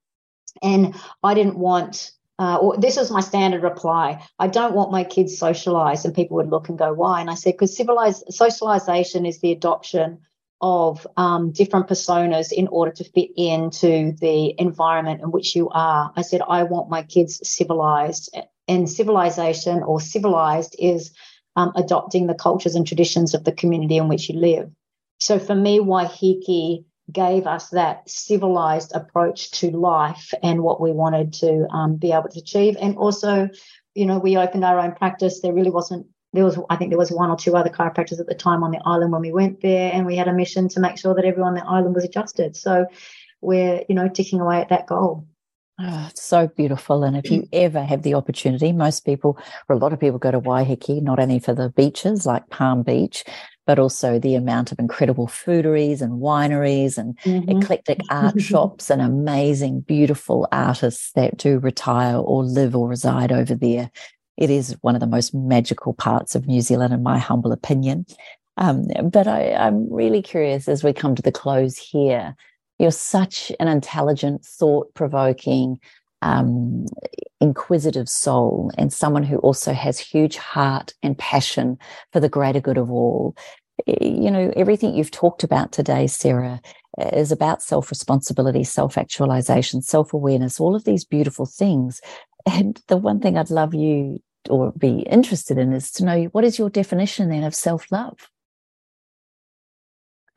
And 0.63 0.95
I 1.23 1.35
didn't 1.35 1.59
want 1.59 2.13
uh, 2.39 2.57
or 2.57 2.77
this 2.77 2.97
was 2.97 3.13
my 3.13 3.21
standard 3.21 3.63
reply. 3.63 4.27
I 4.39 4.49
don't 4.49 4.75
want 4.75 4.91
my 4.91 5.05
kids 5.05 5.39
socialized, 5.39 6.05
and 6.05 6.15
people 6.15 6.37
would 6.37 6.51
look 6.51 6.69
and 6.69 6.79
go, 6.79 6.93
"Why?" 6.93 7.21
And 7.21 7.31
I 7.31 7.35
said, 7.35 7.53
"Because 7.53 7.77
civilized 7.77 8.25
socialization 8.31 9.25
is 9.25 9.41
the 9.41 9.53
adoption 9.53 10.21
of 10.65 11.07
um, 11.19 11.53
different 11.53 11.89
personas 11.89 12.51
in 12.51 12.69
order 12.69 12.91
to 12.91 13.05
fit 13.05 13.29
into 13.37 14.13
the 14.19 14.59
environment 14.59 15.21
in 15.21 15.31
which 15.31 15.55
you 15.55 15.69
are. 15.69 16.11
I 16.17 16.23
said, 16.23 16.41
I 16.49 16.63
want 16.63 16.89
my 16.89 17.03
kids 17.03 17.47
civilized. 17.47 18.35
And 18.67 18.89
civilization 18.89 19.83
or 19.83 20.01
civilized 20.01 20.75
is 20.79 21.13
um, 21.55 21.73
adopting 21.77 22.27
the 22.27 22.35
cultures 22.35 22.77
and 22.77 22.87
traditions 22.87 23.35
of 23.35 23.45
the 23.45 23.53
community 23.53 23.99
in 23.99 24.09
which 24.09 24.31
you 24.31 24.41
live. 24.41 24.71
So 25.19 25.39
for 25.39 25.55
me, 25.55 25.81
Waiheke 25.81 26.87
gave 27.13 27.47
us 27.47 27.69
that 27.69 28.09
civilized 28.09 28.93
approach 28.95 29.51
to 29.61 29.71
life 29.71 30.33
and 30.43 30.63
what 30.63 30.81
we 30.81 30.93
wanted 30.93 31.35
to 31.35 31.67
um, 31.69 31.97
be 31.97 32.13
able 32.13 32.31
to 32.31 32.41
achieve. 32.41 32.79
And 32.81 32.97
also, 32.97 33.51
you 33.95 34.07
know, 34.07 34.19
we 34.19 34.39
opened 34.39 34.65
our 34.65 34.81
own 34.81 34.93
practice. 34.93 35.41
There 35.43 35.53
really 35.53 35.71
wasn't, 35.71 36.07
there 36.35 36.45
was, 36.45 36.59
I 36.69 36.77
think 36.77 36.91
there 36.91 36.99
was 36.99 37.11
one 37.11 37.31
or 37.31 37.37
two 37.37 37.57
other 37.57 37.71
chiropractors 37.71 38.21
at 38.21 38.27
the 38.27 38.35
time 38.35 38.63
on 38.63 38.71
the 38.71 38.81
island 38.85 39.13
when 39.13 39.23
we 39.23 39.33
went 39.33 39.63
there, 39.63 39.93
and 39.93 40.05
we 40.05 40.17
had 40.17 40.29
a 40.29 40.33
mission 40.33 40.69
to 40.71 40.81
make 40.81 40.99
sure 40.99 41.15
that 41.15 41.25
everyone 41.25 41.57
on 41.57 41.65
the 41.65 41.67
island 41.67 41.95
was 41.95 42.05
adjusted. 42.05 42.57
So 42.57 42.87
we're, 43.41 43.85
you 43.89 43.95
know, 43.95 44.09
ticking 44.09 44.41
away 44.41 44.61
at 44.61 44.69
that 44.69 44.87
goal. 44.87 45.27
Oh, 45.81 46.07
it's 46.09 46.23
so 46.23 46.47
beautiful. 46.47 47.03
And 47.03 47.17
if 47.17 47.31
you 47.33 47.49
ever 47.53 47.83
have 47.83 48.03
the 48.03 48.15
opportunity, 48.15 48.71
most 48.71 49.05
people, 49.05 49.37
or 49.69 49.75
a 49.75 49.79
lot 49.79 49.93
of 49.93 49.99
people 49.99 50.21
go 50.21 50.31
to 50.31 50.41
Waiheke, 50.41 51.03
not 51.03 51.19
only 51.19 51.41
for 51.41 51.53
the 51.53 51.71
beaches 51.71 52.25
like 52.25 52.49
Palm 52.49 52.85
Beach, 52.85 53.25
but 53.67 53.81
also 53.81 54.19
the 54.19 54.37
amount 54.37 54.71
of 54.71 54.79
incredible 54.79 55.27
fooderies 55.27 56.01
and 56.01 56.23
wineries 56.23 56.97
and 56.97 57.19
mm-hmm. 57.21 57.59
eclectic 57.59 57.99
art 58.09 58.41
shops 58.41 58.89
and 58.89 59.03
amazing, 59.03 59.81
beautiful 59.81 60.47
artists 60.53 61.11
that 61.13 61.39
do 61.39 61.59
retire 61.59 62.19
or 62.19 62.45
live 62.45 62.77
or 62.77 62.89
reside 62.89 63.33
over 63.33 63.57
there. 63.57 63.91
It 64.37 64.51
is 64.51 64.77
one 64.81 64.95
of 64.95 65.01
the 65.01 65.07
most 65.07 65.35
magical 65.35 65.95
parts 65.95 66.35
of 66.35 66.47
New 66.47 66.61
Zealand, 66.61 66.93
in 66.93 67.03
my 67.03 67.19
humble 67.19 67.53
opinion. 67.53 68.07
Um, 68.57 68.87
but 69.11 69.27
I, 69.27 69.53
I'm 69.53 69.93
really 69.93 70.23
curious 70.23 70.69
as 70.69 70.85
we 70.85 70.93
come 70.93 71.15
to 71.15 71.23
the 71.23 71.33
close 71.33 71.77
here. 71.77 72.35
You're 72.79 72.91
such 72.91 73.53
an 73.61 73.69
intelligent, 73.69 74.45
thought 74.45 74.93
provoking, 74.95 75.79
um, 76.23 76.87
inquisitive 77.41 78.09
soul 78.09 78.71
and 78.79 78.93
someone 78.93 79.23
who 79.23 79.37
also 79.39 79.73
has 79.75 79.99
huge 79.99 80.37
heart 80.37 80.95
and 81.03 81.19
passion 81.19 81.79
for 82.13 82.21
the 82.21 82.31
greater 82.31 82.61
good 82.61 82.79
of 82.79 82.91
all. 82.91 83.37
You 83.87 84.31
know, 84.31 84.53
everything 84.57 84.95
you've 84.95 85.11
talked 85.11 85.45
about 85.45 85.71
today, 85.71 86.07
Sarah, 86.07 86.61
is 87.13 87.31
about 87.31 87.63
self 87.63 87.91
responsibility, 87.91 88.65
self 88.65 88.97
actualization, 88.97 89.83
self 89.83 90.15
awareness, 90.15 90.61
all 90.61 90.75
of 90.75 90.85
these 90.85 91.05
beautiful 91.05 91.45
things. 91.45 92.01
And 92.47 92.81
the 92.89 92.97
one 92.97 93.21
thing 93.21 93.39
I'd 93.39 93.51
love 93.51 93.75
you 93.75 94.21
or 94.51 94.73
be 94.73 95.01
interested 95.01 95.57
in 95.57 95.73
is 95.73 95.91
to 95.93 96.05
know 96.05 96.25
what 96.25 96.45
is 96.45 96.59
your 96.59 96.69
definition 96.69 97.31
then 97.31 97.45
of 97.45 97.55
self 97.55 97.91
love? 97.91 98.31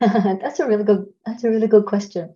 that's 0.00 0.60
a 0.60 0.66
really 0.66 0.84
good 0.84 1.06
that's 1.26 1.44
a 1.44 1.50
really 1.50 1.66
good 1.66 1.84
question 1.84 2.32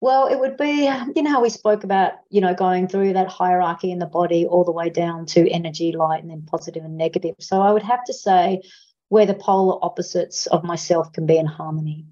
well, 0.00 0.28
it 0.28 0.38
would 0.38 0.56
be, 0.56 0.84
you 1.14 1.22
know, 1.22 1.30
how 1.30 1.42
we 1.42 1.50
spoke 1.50 1.84
about, 1.84 2.12
you 2.30 2.40
know, 2.40 2.54
going 2.54 2.88
through 2.88 3.12
that 3.12 3.28
hierarchy 3.28 3.90
in 3.90 3.98
the 3.98 4.06
body 4.06 4.46
all 4.46 4.64
the 4.64 4.72
way 4.72 4.88
down 4.88 5.26
to 5.26 5.48
energy, 5.50 5.92
light, 5.92 6.22
and 6.22 6.30
then 6.30 6.42
positive 6.42 6.84
and 6.84 6.96
negative. 6.96 7.34
So 7.38 7.60
I 7.60 7.70
would 7.70 7.82
have 7.82 8.02
to 8.04 8.14
say 8.14 8.62
where 9.08 9.26
the 9.26 9.34
polar 9.34 9.78
opposites 9.84 10.46
of 10.46 10.64
myself 10.64 11.12
can 11.12 11.26
be 11.26 11.36
in 11.36 11.46
harmony. 11.46 12.06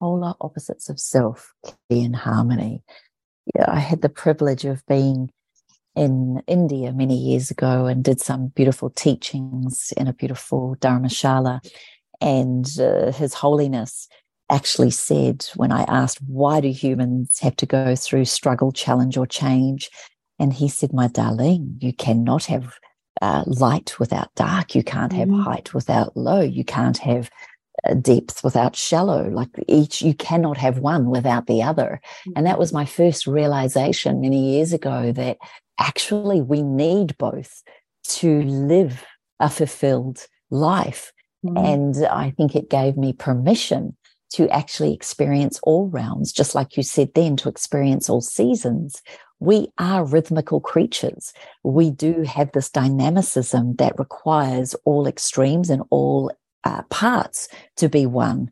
Polar 0.00 0.34
opposites 0.40 0.88
of 0.88 0.98
self 0.98 1.52
be 1.90 2.02
in 2.02 2.14
harmony. 2.14 2.82
Yeah, 3.54 3.66
I 3.68 3.78
had 3.78 4.02
the 4.02 4.08
privilege 4.08 4.64
of 4.64 4.84
being 4.86 5.30
in 5.94 6.42
India 6.46 6.92
many 6.92 7.16
years 7.16 7.50
ago 7.50 7.86
and 7.86 8.04
did 8.04 8.20
some 8.20 8.48
beautiful 8.48 8.90
teachings 8.90 9.92
in 9.96 10.06
a 10.06 10.12
beautiful 10.12 10.76
Dharamshala. 10.80 11.60
And 12.20 12.66
uh, 12.78 13.12
His 13.12 13.34
Holiness 13.34 14.08
actually 14.50 14.90
said 14.90 15.46
when 15.56 15.72
I 15.72 15.82
asked, 15.84 16.18
why 16.26 16.60
do 16.60 16.68
humans 16.68 17.38
have 17.40 17.56
to 17.56 17.66
go 17.66 17.96
through 17.96 18.26
struggle, 18.26 18.72
challenge, 18.72 19.16
or 19.16 19.26
change? 19.26 19.90
And 20.38 20.52
he 20.52 20.68
said, 20.68 20.92
my 20.92 21.08
darling, 21.08 21.78
you 21.80 21.94
cannot 21.94 22.44
have 22.44 22.74
uh, 23.22 23.44
light 23.46 23.98
without 23.98 24.34
dark. 24.34 24.74
You 24.74 24.82
can't 24.82 25.12
have 25.14 25.28
mm. 25.28 25.42
height 25.42 25.72
without 25.72 26.16
low. 26.16 26.42
You 26.42 26.64
can't 26.64 26.98
have 26.98 27.30
depth 27.94 28.42
without 28.42 28.76
shallow. 28.76 29.28
Like 29.28 29.48
each, 29.68 30.02
you 30.02 30.14
cannot 30.14 30.56
have 30.56 30.78
one 30.78 31.10
without 31.10 31.46
the 31.46 31.62
other. 31.62 32.00
And 32.34 32.46
that 32.46 32.58
was 32.58 32.72
my 32.72 32.84
first 32.84 33.26
realization 33.26 34.20
many 34.20 34.54
years 34.54 34.72
ago 34.72 35.12
that 35.12 35.38
actually 35.78 36.40
we 36.40 36.62
need 36.62 37.16
both 37.18 37.62
to 38.04 38.42
live 38.42 39.04
a 39.40 39.50
fulfilled 39.50 40.26
life. 40.50 41.12
Mm. 41.44 41.74
And 41.74 42.06
I 42.06 42.30
think 42.30 42.54
it 42.54 42.70
gave 42.70 42.96
me 42.96 43.12
permission 43.12 43.96
to 44.32 44.48
actually 44.50 44.92
experience 44.92 45.60
all 45.62 45.88
realms, 45.88 46.32
just 46.32 46.54
like 46.54 46.76
you 46.76 46.82
said 46.82 47.10
then, 47.14 47.36
to 47.36 47.48
experience 47.48 48.10
all 48.10 48.20
seasons. 48.20 49.02
We 49.38 49.68
are 49.78 50.04
rhythmical 50.04 50.60
creatures. 50.60 51.32
We 51.62 51.90
do 51.90 52.22
have 52.22 52.52
this 52.52 52.70
dynamicism 52.70 53.76
that 53.76 53.98
requires 53.98 54.74
all 54.84 55.06
extremes 55.06 55.70
and 55.70 55.82
all 55.90 56.32
uh, 56.66 56.82
parts 56.90 57.48
to 57.76 57.88
be 57.88 58.06
one. 58.06 58.50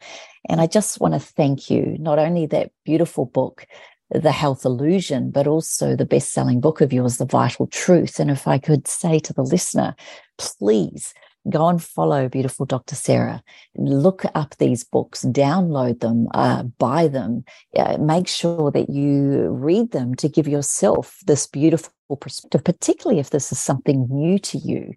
And 0.49 0.61
I 0.61 0.67
just 0.67 1.01
want 1.01 1.15
to 1.15 1.21
thank 1.21 1.71
you, 1.71 1.97
not 1.99 2.19
only 2.19 2.47
that 2.47 2.71
beautiful 2.85 3.27
book, 3.27 3.67
The 4.11 4.31
Health 4.31 4.65
Illusion, 4.65 5.31
but 5.31 5.47
also 5.47 5.97
the 5.97 6.05
best 6.05 6.33
selling 6.33 6.61
book 6.61 6.81
of 6.81 6.93
yours, 6.93 7.17
The 7.17 7.27
Vital 7.27 7.67
Truth. 7.67 8.21
And 8.21 8.31
if 8.31 8.47
I 8.47 8.59
could 8.59 8.87
say 8.87 9.19
to 9.21 9.33
the 9.33 9.43
listener, 9.43 9.97
please 10.39 11.13
go 11.51 11.69
and 11.69 11.83
follow 11.83 12.29
beautiful 12.29 12.67
Dr. 12.67 12.95
Sarah. 12.95 13.43
Look 13.77 14.25
up 14.35 14.57
these 14.57 14.85
books, 14.85 15.25
download 15.25 16.01
them, 16.01 16.29
uh, 16.35 16.63
buy 16.63 17.09
them. 17.09 17.45
Uh, 17.77 17.99
make 17.99 18.29
sure 18.29 18.71
that 18.71 18.89
you 18.89 19.49
read 19.49 19.91
them 19.91 20.15
to 20.17 20.29
give 20.29 20.47
yourself 20.47 21.19
this 21.27 21.47
beautiful 21.47 22.17
perspective, 22.21 22.63
particularly 22.65 23.19
if 23.19 23.31
this 23.31 23.51
is 23.51 23.59
something 23.59 24.07
new 24.09 24.39
to 24.39 24.59
you. 24.59 24.95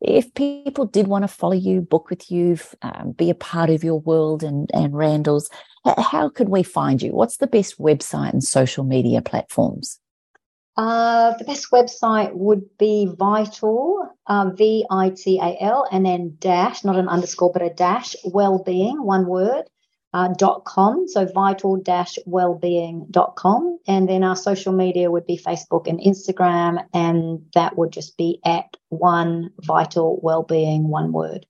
If 0.00 0.34
people 0.34 0.86
did 0.86 1.06
want 1.06 1.22
to 1.22 1.28
follow 1.28 1.54
you, 1.54 1.80
book 1.80 2.10
with 2.10 2.30
you, 2.30 2.58
um, 2.82 3.12
be 3.12 3.30
a 3.30 3.34
part 3.34 3.70
of 3.70 3.82
your 3.82 4.00
world 4.00 4.42
and, 4.42 4.70
and 4.74 4.94
Randall's, 4.94 5.48
how 5.84 6.28
could 6.28 6.48
we 6.48 6.62
find 6.62 7.00
you? 7.02 7.12
What's 7.12 7.38
the 7.38 7.46
best 7.46 7.78
website 7.78 8.32
and 8.32 8.44
social 8.44 8.84
media 8.84 9.22
platforms? 9.22 10.00
Uh, 10.76 11.36
the 11.38 11.44
best 11.44 11.70
website 11.70 12.34
would 12.34 12.62
be 12.78 13.08
Vital, 13.16 14.08
um, 14.26 14.56
V 14.56 14.84
I 14.90 15.10
T 15.10 15.38
A 15.40 15.56
L, 15.60 15.86
and 15.92 16.04
then 16.04 16.36
dash, 16.40 16.82
not 16.84 16.96
an 16.96 17.08
underscore, 17.08 17.52
but 17.52 17.62
a 17.62 17.70
dash, 17.70 18.16
wellbeing, 18.24 19.00
one 19.04 19.26
word, 19.26 19.64
uh, 20.14 20.32
com. 20.64 21.06
So 21.08 21.26
vital 21.26 21.76
dash 21.76 22.18
wellbeing 22.24 23.06
dot 23.10 23.36
com. 23.36 23.78
And 23.86 24.08
then 24.08 24.24
our 24.24 24.36
social 24.36 24.72
media 24.72 25.10
would 25.10 25.26
be 25.26 25.36
Facebook 25.36 25.86
and 25.86 26.00
Instagram, 26.00 26.82
and 26.94 27.44
that 27.54 27.76
would 27.76 27.92
just 27.92 28.16
be 28.16 28.40
at 28.46 28.76
one 28.88 29.50
vital 29.60 30.20
wellbeing, 30.22 30.88
one 30.88 31.12
word. 31.12 31.44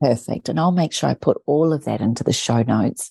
Perfect. 0.00 0.48
And 0.48 0.58
I'll 0.58 0.72
make 0.72 0.92
sure 0.92 1.10
I 1.10 1.14
put 1.14 1.42
all 1.46 1.72
of 1.72 1.84
that 1.84 2.00
into 2.00 2.24
the 2.24 2.32
show 2.32 2.62
notes. 2.62 3.10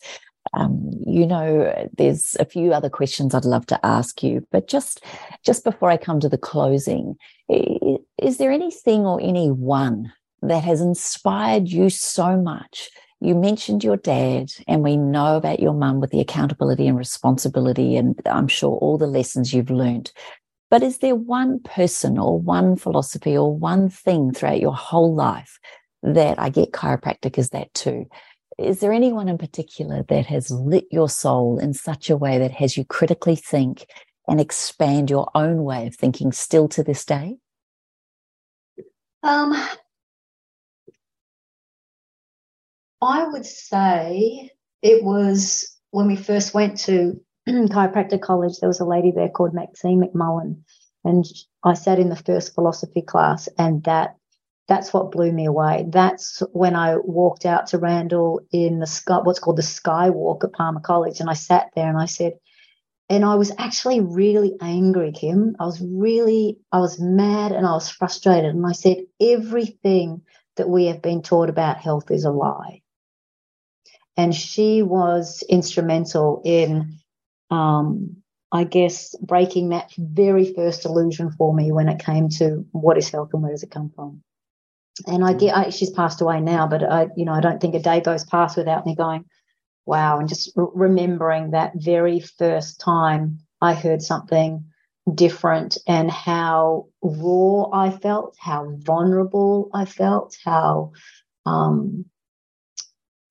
Um, 0.53 0.89
you 1.05 1.27
know, 1.27 1.89
there's 1.97 2.37
a 2.39 2.45
few 2.45 2.71
other 2.71 2.89
questions 2.89 3.35
I'd 3.35 3.43
love 3.43 3.65
to 3.65 3.85
ask 3.85 4.23
you, 4.23 4.47
but 4.49 4.69
just 4.69 5.03
just 5.43 5.65
before 5.65 5.91
I 5.91 5.97
come 5.97 6.21
to 6.21 6.29
the 6.29 6.37
closing, 6.37 7.15
is 7.49 8.37
there 8.37 8.51
anything 8.51 9.05
or 9.05 9.19
anyone 9.21 10.13
that 10.41 10.63
has 10.63 10.79
inspired 10.79 11.67
you 11.67 11.89
so 11.89 12.37
much? 12.37 12.89
You 13.19 13.33
mentioned 13.33 13.83
your 13.83 13.97
dad, 13.97 14.51
and 14.67 14.83
we 14.83 14.95
know 14.95 15.37
about 15.37 15.59
your 15.59 15.73
mum 15.73 15.99
with 15.99 16.11
the 16.11 16.19
accountability 16.19 16.87
and 16.87 16.97
responsibility, 16.97 17.95
and 17.95 18.19
I'm 18.25 18.47
sure 18.47 18.77
all 18.77 18.97
the 18.97 19.07
lessons 19.07 19.53
you've 19.53 19.71
learned. 19.71 20.11
But 20.69 20.83
is 20.83 20.99
there 20.99 21.15
one 21.15 21.59
person 21.61 22.19
or 22.19 22.39
one 22.39 22.75
philosophy 22.75 23.35
or 23.35 23.55
one 23.55 23.89
thing 23.89 24.33
throughout 24.33 24.59
your 24.59 24.75
whole 24.75 25.15
life 25.15 25.59
that 26.03 26.39
I 26.39 26.49
get 26.49 26.73
chiropractic 26.73 27.37
is 27.37 27.49
that 27.49 27.73
too, 27.73 28.05
is 28.57 28.79
there 28.79 28.91
anyone 28.91 29.29
in 29.29 29.37
particular 29.37 30.03
that 30.09 30.25
has 30.25 30.51
lit 30.51 30.85
your 30.91 31.09
soul 31.09 31.59
in 31.59 31.73
such 31.73 32.09
a 32.09 32.17
way 32.17 32.37
that 32.39 32.51
has 32.51 32.75
you 32.75 32.85
critically 32.85 33.35
think 33.35 33.85
and 34.27 34.41
expand 34.41 35.09
your 35.09 35.29
own 35.35 35.63
way 35.63 35.87
of 35.87 35.95
thinking 35.95 36.31
still 36.31 36.67
to 36.69 36.83
this 36.83 37.05
day? 37.05 37.37
Um, 39.23 39.53
I 43.01 43.27
would 43.27 43.45
say 43.45 44.51
it 44.81 45.03
was 45.03 45.77
when 45.91 46.07
we 46.07 46.15
first 46.15 46.53
went 46.53 46.79
to 46.79 47.19
chiropractic 47.47 48.21
college, 48.21 48.59
there 48.59 48.69
was 48.69 48.79
a 48.79 48.85
lady 48.85 49.11
there 49.11 49.29
called 49.29 49.53
Maxine 49.53 50.01
McMullen. 50.01 50.61
And 51.03 51.25
I 51.63 51.73
sat 51.73 51.99
in 51.99 52.09
the 52.09 52.15
first 52.15 52.53
philosophy 52.53 53.01
class, 53.01 53.47
and 53.57 53.83
that 53.85 54.15
that's 54.67 54.93
what 54.93 55.11
blew 55.11 55.31
me 55.31 55.45
away. 55.45 55.85
That's 55.87 56.43
when 56.51 56.75
I 56.75 56.97
walked 56.97 57.45
out 57.45 57.67
to 57.67 57.77
Randall 57.77 58.41
in 58.51 58.79
the 58.79 58.87
sky, 58.87 59.19
what's 59.23 59.39
called 59.39 59.57
the 59.57 59.61
Skywalk 59.61 60.43
at 60.43 60.53
Palmer 60.53 60.81
College, 60.81 61.19
and 61.19 61.29
I 61.29 61.33
sat 61.33 61.69
there 61.75 61.87
and 61.87 61.97
I 61.97 62.05
said, 62.05 62.33
and 63.09 63.23
I 63.23 63.35
was 63.35 63.53
actually 63.57 64.01
really 64.01 64.57
angry, 64.59 65.13
Kim. 65.13 65.55
I 65.59 65.65
was 65.65 65.81
really, 65.81 66.57
I 66.73 66.79
was 66.79 66.99
mad 66.99 67.53
and 67.53 67.65
I 67.65 67.71
was 67.71 67.89
frustrated. 67.89 68.53
And 68.53 68.65
I 68.65 68.73
said, 68.73 68.97
everything 69.21 70.23
that 70.57 70.67
we 70.67 70.87
have 70.87 71.01
been 71.01 71.21
taught 71.21 71.49
about 71.49 71.77
health 71.77 72.11
is 72.11 72.25
a 72.25 72.31
lie. 72.31 72.81
And 74.17 74.33
she 74.35 74.83
was 74.83 75.43
instrumental 75.49 76.41
in, 76.43 76.97
um, 77.51 78.17
I 78.51 78.63
guess, 78.65 79.15
breaking 79.21 79.69
that 79.69 79.93
very 79.97 80.53
first 80.53 80.85
illusion 80.85 81.31
for 81.31 81.53
me 81.53 81.71
when 81.71 81.89
it 81.89 81.99
came 81.99 82.29
to 82.39 82.65
what 82.71 82.97
is 82.97 83.09
health 83.09 83.29
and 83.33 83.43
where 83.43 83.51
does 83.51 83.63
it 83.63 83.71
come 83.71 83.91
from. 83.95 84.21
and 85.05 85.23
I 85.23 85.33
get 85.33 85.55
I, 85.55 85.69
she's 85.69 85.91
passed 85.91 86.21
away 86.21 86.41
now, 86.41 86.67
but 86.67 86.83
I 86.83 87.09
you 87.15 87.25
know 87.25 87.33
I 87.33 87.41
don't 87.41 87.61
think 87.61 87.75
a 87.75 87.79
day 87.79 88.01
goes 88.01 88.25
past 88.25 88.57
without 88.57 88.85
me 88.85 88.95
going, 88.95 89.25
wow, 89.85 90.19
and 90.19 90.29
just 90.29 90.51
remembering 90.55 91.51
that 91.51 91.73
very 91.75 92.19
first 92.19 92.79
time 92.79 93.39
I 93.61 93.73
heard 93.73 94.01
something 94.01 94.65
different 95.13 95.77
and 95.87 96.11
how 96.11 96.87
raw 97.01 97.69
I 97.71 97.91
felt, 97.91 98.35
how 98.39 98.75
vulnerable 98.79 99.69
I 99.73 99.85
felt, 99.85 100.35
how 100.43 100.91
um, 101.45 102.05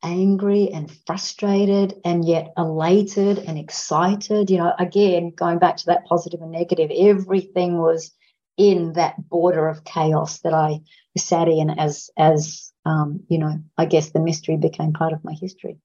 angry 0.06 0.70
and 0.72 0.90
frustrated 1.06 2.00
and 2.04 2.24
yet 2.24 2.52
elated 2.56 3.38
and 3.40 3.58
excited. 3.58 4.48
You 4.48 4.58
know, 4.58 4.72
again, 4.78 5.32
going 5.34 5.58
back 5.58 5.76
to 5.78 5.86
that 5.86 6.06
positive 6.06 6.40
and 6.40 6.52
negative, 6.52 6.90
everything 6.96 7.78
was 7.78 8.12
in 8.56 8.94
that 8.94 9.28
border 9.28 9.68
of 9.68 9.84
chaos 9.84 10.38
that 10.40 10.54
I 10.54 10.80
sat 11.18 11.48
in 11.48 11.70
as 11.70 12.08
as 12.16 12.72
um, 12.86 13.20
you 13.28 13.38
know, 13.38 13.60
I 13.76 13.86
guess 13.86 14.10
the 14.10 14.20
mystery 14.20 14.56
became 14.56 14.92
part 14.92 15.12
of 15.12 15.24
my 15.24 15.32
history. 15.32 15.78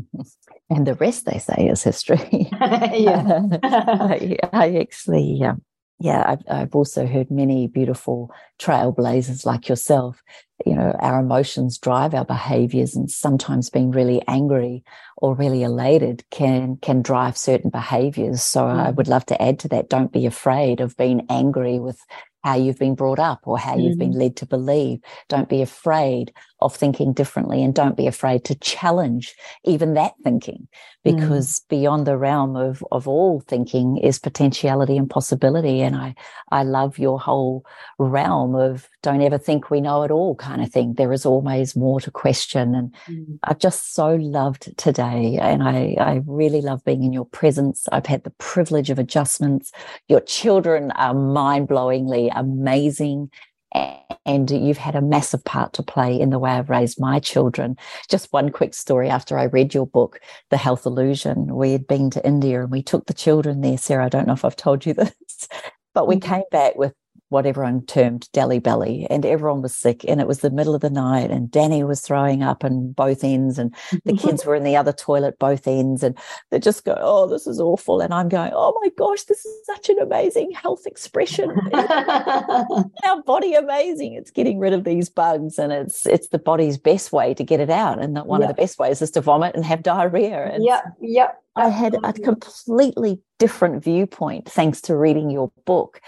And 0.69 0.85
the 0.85 0.95
rest, 0.95 1.25
they 1.25 1.39
say, 1.39 1.69
is 1.69 1.83
history. 1.83 2.19
yeah, 2.51 3.41
I, 3.63 4.37
I, 4.51 4.75
actually, 4.79 5.41
um, 5.41 5.61
yeah, 5.99 6.23
I've, 6.27 6.43
I've 6.47 6.75
also 6.75 7.07
heard 7.07 7.31
many 7.31 7.67
beautiful 7.67 8.31
trailblazers 8.59 9.45
like 9.45 9.67
yourself. 9.67 10.21
You 10.65 10.75
know, 10.75 10.95
our 10.99 11.19
emotions 11.19 11.79
drive 11.79 12.13
our 12.13 12.25
behaviors, 12.25 12.95
and 12.95 13.09
sometimes 13.09 13.69
being 13.69 13.91
really 13.91 14.21
angry 14.27 14.83
or 15.17 15.35
really 15.35 15.63
elated 15.63 16.23
can 16.29 16.77
can 16.77 17.01
drive 17.01 17.37
certain 17.37 17.71
behaviors. 17.71 18.43
So 18.43 18.61
mm. 18.61 18.79
I 18.79 18.91
would 18.91 19.07
love 19.07 19.25
to 19.27 19.41
add 19.41 19.59
to 19.59 19.67
that. 19.69 19.89
Don't 19.89 20.11
be 20.11 20.25
afraid 20.27 20.81
of 20.81 20.97
being 20.97 21.25
angry 21.29 21.79
with 21.79 21.99
how 22.43 22.55
you've 22.55 22.79
been 22.79 22.95
brought 22.95 23.19
up 23.19 23.41
or 23.43 23.57
how 23.57 23.75
mm. 23.75 23.83
you've 23.83 23.97
been 23.97 24.13
mm. 24.13 24.19
led 24.19 24.35
to 24.37 24.45
believe. 24.45 24.99
Don't 25.29 25.49
be 25.49 25.61
afraid 25.61 26.31
of 26.59 26.75
thinking 26.75 27.13
differently 27.13 27.63
and 27.63 27.75
don't 27.75 27.95
be 27.95 28.07
afraid 28.07 28.43
to 28.43 28.55
challenge 28.55 29.35
even 29.63 29.93
that 29.93 30.13
thinking 30.23 30.67
mm. 31.05 31.15
because 31.15 31.59
mm. 31.59 31.67
beyond 31.69 32.07
the 32.07 32.17
realm 32.17 32.55
of, 32.55 32.83
of 32.91 33.07
all 33.07 33.41
thinking 33.41 33.97
is 33.97 34.17
potentiality 34.17 34.97
and 34.97 35.09
possibility. 35.09 35.81
And 35.81 35.95
I, 35.95 36.15
I 36.51 36.63
love 36.63 36.97
your 36.97 37.19
whole 37.19 37.63
realm 37.99 38.55
of 38.55 38.89
don't 39.03 39.21
ever 39.21 39.37
think 39.37 39.69
we 39.69 39.81
know 39.81 40.01
it 40.01 40.09
all 40.09 40.35
kind 40.35 40.63
of 40.63 40.71
thing. 40.71 40.95
There 40.95 41.13
is 41.13 41.25
always 41.25 41.75
more 41.75 42.01
to 42.01 42.09
question. 42.09 42.73
And 42.73 42.95
mm. 43.07 43.37
I've 43.43 43.59
just 43.59 43.93
so 43.93 44.15
loved 44.15 44.75
today. 44.77 45.37
And 45.39 45.61
I, 45.61 45.95
I 45.99 46.21
really 46.25 46.61
love 46.61 46.83
being 46.83 47.03
in 47.03 47.13
your 47.13 47.25
presence. 47.25 47.87
I've 47.91 48.07
had 48.07 48.23
the 48.23 48.31
privilege 48.31 48.89
of 48.89 48.97
adjustments. 48.97 49.71
Your 50.07 50.21
children 50.21 50.91
are 50.91 51.13
mind 51.13 51.67
blowingly 51.69 52.31
amazing 52.35 53.29
and 53.73 54.51
you've 54.51 54.77
had 54.77 54.95
a 54.95 55.01
massive 55.01 55.43
part 55.43 55.73
to 55.73 55.83
play 55.83 56.19
in 56.19 56.29
the 56.29 56.39
way 56.39 56.51
I've 56.51 56.69
raised 56.69 56.99
my 56.99 57.19
children. 57.19 57.77
Just 58.09 58.31
one 58.33 58.49
quick 58.49 58.73
story 58.73 59.09
after 59.09 59.37
I 59.37 59.43
read 59.43 59.73
your 59.73 59.87
book, 59.87 60.19
The 60.49 60.57
Health 60.57 60.85
Illusion, 60.85 61.55
we 61.55 61.71
had 61.71 61.87
been 61.87 62.09
to 62.11 62.25
India 62.25 62.61
and 62.61 62.71
we 62.71 62.83
took 62.83 63.05
the 63.05 63.13
children 63.13 63.61
there. 63.61 63.77
Sarah, 63.77 64.05
I 64.05 64.09
don't 64.09 64.27
know 64.27 64.33
if 64.33 64.45
I've 64.45 64.55
told 64.55 64.85
you 64.85 64.93
this, 64.93 65.47
but 65.93 66.07
we 66.07 66.17
mm-hmm. 66.17 66.33
came 66.33 66.43
back 66.51 66.75
with 66.75 66.93
what 67.29 67.45
everyone 67.45 67.85
termed 67.85 68.29
Delhi 68.31 68.59
belly, 68.59 69.07
and 69.09 69.25
everyone 69.25 69.61
was 69.61 69.75
sick. 69.75 70.05
And 70.07 70.21
it 70.21 70.27
was 70.27 70.39
the 70.39 70.49
middle 70.49 70.75
of 70.75 70.81
the 70.81 70.89
night, 70.89 71.31
and 71.31 71.51
Danny 71.51 71.83
was 71.83 72.01
throwing 72.01 72.43
up 72.43 72.63
on 72.63 72.91
both 72.91 73.23
ends, 73.23 73.59
and 73.59 73.73
the 74.05 74.13
kids 74.17 74.45
were 74.45 74.55
in 74.55 74.63
the 74.63 74.75
other 74.75 74.93
toilet 74.93 75.39
both 75.39 75.67
ends, 75.67 76.03
and 76.03 76.17
they 76.51 76.59
just 76.59 76.85
go, 76.85 76.95
"Oh, 76.99 77.27
this 77.27 77.47
is 77.47 77.59
awful." 77.59 78.01
And 78.01 78.13
I'm 78.13 78.29
going, 78.29 78.51
"Oh 78.53 78.77
my 78.81 78.89
gosh, 78.97 79.23
this 79.23 79.45
is 79.45 79.65
such 79.65 79.89
an 79.89 79.99
amazing 79.99 80.51
health 80.51 80.85
expression. 80.85 81.49
Our 81.73 83.21
body 83.25 83.53
amazing. 83.53 84.13
It's 84.13 84.31
getting 84.31 84.59
rid 84.59 84.73
of 84.73 84.83
these 84.83 85.09
bugs, 85.09 85.59
and 85.59 85.71
it's 85.71 86.05
it's 86.05 86.29
the 86.29 86.39
body's 86.39 86.77
best 86.77 87.11
way 87.11 87.33
to 87.33 87.43
get 87.43 87.59
it 87.59 87.69
out. 87.69 88.01
And 88.01 88.17
one 88.19 88.41
of 88.41 88.47
the 88.47 88.53
best 88.53 88.79
ways 88.79 89.01
is 89.01 89.11
to 89.11 89.21
vomit 89.21 89.55
and 89.55 89.65
have 89.65 89.83
diarrhea. 89.83 90.51
And 90.53 90.63
yeah, 90.63 90.81
yeah. 91.01 91.31
I 91.55 91.69
had 91.69 91.97
a 92.03 92.13
completely 92.13 93.19
different 93.39 93.83
viewpoint 93.83 94.47
thanks 94.47 94.79
to 94.81 94.95
reading 94.95 95.31
your 95.31 95.51
book 95.65 95.99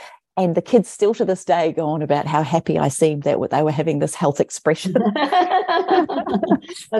and 0.44 0.56
the 0.56 0.62
kids 0.62 0.90
still 0.90 1.14
to 1.16 1.26
this 1.26 1.44
day 1.44 1.72
go 1.72 1.86
on 1.88 2.02
about 2.02 2.26
how 2.26 2.44
happy 2.44 2.78
I 2.80 2.88
seemed 2.88 3.24
that 3.24 3.38
they 3.52 3.62
were 3.62 3.72
having 3.72 4.00
this 4.00 4.16
health 4.16 4.40
expression. 4.40 4.94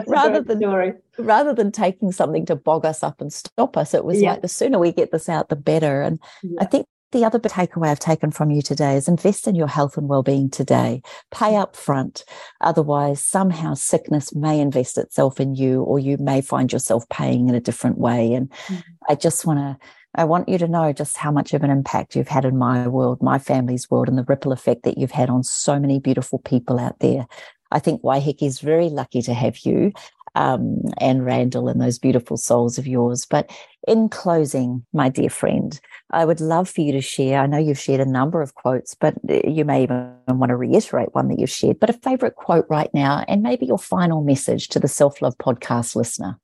rather 0.06 0.42
than 0.42 0.58
story. 0.58 0.92
rather 1.18 1.54
than 1.54 1.72
taking 1.72 2.12
something 2.12 2.44
to 2.46 2.56
bog 2.56 2.84
us 2.84 3.02
up 3.02 3.20
and 3.20 3.32
stop 3.32 3.76
us, 3.76 3.94
it 3.94 4.04
was 4.04 4.20
yeah. 4.20 4.32
like 4.32 4.42
the 4.42 4.48
sooner 4.48 4.78
we 4.78 4.92
get 4.92 5.10
this 5.10 5.28
out, 5.28 5.48
the 5.48 5.56
better. 5.56 6.02
And 6.02 6.18
yeah. 6.42 6.60
I 6.60 6.66
think 6.66 6.86
the 7.12 7.24
other 7.24 7.38
takeaway 7.38 7.88
I've 7.88 7.98
taken 7.98 8.30
from 8.30 8.50
you 8.50 8.62
today 8.62 8.94
is 8.96 9.08
invest 9.08 9.48
in 9.48 9.54
your 9.54 9.66
health 9.66 9.96
and 9.96 10.08
well-being 10.08 10.50
today. 10.50 11.02
Pay 11.32 11.56
up 11.56 11.74
front. 11.74 12.24
Otherwise, 12.60 13.24
somehow 13.24 13.74
sickness 13.74 14.34
may 14.34 14.60
invest 14.60 14.96
itself 14.96 15.40
in 15.40 15.54
you, 15.54 15.82
or 15.82 15.98
you 15.98 16.18
may 16.18 16.40
find 16.40 16.72
yourself 16.72 17.08
paying 17.08 17.48
in 17.48 17.54
a 17.54 17.60
different 17.60 17.98
way. 17.98 18.32
And 18.32 18.50
mm-hmm. 18.50 18.80
I 19.08 19.16
just 19.16 19.44
want 19.44 19.58
to 19.58 19.76
I 20.14 20.24
want 20.24 20.48
you 20.48 20.58
to 20.58 20.68
know 20.68 20.92
just 20.92 21.16
how 21.16 21.30
much 21.30 21.54
of 21.54 21.62
an 21.62 21.70
impact 21.70 22.16
you've 22.16 22.28
had 22.28 22.44
in 22.44 22.56
my 22.56 22.88
world, 22.88 23.22
my 23.22 23.38
family's 23.38 23.90
world, 23.90 24.08
and 24.08 24.18
the 24.18 24.24
ripple 24.24 24.52
effect 24.52 24.82
that 24.82 24.98
you've 24.98 25.12
had 25.12 25.30
on 25.30 25.44
so 25.44 25.78
many 25.78 26.00
beautiful 26.00 26.40
people 26.40 26.80
out 26.80 26.98
there. 26.98 27.26
I 27.70 27.78
think 27.78 28.02
Waiheke 28.02 28.42
is 28.42 28.60
very 28.60 28.88
lucky 28.88 29.22
to 29.22 29.34
have 29.34 29.58
you 29.58 29.92
um, 30.34 30.82
and 30.98 31.24
Randall 31.24 31.68
and 31.68 31.80
those 31.80 31.98
beautiful 31.98 32.36
souls 32.36 32.78
of 32.78 32.86
yours. 32.86 33.26
But 33.28 33.50
in 33.86 34.08
closing, 34.08 34.84
my 34.92 35.08
dear 35.08 35.30
friend, 35.30 35.78
I 36.10 36.24
would 36.24 36.40
love 36.40 36.68
for 36.68 36.80
you 36.80 36.92
to 36.92 37.00
share. 37.00 37.40
I 37.40 37.46
know 37.46 37.58
you've 37.58 37.78
shared 37.78 38.00
a 38.00 38.04
number 38.04 38.42
of 38.42 38.54
quotes, 38.54 38.94
but 38.94 39.14
you 39.28 39.64
may 39.64 39.84
even 39.84 40.14
want 40.28 40.50
to 40.50 40.56
reiterate 40.56 41.14
one 41.14 41.28
that 41.28 41.38
you've 41.38 41.50
shared, 41.50 41.80
but 41.80 41.90
a 41.90 41.94
favorite 41.94 42.34
quote 42.34 42.66
right 42.68 42.92
now, 42.92 43.24
and 43.28 43.42
maybe 43.42 43.66
your 43.66 43.78
final 43.78 44.22
message 44.22 44.68
to 44.68 44.80
the 44.80 44.88
Self 44.88 45.22
Love 45.22 45.38
Podcast 45.38 45.96
listener. 45.96 46.38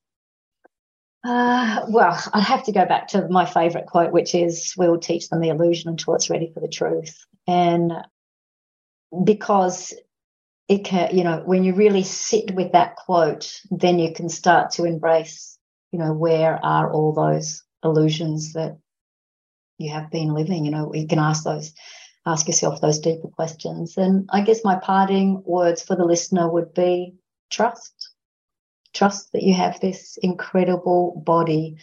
Uh, 1.26 1.84
well, 1.88 2.16
I'd 2.32 2.44
have 2.44 2.62
to 2.64 2.72
go 2.72 2.86
back 2.86 3.08
to 3.08 3.28
my 3.28 3.46
favorite 3.46 3.86
quote, 3.86 4.12
which 4.12 4.32
is, 4.32 4.74
We'll 4.76 4.98
teach 4.98 5.28
them 5.28 5.40
the 5.40 5.48
illusion 5.48 5.90
until 5.90 6.14
it's 6.14 6.30
ready 6.30 6.52
for 6.54 6.60
the 6.60 6.68
truth. 6.68 7.26
And 7.48 7.92
because 9.24 9.92
it 10.68 10.84
can, 10.84 11.16
you 11.16 11.24
know, 11.24 11.42
when 11.44 11.64
you 11.64 11.74
really 11.74 12.04
sit 12.04 12.54
with 12.54 12.72
that 12.72 12.94
quote, 12.94 13.60
then 13.72 13.98
you 13.98 14.12
can 14.12 14.28
start 14.28 14.70
to 14.72 14.84
embrace, 14.84 15.58
you 15.90 15.98
know, 15.98 16.12
where 16.12 16.64
are 16.64 16.92
all 16.92 17.12
those 17.12 17.64
illusions 17.82 18.52
that 18.52 18.78
you 19.78 19.90
have 19.90 20.12
been 20.12 20.32
living? 20.32 20.64
You 20.64 20.70
know, 20.70 20.94
you 20.94 21.08
can 21.08 21.18
ask 21.18 21.42
those, 21.42 21.72
ask 22.24 22.46
yourself 22.46 22.80
those 22.80 23.00
deeper 23.00 23.28
questions. 23.28 23.96
And 23.96 24.28
I 24.32 24.42
guess 24.42 24.62
my 24.62 24.76
parting 24.76 25.42
words 25.44 25.82
for 25.82 25.96
the 25.96 26.04
listener 26.04 26.48
would 26.48 26.72
be 26.72 27.14
trust 27.50 27.95
Trust 28.96 29.32
that 29.32 29.42
you 29.42 29.52
have 29.52 29.78
this 29.80 30.18
incredible 30.22 31.22
body 31.26 31.76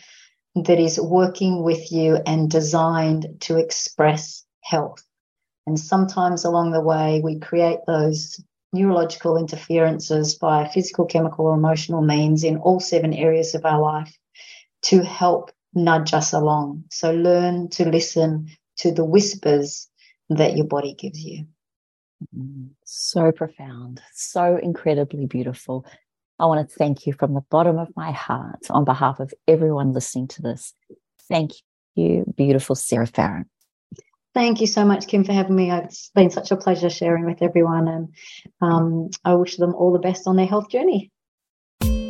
that 0.55 0.79
is 0.79 0.99
working 0.99 1.61
with 1.61 1.91
you 1.91 2.17
and 2.25 2.49
designed 2.49 3.37
to 3.41 3.57
express 3.57 4.43
health. 4.63 5.03
And 5.67 5.79
sometimes 5.79 6.43
along 6.43 6.71
the 6.71 6.81
way, 6.81 7.21
we 7.23 7.39
create 7.39 7.79
those 7.85 8.43
neurological 8.73 9.37
interferences 9.37 10.35
via 10.39 10.67
physical, 10.69 11.05
chemical, 11.05 11.45
or 11.45 11.53
emotional 11.53 12.01
means 12.01 12.43
in 12.43 12.57
all 12.57 12.79
seven 12.79 13.13
areas 13.13 13.53
of 13.53 13.63
our 13.63 13.79
life 13.79 14.17
to 14.83 15.03
help 15.03 15.51
nudge 15.75 16.13
us 16.15 16.33
along. 16.33 16.85
So 16.89 17.13
learn 17.13 17.69
to 17.69 17.87
listen 17.87 18.47
to 18.77 18.91
the 18.91 19.05
whispers 19.05 19.87
that 20.29 20.57
your 20.57 20.65
body 20.65 20.95
gives 20.95 21.23
you. 21.23 21.45
Mm-hmm. 22.35 22.69
So 22.85 23.31
profound, 23.31 24.01
so 24.13 24.57
incredibly 24.57 25.27
beautiful. 25.27 25.85
I 26.39 26.45
want 26.45 26.67
to 26.67 26.75
thank 26.75 27.05
you 27.05 27.13
from 27.13 27.33
the 27.33 27.43
bottom 27.49 27.77
of 27.77 27.89
my 27.95 28.11
heart 28.11 28.65
on 28.69 28.85
behalf 28.85 29.19
of 29.19 29.33
everyone 29.47 29.93
listening 29.93 30.27
to 30.29 30.41
this. 30.41 30.73
Thank 31.29 31.51
you, 31.95 32.25
beautiful 32.35 32.75
Sarah 32.75 33.07
Farrant. 33.07 33.47
Thank 34.33 34.61
you 34.61 34.67
so 34.67 34.83
much, 34.83 35.07
Kim, 35.07 35.23
for 35.23 35.31
having 35.31 35.55
me. 35.55 35.71
It's 35.71 36.09
been 36.15 36.31
such 36.31 36.51
a 36.51 36.57
pleasure 36.57 36.89
sharing 36.89 37.25
with 37.25 37.43
everyone, 37.43 37.87
and 37.87 38.15
um, 38.61 39.09
I 39.23 39.35
wish 39.35 39.57
them 39.57 39.75
all 39.75 39.93
the 39.93 39.99
best 39.99 40.27
on 40.27 40.35
their 40.35 40.47
health 40.47 40.69
journey. 40.69 41.11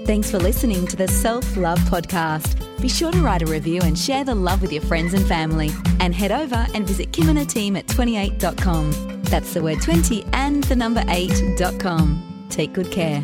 Thanks 0.05 0.31
for 0.31 0.39
listening 0.39 0.87
to 0.87 0.95
the 0.95 1.07
Self 1.07 1.57
Love 1.57 1.79
Podcast. 1.79 2.59
Be 2.81 2.89
sure 2.89 3.11
to 3.11 3.21
write 3.21 3.41
a 3.41 3.45
review 3.45 3.81
and 3.83 3.97
share 3.97 4.23
the 4.23 4.35
love 4.35 4.61
with 4.61 4.71
your 4.71 4.81
friends 4.83 5.13
and 5.13 5.25
family. 5.25 5.71
And 5.99 6.13
head 6.13 6.31
over 6.31 6.65
and 6.73 6.87
visit 6.87 7.11
Kim 7.11 7.29
and 7.29 7.39
her 7.39 7.45
team 7.45 7.75
at 7.75 7.87
twenty8.com. 7.87 9.13
That's 9.23 9.53
the 9.53 9.63
word 9.63 9.81
20 9.81 10.25
and 10.33 10.63
the 10.65 10.75
number 10.75 11.01
8.com. 11.01 12.45
Take 12.49 12.73
good 12.73 12.91
care. 12.91 13.23